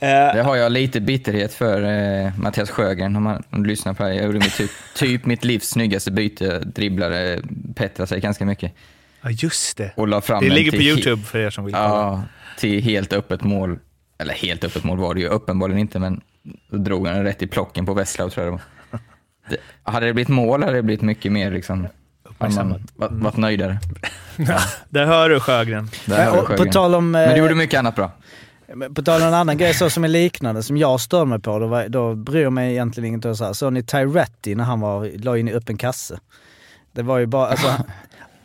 Eh, 0.00 0.08
Det 0.08 0.42
har 0.42 0.56
jag 0.56 0.72
lite 0.72 1.00
bitterhet 1.00 1.54
för 1.54 1.82
eh, 1.82 2.32
Mattias 2.38 2.70
Sjögren, 2.70 3.16
om 3.16 3.22
man 3.22 3.42
lyssnar 3.64 3.94
på 3.94 4.02
det. 4.02 4.08
här. 4.08 4.16
Jag 4.16 4.24
gjorde 4.26 4.38
mitt, 4.38 4.56
typ, 4.56 4.70
typ 4.96 5.26
mitt 5.26 5.44
livs 5.44 5.68
snyggaste 5.68 6.10
byte, 6.10 6.58
dribblade, 6.58 7.40
Petra 7.74 8.06
sig 8.06 8.20
ganska 8.20 8.44
mycket. 8.44 8.72
ja, 9.22 9.30
just 9.30 9.76
det. 9.76 9.92
Och 9.96 10.08
la 10.08 10.20
fram 10.20 10.44
Det 10.44 10.50
ligger 10.50 10.70
på 10.70 10.76
till 10.76 10.86
YouTube 10.88 11.22
för 11.22 11.38
er 11.38 11.50
som 11.50 11.64
vill. 11.64 11.74
Ja, 11.74 12.22
till 12.58 12.82
helt 12.82 13.12
öppet 13.12 13.42
mål. 13.42 13.78
Eller 14.18 14.34
helt 14.34 14.64
öppet 14.64 14.84
mål 14.84 14.98
var 14.98 15.14
det 15.14 15.20
ju 15.20 15.28
uppenbarligen 15.28 15.78
inte, 15.80 15.98
men 15.98 16.20
då 16.70 16.76
drog 16.78 17.06
han 17.06 17.16
den 17.16 17.24
rätt 17.24 17.42
i 17.42 17.46
plocken 17.46 17.86
på 17.86 17.94
Westlaw 17.94 18.34
tror 18.34 18.46
jag 18.46 18.54
det 18.54 18.60
var. 18.90 19.00
Det, 19.50 19.56
hade 19.90 20.06
det 20.06 20.12
blivit 20.14 20.28
mål 20.28 20.62
hade 20.62 20.76
det 20.76 20.82
blivit 20.82 21.02
mycket 21.02 21.32
mer 21.32 21.50
liksom... 21.50 21.88
Hade 22.38 22.54
man 22.54 22.84
varit, 22.96 23.12
varit 23.12 23.36
nöjdare. 23.36 23.78
Där 24.88 25.06
hör 25.06 25.30
du 25.30 25.40
Sjögren. 25.40 25.90
Där 26.06 26.24
har 26.26 26.32
du 26.32 26.38
och 26.38 26.46
på 26.46 26.52
Sjögren. 26.52 26.72
tal 26.72 26.94
om... 26.94 27.10
Men 27.10 27.28
du 27.28 27.34
eh, 27.34 27.38
gjorde 27.38 27.54
mycket 27.54 27.78
annat 27.78 27.96
bra. 27.96 28.10
På 28.94 29.02
tal 29.02 29.22
om 29.22 29.28
en 29.28 29.34
annan 29.34 29.58
grej 29.58 29.74
så 29.74 29.90
som 29.90 30.04
är 30.04 30.08
liknande, 30.08 30.62
som 30.62 30.76
jag 30.76 31.00
stör 31.00 31.24
mig 31.24 31.40
på, 31.40 31.58
då, 31.58 31.66
var, 31.66 31.88
då 31.88 32.14
bryr 32.14 32.42
jag 32.42 32.52
mig 32.52 32.72
egentligen 32.72 33.14
inte. 33.14 33.34
Så 33.34 33.44
här. 33.44 33.52
Såg 33.52 33.72
ni 33.72 33.82
Tyretti 33.82 34.54
när 34.54 34.64
han 34.64 34.80
var, 34.80 35.10
la 35.18 35.38
in 35.38 35.48
i 35.48 35.52
öppen 35.52 35.76
kasse? 35.76 36.18
Det 36.92 37.02
var 37.02 37.18
ju 37.18 37.26
bara, 37.26 37.46
alltså, 37.46 37.66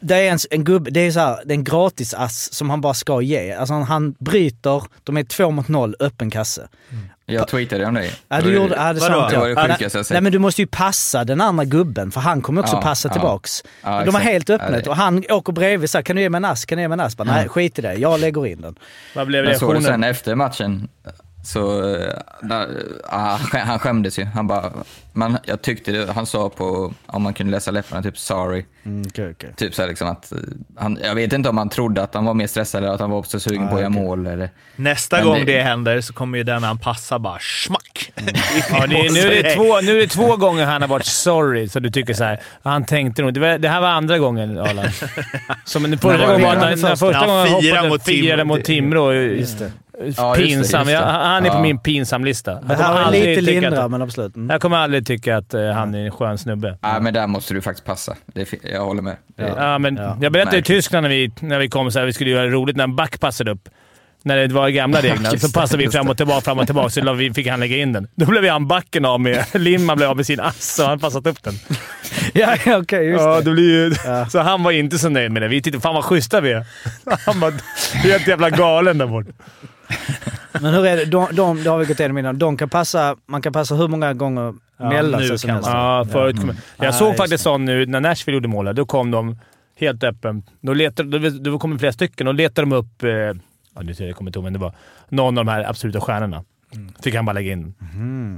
det 0.03 0.15
är 0.15 0.31
en, 0.31 0.39
en 0.51 0.63
gubbe, 0.63 0.91
det 0.91 0.99
är 0.99 1.11
så 1.11 1.19
här, 1.19 1.39
det 1.45 1.53
är 1.53 1.57
en 1.57 1.63
gratisass 1.63 2.53
som 2.53 2.69
han 2.69 2.81
bara 2.81 2.93
ska 2.93 3.21
ge. 3.21 3.51
Alltså 3.53 3.73
han, 3.73 3.83
han 3.83 4.15
bryter, 4.19 4.83
de 5.03 5.17
är 5.17 5.23
två 5.23 5.51
mot 5.51 5.67
noll, 5.67 5.95
öppen 5.99 6.29
kasse. 6.29 6.67
Jag 7.25 7.47
tweetade 7.47 7.85
om 7.85 7.93
dig. 7.93 8.11
Ja, 8.29 8.35
Det 8.35 8.41
du 8.41 8.53
var- 8.57 8.63
gjorde, 8.63 8.75
ja, 8.75 8.93
det 8.93 8.99
sant 8.99 9.29
Det 9.31 9.37
var 9.37 9.47
det. 9.47 9.53
Ja, 9.53 9.61
sjukaste 9.63 9.83
jag 9.83 9.91
sett. 10.05 10.09
Nej 10.13 10.21
men 10.21 10.31
du 10.31 10.39
måste 10.39 10.61
ju 10.61 10.67
passa 10.67 11.23
den 11.23 11.41
andra 11.41 11.65
gubben, 11.65 12.11
för 12.11 12.21
han 12.21 12.41
kommer 12.41 12.61
också 12.61 12.75
Ja, 12.75 12.81
passa 12.81 13.07
ja. 13.07 13.13
tillbaks. 13.13 13.63
Ja, 13.83 13.89
de 13.99 14.07
exakt. 14.07 14.25
helt 14.25 14.49
Ja, 14.49 14.55
öppnet 14.55 14.87
och 14.87 14.95
han 14.95 15.23
åker 15.29 15.53
bredvid 15.53 15.89
så 15.89 15.97
här, 15.97 16.03
kan 16.03 16.15
du 16.15 16.21
ge 16.21 16.29
mig 16.29 16.37
en 16.37 16.45
ass? 16.45 16.65
Kan 16.65 16.75
du 16.77 16.81
ge 16.81 16.87
mig 16.87 16.93
en 16.95 16.99
ass? 16.99 17.17
Bara, 17.17 17.23
Nej, 17.23 17.37
Mm. 17.39 17.49
skit 17.49 17.79
i 17.79 17.81
det. 17.81 17.93
Jag 17.93 18.19
lägger 18.19 18.45
in 18.47 18.61
den. 18.61 18.75
Vad 19.15 19.27
blev 19.27 19.45
Jag 19.45 19.59
såg 19.59 19.69
det 19.69 19.75
sen 19.75 19.83
reaktionen? 19.83 20.09
efter 20.09 20.35
matchen, 20.35 20.87
så 21.43 21.81
uh, 21.81 22.09
han, 23.09 23.37
skä- 23.39 23.63
han 23.63 23.79
skämdes 23.79 24.19
ju. 24.19 24.25
Han 24.25 24.47
bara, 24.47 24.71
man, 25.13 25.37
jag 25.45 25.61
tyckte 25.61 25.91
det, 25.91 26.11
han 26.11 26.25
sa 26.25 26.49
på, 26.49 26.93
om 27.05 27.21
man 27.23 27.33
kunde 27.33 27.51
läsa 27.51 27.71
läpparna, 27.71 28.03
typ 28.03 28.17
sorry. 28.17 28.65
Mm, 28.85 29.01
okay, 29.07 29.31
okay. 29.31 29.49
Typ 29.55 29.75
så 29.75 29.81
här 29.81 29.89
liksom 29.89 30.07
att, 30.07 30.31
eh, 30.31 30.37
han, 30.77 30.99
jag 31.03 31.15
vet 31.15 31.33
inte 31.33 31.49
om 31.49 31.57
han 31.57 31.69
trodde 31.69 32.03
att 32.03 32.13
han 32.13 32.25
var 32.25 32.33
mer 32.33 32.47
stressad 32.47 32.83
eller 32.83 32.93
att 32.93 32.99
han 32.99 33.09
var 33.09 33.23
så 33.23 33.39
sugen 33.39 33.67
på 33.67 33.75
att 33.75 33.79
göra 33.81 33.89
mål. 33.89 34.27
Eller, 34.27 34.49
Nästa 34.75 35.15
Men 35.17 35.25
gång 35.25 35.39
det- 35.45 35.45
det... 35.53 35.61
händer 35.61 36.01
så 36.01 36.13
kommer 36.13 36.37
ju 36.37 36.43
den 36.43 36.61
när 36.61 36.67
han 36.67 36.77
passar 36.77 37.19
bara 37.19 37.39
smack. 37.65 38.11
Ja, 38.71 38.87
det 38.87 38.95
är, 38.95 39.09
nu, 39.13 39.19
är 39.33 39.43
det 39.43 39.55
två, 39.55 39.81
nu 39.81 39.91
är 39.97 40.01
det 40.01 40.07
två 40.07 40.35
gånger 40.37 40.65
han 40.65 40.81
har 40.81 40.89
varit 40.89 41.05
sorry, 41.05 41.67
så 41.69 41.79
du 41.79 41.89
tycker 41.89 42.13
så 42.13 42.23
här. 42.23 42.39
Han 42.63 42.85
tänkte 42.85 43.21
nog... 43.21 43.33
Det, 43.33 43.39
var, 43.39 43.57
det 43.57 43.69
här 43.69 43.81
var 43.81 43.87
andra 43.87 44.17
gången, 44.17 44.57
Arlan. 44.59 44.85
Som 45.65 45.83
den 45.83 45.97
första 45.97 46.25
gången 46.27 46.41
var 46.41 46.55
han, 46.55 46.59
den 46.79 46.97
första 46.97 47.25
gången 47.25 47.47
han 47.51 47.61
fyra 47.61 47.75
hoppade 47.75 47.89
mot 47.89 48.03
Timrå. 48.03 48.45
mot 48.45 48.63
Timrå. 48.63 49.11
Ja, 49.99 50.05
just 50.05 50.17
det, 50.17 50.33
Pinsam. 50.35 50.79
just 50.79 50.85
det. 50.87 50.91
Jag, 50.91 51.01
han 51.01 51.45
är 51.45 51.49
på 51.49 51.55
Ja. 51.55 51.61
min 51.61 51.79
pinsamlista. 51.79 52.51
Jag 52.51 52.61
kommer 52.61 52.77
var 52.93 52.99
aldrig 53.01 53.25
lite 53.37 53.41
lindra 53.41 53.83
att- 53.83 53.91
men 53.91 54.01
absolut. 54.01 54.35
Mm. 54.35 54.49
Jag 54.49 54.61
kommer 54.61 54.77
aldrig 54.77 55.07
tycka 55.07 55.37
att 55.37 55.53
eh, 55.53 55.71
han 55.71 55.95
är 55.95 56.05
en 56.05 56.11
skön 56.11 56.37
snubbe. 56.37 56.77
Nej, 56.81 57.01
men 57.01 57.13
där 57.13 57.27
måste 57.27 57.53
du 57.53 57.61
faktiskt 57.61 57.85
passa. 57.85 58.15
Det 58.25 58.41
är, 58.53 58.71
jag 58.73 58.85
håller 58.85 59.01
med. 59.01 59.15
Det, 59.35 59.53
Ja, 59.57 59.77
men 59.77 59.95
Ja. 59.97 60.17
Jag 60.21 60.31
berättade 60.31 60.55
i 60.55 60.59
Märkligt. 60.59 60.65
Tyskland 60.65 61.03
när 61.03 61.09
vi, 61.09 61.31
när 61.39 61.59
vi 61.59 61.69
kom 61.69 61.91
så 61.91 61.99
här, 61.99 62.05
vi 62.05 62.13
skulle 62.13 62.29
göra 62.29 62.45
det 62.45 62.51
roligt 62.51 62.75
när 62.77 62.83
en 62.83 62.95
back 62.95 63.19
passade 63.19 63.51
upp. 63.51 63.69
När 64.25 64.37
det 64.47 64.53
var 64.53 64.69
gamla 64.69 64.97
reglerna 65.01 65.29
så 65.37 65.51
passade 65.51 65.83
vi 65.83 65.89
fram 65.89 66.09
och 66.09 66.17
tillbaka, 66.17 66.41
fram 66.41 66.59
och 66.59 66.65
tillbaka, 66.65 66.89
så 66.89 67.13
vi, 67.13 67.33
fick 67.33 67.47
han 67.47 67.59
lägga 67.59 67.77
in 67.77 67.93
den. 67.93 68.07
Då 68.15 68.25
blev 68.25 68.45
han 68.45 68.67
backen 68.67 69.05
av 69.05 69.19
med... 69.21 69.45
Lindman 69.53 69.97
blev 69.97 70.09
av 70.09 70.15
med 70.17 70.25
sin 70.25 70.39
ass 70.39 70.79
och 70.79 70.85
han 70.85 70.99
passat 70.99 71.27
upp 71.27 71.43
den. 71.43 71.53
Ja, 72.33 72.57
okej, 72.77 73.05
just 73.07 73.21
Ja, 73.21 73.35
det. 73.35 73.41
det 73.41 73.51
blir 73.51 73.69
ju... 73.89 73.95
Ja. 74.05 74.25
Så 74.29 74.39
han 74.39 74.63
var 74.63 74.71
inte 74.71 74.99
så 74.99 75.09
nöjd 75.09 75.31
med 75.31 75.41
det. 75.41 75.47
Vi 75.47 75.61
tyckte 75.61 75.79
fan 75.79 75.95
vad 75.95 76.03
schyssta 76.05 76.41
vi 76.41 76.51
är. 76.51 76.65
Han 77.25 77.39
var 77.39 77.53
helt 77.97 78.27
jävla 78.27 78.49
galen 78.49 78.97
där 78.97 79.07
borta. 79.07 79.31
Men 80.51 80.73
hur 80.73 80.85
är 80.85 80.97
det? 80.97 81.05
De, 81.05 81.27
de, 81.31 81.63
det 81.63 81.69
har 81.69 81.77
vi 81.77 81.85
gått 81.85 81.99
igenom 81.99 82.17
innan. 82.17 82.39
De 82.39 82.57
kan 82.57 82.69
passa, 82.69 83.15
man 83.25 83.41
kan 83.41 83.53
passa 83.53 83.75
hur 83.75 83.87
många 83.87 84.13
gånger 84.13 84.53
Ja, 84.77 84.89
mellan 84.89 85.27
sig 85.27 85.39
som 85.39 85.49
helst. 85.49 85.69
Ja, 85.71 86.05
förut 86.11 86.39
kom, 86.39 86.51
Jag 86.77 86.87
Ah, 86.87 86.91
såg 86.91 87.07
just 87.07 87.17
faktiskt 87.17 87.43
sån 87.43 87.65
nu 87.65 87.85
när 87.85 87.99
Nashville 88.01 88.35
gjorde 88.35 88.47
målet. 88.47 88.75
Då 88.75 88.85
kom 88.85 89.11
de 89.11 89.37
Helt 89.79 90.03
öppen. 90.03 90.43
Då, 90.61 90.73
letar, 90.73 91.03
då, 91.03 91.29
då 91.51 91.59
kommer 91.59 91.77
flera 91.77 91.93
stycken 91.93 92.27
och 92.27 92.33
letar 92.33 92.63
de 92.63 92.71
upp... 92.73 93.03
Eh, 93.03 93.09
ja, 93.09 93.33
nu 93.81 93.93
ser 93.93 94.03
jag, 94.03 94.09
jag 94.09 94.17
kommer 94.17 94.29
inte 94.29 94.39
ihåg, 94.39 94.43
men 94.43 94.53
det 94.53 94.59
var 94.59 94.73
någon 95.09 95.37
av 95.37 95.45
de 95.45 95.51
här 95.51 95.69
absoluta 95.69 96.01
stjärnorna. 96.01 96.43
Fick 97.03 97.15
han 97.15 97.25
bara 97.25 97.33
lägga 97.33 97.51
in. 97.51 97.73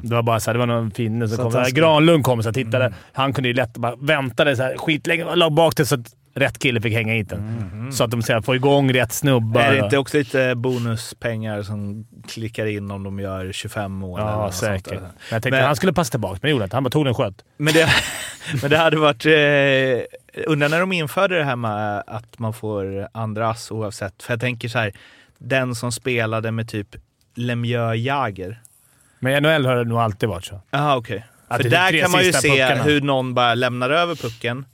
Det 0.03 0.16
var 0.16 0.24
bara 0.24 0.40
så 0.40 0.49
här, 0.49 0.53
det 0.53 0.60
var 0.60 0.68
någon 0.68 0.91
finne 0.91 1.28
som 1.28 1.38
Så 1.38 1.44
kom. 1.44 1.52
där. 1.52 1.72
Granlund 1.72 2.24
kom 2.24 2.40
och 2.40 2.53
tittade. 2.53 2.94
Han 3.14 3.34
kunde 3.34 3.48
ju 3.49 3.53
lätt 3.56 3.78
bara 3.78 3.95
väntade 3.95 4.56
så 4.56 4.64
här, 4.64 4.78
skitlänge 4.78 5.24
och 5.24 5.38
la 5.38 5.49
bak 5.49 5.76
det 5.78 5.86
så 5.86 5.95
att 5.95 6.16
rätt 6.38 6.60
kille 6.60 6.82
fick 6.82 6.94
hänga 6.94 7.14
hit 7.14 7.30
den. 7.30 7.91
Så 7.94 8.03
att 8.03 8.12
de 8.12 8.22
så 8.22 8.34
här, 8.34 8.41
får 8.41 8.56
igång 8.56 8.94
rätt 8.94 9.12
snubbar. 9.14 9.62
Är 9.62 9.72
det 9.76 9.80
inte 9.86 9.98
också 9.98 10.18
lite 10.18 10.56
bonuspengar 10.56 11.64
som 11.64 12.06
klickar 12.28 12.66
in 12.66 12.91
om 12.91 13.03
de 13.03 13.20
gör 13.20 13.52
25 13.52 13.91
mål? 13.91 14.20
Ja, 14.20 14.52
sånt 14.52 14.56
säkert. 14.56 14.91
Men 15.02 15.03
jag 15.03 15.30
tänkte 15.30 15.49
Men- 15.52 15.60
att 15.60 15.66
han 15.66 15.76
skulle 15.76 15.94
passa 15.94 16.12
tillbaka, 16.12 16.34
men 16.41 16.48
det 16.48 16.52
gjorde 16.52 16.62
han 16.62 16.66
inte. 16.68 16.76
Han 16.76 16.84
bara 16.84 16.90
tog 16.90 17.06
den 17.06 17.14
sköt. 17.14 17.44
Men 17.57 17.74
det, 17.74 17.88
men 18.62 18.70
det 18.72 18.78
hade 18.78 18.98
varit... 18.98 19.26
Eh, 19.26 20.44
undrar 20.48 20.70
när 20.70 20.80
de 20.80 20.91
införde 20.91 21.38
det 21.38 21.44
här 21.44 21.56
med 21.56 22.03
att 22.07 22.40
man 22.40 22.53
får 22.53 23.07
andra 23.12 23.49
ass 23.49 23.72
oavsett. 23.72 24.24
För 24.24 24.34
jag 24.34 24.40
tänker 24.40 24.68
så 24.70 24.80
här, 24.80 24.91
den 25.38 25.76
som 25.76 25.91
spelade 25.91 26.52
med 26.52 26.68
typ 26.70 26.88
Lemieux 27.36 27.95
Jager. 27.98 28.62
Men 29.20 29.34
i 29.34 29.41
NHL 29.41 29.66
har 29.66 29.76
det 29.76 29.84
nog 29.84 29.98
alltid 29.98 30.30
varit 30.30 30.45
så. 30.45 30.62
Jaha, 30.72 30.98
okej. 30.98 31.26
Att 31.48 31.57
För 31.57 31.64
det 31.64 31.70
där 31.70 32.02
kan 32.02 32.12
man 32.12 32.24
ju 32.24 32.34
se 32.34 32.49
puckarna. 32.49 32.84
hur 32.84 33.02
någon 33.02 33.34
bara 33.34 33.53
lämnar 33.56 33.90
över 33.90 34.16
pucken 34.16 34.66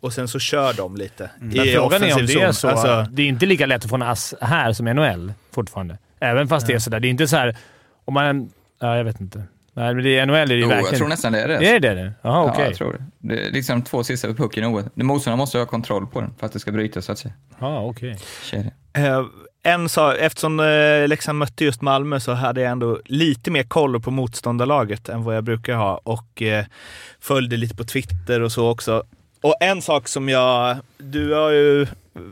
och 0.00 0.12
sen 0.12 0.28
så 0.28 0.38
kör 0.38 0.72
de 0.72 0.96
lite 0.96 1.30
Men 1.38 1.66
i 1.66 1.72
frågan 1.72 2.02
är 2.02 2.14
om 2.20 2.26
det 2.26 2.32
är 2.34 2.52
så. 2.52 2.68
Alltså, 2.68 3.06
Det 3.10 3.22
är 3.22 3.26
inte 3.26 3.46
lika 3.46 3.66
lätt 3.66 3.84
att 3.84 3.90
få 3.90 3.96
en 3.96 4.02
ass 4.02 4.34
här 4.40 4.72
som 4.72 4.88
i 4.88 4.94
NHL 4.94 5.32
fortfarande. 5.54 5.98
Även 6.20 6.48
fast 6.48 6.66
det 6.66 6.72
är 6.72 6.78
sådär. 6.78 7.00
Det 7.00 7.08
är 7.08 7.10
inte 7.10 7.28
så 7.28 7.36
här... 7.36 7.56
Om 8.04 8.14
man... 8.14 8.50
Ja, 8.80 8.96
jag 8.96 9.04
vet 9.04 9.20
inte. 9.20 9.42
Nej, 9.74 9.94
men 9.94 10.04
det 10.04 10.18
är 10.18 10.26
NHL 10.26 10.34
är 10.36 10.46
det 10.46 10.54
ju 10.54 10.60
Jo, 10.60 10.68
verkligen... 10.68 10.90
jag 10.92 10.98
tror 10.98 11.08
nästan 11.08 11.32
det 11.32 11.40
är 11.42 11.48
det. 11.48 11.54
Är 11.76 11.80
det 11.80 11.94
det? 11.94 12.00
Jaha, 12.22 12.44
Ja, 12.46 12.50
okej. 12.52 12.64
jag 12.64 12.74
tror 12.74 12.92
det. 12.92 13.04
Det 13.34 13.46
är 13.46 13.50
liksom 13.52 13.82
två 13.82 14.04
sista 14.04 14.28
på 14.28 14.34
pucken 14.34 14.64
i 14.64 14.66
OS. 14.66 14.84
Motståndaren 14.94 15.38
måste 15.38 15.58
ha 15.58 15.66
kontroll 15.66 16.06
på 16.06 16.20
den 16.20 16.34
för 16.38 16.46
att 16.46 16.52
det 16.52 16.58
ska 16.58 16.72
brytas, 16.72 17.04
så 17.04 17.12
att 17.12 17.18
säga. 17.18 17.34
Ja, 17.58 17.80
okej. 17.80 18.18
Kedja. 18.44 18.70
Eh, 18.92 19.24
en 19.62 19.88
sa, 19.88 20.14
eftersom 20.14 20.60
eh, 20.60 21.08
Leksand 21.08 21.38
mötte 21.38 21.64
just 21.64 21.80
Malmö 21.80 22.20
så 22.20 22.32
hade 22.32 22.60
jag 22.60 22.70
ändå 22.70 23.00
lite 23.04 23.50
mer 23.50 23.62
koll 23.62 24.00
på 24.00 24.10
motståndarlaget 24.10 25.08
än 25.08 25.24
vad 25.24 25.36
jag 25.36 25.44
brukar 25.44 25.74
ha 25.74 26.00
och 26.04 26.42
eh, 26.42 26.64
följde 27.20 27.56
lite 27.56 27.76
på 27.76 27.84
Twitter 27.84 28.40
och 28.40 28.52
så 28.52 28.68
också. 28.68 29.04
Och 29.42 29.54
en 29.60 29.82
sak 29.82 30.08
som 30.08 30.28
jag... 30.28 30.76
Du 30.98 31.34
har 31.34 31.50
ju 31.50 31.86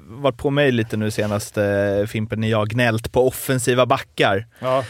varit 0.07 0.37
på 0.37 0.51
mig 0.51 0.73
lite 0.73 0.97
nu 0.97 1.11
senast 1.11 1.59
eh, 1.59 2.05
Fimpen, 2.07 2.41
när 2.41 2.49
jag 2.49 2.69
gnällt 2.69 3.13
på 3.13 3.27
offensiva 3.27 3.87
backar. 3.87 4.47
Ja. 4.59 4.85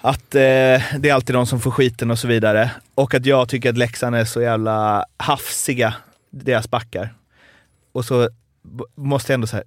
Att 0.00 0.34
eh, 0.34 0.82
det 0.98 1.04
är 1.04 1.12
alltid 1.12 1.34
de 1.34 1.46
som 1.46 1.60
får 1.60 1.70
skiten 1.70 2.10
och 2.10 2.18
så 2.18 2.28
vidare. 2.28 2.70
Och 2.94 3.14
att 3.14 3.26
jag 3.26 3.48
tycker 3.48 3.70
att 3.70 3.78
Leksand 3.78 4.16
är 4.16 4.24
så 4.24 4.42
jävla 4.42 5.04
hafsiga, 5.16 5.94
deras 6.30 6.70
backar. 6.70 7.14
Och 7.92 8.04
så 8.04 8.28
måste 8.94 9.32
jag 9.32 9.34
ändå 9.34 9.46
säga, 9.46 9.62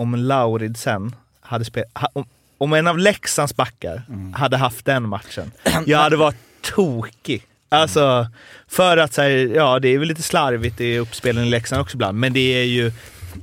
om 0.00 0.14
Lauridsen 0.14 1.14
hade 1.40 1.64
spelat... 1.64 1.90
Ha, 1.94 2.08
om, 2.12 2.24
om 2.58 2.72
en 2.72 2.86
av 2.86 2.98
Leksands 2.98 3.56
backar 3.56 4.02
hade 4.34 4.56
haft 4.56 4.84
den 4.84 5.08
matchen, 5.08 5.52
jag 5.86 5.98
hade 5.98 6.16
varit 6.16 6.36
tokig. 6.60 7.42
Alltså, 7.68 8.28
för 8.68 8.96
att 8.96 9.12
säga, 9.14 9.54
ja 9.54 9.78
det 9.78 9.88
är 9.88 9.98
väl 9.98 10.08
lite 10.08 10.22
slarvigt 10.22 10.80
i 10.80 10.98
uppspelen 10.98 11.44
i 11.44 11.50
Leksand 11.50 11.82
också 11.82 11.96
ibland, 11.96 12.18
men 12.18 12.32
det 12.32 12.60
är 12.60 12.64
ju... 12.64 12.92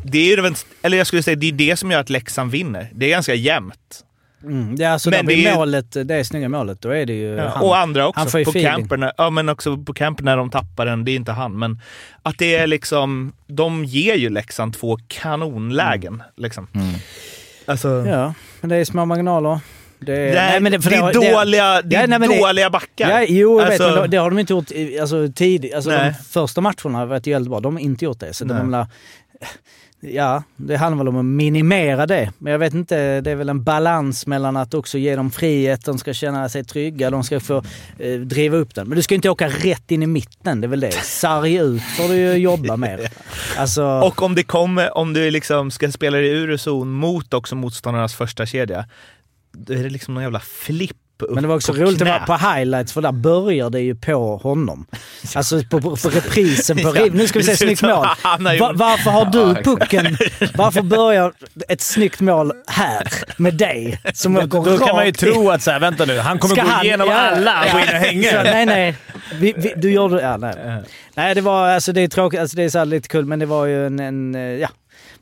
Det 0.04 0.18
är 0.18 0.38
ju, 0.38 0.54
eller 0.82 0.98
jag 0.98 1.08
skulle 1.08 1.24
säga, 1.24 1.36
det 1.36 1.48
är 1.48 1.52
det 1.52 1.78
som 1.78 1.92
gör 1.92 2.00
att 2.00 2.10
Leksand 2.10 2.52
vinner. 2.52 2.90
Det 2.94 3.06
är 3.06 3.10
ganska 3.10 3.34
jämnt. 3.34 4.04
Mm, 4.44 4.76
det 4.76 4.84
är 4.84 4.90
alltså 4.90 5.10
Men 5.10 5.26
det 5.26 5.46
är- 5.48 5.56
målet, 5.56 5.92
det 6.08 6.16
är 6.16 6.24
snygga 6.24 6.50
målet, 6.50 6.82
då 6.82 6.90
är 6.90 7.06
det 7.06 7.14
ju 7.14 7.36
Ja, 7.36 7.48
han. 7.50 7.64
och 7.64 7.78
andra 7.78 8.02
han 8.02 8.10
också. 8.10 8.30
får 8.30 8.40
ju 8.40 8.46
På 8.46 8.50
feeling. 8.52 9.10
ja, 9.18 9.30
men 9.30 9.50
också 9.50 9.78
på 9.78 9.94
camper 9.94 10.24
när 10.24 10.38
de 10.38 10.50
tappar 10.50 10.86
den, 10.86 11.06
det 11.06 11.12
är 11.12 11.16
inte 11.16 11.32
han. 11.32 11.60
Men 11.60 11.82
att 12.24 12.38
det 12.38 12.56
är 12.56 12.68
liksom, 12.68 13.34
de 13.48 13.86
ger 13.86 14.16
ju 14.16 14.30
Leksand 14.30 14.74
två 14.74 14.98
kanonlägen. 15.08 16.24
Liksom. 16.36 16.68
Alltså, 17.66 17.88
Ja, 18.08 18.34
men 18.62 18.70
det 18.70 18.76
är 18.76 18.86
små 18.86 19.06
marginaler. 19.06 19.60
Det 20.00 20.14
är, 20.14 20.32
det, 20.34 20.40
är, 20.40 20.50
nej, 20.52 20.60
men 20.60 20.72
det, 20.72 20.78
är 20.96 21.14
dåliga, 21.14 21.82
det 21.82 21.96
är 21.96 22.02
Ja, 22.02 22.08
nej, 22.08 22.20
men 22.20 22.30
det- 22.30 22.38
dåliga 22.40 22.70
backar. 22.70 23.10
Ja, 23.10 23.26
jo, 23.30 23.60
jag 23.60 23.68
Alltså- 23.70 23.84
vet, 23.84 23.94
men 23.94 24.02
det, 24.02 24.08
det 24.08 24.18
har 24.18 24.30
de 24.30 24.40
inte 24.40 24.54
gjort 24.54 24.72
alltså, 25.02 25.28
tidigt. 25.36 25.74
Alltså, 25.76 25.90
Nej. 25.90 26.14
de 26.18 26.24
första 26.24 26.62
matcherna 26.62 26.98
har 27.00 27.06
varit 27.06 27.28
väldigt 27.28 27.50
bra. 27.50 27.60
De 27.60 27.76
har 27.76 27.82
inte 27.82 28.06
gjort 28.06 28.20
det. 28.20 28.34
Så 28.34 28.46
de 28.46 28.86
ja, 30.00 30.44
det 30.56 30.78
handlar 30.78 30.98
väl 30.98 31.08
om 31.08 31.18
att 31.18 31.26
minimera 31.26 32.06
det. 32.06 32.32
Men 32.38 32.52
jag 32.52 32.60
vet 32.60 32.74
inte, 32.74 33.22
det 33.22 33.32
är 33.32 33.36
väl 33.36 33.50
en 33.50 33.64
balans 33.64 34.28
mellan 34.28 34.58
att 34.58 34.74
också 34.74 34.98
ge 34.98 35.16
dem 35.16 35.32
frihet, 35.32 35.86
de 35.86 35.98
ska 35.98 36.14
känna 36.14 36.50
sig 36.50 36.64
trygga, 36.64 37.10
de 37.10 37.24
ska 37.24 37.40
få 37.40 37.64
eh, 38.00 38.20
driva 38.20 38.58
upp 38.58 38.76
den. 38.76 38.88
Men 38.88 38.96
du 38.96 39.02
ska 39.02 39.16
inte 39.16 39.30
åka 39.30 39.50
rätt 39.50 39.92
in 39.92 40.04
i 40.04 40.08
mitten, 40.08 40.62
det 40.62 40.68
är 40.68 40.70
väl 40.70 40.80
det. 40.80 40.92
Sarg 40.92 41.56
ut 41.56 41.82
får 41.82 42.08
du 42.08 42.16
ju 42.16 42.34
jobba 42.34 42.78
med. 42.78 43.00
Alltså, 43.58 43.84
Och 43.84 44.22
om 44.22 44.36
det 44.36 44.44
kommer, 44.44 44.98
om 44.98 45.14
du 45.14 45.32
liksom 45.32 45.72
ska 45.72 45.92
spela 45.92 46.18
dig 46.18 46.30
ur 46.30 46.58
zon 46.58 46.92
mot 46.92 47.34
också 47.34 47.56
motståndarnas 47.56 48.16
första 48.16 48.46
kedja 48.46 48.86
då 49.58 49.74
är 49.74 49.84
det 49.84 49.90
liksom 49.90 50.14
någon 50.14 50.24
jävla 50.24 50.40
flipp 50.40 50.98
upp 51.26 51.32
Men 51.34 51.44
det 51.44 51.48
var 51.48 51.56
också 51.56 51.74
på 51.74 51.80
roligt 51.80 52.02
vara 52.02 52.20
på 52.20 52.34
highlights 52.34 52.94
för 52.94 53.02
där 53.02 53.12
börjar 53.12 53.70
det 53.70 53.80
ju 53.82 53.96
på 53.96 54.38
honom. 54.38 54.86
Alltså 55.36 55.64
på, 55.70 55.82
på, 55.82 55.96
på 55.96 56.10
reprisen 56.10 56.78
på. 56.78 56.92
Nu 57.12 57.28
ska 57.28 57.40
vi 57.40 57.46
se 57.46 57.58
snyggt 57.66 57.82
mål. 57.82 58.08
Va, 58.60 58.72
varför 58.76 59.12
har 59.12 59.26
du 59.26 59.64
pucken? 59.64 60.18
Varför 60.56 60.82
börjar 60.82 61.34
ett 61.68 61.82
snyggt 61.82 62.22
mål 62.22 62.52
här 62.68 63.08
med 63.38 63.54
dig? 63.54 64.00
Som 64.14 64.34
går 64.34 64.66
Då 64.66 64.78
kan 64.86 64.96
man 64.96 65.06
ju 65.06 65.12
tro 65.12 65.50
att 65.50 65.62
så 65.62 65.72
här, 65.72 65.80
vänta 65.80 66.06
nu, 66.06 66.20
han 66.20 66.40
kommer 66.40 66.56
Ska 66.56 66.64
gå 66.64 66.70
han- 66.70 66.86
igenom 66.86 67.08
ja, 67.10 67.16
alla 67.16 67.64
och 67.66 67.72
gå 67.72 67.78
in 67.80 67.84
och 67.84 67.90
Så, 67.90 68.38
hänga. 68.38 68.44
nej, 68.44 68.66
nej. 68.66 68.96
Vi, 69.34 69.54
vi, 69.58 69.74
du 69.78 69.92
gjorde... 69.92 70.22
Ja, 70.22 70.38
nej. 70.38 70.84
nej, 71.16 71.36
det 71.36 71.42
var... 71.42 71.70
Alltså 71.70 71.92
det 71.94 72.02
är 72.02 72.08
tråkigt. 72.08 72.40
Alltså 72.40 72.56
det 72.58 72.64
är 72.64 72.70
så 72.70 72.84
lite 72.86 73.08
kul, 73.08 73.26
men 73.26 73.40
det 73.40 73.46
var 73.46 73.66
ju 73.66 73.86
en... 73.88 74.00
en 74.00 74.36
eh, 74.36 74.42
ja. 74.42 74.68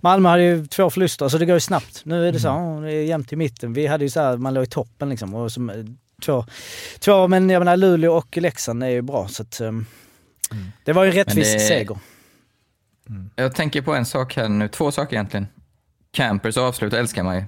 Malmö 0.06 0.30
hade 0.30 0.44
ju 0.44 0.66
två 0.66 0.90
förluster, 0.90 1.28
så 1.30 1.38
det 1.38 1.46
går 1.46 1.54
ju 1.56 1.60
snabbt. 1.60 2.02
Nu 2.06 2.28
är 2.28 2.32
det 2.32 2.40
så, 2.40 2.50
Mm. 2.50 2.76
ja, 2.76 2.82
det 2.82 2.94
är 2.94 3.04
jämnt 3.04 3.34
i 3.34 3.36
mitten. 3.36 3.74
Vi 3.74 3.88
hade 3.88 4.04
ju 4.04 4.10
så 4.10 4.20
här, 4.22 4.38
man 4.38 4.54
låg 4.54 4.64
i 4.64 4.68
toppen 4.68 5.10
liksom. 5.10 5.34
Och 5.34 5.52
som, 5.52 5.70
eh, 5.70 5.76
två, 6.22 6.46
två, 7.00 7.28
men 7.28 7.50
jag 7.50 7.60
menar 7.60 7.78
Luleå 7.78 8.14
och 8.14 8.38
Leksand 8.38 8.84
är 8.84 8.88
ju 8.88 9.02
bra, 9.02 9.28
så 9.28 9.44
att... 9.44 9.62
Um, 9.62 9.86
Det 10.84 10.94
var 10.94 11.04
ju 11.04 11.10
en 11.10 11.16
rättvis 11.16 11.54
det- 11.54 11.60
seger. 11.60 11.98
Jag 13.36 13.56
tänker 13.56 13.82
på 13.82 13.94
en 13.96 14.06
sak 14.06 14.36
här 14.36 14.50
nu, 14.50 14.68
två 14.68 14.92
saker 14.92 15.14
egentligen. 15.16 15.48
Campers 16.12 16.58
avslut 16.58 16.94
älskar 16.94 17.24
man 17.24 17.36
ju. 17.36 17.44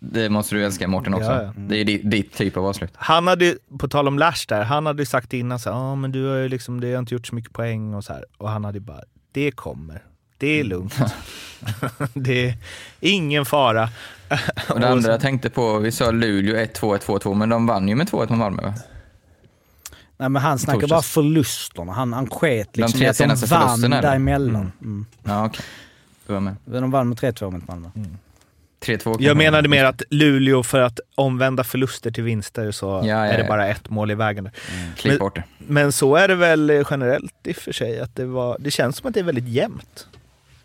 Det 0.00 0.28
måste 0.30 0.54
du 0.54 0.64
älska 0.64 0.88
Mårten 0.88 1.14
också. 1.14 1.30
Ja, 1.30 1.42
ja. 1.42 1.52
Det 1.56 1.76
är 1.76 1.84
ditt, 1.84 2.10
ditt 2.10 2.32
typ 2.32 2.56
av 2.56 2.66
avslut. 2.66 2.90
Han 2.94 3.26
hade 3.26 3.44
ju, 3.44 3.58
på 3.78 3.88
tal 3.88 4.08
om 4.08 4.18
Lash 4.18 4.44
där, 4.48 4.62
han 4.64 4.86
hade 4.86 5.02
ju 5.02 5.06
sagt 5.06 5.32
innan 5.32 5.58
så 5.58 5.70
här, 5.70 5.76
ah, 5.76 5.94
men 5.94 6.12
du 6.12 6.24
har 6.26 6.36
ju 6.36 6.48
liksom, 6.48 6.80
det 6.80 6.92
har 6.92 6.98
inte 6.98 7.14
gjort 7.14 7.26
så 7.26 7.34
mycket 7.34 7.52
poäng 7.52 7.94
och 7.94 8.04
så 8.04 8.12
här. 8.12 8.24
Och 8.38 8.50
han 8.50 8.64
hade 8.64 8.78
ju 8.78 8.84
bara, 8.84 9.00
det 9.32 9.50
kommer. 9.50 10.02
Det 10.44 10.60
är 10.60 10.64
lugnt. 10.64 10.98
det 12.14 12.48
är 12.48 12.56
ingen 13.00 13.44
fara. 13.44 13.88
Och 14.68 14.80
det 14.80 14.88
andra 14.88 15.10
jag 15.10 15.20
tänkte 15.20 15.50
på, 15.50 15.78
vi 15.78 15.92
sa 15.92 16.10
Luleå 16.10 16.56
1-2, 16.56 16.98
1-2-2, 16.98 17.34
men 17.34 17.48
de 17.48 17.66
vann 17.66 17.88
ju 17.88 17.94
med 17.94 18.08
2-1 18.08 18.30
mot 18.30 18.38
Malmö 18.38 18.62
va? 18.62 18.74
Nej 20.16 20.28
men 20.28 20.42
han 20.42 20.58
snackar 20.58 20.88
bara 20.88 21.02
förlusterna. 21.02 21.92
Han, 21.92 22.12
han 22.12 22.30
sket 22.30 22.76
liksom 22.76 22.98
tre 22.98 23.06
i 23.06 23.10
att 23.10 23.18
de 23.18 23.46
vann 23.46 23.80
däremellan. 23.80 24.72
Mm. 24.80 25.06
Ja, 25.22 25.46
okej. 25.46 25.64
Du 26.26 26.32
var 26.32 26.40
med. 26.40 26.56
De 26.64 26.90
vann 26.90 27.08
med 27.08 27.18
3-2 27.18 27.50
mot 27.50 27.68
Malmö. 27.68 27.88
3-2 27.88 28.98
kanske. 29.04 29.24
Jag 29.24 29.36
menade 29.36 29.68
mer 29.68 29.84
att 29.84 30.02
Luleå, 30.10 30.62
för 30.62 30.80
att 30.80 31.00
omvända 31.14 31.64
förluster 31.64 32.10
till 32.10 32.24
vinster 32.24 32.70
så 32.70 32.86
Ja, 32.86 33.06
ja, 33.06 33.16
är 33.26 33.36
det 33.36 33.42
ja. 33.42 33.48
bara 33.48 33.68
ett 33.68 33.90
mål 33.90 34.10
i 34.10 34.14
vägen. 34.14 34.50
Bort 35.18 35.34
det. 35.34 35.44
Men 35.58 35.92
så 35.92 36.16
är 36.16 36.28
det 36.28 36.34
väl 36.34 36.84
generellt 36.90 37.34
i 37.44 37.52
och 37.52 37.56
för 37.56 37.72
sig. 37.72 38.00
Att 38.00 38.16
det, 38.16 38.24
var, 38.24 38.56
det 38.60 38.70
känns 38.70 38.96
som 38.96 39.08
att 39.08 39.14
det 39.14 39.20
är 39.20 39.24
väldigt 39.24 39.48
jämnt 39.48 40.06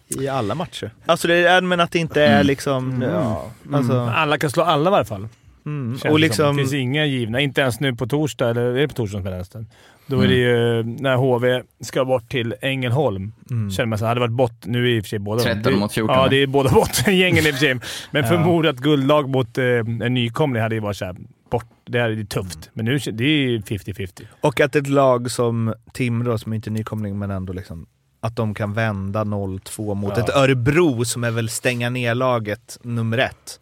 i 0.10 0.28
alla 0.28 0.56
matcher. 0.56 0.92
Alltså 1.06 1.28
det 1.28 1.36
är, 1.36 1.62
men 1.62 1.80
att 1.80 1.92
det 1.92 2.00
inte 2.00 2.24
är 2.24 2.44
liksom... 2.44 3.02
Ja, 3.02 3.52
alltså, 3.74 4.00
Alla 4.00 4.38
kan 4.38 4.50
slå 4.50 4.64
alla 4.64 4.90
i 4.90 4.92
varje 4.92 5.06
fall. 5.06 5.28
mm. 5.66 5.98
Känns 5.98 6.12
Och 6.12 6.20
liksom... 6.20 6.58
Det 6.58 6.64
finns 6.64 6.74
inga 6.74 7.06
givna. 7.06 7.40
Inte 7.40 7.62
ens 7.62 7.80
nu 7.80 7.96
på 7.96 8.08
torsdag, 8.08 8.50
eller 8.50 8.62
är 8.62 8.74
det 8.74 8.88
på 8.88 8.94
torsdag 8.94 9.12
som 9.12 9.22
spelar 9.22 9.38
nästan? 9.38 9.68
Då 10.10 10.22
är 10.22 10.28
det 10.28 10.36
ju 10.36 10.84
när 10.84 11.16
HV 11.16 11.62
ska 11.82 12.06
bort 12.06 12.30
till 12.30 12.56
Ängelholm. 12.62 13.34
Mm. 13.50 13.72
Känner 13.72 13.88
man 13.88 14.00
så 14.00 14.06
här, 14.06 14.10
hade 14.10 14.20
varit 14.20 14.32
bort. 14.32 14.66
Nu 14.66 14.86
är 14.86 14.98
i 14.98 15.00
och 15.00 15.04
för 15.04 15.10
sig 15.10 15.20
båda 15.20 15.44
13 15.44 15.74
det, 15.74 15.80
mot 15.80 15.94
14. 15.94 16.16
Ja, 16.16 16.28
det 16.28 16.44
är 16.44 16.48
båda 16.48 16.70
bottengängen 16.70 17.38
i 17.48 17.50
och 17.50 17.54
för 17.54 17.60
sig. 17.60 17.80
Men 18.12 18.24
förmodat 18.24 18.76
guldlag 18.76 19.30
mot 19.30 19.58
eh, 19.58 19.66
en 19.66 20.14
nykomling 20.14 20.62
hade 20.62 20.76
ju 20.76 20.82
varit 20.82 20.98
såhär 20.98 21.16
bort. 21.52 21.66
Det 21.86 22.00
här 22.00 22.10
är 22.10 22.24
tufft. 22.24 22.70
Men 22.74 22.86
nu 22.86 22.98
det 22.98 23.24
är 23.24 23.28
ju 23.28 23.60
50-50. 23.60 24.22
Och 24.42 24.60
att 24.60 24.76
ett 24.76 24.88
lag 24.88 25.32
som 25.32 25.74
Timrå, 25.94 26.38
som 26.38 26.54
inte 26.54 26.70
är 26.70 26.72
nykomling 26.72 27.20
men 27.20 27.32
ändå 27.32 27.54
liksom, 27.54 27.88
att 28.22 28.36
de 28.36 28.54
kan 28.54 28.74
vända 28.74 29.24
0-2 29.24 29.96
mot 29.96 30.14
Ja. 30.18 30.24
ett 30.24 30.30
Örebro 30.36 31.06
som 31.06 31.24
är 31.24 31.32
väl 31.32 31.50
stänga 31.50 31.90
ner 31.90 32.16
laget 32.16 32.78
nummer 32.82 33.18
ett. 33.18 33.60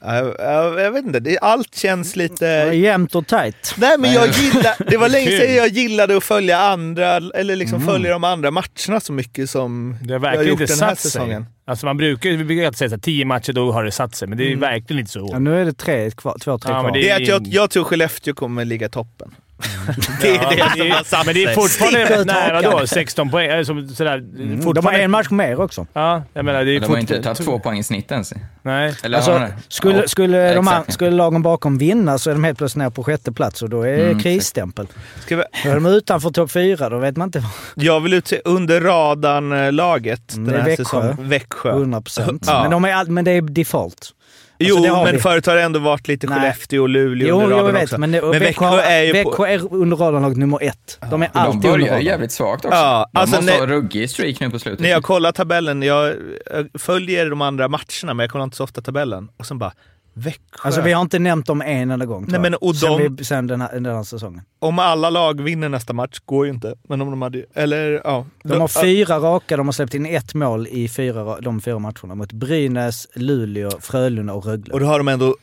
Jag, 0.00 0.34
jag, 0.38 0.80
jag 0.80 0.90
vet 0.90 1.04
inte, 1.06 1.20
det, 1.20 1.38
allt 1.38 1.74
känns 1.74 2.12
Det 2.12 2.18
lite... 2.18 2.46
jämnt 2.74 3.14
och 3.14 3.26
tajt. 3.26 3.74
Nej 3.78 3.98
men 3.98 4.12
jag 4.12 4.28
gillar, 4.28 4.90
det 4.90 4.96
var 4.96 5.08
länge 5.08 5.30
sedan 5.40 5.54
jag 5.54 5.68
gillade 5.68 6.16
att 6.16 6.24
följa 6.24 6.58
andra, 6.58 7.16
eller 7.16 7.56
liksom 7.56 7.80
följa 7.80 8.10
de 8.12 8.24
andra 8.24 8.50
matcherna 8.50 9.00
så 9.00 9.12
mycket 9.12 9.50
som 9.50 9.96
Det 10.02 10.14
har 10.14 10.20
jag 10.26 10.36
har 10.36 10.42
gjort 10.44 10.60
inte 10.60 10.72
den 10.74 10.80
här 10.82 10.88
satt 10.90 10.98
sig. 10.98 11.10
säsongen. 11.10 11.46
Alltså 11.64 11.86
man 11.86 11.96
brukar, 11.96 12.30
vi 12.30 12.44
brukar 12.44 12.66
alltid 12.66 12.78
säga 12.78 12.94
att 12.96 13.02
tio 13.02 13.24
matcher, 13.24 13.52
då 13.52 13.72
har 13.72 13.84
det 13.84 13.90
satt 13.92 14.14
sig. 14.14 14.28
Men 14.28 14.38
det 14.38 14.52
är 14.52 14.56
verkligen 14.56 15.00
inte 15.00 15.12
så. 15.12 15.28
Ja, 15.32 15.38
nu 15.38 15.60
är 15.60 15.64
det 15.64 15.72
tre 15.72 16.10
kvar, 16.10 16.36
två, 16.40 16.58
tre 16.58 16.72
Ja, 16.72 16.80
kvar. 16.80 16.82
men 16.82 16.92
Det 16.92 17.10
är 17.10 17.16
att 17.22 17.28
jag, 17.28 17.46
jag 17.46 17.70
tror 17.70 17.84
Skellefteå 17.84 18.34
kommer 18.34 18.64
ligga 18.64 18.88
toppen. 18.88 19.34
Det 20.20 20.28
är 20.36 20.56
det 20.56 20.78
som 20.78 20.90
har 20.90 21.04
satt 21.04 21.26
Men 21.26 21.34
det 21.34 21.44
är 21.44 21.54
fortfarande... 21.54 22.24
Nej, 22.24 22.52
hakan. 22.54 22.72
vadå? 22.72 22.86
16 22.86 23.30
poäng? 23.30 23.64
Som, 23.64 23.88
sådär, 23.88 24.14
Mm, 24.18 24.72
de 24.74 24.86
har 24.86 24.92
en 24.92 25.10
match 25.10 25.30
mer 25.30 25.60
också. 25.60 25.86
Ja, 25.92 26.22
jag 26.32 26.44
menar 26.44 26.64
det 26.64 26.76
är 26.76 26.80
De 26.80 26.86
har 26.90 26.98
inte 26.98 27.22
tagit 27.22 27.38
två 27.38 27.58
poäng 27.58 27.78
i 27.78 27.82
snitt 27.82 28.10
ens. 28.12 28.32
Nej. 28.62 28.94
Eller 29.02 29.16
Alltså, 29.16 29.42
skulle, 29.68 29.96
Ja, 29.98 30.08
skulle, 30.08 30.54
de, 30.54 30.68
exakt. 30.68 30.92
skulle 30.92 31.10
lagen 31.10 31.42
bakom 31.42 31.78
vinna 31.78 32.18
så 32.18 32.30
är 32.30 32.34
de 32.34 32.44
helt 32.44 32.58
plötsligt 32.58 32.82
ner 32.82 32.90
på 32.90 33.04
sjätte 33.04 33.32
plats 33.32 33.62
och 33.62 33.70
då 33.70 33.82
är 33.82 33.96
det 33.96 34.04
Mm, 34.06 34.18
krisstämpel. 34.22 34.86
Vi, 35.28 35.34
Då 35.36 35.70
är 35.70 35.74
de 35.74 35.86
utanför 35.86 36.30
topp 36.30 36.50
fyra, 36.50 36.88
då 36.88 36.98
vet 36.98 37.16
man 37.16 37.28
inte. 37.28 37.42
jag 37.74 38.00
vill 38.00 38.12
utse 38.14 38.40
under 38.44 38.80
radarn-laget 38.80 40.34
Mm, 40.34 40.52
den 40.52 40.60
här 40.60 40.68
Växjö. 40.68 40.84
säsongen. 40.84 41.28
Växjö. 41.28 41.70
100 41.70 42.00
procent. 42.00 42.44
Ja. 42.46 42.62
Men, 42.62 42.70
de 42.70 42.84
är 42.84 42.92
all, 42.92 43.08
men 43.10 43.24
det 43.24 43.30
är 43.30 43.42
default. 43.42 44.12
Jo, 44.58 44.76
det 44.82 44.88
har 44.88 45.04
men 45.04 45.14
vi. 45.14 45.20
förut 45.20 45.46
har 45.46 45.56
det 45.56 45.62
ändå 45.62 45.78
varit 45.78 46.08
lite 46.08 46.26
Nej. 46.26 46.38
Skellefteå 46.38 46.82
och 46.82 46.88
Luleå 46.88 47.28
Jo, 47.28 47.36
under 47.42 47.50
jo, 47.58 47.66
jag 47.66 47.72
vet. 47.72 47.82
också. 47.82 47.98
Men, 47.98 48.12
det, 48.12 48.22
Men 48.22 48.30
Växjö, 48.30 48.70
Växjö 48.70 48.80
är 48.80 49.02
ju 49.02 49.12
Växjö 49.12 49.46
är 49.46 49.74
under 49.74 49.96
radarlag 49.96 50.36
nummer 50.36 50.58
ett. 50.62 50.98
De 51.10 51.22
är 51.22 51.30
De 51.32 51.38
alltid 51.38 51.70
under 51.70 51.86
börjar 51.88 51.98
jävligt 52.00 52.32
svagt 52.32 52.64
också. 52.64 52.76
Ja, 52.78 53.08
de 53.12 53.18
alltså 53.20 53.36
måste 53.36 53.52
när- 53.52 53.58
ha 53.58 53.66
ruggig 53.66 54.10
streak 54.10 54.40
nu 54.40 54.50
på 54.50 54.58
slutet. 54.58 54.80
När 54.80 54.88
jag 54.90 55.02
kollar 55.02 55.32
tabellen, 55.32 55.82
jag, 55.82 56.14
jag 56.52 56.68
följer 56.80 57.30
de 57.30 57.40
andra 57.42 57.68
matcherna, 57.68 57.84
men 58.14 58.18
jag 58.18 58.30
kollar 58.30 58.44
inte 58.44 58.56
så 58.56 58.64
ofta 58.64 58.80
tabellen. 58.82 59.28
Och 59.36 59.46
sen 59.46 59.58
bara, 59.58 59.72
Växjö. 60.18 60.40
Alltså 60.62 60.80
vi 60.80 60.92
har 60.92 61.02
inte 61.02 61.18
nämnt 61.18 61.46
dem 61.46 61.62
en 61.62 61.90
enda 61.90 62.06
gång. 62.06 62.26
Nej, 62.28 62.40
men 62.40 62.54
och 62.54 62.76
sen, 62.76 62.98
de- 62.98 63.16
vi, 63.16 63.24
sen 63.24 63.46
den, 63.46 63.60
här, 63.60 63.72
den 63.72 63.86
här 63.96 64.02
säsongen. 64.02 64.42
Om 64.58 64.78
alla 64.78 65.10
lag 65.10 65.40
vinner 65.40 65.68
nästa 65.68 65.92
match, 65.92 66.18
går 66.24 66.46
ju 66.46 66.52
inte. 66.52 66.74
Men 66.88 67.00
om 67.00 67.10
de 67.10 67.22
hade... 67.22 67.44
Eller 67.54 68.00
ja. 68.04 68.26
De 68.44 68.60
har 68.60 68.68
fyra 68.82 69.18
raka, 69.18 69.56
de 69.56 69.66
har 69.66 69.72
släppt 69.72 69.94
in 69.94 70.06
ett 70.06 70.34
mål 70.34 70.66
i 70.70 70.88
fyra, 70.88 71.20
ra- 71.24 71.40
de 71.40 71.60
fyra 71.60 71.78
matcherna. 71.78 72.14
Mot 72.14 72.32
Brynäs, 72.32 73.06
Luleå, 73.14 73.70
Frölunda 73.80 74.32
och 74.32 74.46
Rögle. 74.46 74.72
Och 74.74 74.80
då 74.80 74.86
har 74.86 74.98
de 74.98 75.08
ändå 75.08 75.36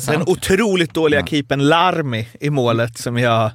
den 0.00 0.22
otroligt 0.26 0.94
dåliga 0.94 1.20
Ja. 1.20 1.26
keepern 1.26 1.68
Larmi 1.68 2.28
i 2.40 2.50
målet 2.50 2.98
som 2.98 3.18
jag 3.18 3.50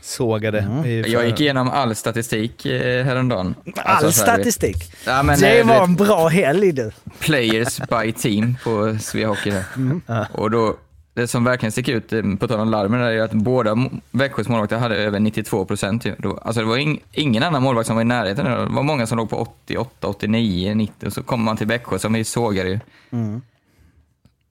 sågade. 0.00 0.58
Mm. 0.58 1.10
Jag 1.12 1.26
gick 1.26 1.40
igenom 1.40 1.70
all 1.70 1.94
statistik 1.94 2.66
eh, 2.66 3.04
häromdagen. 3.04 3.54
All 3.66 3.72
Alltså, 3.76 4.12
så 4.12 4.24
här, 4.24 4.34
statistik. 4.36 4.92
Ja, 5.06 5.22
men, 5.22 5.40
det 5.40 5.60
eh, 5.60 5.66
var 5.66 5.84
en 5.84 5.94
bra 5.94 6.28
helg 6.28 6.72
du. 6.72 6.90
players 7.18 7.78
by 7.78 8.12
team 8.12 8.56
på 8.64 8.96
Svea 9.00 9.28
Hockey. 9.28 9.52
Mm. 9.76 10.02
Och 10.32 10.50
då, 10.50 10.76
det 11.14 11.28
som 11.28 11.44
verkligen 11.44 11.72
sticker 11.72 11.92
ut, 11.94 12.12
eh, 12.12 12.22
på 12.40 12.48
tal 12.48 12.60
om 12.60 12.68
larmen, 12.70 13.00
där, 13.00 13.10
är 13.10 13.22
att 13.22 13.32
båda 13.32 13.76
Växjös 14.10 14.48
målvakter 14.48 14.78
hade 14.78 14.96
över 14.96 15.20
92 15.20 15.64
procent. 15.64 16.06
Alltså 16.42 16.60
det 16.60 16.66
var 16.66 16.76
ing, 16.76 17.00
ingen 17.12 17.42
annan 17.42 17.62
målvakt 17.62 17.86
som 17.86 17.96
var 17.96 18.02
i 18.02 18.04
närheten. 18.04 18.44
Det 18.44 18.56
var 18.66 18.82
många 18.82 19.06
som 19.06 19.18
låg 19.18 19.30
på 19.30 19.36
88, 19.36 20.08
89, 20.08 20.74
90 20.74 21.06
och 21.06 21.12
så 21.12 21.22
kommer 21.22 21.44
man 21.44 21.56
till 21.56 21.66
Växjö 21.66 21.98
som 21.98 22.12
vi 22.12 22.24
sågar 22.24 22.64
ju. 22.64 22.78
Mm. 23.10 23.42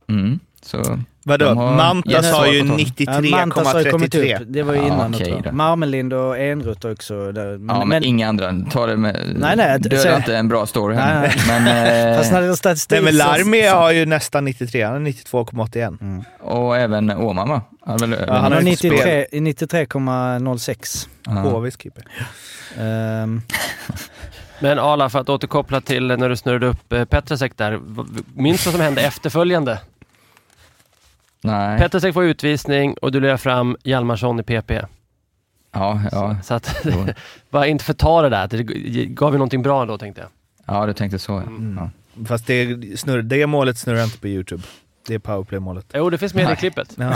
Mm. 0.09 0.39
Så 0.61 0.99
Vadå? 1.29 1.45
de 1.45 1.57
har 1.57 1.75
Mantas 1.75 2.31
har 2.31 2.47
ju 2.47 2.61
på 2.61 2.67
tal. 3.05 3.25
Ja, 3.25 3.37
Mantas 3.37 3.73
har 3.73 3.81
ju 3.81 3.91
kommit 3.91 4.13
93,33. 4.15 4.41
upp. 4.41 4.47
Det 4.47 4.63
var 4.63 4.73
ju 4.73 4.79
Ja, 4.79 4.85
innan 4.87 5.13
jag. 5.19 5.43
då. 5.43 5.51
Marmelind 5.51 6.13
och 6.13 6.37
Enroth 6.39 6.87
också. 6.87 7.31
Där. 7.31 7.57
Men, 7.57 7.75
Ja, 7.75 7.79
men, 7.79 7.89
men, 7.89 8.03
inga 8.03 8.27
andra. 8.29 8.53
Ta 8.71 8.85
det 8.85 8.97
med... 8.97 9.35
Nej, 9.35 9.55
nej, 9.57 9.79
Döda 9.79 9.97
så- 9.97 10.15
inte 10.15 10.35
en 10.37 10.47
bra 10.47 10.65
story 10.65 10.95
här. 10.95 11.21
Nej, 11.21 11.61
Men, 11.63 11.67
eh, 12.11 12.17
fast 12.17 12.31
när 12.31 12.41
det 12.41 12.47
är 12.47 12.53
statistik 12.53 12.91
Nej 12.95 13.01
men 13.03 13.13
så- 13.13 13.17
Larmi 13.27 13.67
har 13.67 13.91
ju 13.91 14.05
nästan 14.05 14.45
93, 14.45 14.81
han 14.83 14.93
har 14.93 14.99
92,81. 14.99 16.23
och 16.41 16.77
även 16.77 17.11
Åman 17.11 17.49
va? 17.49 17.61
Han 17.85 17.97
väl, 17.97 18.11
Ja, 18.11 18.17
han 18.19 18.27
Han 18.35 18.43
har 18.43 18.61
har 18.61 18.67
inte 18.67 18.89
93 18.89 19.25
93,06. 19.31 21.07
Ja. 21.25 21.31
HVs 21.31 21.77
keeper. 21.81 22.03
Men 24.59 24.79
Ala, 24.79 25.09
för 25.09 25.19
att 25.19 25.29
återkoppla 25.29 25.81
till 25.81 26.07
när 26.07 26.29
du 26.29 26.35
snurrade 26.35 26.67
upp 26.67 26.93
eh, 26.93 27.05
Petrasek 27.05 27.57
där. 27.57 27.79
Minns 28.35 28.63
du 28.63 28.69
vad 28.69 28.73
som 28.75 28.81
hände 28.81 29.01
efterföljande? 29.01 29.79
Nej. 31.43 31.79
Petrasek 31.79 32.13
får 32.13 32.23
utvisning 32.23 32.93
och 33.01 33.11
du 33.11 33.19
lever 33.19 33.37
fram 33.37 33.77
Hjalmarsson 33.83 34.39
i 34.39 34.43
PP. 34.43 34.71
Ja, 35.71 36.01
ja. 36.11 36.37
Så 36.43 36.53
att, 36.53 36.75
Jo. 36.83 37.05
bara 37.49 37.67
inte 37.67 37.83
förta 37.85 38.21
det 38.21 38.29
där. 38.29 38.47
Det 38.47 38.63
gav 39.05 39.31
ju 39.33 39.37
någonting 39.37 39.61
bra 39.61 39.85
då 39.85 39.97
tänkte 39.97 40.21
jag. 40.21 40.29
ja, 40.75 40.85
du 40.85 40.93
tänkte 40.93 41.19
så. 41.19 41.31
ja. 41.31 41.41
Mm. 41.41 41.77
Ja. 41.79 41.89
Fast 42.27 42.47
det, 42.47 42.99
snurr, 42.99 43.21
det 43.21 43.47
målet 43.47 43.77
snurrar 43.77 44.03
inte 44.03 44.17
på 44.19 44.27
YouTube. 44.27 44.63
Det 45.07 45.13
är 45.13 45.19
powerplay-målet. 45.19 45.85
Jo, 45.93 46.09
det 46.09 46.17
finns 46.17 46.33
med 46.33 46.43
i 46.43 46.47
Nej. 46.47 46.55
klippet. 46.55 46.95
Ja, 46.97 47.13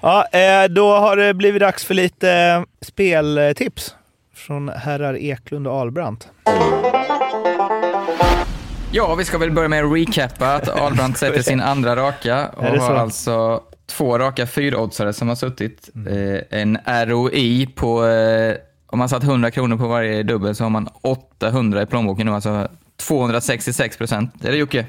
ja, 0.32 0.38
eh, 0.38 0.68
då 0.68 0.98
har 0.98 1.16
det 1.16 1.34
blivit 1.34 1.60
dags 1.60 1.84
för 1.84 1.94
lite 1.94 2.64
speltips 2.80 3.94
från 4.34 4.68
herrar 4.68 5.14
Eklund 5.16 5.66
och 5.66 5.80
Albrandt. 5.80 6.28
Ja, 8.92 9.14
vi 9.14 9.24
ska 9.24 9.38
väl 9.38 9.50
börja 9.50 9.68
med 9.68 9.84
att 9.84 9.92
recappa 9.92 10.54
att 10.54 10.68
Albrandt 10.82 11.18
sätter 11.18 11.42
sin 11.42 11.60
andra 11.60 11.96
raka 11.96 12.48
och 12.48 12.64
har 12.64 12.76
så? 12.78 12.82
alltså 12.84 13.62
två 13.86 14.18
raka 14.18 14.46
fyraoddsare 14.46 15.12
som 15.12 15.28
har 15.28 15.34
suttit. 15.36 15.90
Eh, 16.10 16.58
en 16.60 16.78
ROI 17.06 17.66
på, 17.66 18.06
eh, 18.06 18.54
om 18.86 18.98
man 18.98 19.08
satt 19.08 19.22
100 19.24 19.50
kronor 19.50 19.76
på 19.76 19.88
varje 19.88 20.22
dubbel 20.22 20.54
så 20.54 20.64
har 20.64 20.70
man 20.70 20.88
800 21.02 21.82
i 21.82 21.86
plånboken 21.86 22.26
nu, 22.26 22.32
alltså 22.32 22.68
266 22.96 23.96
procent. 23.96 24.34
Det 24.34 24.48
är 24.48 24.52
det 24.52 24.58
Jocke. 24.58 24.86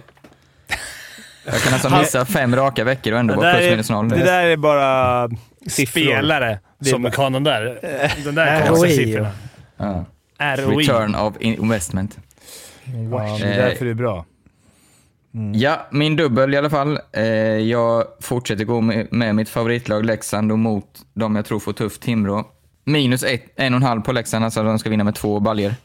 Jag 1.46 1.62
kan 1.62 1.74
alltså 1.74 1.90
missa 1.98 2.26
fem 2.26 2.56
raka 2.56 2.84
veckor 2.84 3.14
och 3.14 3.20
ändå 3.20 3.34
Det 3.34 3.38
vara 3.40 3.48
där, 3.52 3.54
plus 3.58 3.66
är, 3.68 3.72
minus 3.72 3.90
noll. 3.90 4.10
det 4.10 4.24
där 4.24 4.44
är 4.46 4.58
bara 4.58 5.30
Siffror. 5.68 6.02
spelare 6.02 6.60
Det 6.80 6.90
är 6.90 6.94
som 6.94 7.02
bara- 7.02 7.12
kan 7.14 7.32
de 7.34 7.44
där, 7.44 7.80
de 8.26 8.36
där 8.36 8.68
konstiga 8.68 8.96
siffrorna. 8.96 9.32
Ja. 9.78 10.06
ROI. 10.58 10.76
Return 10.88 11.16
of 11.16 11.34
investment. 11.40 12.18
Ja, 13.12 13.38
det 13.40 13.46
är 13.46 13.58
därför 13.58 13.86
det 13.86 13.92
är 13.92 13.96
bra. 13.96 14.26
Ja, 15.54 15.88
min 15.92 16.16
dubbel 16.16 16.54
i 16.54 16.58
alla 16.58 16.70
fall. 16.70 17.00
Eh, 17.12 17.24
jag 17.58 18.06
fortsätter 18.20 18.66
gå 18.66 18.82
med, 18.82 19.36
mitt 19.36 19.50
favoritlag 19.50 20.06
Leksand 20.06 20.52
och 20.52 20.60
mot 20.60 21.06
de 21.14 21.36
jag 21.36 21.46
tror 21.46 21.60
får 21.60 21.74
tufft 21.74 22.02
Timrå. 22.02 22.48
Minus 22.84 23.24
ett, 23.24 23.44
en 23.56 23.74
och 23.74 23.78
en 23.78 23.84
halv 23.84 24.02
på 24.02 24.12
Leksand, 24.12 24.46
alltså 24.46 24.64
de 24.64 24.80
ska 24.80 24.90
vinna 24.90 25.04
med 25.04 25.16
två 25.16 25.40
baljer. 25.40 25.76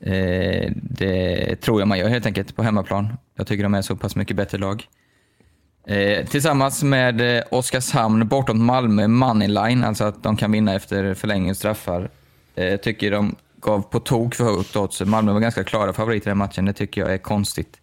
Eh, 0.00 0.72
det 0.74 1.56
tror 1.60 1.80
jag 1.80 1.88
man 1.88 1.98
gör 1.98 2.08
helt 2.08 2.26
enkelt 2.26 2.56
på 2.56 2.62
hemmaplan. 2.62 3.16
Jag 3.36 3.46
tycker 3.46 3.62
de 3.62 3.74
är 3.74 3.82
så 3.82 3.96
pass 3.96 4.16
mycket 4.16 4.36
bättre 4.36 4.58
lag. 4.58 4.86
Eh, 5.86 6.26
tillsammans 6.26 6.82
med 6.82 7.36
eh, 7.36 7.42
Oskarshamn 7.50 8.28
bortom 8.28 8.64
Malmö 8.64 9.08
Moneyline, 9.08 9.84
alltså 9.84 10.04
att 10.04 10.22
de 10.22 10.36
kan 10.36 10.52
vinna 10.52 10.74
efter 10.74 11.14
förlängning 11.14 11.50
och 11.50 11.56
straffar. 11.56 12.10
Eh, 12.54 12.76
tycker 12.76 13.10
de 13.10 13.36
gav 13.64 13.82
på 13.82 14.00
tok 14.00 14.34
för 14.34 14.44
högt 14.44 14.76
odds. 14.76 15.00
Malmö 15.00 15.32
var 15.32 15.40
ganska 15.40 15.64
klara 15.64 15.92
favoriter 15.92 16.26
i 16.26 16.30
den 16.30 16.38
matchen, 16.38 16.64
det 16.64 16.72
tycker 16.72 17.00
jag 17.00 17.12
är 17.12 17.18
konstigt. 17.18 17.80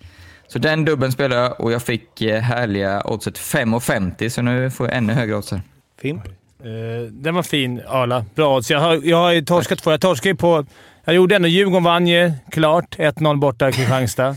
Så 0.47 0.59
den 0.59 0.85
dubben 0.85 1.11
spelade 1.11 1.41
jag 1.41 1.61
och 1.61 1.71
jag 1.71 1.81
fick 1.81 2.21
eh, 2.21 2.41
härliga 2.41 3.01
oddset 3.05 3.39
5,50 3.39 4.29
så 4.29 4.41
nu 4.41 4.71
får 4.71 4.87
jag 4.87 4.97
ännu 4.97 5.13
högre 5.13 5.35
odds. 5.35 5.53
Fimp. 6.01 6.25
Eh, 6.25 7.11
den 7.11 7.35
var 7.35 7.43
fin, 7.43 7.81
Arla. 7.87 8.25
Bra 8.35 8.57
odds. 8.57 8.71
Jag 8.71 8.79
har, 8.79 9.01
jag 9.03 9.17
har 9.17 9.31
ju 9.31 9.41
torskat 9.41 9.79
två. 9.79 9.91
Jag 9.91 10.01
torskade 10.01 10.29
ju 10.29 10.35
på... 10.35 10.65
Jag 11.05 11.15
gjorde 11.15 11.35
ändå 11.35 11.47
Djurgården 11.47 11.83
vann 11.83 12.07
ju, 12.07 12.31
klart. 12.51 12.97
1-0 12.97 13.39
borta 13.39 13.69
i 13.69 13.71
Kristianstad. 13.71 14.35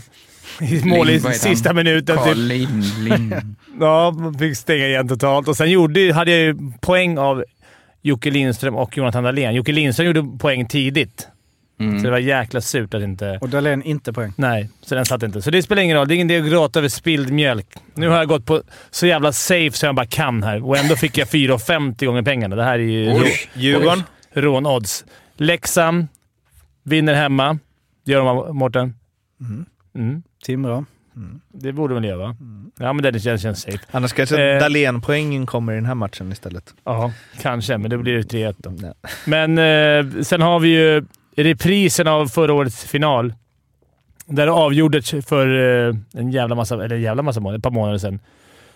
I 0.61 0.85
Mål 0.85 1.09
i 1.09 1.19
sista 1.19 1.73
minuten. 1.73 2.17
Carl 2.17 2.27
Typ. 2.27 2.37
Lind, 2.37 2.83
Lind. 2.99 3.35
Ja, 3.79 4.15
fick 4.39 4.57
stänga 4.57 4.87
igen 4.87 5.07
totalt. 5.07 5.47
Och 5.47 5.57
sen 5.57 5.71
gjorde, 5.71 6.13
hade 6.13 6.31
jag 6.31 6.39
ju 6.39 6.57
poäng 6.81 7.17
av 7.17 7.43
Jocke 8.01 8.31
Lindström 8.31 8.75
och 8.75 8.97
Jonathan 8.97 9.23
Dahlén. 9.23 9.55
Jocke 9.55 9.71
Lindström 9.71 10.07
gjorde 10.07 10.37
poäng 10.39 10.67
tidigt. 10.67 11.27
Mm. 11.79 11.99
Så 11.99 12.05
det 12.05 12.11
var 12.11 12.17
jäkla 12.17 12.61
surt 12.61 12.93
att 12.93 13.01
inte... 13.01 13.37
och 13.41 13.49
Dahlén 13.49 13.83
inte 13.83 14.13
poäng. 14.13 14.33
Nej, 14.37 14.69
så 14.81 14.95
den 14.95 15.05
satt 15.05 15.23
inte. 15.23 15.41
Så 15.41 15.51
det 15.51 15.63
spelar 15.63 15.81
ingen 15.81 15.97
roll. 15.97 16.07
Det 16.07 16.13
är 16.13 16.15
ingen 16.15 16.29
idé 16.31 16.39
att 16.45 16.49
gråta 16.51 16.79
över 16.79 16.89
spilld 16.89 17.31
mjölk. 17.31 17.67
Nu 17.93 18.07
har 18.09 18.17
jag 18.17 18.27
gått 18.27 18.45
på 18.45 18.61
så 18.91 19.07
jävla 19.07 19.31
safe 19.33 19.71
som 19.71 19.87
jag 19.87 19.95
bara 19.95 20.05
kan 20.05 20.43
här 20.43 20.65
och 20.65 20.77
ändå 20.77 20.95
fick 20.95 21.17
jag 21.17 21.27
4,50 21.27 22.05
gånger 22.05 22.21
pengarna. 22.21 22.55
Det 22.55 22.63
här 22.63 22.73
är 22.79 22.83
ju 22.83 23.09
Oj. 23.13 23.19
rå- 23.19 23.59
Djurgården. 23.61 24.03
rånodds. 24.33 25.05
Leksand 25.37 26.07
vinner 26.83 27.13
hemma. 27.13 27.59
Gör 28.05 28.25
de, 28.25 28.57
Mårten? 28.57 28.93
Mm. 29.95 30.23
Timrå. 30.45 30.85
Det 31.53 31.71
borde 31.71 31.93
de 31.93 32.01
väl 32.01 32.09
göra, 32.09 32.17
va? 32.17 32.35
Ja, 32.79 32.93
men 32.93 33.13
det 33.13 33.19
känns, 33.19 33.41
känns 33.41 33.61
safe. 33.61 33.79
Annars 33.91 34.13
kanske 34.13 34.43
Eh. 34.53 34.59
Dahlén-poängen 34.59 35.45
kommer 35.45 35.73
i 35.73 35.75
den 35.75 35.85
här 35.85 35.95
matchen 35.95 36.31
istället. 36.31 36.73
Ja, 36.83 37.11
kanske, 37.41 37.77
men 37.77 37.89
det 37.89 37.97
blir 37.97 38.21
3-1 38.23 38.55
då. 38.57 38.73
Ja. 38.81 38.93
Men 39.25 39.57
eh, 39.57 40.21
sen 40.21 40.41
har 40.41 40.59
vi 40.59 40.69
ju 40.69 41.05
reprisen 41.43 42.07
av 42.07 42.27
förra 42.27 42.53
årets 42.53 42.85
final. 42.85 43.33
Där 44.25 44.45
det 44.45 44.51
avgjordes 44.51 45.09
för 45.27 45.47
eh, 45.87 45.95
en 46.13 46.31
jävla 46.31 46.55
massa, 46.55 46.75
eller 46.83 46.95
en 46.95 47.01
jävla 47.01 47.23
massa 47.23 47.39
månader, 47.39 47.57
ett 47.57 47.63
par 47.63 47.71
månader 47.71 47.97
sedan. 47.97 48.19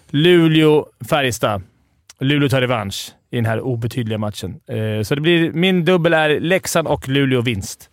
Luleå-Färjestad. 0.10 1.62
Luleå 2.20 2.50
tar 2.50 2.62
revansch 2.62 3.12
i 3.32 3.36
den 3.36 3.46
här 3.46 3.62
obetydliga 3.62 4.18
matchen. 4.18 4.60
Eh, 4.68 5.04
så 5.04 5.16
det 5.16 5.22
blir, 5.22 5.52
min 5.52 5.86
dubbel 5.86 6.14
är 6.14 6.40
Leksand 6.40 6.88
och 6.88 7.08
Luleå 7.08 7.42
vinst. 7.42 7.90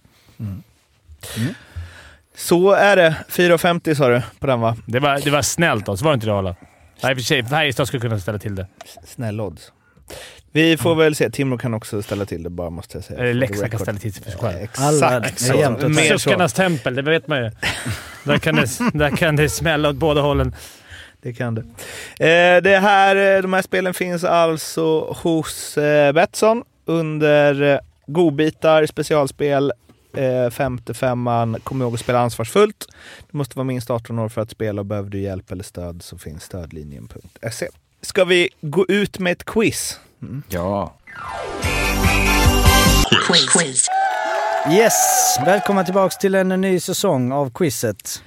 Så 2.36 2.72
är 2.72 2.96
det. 2.96 3.16
4,50 3.28 3.94
sa 3.94 4.08
du 4.08 4.22
på 4.38 4.46
den 4.46 4.60
va? 4.60 4.76
Det 4.86 5.00
var, 5.00 5.20
det 5.24 5.30
var 5.30 5.42
snällt 5.42 5.86
så 5.86 5.96
var 5.96 6.10
det 6.10 6.14
inte 6.14 6.26
det 6.26 6.34
Arla? 6.34 6.56
Nej, 7.02 7.12
i 7.12 7.14
och 7.14 7.18
för 7.18 7.24
sig. 7.24 7.44
Färjestad 7.44 7.86
skulle 7.88 8.00
kunna 8.00 8.18
ställa 8.20 8.38
till 8.38 8.54
det. 8.54 8.66
Snäll 9.04 9.40
odds. 9.40 9.72
Vi 10.52 10.76
får 10.76 10.94
väl 10.94 11.14
se. 11.14 11.30
Timrå 11.30 11.58
kan 11.58 11.74
också 11.74 12.02
ställa 12.02 12.24
till 12.24 12.42
det 12.42 12.50
bara, 12.50 12.70
måste 12.70 12.96
jag 12.96 13.04
säga. 13.04 13.20
Eller 13.20 13.34
Leksand 13.34 13.70
kan 13.70 13.80
ställa 13.80 13.98
till 13.98 14.12
sig 14.12 14.22
för 14.22 14.30
sig 14.30 14.40
själv. 14.40 14.58
Exakt 14.62 15.46
det 15.46 15.52
är 15.52 15.54
jämnt 15.54 15.80
så. 15.80 15.86
åt 15.86 15.92
Mer 15.92 16.12
så. 16.12 16.18
Suckarnas 16.18 16.52
tempel, 16.52 16.94
det 16.94 17.02
vet 17.02 17.28
man 17.28 17.38
ju. 17.38 17.50
Där 18.24 18.38
kan 18.38 18.56
det, 18.56 18.66
där 18.94 19.16
kan 19.16 19.36
det 19.36 19.48
smälla 19.48 19.88
åt 19.88 19.96
båda 19.96 20.20
hållen. 20.20 20.54
Det 21.22 21.32
kan 21.32 21.54
det. 21.54 21.60
Eh, 22.26 22.62
det 22.62 22.78
här, 22.78 23.36
eh, 23.36 23.42
de 23.42 23.52
här 23.52 23.62
spelen 23.62 23.94
finns 23.94 24.24
alltså 24.24 25.00
hos 25.22 25.78
eh, 25.78 26.12
Betsson 26.12 26.62
under 26.84 27.62
eh, 27.62 27.78
godbitar, 28.06 28.86
specialspel, 28.86 29.72
eh, 30.16 30.50
femte 30.50 30.94
femman. 30.94 31.56
Kom 31.64 31.82
ihåg 31.82 31.94
att 31.94 32.00
spela 32.00 32.18
ansvarsfullt. 32.18 32.86
Du 33.30 33.38
måste 33.38 33.56
vara 33.58 33.64
minst 33.64 33.90
18 33.90 34.18
år 34.18 34.28
för 34.28 34.40
att 34.40 34.50
spela 34.50 34.80
och 34.80 34.86
behöver 34.86 35.10
du 35.10 35.20
hjälp 35.20 35.52
eller 35.52 35.64
stöd 35.64 36.02
så 36.02 36.18
finns 36.18 36.42
stödlinjen.se. 36.42 37.68
Ska 38.06 38.24
vi 38.24 38.48
gå 38.60 38.86
ut 38.88 39.18
med 39.18 39.32
ett 39.32 39.44
quiz? 39.44 40.00
Ja. 40.48 40.94
Yes! 44.72 44.94
Välkomna 45.46 45.84
tillbaks 45.84 46.18
till 46.18 46.34
en 46.34 46.48
ny 46.48 46.80
säsong 46.80 47.32
av 47.32 47.50
quizet. 47.50 48.22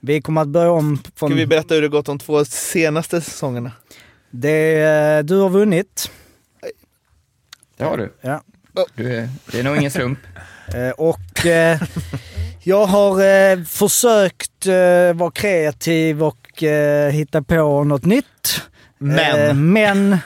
Vi 0.00 0.22
kommer 0.22 0.40
att 0.40 0.48
börja 0.48 0.70
om 0.70 0.98
från... 1.16 1.30
Ska 1.30 1.36
vi 1.36 1.46
berätta 1.46 1.74
hur 1.74 1.82
det 1.82 1.88
gått 1.88 2.06
de 2.06 2.18
två 2.18 2.44
senaste 2.44 3.20
säsongerna? 3.20 3.72
Det, 4.30 4.82
eh, 4.82 5.24
du 5.24 5.38
har 5.38 5.48
vunnit. 5.48 6.10
Det 7.76 7.84
har 7.84 7.96
du. 7.96 8.12
Ja. 8.20 8.42
du 8.94 9.16
är, 9.16 9.28
det 9.52 9.58
är 9.58 9.62
nog 9.62 9.76
ingen 9.76 9.90
slump. 9.90 10.18
Eh, 10.74 10.90
Och 10.90 11.46
eh, 11.46 11.82
jag 12.62 12.86
har 12.86 13.24
eh, 13.24 13.64
försökt 13.64 14.66
eh, 14.66 15.12
vara 15.14 15.30
kreativ 15.30 16.22
och 16.22 16.62
eh, 16.62 17.10
hitta 17.10 17.42
på 17.42 17.84
något 17.84 18.04
nytt. 18.04 18.62
Men. 19.02 19.48
Eh, 19.48 19.54
men 19.54 20.18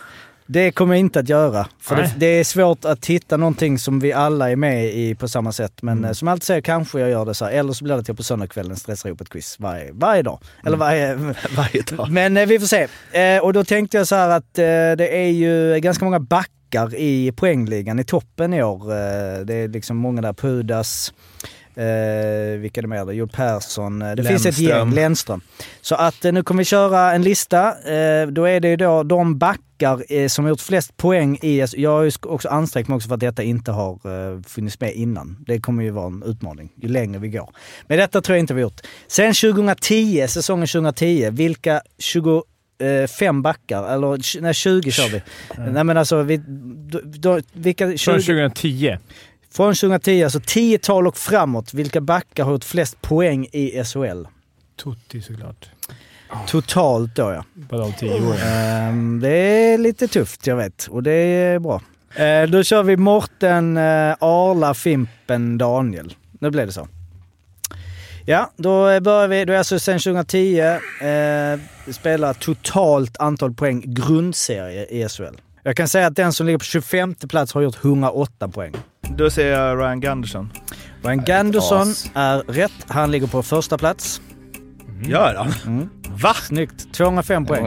det 0.46 0.72
kommer 0.72 0.94
jag 0.94 1.00
inte 1.00 1.20
att 1.20 1.28
göra. 1.28 1.66
För 1.80 1.96
det, 1.96 2.12
det 2.16 2.26
är 2.26 2.44
svårt 2.44 2.84
att 2.84 3.06
hitta 3.06 3.36
någonting 3.36 3.78
som 3.78 4.00
vi 4.00 4.12
alla 4.12 4.50
är 4.50 4.56
med 4.56 4.84
i 4.84 5.14
på 5.14 5.28
samma 5.28 5.52
sätt. 5.52 5.82
Men 5.82 6.04
eh, 6.04 6.12
som 6.12 6.28
jag 6.28 6.32
alltid 6.32 6.46
säger, 6.46 6.60
kanske 6.60 7.00
jag 7.00 7.10
gör 7.10 7.24
det 7.24 7.34
så 7.34 7.44
här. 7.44 7.52
Eller 7.52 7.72
så 7.72 7.84
blir 7.84 7.96
det 7.96 8.02
till 8.02 8.16
på 8.16 8.22
söndagskvällen 8.22 8.76
stressar 8.76 9.08
ihop 9.08 9.20
ett 9.20 9.28
quiz 9.28 9.56
varje, 9.58 9.92
varje 9.92 10.22
dag. 10.22 10.38
Eller 10.64 10.76
varje, 10.76 11.14
Varje 11.56 11.82
dag. 11.82 12.10
men 12.10 12.36
eh, 12.36 12.46
vi 12.46 12.58
får 12.58 12.66
se. 12.66 12.86
Eh, 13.12 13.42
och 13.42 13.52
då 13.52 13.64
tänkte 13.64 13.96
jag 13.96 14.06
så 14.06 14.14
här 14.14 14.28
att 14.30 14.58
eh, 14.58 14.64
det 14.98 15.16
är 15.16 15.30
ju 15.30 15.80
ganska 15.80 16.04
många 16.04 16.20
backar 16.20 16.94
i 16.94 17.32
poängligan 17.32 17.98
i 17.98 18.04
toppen 18.04 18.54
i 18.54 18.62
år. 18.62 18.88
Det 19.44 19.54
är 19.54 19.68
liksom 19.68 19.96
många 19.96 20.22
där, 20.22 20.32
Pudas, 20.32 21.12
eh, 21.76 22.58
vilka 22.58 22.80
är 22.80 22.82
det 22.82 22.88
mer? 22.88 23.04
då? 23.04 23.12
Joel 23.12 23.28
Persson, 23.28 24.02
eh, 24.02 24.14
det 24.14 24.24
finns 24.24 24.46
ett 24.46 24.58
gäng, 24.58 24.90
Lennström. 24.90 25.40
Så 25.80 25.94
att 25.94 26.24
eh, 26.24 26.32
nu 26.32 26.42
kommer 26.42 26.58
vi 26.58 26.64
köra 26.64 27.12
en 27.12 27.22
lista. 27.22 27.68
Eh, 27.68 28.26
då 28.26 28.44
är 28.44 28.60
det 28.60 28.68
ju 28.68 28.76
då 28.76 29.02
de 29.02 29.38
backar 29.38 30.12
eh, 30.12 30.28
som 30.28 30.44
har 30.44 30.50
gjort 30.50 30.60
flest 30.60 30.96
poäng 30.96 31.38
i, 31.42 31.62
alltså, 31.62 31.76
jag 31.76 31.90
har 31.90 32.02
ju 32.02 32.10
också 32.22 32.48
ansträngt 32.48 32.88
mig 32.88 32.96
också 32.96 33.08
för 33.08 33.14
att 33.14 33.20
detta 33.20 33.42
inte 33.42 33.72
har 33.72 33.92
eh, 33.92 34.42
funnits 34.42 34.80
med 34.80 34.94
innan. 34.94 35.36
Det 35.46 35.60
kommer 35.60 35.82
ju 35.82 35.90
vara 35.90 36.06
en 36.06 36.22
utmaning 36.26 36.72
ju 36.76 36.88
längre 36.88 37.18
vi 37.18 37.28
går. 37.28 37.50
Men 37.86 37.98
detta 37.98 38.20
tror 38.20 38.36
jag 38.36 38.42
inte 38.42 38.54
vi 38.54 38.62
har 38.62 38.70
gjort. 38.70 38.80
Sen 39.06 39.34
2010, 39.34 40.26
säsongen 40.28 40.66
2010, 40.66 41.30
vilka 41.30 41.80
25 41.98 43.42
backar, 43.42 43.94
eller 43.94 44.40
nej 44.40 44.54
20 44.54 44.90
kör 44.90 45.08
vi. 45.08 45.22
Nej 45.72 45.84
men 45.84 45.96
alltså, 45.96 46.22
vi, 46.22 46.40
då, 47.04 47.40
vilka 47.52 47.96
20, 47.96 47.98
Från 47.98 48.14
2010. 48.14 48.96
Från 49.56 49.74
2010, 49.74 50.22
alltså 50.22 50.38
10-tal 50.38 51.06
och 51.06 51.16
framåt, 51.16 51.74
vilka 51.74 52.00
backar 52.00 52.44
har 52.44 52.52
gjort 52.52 52.64
flest 52.64 53.02
poäng 53.02 53.46
i 53.52 53.84
SHL? 53.84 54.24
Tutti 54.76 55.22
såklart. 55.22 55.70
Totalt 56.46 57.16
då 57.16 57.22
ja. 57.22 57.44
På 57.68 57.76
de 57.76 57.92
tio 57.92 58.26
åren. 58.26 58.38
Ehm, 58.42 59.20
det 59.20 59.28
är 59.28 59.78
lite 59.78 60.08
tufft, 60.08 60.46
jag 60.46 60.56
vet. 60.56 60.86
Och 60.90 61.02
det 61.02 61.12
är 61.12 61.58
bra. 61.58 61.82
Eh, 62.14 62.42
då 62.48 62.62
kör 62.62 62.82
vi 62.82 62.96
Morten, 62.96 63.76
uh, 63.76 64.14
Arla, 64.20 64.74
Fimpen, 64.74 65.58
Daniel. 65.58 66.14
Nu 66.40 66.50
blev 66.50 66.66
det 66.66 66.72
så. 66.72 66.88
Ja, 68.26 68.50
då 68.56 69.00
börjar 69.00 69.28
vi. 69.28 69.44
Då 69.44 69.52
är 69.52 69.58
alltså 69.58 69.78
sen 69.78 69.98
2010 69.98 70.60
eh, 70.60 71.92
spelar 71.92 72.32
totalt 72.34 73.16
antal 73.16 73.54
poäng 73.54 73.82
grundserie 73.86 74.86
i 74.86 75.08
SHL. 75.08 75.40
Jag 75.62 75.76
kan 75.76 75.88
säga 75.88 76.06
att 76.06 76.16
den 76.16 76.32
som 76.32 76.46
ligger 76.46 76.58
på 76.58 76.64
25 76.64 77.14
plats 77.14 77.52
har 77.52 77.62
gjort 77.62 77.84
108 77.84 78.48
poäng. 78.48 78.74
Då 79.10 79.30
säger 79.30 79.60
jag 79.60 79.78
Ryan 79.78 80.00
Gunderson. 80.00 80.52
Ryan 81.02 81.24
Gunderson 81.24 81.80
as. 81.80 82.10
är 82.14 82.38
rätt. 82.38 82.72
Han 82.88 83.10
ligger 83.10 83.26
på 83.26 83.42
första 83.42 83.78
plats. 83.78 84.20
Gör 85.02 85.34
han? 85.34 85.52
Mm. 85.76 85.88
Va? 86.22 86.34
Snyggt. 86.34 86.92
205 86.94 87.42
Det 87.44 87.48
poäng. 87.48 87.64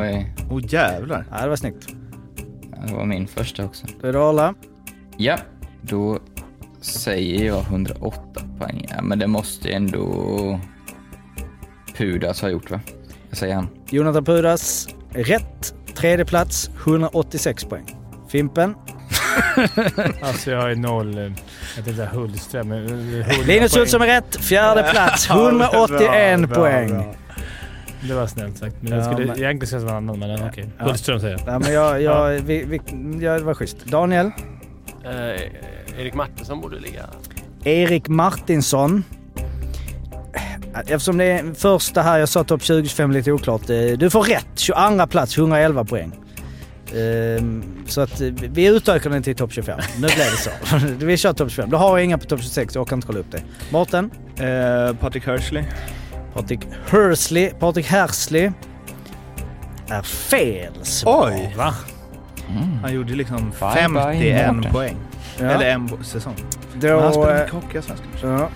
var, 0.47 0.55
Åh 0.55 0.61
jävlar. 0.67 1.25
Ja, 1.31 1.41
det 1.43 1.49
var 1.49 1.55
snyggt. 1.55 1.87
det 2.87 2.93
var 2.93 3.05
min 3.05 3.27
första 3.27 3.65
också. 3.65 3.87
Då 4.01 4.07
är 4.07 4.13
det 4.13 4.19
Arla. 4.19 4.53
Ja, 5.17 5.37
då 5.81 6.19
säger 6.81 7.45
jag 7.45 7.61
108 7.61 8.41
poäng. 8.59 8.85
Ja, 8.89 9.01
men 9.01 9.19
det 9.19 9.27
måste 9.27 9.67
ju 9.67 9.73
ändå 9.73 10.59
Pudas 11.97 12.41
ha 12.41 12.49
gjort 12.49 12.71
va? 12.71 12.79
Jag 13.29 13.37
säger 13.37 13.55
han. 13.55 13.67
Jonathan 13.89 14.25
Pudas, 14.25 14.87
rätt. 15.09 15.73
Tredje 15.95 16.25
plats, 16.25 16.69
186 16.83 17.63
poäng. 17.65 17.85
Fimpen. 18.31 18.75
Alltså 20.21 20.51
jag 20.51 20.71
är 20.71 20.75
noll... 20.75 21.17
eh, 21.17 21.23
Jag 21.23 21.31
tänkte 21.75 21.93
säga 21.93 22.09
Hultström, 22.09 22.67
men... 22.67 22.85
eh, 23.21 23.45
Linus 23.47 23.71
poäng. 23.73 23.81
Olsson 23.81 24.01
är 24.01 24.05
rätt. 24.07 24.35
Fjärde 24.45 24.83
plats, 24.91 25.29
181 25.29 26.53
poäng. 26.53 27.15
Det 28.07 28.13
var 28.13 28.27
snällt 28.27 28.57
sagt. 28.57 28.75
Men 28.81 28.91
Ja, 28.91 28.97
jag 28.97 29.13
skulle, 29.13 29.27
men- 29.27 29.37
egentligen 29.39 29.85
vara 29.85 29.99
någon 29.99 30.23
annan, 30.23 30.39
men 30.39 30.49
okej. 30.49 30.69
Ja. 30.77 30.85
Hultström 30.85 31.19
säger 31.19 31.37
jag. 31.45 31.53
Ja, 31.55 31.59
men 31.59 31.73
jag, 31.73 32.01
jag, 32.01 32.29
vi, 32.39 32.63
vi, 32.63 32.81
ja, 33.25 33.33
det 33.33 33.43
var 33.43 33.53
schysst. 33.53 33.85
Daniel. 33.85 34.25
Eh, 35.05 35.99
Erik 36.01 36.13
Martinsson 36.13 36.61
borde 36.61 36.79
ligga... 36.79 37.05
Erik 37.63 38.07
Martinsson. 38.07 39.03
Eftersom 40.75 41.17
det 41.17 41.25
är 41.25 41.53
första 41.53 42.01
här, 42.01 42.19
jag 42.19 42.29
sa 42.29 42.43
topp 42.43 42.61
20-25 42.61 43.13
lite 43.13 43.31
oklart. 43.31 43.69
Eh, 43.69 43.77
Du 43.97 44.09
får 44.09 44.23
rätt. 44.23 44.47
22 44.55 45.07
plats, 45.07 45.37
111 45.37 45.85
poäng. 45.85 46.11
Ehm, 46.95 47.63
Så 47.87 48.01
att 48.01 48.21
eh, 48.21 48.27
vi 48.27 48.65
utökar 48.67 49.09
den 49.09 49.23
till 49.23 49.35
topp 49.35 49.51
25. 49.53 49.79
Nu 49.95 49.99
blev 49.99 50.17
det 50.17 50.37
så. 50.37 50.49
Vi 51.05 51.17
kör 51.17 51.33
topp 51.33 51.51
25. 51.51 51.69
Då 51.69 51.77
har 51.77 51.97
jag 51.97 52.05
inga 52.05 52.17
på 52.17 52.25
topp 52.25 52.41
26, 52.41 52.75
jag 52.75 52.87
kan 52.87 52.97
inte 52.97 53.07
kolla 53.07 53.19
upp 53.19 53.31
det. 53.31 53.41
Mårten? 53.71 54.11
Eh, 54.37 54.95
Patrik 54.95 55.25
Hersley. 55.27 55.63
Patrik 56.33 56.59
Hursley. 56.89 57.49
Patrik 57.49 57.85
Hersley 57.85 58.51
är 59.89 60.01
fel 60.01 60.73
svar. 60.81 61.31
Oj! 61.31 61.53
Va? 61.57 61.73
Han 62.81 62.93
gjorde 62.93 63.13
liksom 63.13 63.49
Bye, 63.49 63.69
51 63.75 63.93
bye, 64.21 64.51
Mårten. 64.51 64.71
poäng. 64.71 64.95
Ja. 65.39 65.45
Eller 65.45 65.65
en 65.69 65.89
säsong. 66.03 66.35
Då, 66.73 66.87
Men 66.87 66.99
han 67.03 67.13
spelar 67.13 67.29
eh, 67.35 67.39
mycket 67.39 67.53
hockey 67.53 67.73
i 67.73 67.77
Allsvenskan. 67.77 68.09
Ja. 68.31 68.49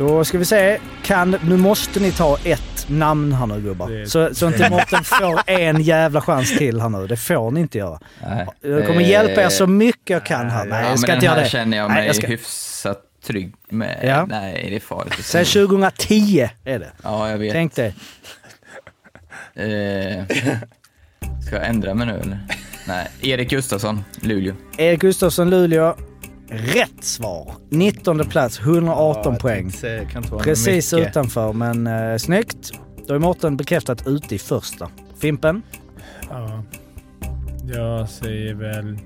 Då 0.00 0.24
ska 0.24 0.38
vi 0.38 0.44
se. 0.44 0.78
Kan, 1.02 1.36
nu 1.44 1.56
måste 1.56 2.00
ni 2.00 2.12
ta 2.12 2.38
ett 2.44 2.86
namn 2.88 3.32
här 3.32 3.46
nu 3.46 3.60
gubbar. 3.60 3.88
Det 3.90 4.06
Så, 4.06 4.34
så 4.34 4.46
inte 4.46 4.70
Mårten 4.70 5.04
får 5.04 5.40
en 5.50 5.82
jävla 5.82 6.20
chans 6.20 6.58
till 6.58 6.80
här 6.80 6.88
nu. 6.88 7.06
Det 7.06 7.16
får 7.16 7.50
ni 7.50 7.60
inte 7.60 7.78
göra. 7.78 8.00
Nej. 8.28 8.46
Jag 8.60 8.86
kommer 8.86 9.00
hjälpa 9.00 9.42
er 9.42 9.48
så 9.48 9.66
mycket 9.66 10.10
jag 10.10 10.26
kan 10.26 10.50
här. 10.50 10.64
Nej, 10.64 10.82
ja, 10.84 10.88
jag 10.90 10.98
ska 10.98 11.12
inte 11.12 11.16
den 11.16 11.24
göra 11.24 11.34
här 11.34 11.42
det. 11.42 11.48
känner 11.48 11.76
jag 11.76 11.88
Nej, 11.88 11.96
mig 11.98 12.06
jag 12.06 12.16
ska- 12.16 12.26
hyfsat 12.26 12.98
trygg 13.26 13.54
med. 13.68 13.98
Ja. 14.02 14.26
Nej, 14.26 14.66
det 14.70 14.76
är 14.76 14.80
farligt. 14.80 15.14
Sen 15.14 15.44
säga. 15.44 15.66
2010 15.66 16.48
är 16.64 16.78
det. 16.78 16.92
Ja, 17.02 17.30
jag 17.30 17.38
vet. 17.38 17.52
Tänk 17.52 17.74
det. 17.74 17.86
Eh, 19.54 20.24
ska 21.46 21.56
jag 21.56 21.66
ändra 21.68 21.94
mig 21.94 22.06
nu 22.06 22.12
eller? 22.12 22.38
Nej, 22.86 23.08
Erik 23.20 23.50
Gustafsson, 23.50 24.04
Luleå. 24.20 24.54
Erik 24.78 25.00
Gustafsson, 25.00 25.50
Luleå. 25.50 25.96
Rätt 26.50 27.04
svar. 27.04 27.52
19 27.70 28.18
plats, 28.18 28.60
118 28.60 29.32
jag 29.32 29.40
poäng. 29.40 29.62
tänkte 29.62 29.78
säga, 29.80 30.04
kan 30.08 30.22
inte 30.22 30.32
vara 30.34 30.44
Precis 30.44 30.92
mycket. 30.92 31.08
utanför, 31.08 31.52
men 31.52 31.86
eh, 31.86 32.16
snyggt. 32.16 32.72
Då 33.06 33.14
är 33.14 33.18
Mårten 33.18 33.56
bekräftat 33.56 34.06
ute 34.06 34.34
i 34.34 34.38
första. 34.38 34.88
Fimpen? 35.18 35.62
Ja. 36.30 36.62
Jag 37.74 38.08
säger 38.08 38.54
väl... 38.54 38.98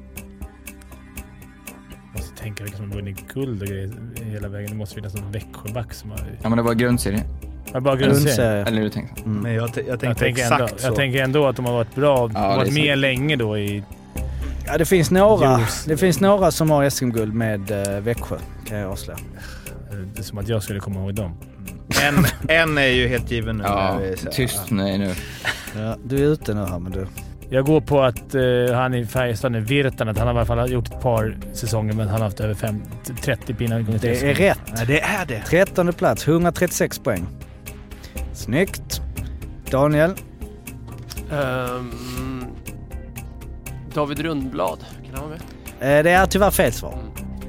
måste 2.15 2.37
tänka 2.43 2.65
vilka 2.65 2.77
som 2.79 2.91
har 2.91 2.97
vunnit 2.97 3.19
guld 3.35 3.63
och 3.63 3.69
grejer 3.69 3.93
hela 4.25 4.49
vägen. 4.49 4.71
Det 4.71 4.77
måste 4.77 4.95
finnas 4.95 5.15
någon 5.15 5.33
Växjöback 5.33 5.95
som 5.95 6.11
har... 6.11 6.19
Ja, 6.43 6.49
men 6.49 6.57
det 6.59 6.63
var 6.63 6.75
grundserie. 6.75 7.25
Jag 7.73 7.83
bara 7.83 7.97
grundserie. 7.97 8.25
Grundserie. 8.25 8.63
Eller 8.67 8.77
hur 8.77 8.85
du 8.85 8.91
tänkte? 8.91 9.23
Mm. 9.23 9.43
Men 9.43 9.55
jag, 9.55 9.63
jag 9.75 9.89
Jag 9.89 10.01
tänkte 10.01 10.25
tänker, 10.25 10.43
exakt 10.43 10.61
ändå, 10.61 10.79
så. 10.79 10.87
jag 10.87 10.95
tänker 10.97 11.23
ändå 11.23 11.47
att 11.47 11.57
de 11.57 11.65
har 11.65 11.73
varit 11.73 11.95
bra. 11.95 12.27
De 12.29 12.33
Ja, 12.35 12.41
har 12.41 12.49
det 12.49 12.55
är 12.55 12.59
varit 12.59 12.75
med 12.75 12.99
länge 12.99 13.37
då 13.37 13.59
i... 13.59 13.83
Ja, 14.67 14.79
det 14.79 14.85
finns 14.85 15.11
några. 15.11 15.53
Jules. 15.59 15.85
Det 15.85 15.97
finns 15.97 16.21
några 16.21 16.51
som 16.51 16.71
har 16.71 16.91
SM-guld 16.91 17.35
med 17.35 17.71
eh, 17.71 18.01
Växjö, 18.01 18.37
kan 18.67 18.79
jag 18.79 18.91
avslöja. 18.93 19.19
Det 20.15 20.19
är 20.21 20.23
som 20.23 20.39
att 20.39 20.49
jag 20.49 20.63
skulle 20.63 20.81
komma 20.81 21.01
ihåg 21.01 21.15
dem. 21.15 21.37
en, 22.03 22.27
en 22.49 22.79
är 22.79 22.87
ju 22.87 23.09
helt 23.09 23.31
given 23.31 23.57
nu. 23.57 23.65
Ja, 23.67 23.95
när 24.01 24.11
vi 24.11 24.17
säger- 24.17 24.31
tyst 24.33 24.61
nej 24.71 24.99
nu. 24.99 25.15
Ja, 25.77 25.97
du 26.05 26.17
är 26.17 26.21
ute 26.29 26.55
nu 26.55 26.61
här, 26.65 26.79
men 26.79 26.93
du... 26.93 27.07
Jag 27.51 27.65
går 27.67 27.81
på 27.81 28.03
att 28.03 28.35
eh, 28.35 28.75
han 28.77 28.95
i 28.95 29.07
Färjestad 29.07 29.53
nu, 29.53 29.61
Virtanen, 29.61 30.17
han 30.17 30.27
har 30.27 30.35
i 30.35 30.39
alla 30.39 30.47
fall 30.47 30.71
gjort 30.73 30.87
ett 30.87 31.01
par 31.01 31.37
säsonger 31.53 31.93
men 31.93 32.09
han 32.09 32.19
har 32.21 32.25
haft 32.25 32.41
över 32.41 32.55
fem, 32.55 32.83
30 33.23 33.55
pinnar. 33.55 33.81
Det 34.01 34.23
är 34.23 34.35
rätt. 34.35 34.59
Ja, 34.77 34.85
det 34.87 35.01
är 35.01 35.27
det. 35.27 35.43
13 35.49 35.93
plats, 35.93 36.29
136 36.29 36.99
poäng. 36.99 37.27
Snyggt. 38.33 39.01
Daniel? 39.71 40.11
Ehm, 41.33 41.93
David 43.95 44.21
Rundblad, 44.21 44.79
kan 45.05 45.15
han 45.15 45.29
vara 45.29 45.39
med? 45.81 45.99
Eh, 45.99 46.05
det 46.05 46.11
är 46.11 46.27
tyvärr 46.27 46.51
fel 46.51 46.73
svar. 46.73 46.95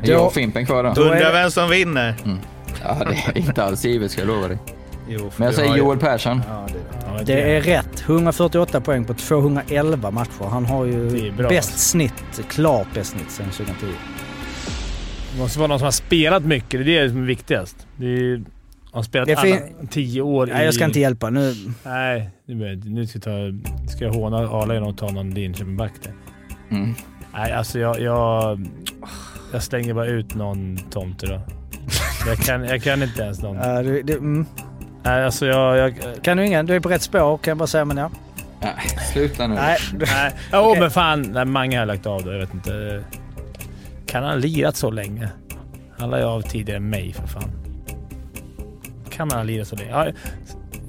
Är 0.04 0.10
jag 0.12 0.26
och 0.26 0.34
Fimpen 0.34 0.66
kvar 0.66 0.84
då? 0.84 0.90
Undrar 0.90 1.16
det- 1.16 1.32
vem 1.32 1.52
som 1.52 1.70
vinner. 1.70 2.16
Ja, 2.84 2.98
det 3.10 3.40
är 3.40 3.48
inte 3.48 3.64
alls 3.64 3.86
givet 3.86 4.12
ska 4.12 4.22
jag 4.22 4.28
lova 4.28 4.48
dig. 4.48 4.58
Jo, 5.10 5.20
Men 5.38 5.46
jag 5.46 5.52
du 5.52 5.56
säger 5.56 5.70
har 5.70 5.76
ju- 5.78 5.84
Joel 5.84 6.00
Persson. 6.00 6.42
Ja, 6.50 6.68
Det 7.26 7.56
är 7.56 7.62
rätt. 7.62 8.00
148 8.08 8.82
poäng 8.82 9.06
på 9.06 9.14
211 9.14 10.12
matcher. 10.12 10.44
Han 10.50 10.66
har 10.66 10.86
Det 10.86 10.92
ju 10.92 11.28
är 11.28 11.32
bra. 11.32 11.50
bäst 11.50 11.80
snitt, 11.90 12.14
klart 12.50 12.88
bäst 12.94 13.12
snitt 13.12 13.32
sen 13.32 13.46
2010. 13.52 13.86
Det 15.34 15.40
måste 15.42 15.60
vara 15.60 15.68
någon 15.68 15.80
som 15.80 15.84
har 15.86 15.92
spelat 15.92 16.44
mycket. 16.44 16.86
Det 16.86 16.98
är 16.98 17.04
det 17.04 17.10
som 17.10 17.22
är 17.22 17.26
viktigast. 17.28 17.88
Det 17.98 18.06
är, 18.06 18.44
har 18.92 19.04
spelat 19.04 19.28
Det 19.28 19.36
fin- 19.36 19.54
alla, 19.80 19.88
tio 19.90 20.22
år 20.22 20.48
Nej, 20.48 20.62
i... 20.62 20.66
jag 20.66 20.74
ska 20.74 20.86
inte 20.86 21.00
hjälpa. 21.00 21.30
Nu, 21.30 21.54
Nej, 21.84 22.30
nu, 22.46 22.56
behöver 22.56 22.66
jag 22.66 22.74
inte. 22.78 22.90
nu 22.90 23.08
ska 23.08 23.20
jag, 23.30 23.64
ta, 23.64 23.90
ska 23.92 24.06
jag 24.06 24.14
håna 24.14 24.38
Arla 24.38 24.74
genom 24.74 24.90
att 24.90 24.98
ta 24.98 25.10
någon 25.12 25.30
Linköping-back 25.34 25.92
där. 26.04 26.14
Mm. 26.70 26.94
Nej, 27.34 27.52
alltså 27.52 27.80
jag, 27.80 28.00
jag... 28.00 28.60
Jag 29.54 29.64
slänger 29.64 29.94
bara 29.94 30.06
ut 30.06 30.36
någon 30.36 30.78
tomte 30.78 31.26
då. 31.26 31.42
Jag 32.28 32.38
kan, 32.38 32.64
jag 32.66 32.84
kan 32.84 33.04
inte 33.04 33.22
ens 33.22 33.42
någon. 33.42 33.58
äh, 33.58 33.80
du, 33.80 34.02
du, 34.02 34.14
mm. 34.14 34.46
Nej, 35.04 35.26
alltså 35.26 35.46
jag... 35.46 35.78
jag 35.78 35.94
Kan 36.24 36.38
du 36.38 36.46
ingen? 36.46 36.66
Du 36.66 36.76
är 36.76 36.80
på 36.80 36.90
rätt 36.90 37.02
spår 37.02 37.38
kan 37.38 37.52
jag 37.52 37.58
bara 37.58 37.68
säga, 37.68 37.86
men 37.86 37.98
ja. 37.98 38.12
Nej, 38.62 38.74
sluta 39.14 39.48
nu. 39.48 39.56
Nej, 39.56 39.78
nej. 39.94 40.34
Jo, 40.54 40.76
men 40.80 40.92
fan. 40.92 41.22
Nej, 41.22 41.46
Mange 41.46 41.80
har 41.80 41.86
lagt 41.86 42.06
av 42.06 42.24
då. 42.24 42.32
Jag 42.32 42.40
vet 42.40 42.54
inte. 42.54 43.04
Kan 44.06 44.24
han 44.24 44.32
ha 44.32 44.38
lirat 44.40 44.76
så 44.76 44.92
länge? 44.92 45.30
Han 46.00 46.10
la 46.10 46.18
ju 46.20 46.24
av 46.24 46.42
tidigare 46.42 46.78
än 46.78 46.90
mig 46.90 47.14
för 47.14 47.28
fan. 47.28 47.52
Kan 49.10 49.32
han 49.32 49.40
ha 49.40 49.44
lirat 49.44 49.68
så 49.68 49.76
länge? 49.76 49.90
Ja, 49.92 50.08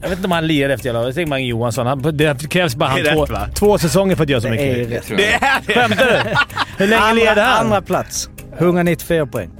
jag 0.02 0.08
vet 0.08 0.18
inte 0.18 0.26
om 0.26 0.32
han 0.32 0.46
lirade 0.46 0.74
efter 0.74 0.94
jag. 0.94 1.06
Jag 1.06 1.14
tänker 1.14 1.28
Mange 1.30 1.44
Johansson. 1.44 1.86
Han, 1.86 2.02
det 2.16 2.50
krävs 2.50 2.76
bara 2.76 2.90
han 2.90 2.98
två, 3.14 3.22
rätt, 3.24 3.30
va? 3.30 3.48
två 3.54 3.78
säsonger 3.78 4.16
för 4.16 4.22
att 4.22 4.28
göra 4.28 4.40
så 4.40 4.48
det 4.48 4.54
är 4.72 4.78
mycket. 4.78 4.92
rätt. 4.92 5.10
jag. 5.10 5.18
Det 5.18 5.32
är 5.34 5.60
det! 5.66 5.74
Skämtar 5.74 6.06
du? 6.06 6.36
Hur 6.84 6.86
länge 6.90 7.02
Andra, 7.30 7.42
han? 7.42 7.66
andra 7.66 7.82
plats. 7.82 8.30
194 8.58 9.26
poäng. 9.26 9.50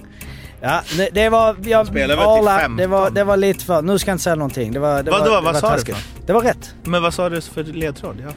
Ja, 0.61 0.81
det, 0.97 1.09
det 1.13 1.29
var... 1.29 1.57
Jag, 1.65 1.87
Spelar 1.87 2.17
väl 2.17 2.39
till 2.39 2.49
15. 2.61 2.77
det, 2.77 2.87
var, 2.87 3.11
det 3.11 3.25
var 3.25 3.37
lite 3.37 3.65
för... 3.65 3.83
Nu 3.83 3.99
ska 3.99 4.11
jag 4.11 4.15
inte 4.15 4.25
säga 4.25 4.35
någonting. 4.37 4.73
Det 4.73 4.79
var, 4.79 5.03
det 5.03 5.11
Vadå? 5.11 5.25
var, 5.25 5.37
det 5.37 5.43
Vad 5.43 5.55
var 5.55 5.61
sa 5.61 5.69
du 5.71 5.75
taskigt. 5.77 5.97
för 5.97 6.27
Det 6.27 6.33
var 6.33 6.41
rätt. 6.41 6.75
Men 6.85 7.03
vad 7.03 7.15
sa 7.15 7.29
du 7.29 7.41
för 7.41 7.65
ledtråd? 7.65 8.17
Jag 8.23 8.33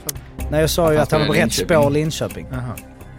Nej, 0.51 0.61
jag 0.61 0.69
sa 0.69 0.91
ju 0.91 0.97
han 0.97 1.03
att 1.03 1.11
han 1.11 1.21
var 1.21 1.27
på 1.27 1.33
rätt 1.33 1.53
spår 1.53 1.89
Linköping. 1.89 2.47
Jaha. 2.51 2.61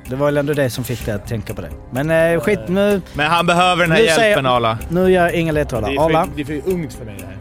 Det 0.08 0.16
var 0.16 0.26
väl 0.26 0.36
ändå 0.36 0.52
det 0.52 0.70
som 0.70 0.84
fick 0.84 1.06
dig 1.06 1.14
att 1.14 1.26
tänka 1.26 1.54
på 1.54 1.62
det. 1.62 1.70
Men 1.92 2.10
eh, 2.34 2.40
skit 2.40 2.60
nu. 2.68 3.00
Men 3.14 3.26
han 3.30 3.46
behöver 3.46 3.82
den 3.82 3.92
här 3.92 4.02
Nu 4.02 4.08
säger- 4.08 4.28
hjälpen 4.28 4.46
Arla. 4.46 4.78
Nu 4.88 5.00
gör 5.12 5.22
jag 5.22 5.34
inga 5.34 5.52
ledtrådar. 5.52 5.88
Arla. 5.88 6.28
det 6.36 6.42
är 6.42 6.46
för 6.46 6.60
ungt 6.72 6.92
för 6.94 7.04
mig 7.04 7.14
det 7.18 7.26
här. 7.26 7.36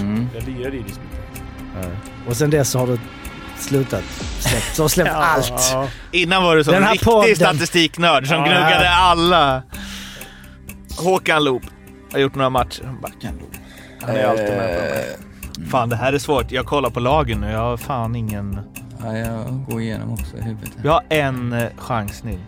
Mm. 0.00 0.28
Jag 0.34 0.42
lirade 0.48 0.76
ju 0.76 0.82
liksom 0.82 1.02
inte. 1.02 1.90
Och 2.28 2.36
sen 2.36 2.50
dess 2.50 2.70
så 2.70 2.78
har 2.78 2.86
du 2.86 2.98
slutat. 3.58 4.02
Släppt, 4.38 4.74
så 4.76 4.82
har 4.84 4.88
släppt 4.88 5.10
allt. 5.14 5.52
Ja. 5.72 5.86
Innan 6.12 6.42
var 6.42 6.56
du 6.56 6.64
som 6.64 6.74
en 6.74 6.82
riktig 6.88 7.04
podden. 7.08 7.36
statistiknörd 7.36 8.26
som 8.26 8.36
Ja. 8.36 8.42
gnuggade 8.44 8.90
alla. 8.90 9.62
Håkan 10.98 11.44
Loop 11.44 11.62
har 12.12 12.18
gjort 12.18 12.34
några 12.34 12.50
matcher. 12.50 12.82
Han 12.84 13.00
bara, 13.00 13.12
Han 14.02 14.16
är 14.16 14.24
alltid 14.24 14.46
med 14.46 14.76
på 14.76 14.82
det. 15.60 15.66
Fan, 15.70 15.88
det 15.88 15.96
här 15.96 16.12
är 16.12 16.18
svårt. 16.18 16.50
Jag 16.52 16.66
kollar 16.66 16.90
på 16.90 17.00
lagen 17.00 17.40
nu. 17.40 17.50
Jag 17.50 17.58
har 17.58 17.76
fan 17.76 18.16
ingen... 18.16 18.60
Ja, 19.04 19.16
jag 19.16 19.64
går 19.68 19.80
igenom 19.80 20.12
också 20.12 20.36
i 20.36 20.40
huvudet. 20.42 20.70
Jag 20.84 20.92
har 20.92 21.02
en 21.08 21.52
eh, 21.52 21.68
chansning. 21.76 22.38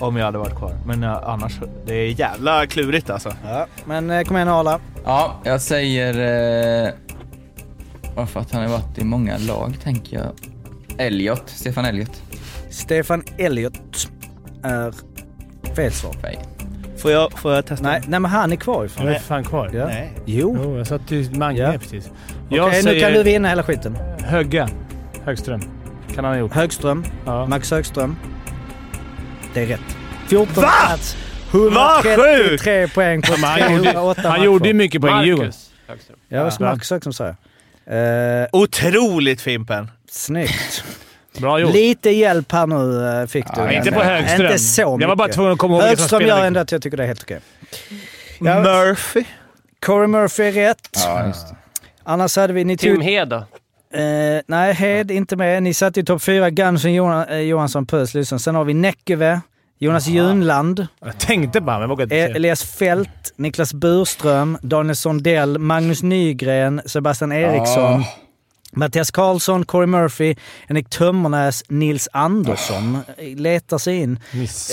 Om 0.00 0.16
jag 0.16 0.24
hade 0.24 0.38
varit 0.38 0.56
kvar. 0.56 0.78
Men 0.86 1.02
eh, 1.02 1.16
annars, 1.28 1.52
det 1.86 1.94
är 1.94 2.20
jävla 2.20 2.66
klurigt 2.66 3.10
alltså. 3.10 3.32
Ja, 3.44 3.66
men 3.84 4.10
eh, 4.10 4.22
kom 4.24 4.36
igen 4.36 4.48
Arla. 4.48 4.80
Ja, 5.06 5.40
jag 5.44 5.60
säger... 5.60 6.14
Eh, 6.86 6.92
bara 8.16 8.26
för 8.26 8.40
att 8.40 8.52
han 8.52 8.62
har 8.62 8.68
varit 8.68 8.98
i 8.98 9.04
många 9.04 9.38
lag, 9.38 9.74
tänker 9.82 10.16
jag. 10.16 10.32
Elliot, 10.98 11.42
Stefan 11.46 11.84
Elliot. 11.84 12.22
Stefan 12.70 13.22
Elliot 13.38 14.08
är 14.62 14.92
fel 15.74 15.92
svar. 15.92 16.14
Nej. 16.22 16.38
Får 16.96 17.10
jag, 17.10 17.32
får 17.32 17.54
jag 17.54 17.66
testa? 17.66 17.82
Nej, 17.88 18.02
nej 18.08 18.20
men 18.20 18.30
han 18.30 18.52
är 18.52 18.56
kvar 18.56 18.82
ju. 18.84 19.04
Jag 19.04 19.14
är 19.14 19.18
fan 19.18 19.44
kvar. 19.44 19.70
Ja. 19.74 19.86
Nej. 19.86 20.12
Jo. 20.24 20.58
Jo, 20.62 20.76
jag 20.78 20.86
satt 20.86 21.10
ju 21.10 21.30
Mange 21.30 21.58
Ja. 21.58 21.72
precis. 21.78 22.10
Okej, 22.50 22.82
nu 22.84 23.00
kan 23.00 23.12
du 23.12 23.22
vinna 23.22 23.48
hela 23.48 23.62
skiten. 23.62 23.98
Högga. 24.24 24.68
Högström. 25.24 25.60
Kan 26.14 26.24
han 26.24 26.34
ha 26.34 26.40
gjort. 26.40 26.52
Högström. 26.52 27.04
Ja. 27.26 27.46
Max 27.46 27.70
Högström. 27.70 28.16
Det 29.54 29.62
är 29.62 29.66
rätt. 29.66 29.96
14 30.28 30.54
Va? 30.62 30.62
plats. 30.86 31.16
Vad 31.52 32.06
133 32.06 32.88
poäng 32.88 33.22
på 33.22 33.32
Men 33.32 33.44
han 33.44 33.72
gjorde, 33.72 33.84
308 33.84 34.22
han 34.28 34.42
gjorde 34.42 34.68
ju 34.68 34.74
mycket 34.74 35.00
poäng 35.00 35.22
i 35.22 35.26
Djurgården. 35.26 35.52
Marcus. 35.88 36.10
Ja, 36.28 36.44
det 36.44 36.44
var. 36.44 36.60
Max 36.60 36.90
Högström 36.90 37.12
sa 37.12 37.24
jag. 37.24 37.36
Eh, 38.42 38.46
Otroligt 38.52 39.40
Fimpen! 39.40 39.90
snyggt. 40.10 40.84
Bra 41.38 41.60
gjort. 41.60 41.72
Lite 41.74 42.10
hjälp 42.10 42.52
här 42.52 42.66
nu 42.66 43.08
eh, 43.20 43.26
fick 43.26 43.46
du. 43.54 43.60
Ja, 43.60 43.72
inte 43.72 43.92
på 43.92 44.00
Högström. 44.02 44.46
Inte 44.46 44.58
så 44.58 44.96
mycket. 44.96 45.00
Jag 45.00 45.08
var 45.08 45.16
bara 45.16 45.28
tvungen 45.28 45.52
att 45.52 45.58
komma 45.58 45.74
ihåg 45.74 45.82
Högström 45.82 46.22
gör 46.22 46.44
ändå 46.44 46.60
att 46.60 46.72
jag 46.72 46.82
tycker 46.82 46.96
det 46.96 47.02
är 47.02 47.06
helt 47.06 47.22
okej. 47.22 47.40
Ja. 48.40 48.62
Murphy. 48.62 49.24
Corey 49.86 50.06
Murphy 50.06 50.42
är 50.42 50.52
rätt. 50.52 50.88
Ja, 51.04 51.26
just 51.26 51.48
det. 51.48 51.56
Annars 52.04 52.36
hade 52.36 52.52
vi... 52.52 52.64
Ni 52.64 52.76
Tim 52.76 53.00
Hed 53.00 53.28
då? 53.28 53.36
eh, 53.36 54.40
nej, 54.46 54.74
Hed 54.74 55.10
inte 55.10 55.36
med. 55.36 55.62
Ni 55.62 55.74
satte 55.74 56.00
i 56.00 56.04
topp 56.04 56.22
fyra. 56.22 56.50
Gunsen, 56.50 56.94
Johan, 56.94 57.28
eh, 57.28 57.38
Johansson, 57.38 57.86
Pös. 57.86 58.42
Sen 58.42 58.54
har 58.54 58.64
vi 58.64 58.74
Näckeve, 58.74 59.40
Jonas 59.78 60.06
Junland, 60.08 60.86
Jag 61.00 61.18
tänkte 61.18 61.60
bara, 61.60 61.78
men 61.78 61.88
vågade 61.88 62.20
inte. 62.26 62.36
Elias 62.36 62.64
Fält, 62.64 63.32
Niklas 63.36 63.74
Burström, 63.74 64.58
Daniel 64.62 64.96
Sondell, 64.96 65.58
Magnus 65.58 66.02
Nygren, 66.02 66.80
Sebastian 66.86 67.32
Eriksson, 67.32 68.00
Ah. 68.00 68.04
Mattias 68.72 69.10
Karlsson, 69.10 69.64
Corey 69.64 69.86
Murphy, 69.86 70.34
Henrik 70.68 70.90
Tömmernes, 70.90 71.62
Nils 71.68 72.08
Andersson 72.12 72.98
letar 73.36 73.78
sig 73.78 73.96
in. 73.96 74.18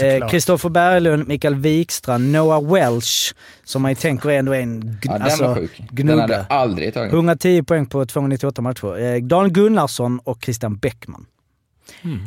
Eh. 0.02 0.28
Kristoffer 0.30 0.70
Berglund, 0.70 1.28
Mikael 1.28 1.56
Wikstrand, 1.56 2.32
Noah 2.32 2.74
Welch, 2.74 3.34
som 3.64 3.82
man 3.82 3.92
ju 3.92 3.96
tänker 3.96 4.30
är 4.32 4.40
ändå 4.40 4.54
en 4.54 4.84
gn- 4.84 4.98
Ja, 5.04 5.24
alltså, 5.24 5.56
sjuk. 5.56 5.72
Den 5.78 5.88
gnugga. 5.92 6.22
hade 6.22 6.46
aldrig 6.50 6.94
tagit. 6.94 7.14
110 7.14 7.64
poäng 7.64 7.86
på 7.86 8.06
298 8.06 8.62
matcher. 8.62 9.00
Eh, 9.00 9.22
Daniel 9.24 9.52
Gunnarsson 9.54 10.20
och 10.24 10.38
Christian 10.44 10.76
Bäckman. 10.78 11.26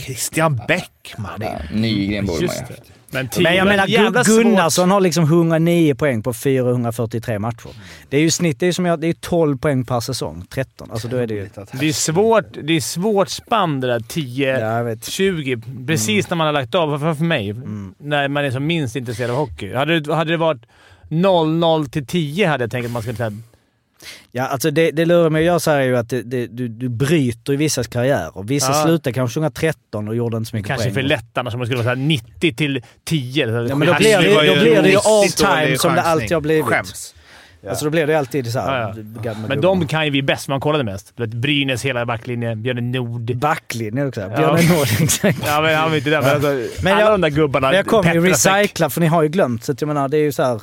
Christian 0.01 0.60
Bäckman. 0.68 1.40
Ja, 1.40 1.59
Nygren 1.72 2.26
borde 2.26 2.47
man 2.47 2.55
ju 2.56 2.60
det. 2.60 2.68
haft. 2.74 2.82
Men, 3.10 3.28
Men 3.43 3.55
jag 3.56 3.66
menar, 3.66 3.86
jävla 3.86 4.22
Gu- 4.22 4.43
Gunnarsson 4.43 4.84
svårt. 4.84 4.93
har 4.93 5.01
liksom 5.01 5.24
109 5.24 5.94
poäng 5.94 6.22
på 6.22 6.34
443 6.34 7.38
matcher. 7.38 7.70
Det 8.09 8.16
är 8.16 8.20
ju 8.20 8.30
snitt, 8.30 8.60
det 8.60 8.66
är 8.66 8.72
som 8.72 8.86
jag, 8.86 9.01
det 9.01 9.06
är 9.06 9.12
12 9.12 9.59
poäng 9.59 9.84
per 9.84 10.01
säsong. 10.01 10.44
13. 10.51 10.90
Alltså 10.90 11.09
då 11.09 11.16
är 11.16 11.26
det 11.26 11.34
ju... 11.34 11.48
Det 11.72 11.86
är 11.88 11.93
svårt, 11.93 12.44
det 12.62 12.72
är 12.76 12.80
svårt 12.80 13.28
spann 13.28 13.80
det 13.80 13.86
där 13.86 14.01
10... 14.01 14.59
Ja, 14.60 14.76
jag 14.76 14.84
vet. 14.84 15.05
20, 15.05 15.60
precis 15.86 16.30
när 16.30 16.36
man 16.36 16.47
har 16.47 16.52
lagt 16.52 16.74
av. 16.74 16.98
För, 16.98 17.14
för 17.14 17.24
mig, 17.24 17.55
när 17.98 18.28
man 18.28 18.44
är 18.44 18.51
som 18.51 18.66
minst 18.66 18.97
intresserad 18.97 19.30
av 19.30 19.36
hockey. 19.36 19.74
Hade 19.74 20.14
hade 20.14 20.30
det 20.30 20.36
varit 20.36 20.62
0-0 21.09 21.88
till 21.88 22.06
10 22.06 22.47
hade 22.48 22.64
jag 22.64 22.70
tänkt 22.70 22.86
att 22.86 22.93
man 22.93 23.02
skulle 23.02 23.16
säga 23.16 23.32
Ja, 24.32 24.47
alltså 24.47 24.70
det, 24.70 24.90
det 24.90 25.05
lurar 25.05 25.31
mig 25.31 25.40
att 25.40 25.47
göra 25.47 25.60
så 25.60 25.70
här 25.70 25.78
är 25.78 25.85
ju 25.85 25.97
att 25.97 26.09
det, 26.09 26.23
det, 26.23 26.47
du, 26.47 26.68
du 26.68 26.89
bryter 26.89 27.52
i 27.52 27.56
vissas 27.56 27.86
karriärer. 27.86 28.43
Vissa 28.43 28.73
Ja. 28.73 28.82
slutade 28.85 29.14
kanske 29.14 29.35
2013 29.35 30.09
och 30.09 30.16
gjorde 30.16 30.36
inte 30.36 30.51
så 30.51 30.56
mycket 30.56 30.68
kanske 30.68 30.85
poäng. 30.85 30.94
för 30.94 31.02
lätt 31.02 31.39
annars 31.39 31.55
om 31.55 31.59
man 31.60 31.66
skulle 31.66 31.82
vara 31.82 31.94
så 31.94 32.01
här 32.01 32.06
90 32.06 32.55
till 32.55 32.82
10. 33.05 33.47
Ja, 33.68 33.74
men 33.77 33.89
då 33.89 33.94
blir 33.94 34.18
det, 34.18 34.55
då 34.55 34.60
blir 34.60 34.82
det 34.82 34.89
ju 34.90 34.97
all 34.98 35.28
time 35.28 35.78
som 35.78 35.94
det 35.94 36.02
alltid 36.02 36.32
har 36.32 36.40
blivit. 36.40 36.64
Skäms. 36.64 37.12
Alltså 37.68 37.85
då 37.85 37.90
blir 37.90 38.06
det 38.06 38.18
alltid 38.18 38.52
så 38.52 38.59
här. 38.59 38.81
Ja, 38.81 38.94
ja. 39.24 39.35
Men 39.48 39.60
de 39.60 39.86
kan 39.86 40.05
ju 40.05 40.10
vi 40.10 40.23
bäst, 40.23 40.48
man 40.48 40.60
kollade 40.60 40.85
mest. 40.85 41.16
Brynäs 41.16 41.85
hela 41.85 42.06
backlinjen, 42.06 42.62
Björne 42.62 42.81
Nord. 42.81 43.36
Backlinjen 43.36 44.09
också. 44.09 44.20
Ja. 44.20 44.28
Björn 44.28 44.68
Nord, 44.78 44.86
exakt. 45.02 45.39
Ja, 45.47 45.60
men 45.60 45.77
han 45.77 45.90
var 45.90 45.97
inte 45.97 46.10
där. 46.10 46.23
Men, 46.23 46.31
alltså, 46.31 46.82
Men 46.85 46.93
alla 46.93 47.02
jag- 47.02 47.12
de 47.12 47.20
där 47.20 47.28
gubbarna. 47.31 47.66
Men 47.68 47.77
jag 47.77 47.86
kommer 47.86 48.14
ju 48.14 48.20
recycla, 48.28 48.90
för 48.90 49.01
ni 49.01 49.06
har 49.06 49.23
ju 49.23 49.28
glömt. 49.28 49.64
Så 49.64 49.73
att 49.73 49.81
jag 49.81 49.89
menar, 49.89 50.09
det 50.09 50.16
är 50.16 50.23
ju 50.23 50.32
så 50.32 50.43
här. 50.43 50.60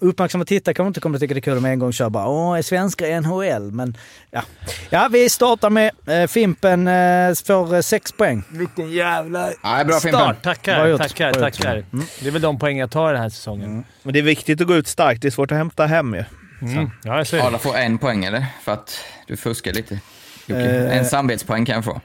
Uppmärksamma 0.00 0.44
tittare 0.44 0.74
kommer 0.74 0.88
inte 0.88 1.00
kommer 1.00 1.16
att 1.16 1.20
tycka 1.20 1.34
det 1.34 1.38
är 1.38 1.42
kul 1.42 1.56
om 1.58 1.64
jag 1.64 1.72
en 1.72 1.78
gång 1.78 1.92
kör 1.92 2.10
bara 2.10 2.26
åh, 2.28 2.58
är 2.58 2.62
svenskar 2.62 3.06
i 3.06 3.20
NHL? 3.20 3.72
Men 3.72 3.96
ja. 4.30 4.42
Ja, 4.90 5.08
vi 5.12 5.30
startar 5.30 5.70
med 5.70 5.90
eh, 6.06 6.26
Fimpen 6.26 6.88
eh, 6.88 7.34
får 7.46 7.74
eh, 7.74 7.80
sex 7.80 8.12
poäng. 8.12 8.42
Vilken 8.50 8.90
jävla 8.90 9.50
Ja, 9.62 9.84
bra 9.84 10.00
Fimpen. 10.00 10.20
start. 10.20 10.42
Bra 10.42 10.54
Tackar, 10.54 10.86
gjort. 10.86 11.00
tackar, 11.00 11.32
Bra 11.32 11.42
gjort. 11.48 11.54
tackar. 11.56 11.84
Det 12.20 12.26
är 12.28 12.30
väl 12.30 12.42
de 12.42 12.58
poäng 12.58 12.78
jag 12.78 12.90
tar 12.90 13.12
den 13.12 13.22
här 13.22 13.28
säsongen. 13.28 13.84
Men 14.02 14.12
det 14.12 14.18
är 14.18 14.22
viktigt 14.22 14.60
att 14.60 14.66
gå 14.66 14.74
ut 14.74 14.86
starkt. 14.88 15.22
det 15.22 15.28
är 15.28 15.30
svårt 15.30 15.52
att 15.52 15.58
hämta 15.58 15.86
hem 15.86 16.14
ju. 16.14 16.24
Mm. 16.62 16.90
Ja, 17.04 17.12
Arla 17.12 17.58
får 17.58 17.76
en 17.76 17.98
poäng 17.98 18.24
eller? 18.24 18.46
För 18.62 18.72
att 18.72 19.00
du 19.26 19.36
fuskar 19.36 19.72
lite. 19.72 20.00
Eh. 20.48 20.96
En 20.98 21.04
samvetspoäng 21.04 21.64
kan 21.66 21.74
jag 21.74 21.84
få. 21.84 22.00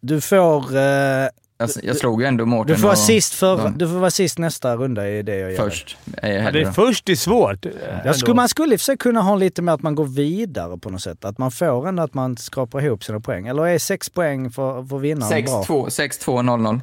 Du 0.00 0.20
får, 0.20 0.76
eh, 0.76 1.26
Jag, 1.58 1.70
jag 1.82 1.96
slog 1.96 2.22
ju 2.22 2.26
ändå 2.28 2.46
Mårten 2.46 2.74
du, 2.74 2.80
får 2.80 2.86
vara 2.86 2.96
sist 2.96 3.34
för, 3.34 3.72
du 3.76 3.88
får 3.88 3.94
vara 3.94 4.10
sist 4.10 4.38
nästa 4.38 4.76
runda 4.76 5.08
i 5.08 5.22
det 5.22 5.36
jag 5.36 5.52
gör. 5.52 5.56
först. 5.58 5.96
Jag 6.22 6.34
Ja, 6.34 6.50
det 6.50 6.60
är 6.60 6.72
först 6.72 7.08
är 7.08 7.14
svårt. 7.14 7.66
Jag 8.04 8.16
skulle, 8.16 8.34
man 8.34 8.48
skulle 8.48 8.74
i 8.74 8.76
och 8.76 8.80
för 8.80 8.84
sig 8.84 8.96
kunna 8.96 9.20
ha 9.20 9.36
lite 9.36 9.62
mer 9.62 9.72
att 9.72 9.82
man 9.82 9.94
går 9.94 10.04
vidare 10.04 10.78
på 10.78 10.90
något 10.90 11.02
sätt. 11.02 11.24
Att 11.24 11.38
man 11.38 11.50
får 11.50 11.88
ändå 11.88 12.02
att 12.02 12.14
man 12.14 12.36
skrapar 12.36 12.84
ihop 12.84 13.04
sina 13.04 13.20
poäng. 13.20 13.46
Eller 13.46 13.66
är 13.66 13.78
sex 13.78 14.08
poäng 14.10 14.50
för, 14.50 14.84
för 14.88 14.98
vinnaren 14.98 15.44
bra? 15.44 15.62
6-2, 15.62 15.88
6-2-0-0. 15.88 16.80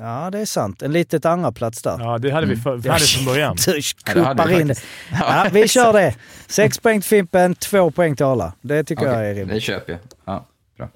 Ja, 0.00 0.28
det 0.32 0.38
är 0.38 0.46
sant. 0.46 0.82
En 0.82 0.92
litet 0.92 1.24
andra 1.24 1.52
plats 1.52 1.82
där. 1.82 1.96
Ja, 2.00 2.18
det 2.18 2.30
hade 2.30 2.46
vi 2.46 2.56
för, 2.56 2.70
hade 2.70 2.98
vi 3.00 3.06
från 3.06 3.24
början. 3.24 3.56
Du 3.66 3.72
Ja, 3.72 4.22
hade 4.22 4.34
kuppar 4.42 4.46
vi 4.48 4.60
in 4.60 4.68
det. 4.68 4.74
Ja, 5.12 5.46
vi 5.52 5.68
kör 5.68 5.92
det. 5.92 6.14
Sex 6.46 6.78
poäng 6.78 7.00
till 7.00 7.08
Fimpen, 7.08 7.54
två 7.54 7.90
poäng 7.90 8.16
till 8.16 8.26
Arla. 8.26 8.52
Det 8.60 8.84
tycker 8.84 9.06
jag 9.06 9.26
är 9.26 9.34
rimligt. 9.34 9.54
det 9.54 9.60
köper 9.60 9.92
jag. 9.92 10.00
Ja, 10.24 10.46
bra. 10.76 10.88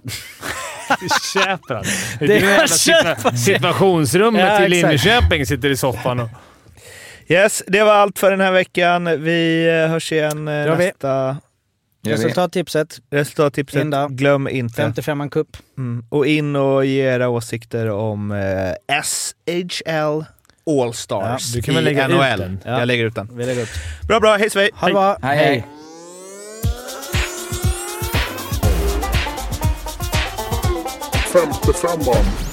Han. 1.68 1.84
Det 2.18 2.26
Det 2.26 2.36
är 2.38 2.66
situa- 2.66 3.34
situationsrummet 3.36 4.40
Ja, 4.48 4.58
till 4.58 4.72
exakt. 4.72 5.04
Linköping 5.04 5.46
sitter 5.46 5.70
i 5.70 5.76
soffan 5.76 6.20
och... 6.20 6.28
Yes, 7.28 7.62
det 7.66 7.82
var 7.82 7.92
allt 7.94 8.18
för 8.18 8.30
den 8.30 8.40
här 8.40 8.52
veckan. 8.52 9.22
Vi 9.22 9.66
eh, 9.84 9.90
hörs 9.90 10.12
igen 10.12 10.48
eh, 10.48 10.54
gör 10.54 10.76
vi. 10.76 10.86
nästa. 10.86 11.36
Resultattipset, 12.06 12.98
Resultattipset, 13.10 13.82
In 13.82 13.94
glöm 14.10 14.48
inte. 14.48 14.82
55an 14.82 15.30
cup. 15.30 15.56
Mm. 15.78 16.04
Och 16.08 16.26
in 16.26 16.56
och 16.56 16.86
ge 16.86 17.00
era 17.02 17.28
åsikter 17.28 17.90
om 17.90 18.32
eh, 18.32 19.02
SHL 19.02 20.22
All-Stars 20.66 21.42
Ja, 21.54 21.54
du 21.54 21.62
kan 21.62 21.74
väl 21.74 21.88
i 21.88 21.94
lägga 21.94 22.04
ut 22.08 22.10
NHL. 22.14 22.38
den. 22.40 22.60
Ja. 22.64 22.78
Jag 22.78 22.86
lägger 22.86 23.04
ut 23.04 23.14
den. 23.14 23.28
Vi 23.32 23.46
lägger 23.46 23.62
upp. 23.62 23.68
Bra, 24.08 24.20
bra. 24.20 24.36
Hej 24.36 24.50
svej! 24.50 24.70
Ha 24.74 24.86
det 24.86 24.92
bra. 24.92 25.16
Hej, 25.22 25.36
hej. 25.38 25.66
Femte 31.32 31.73
femman. 31.73 32.49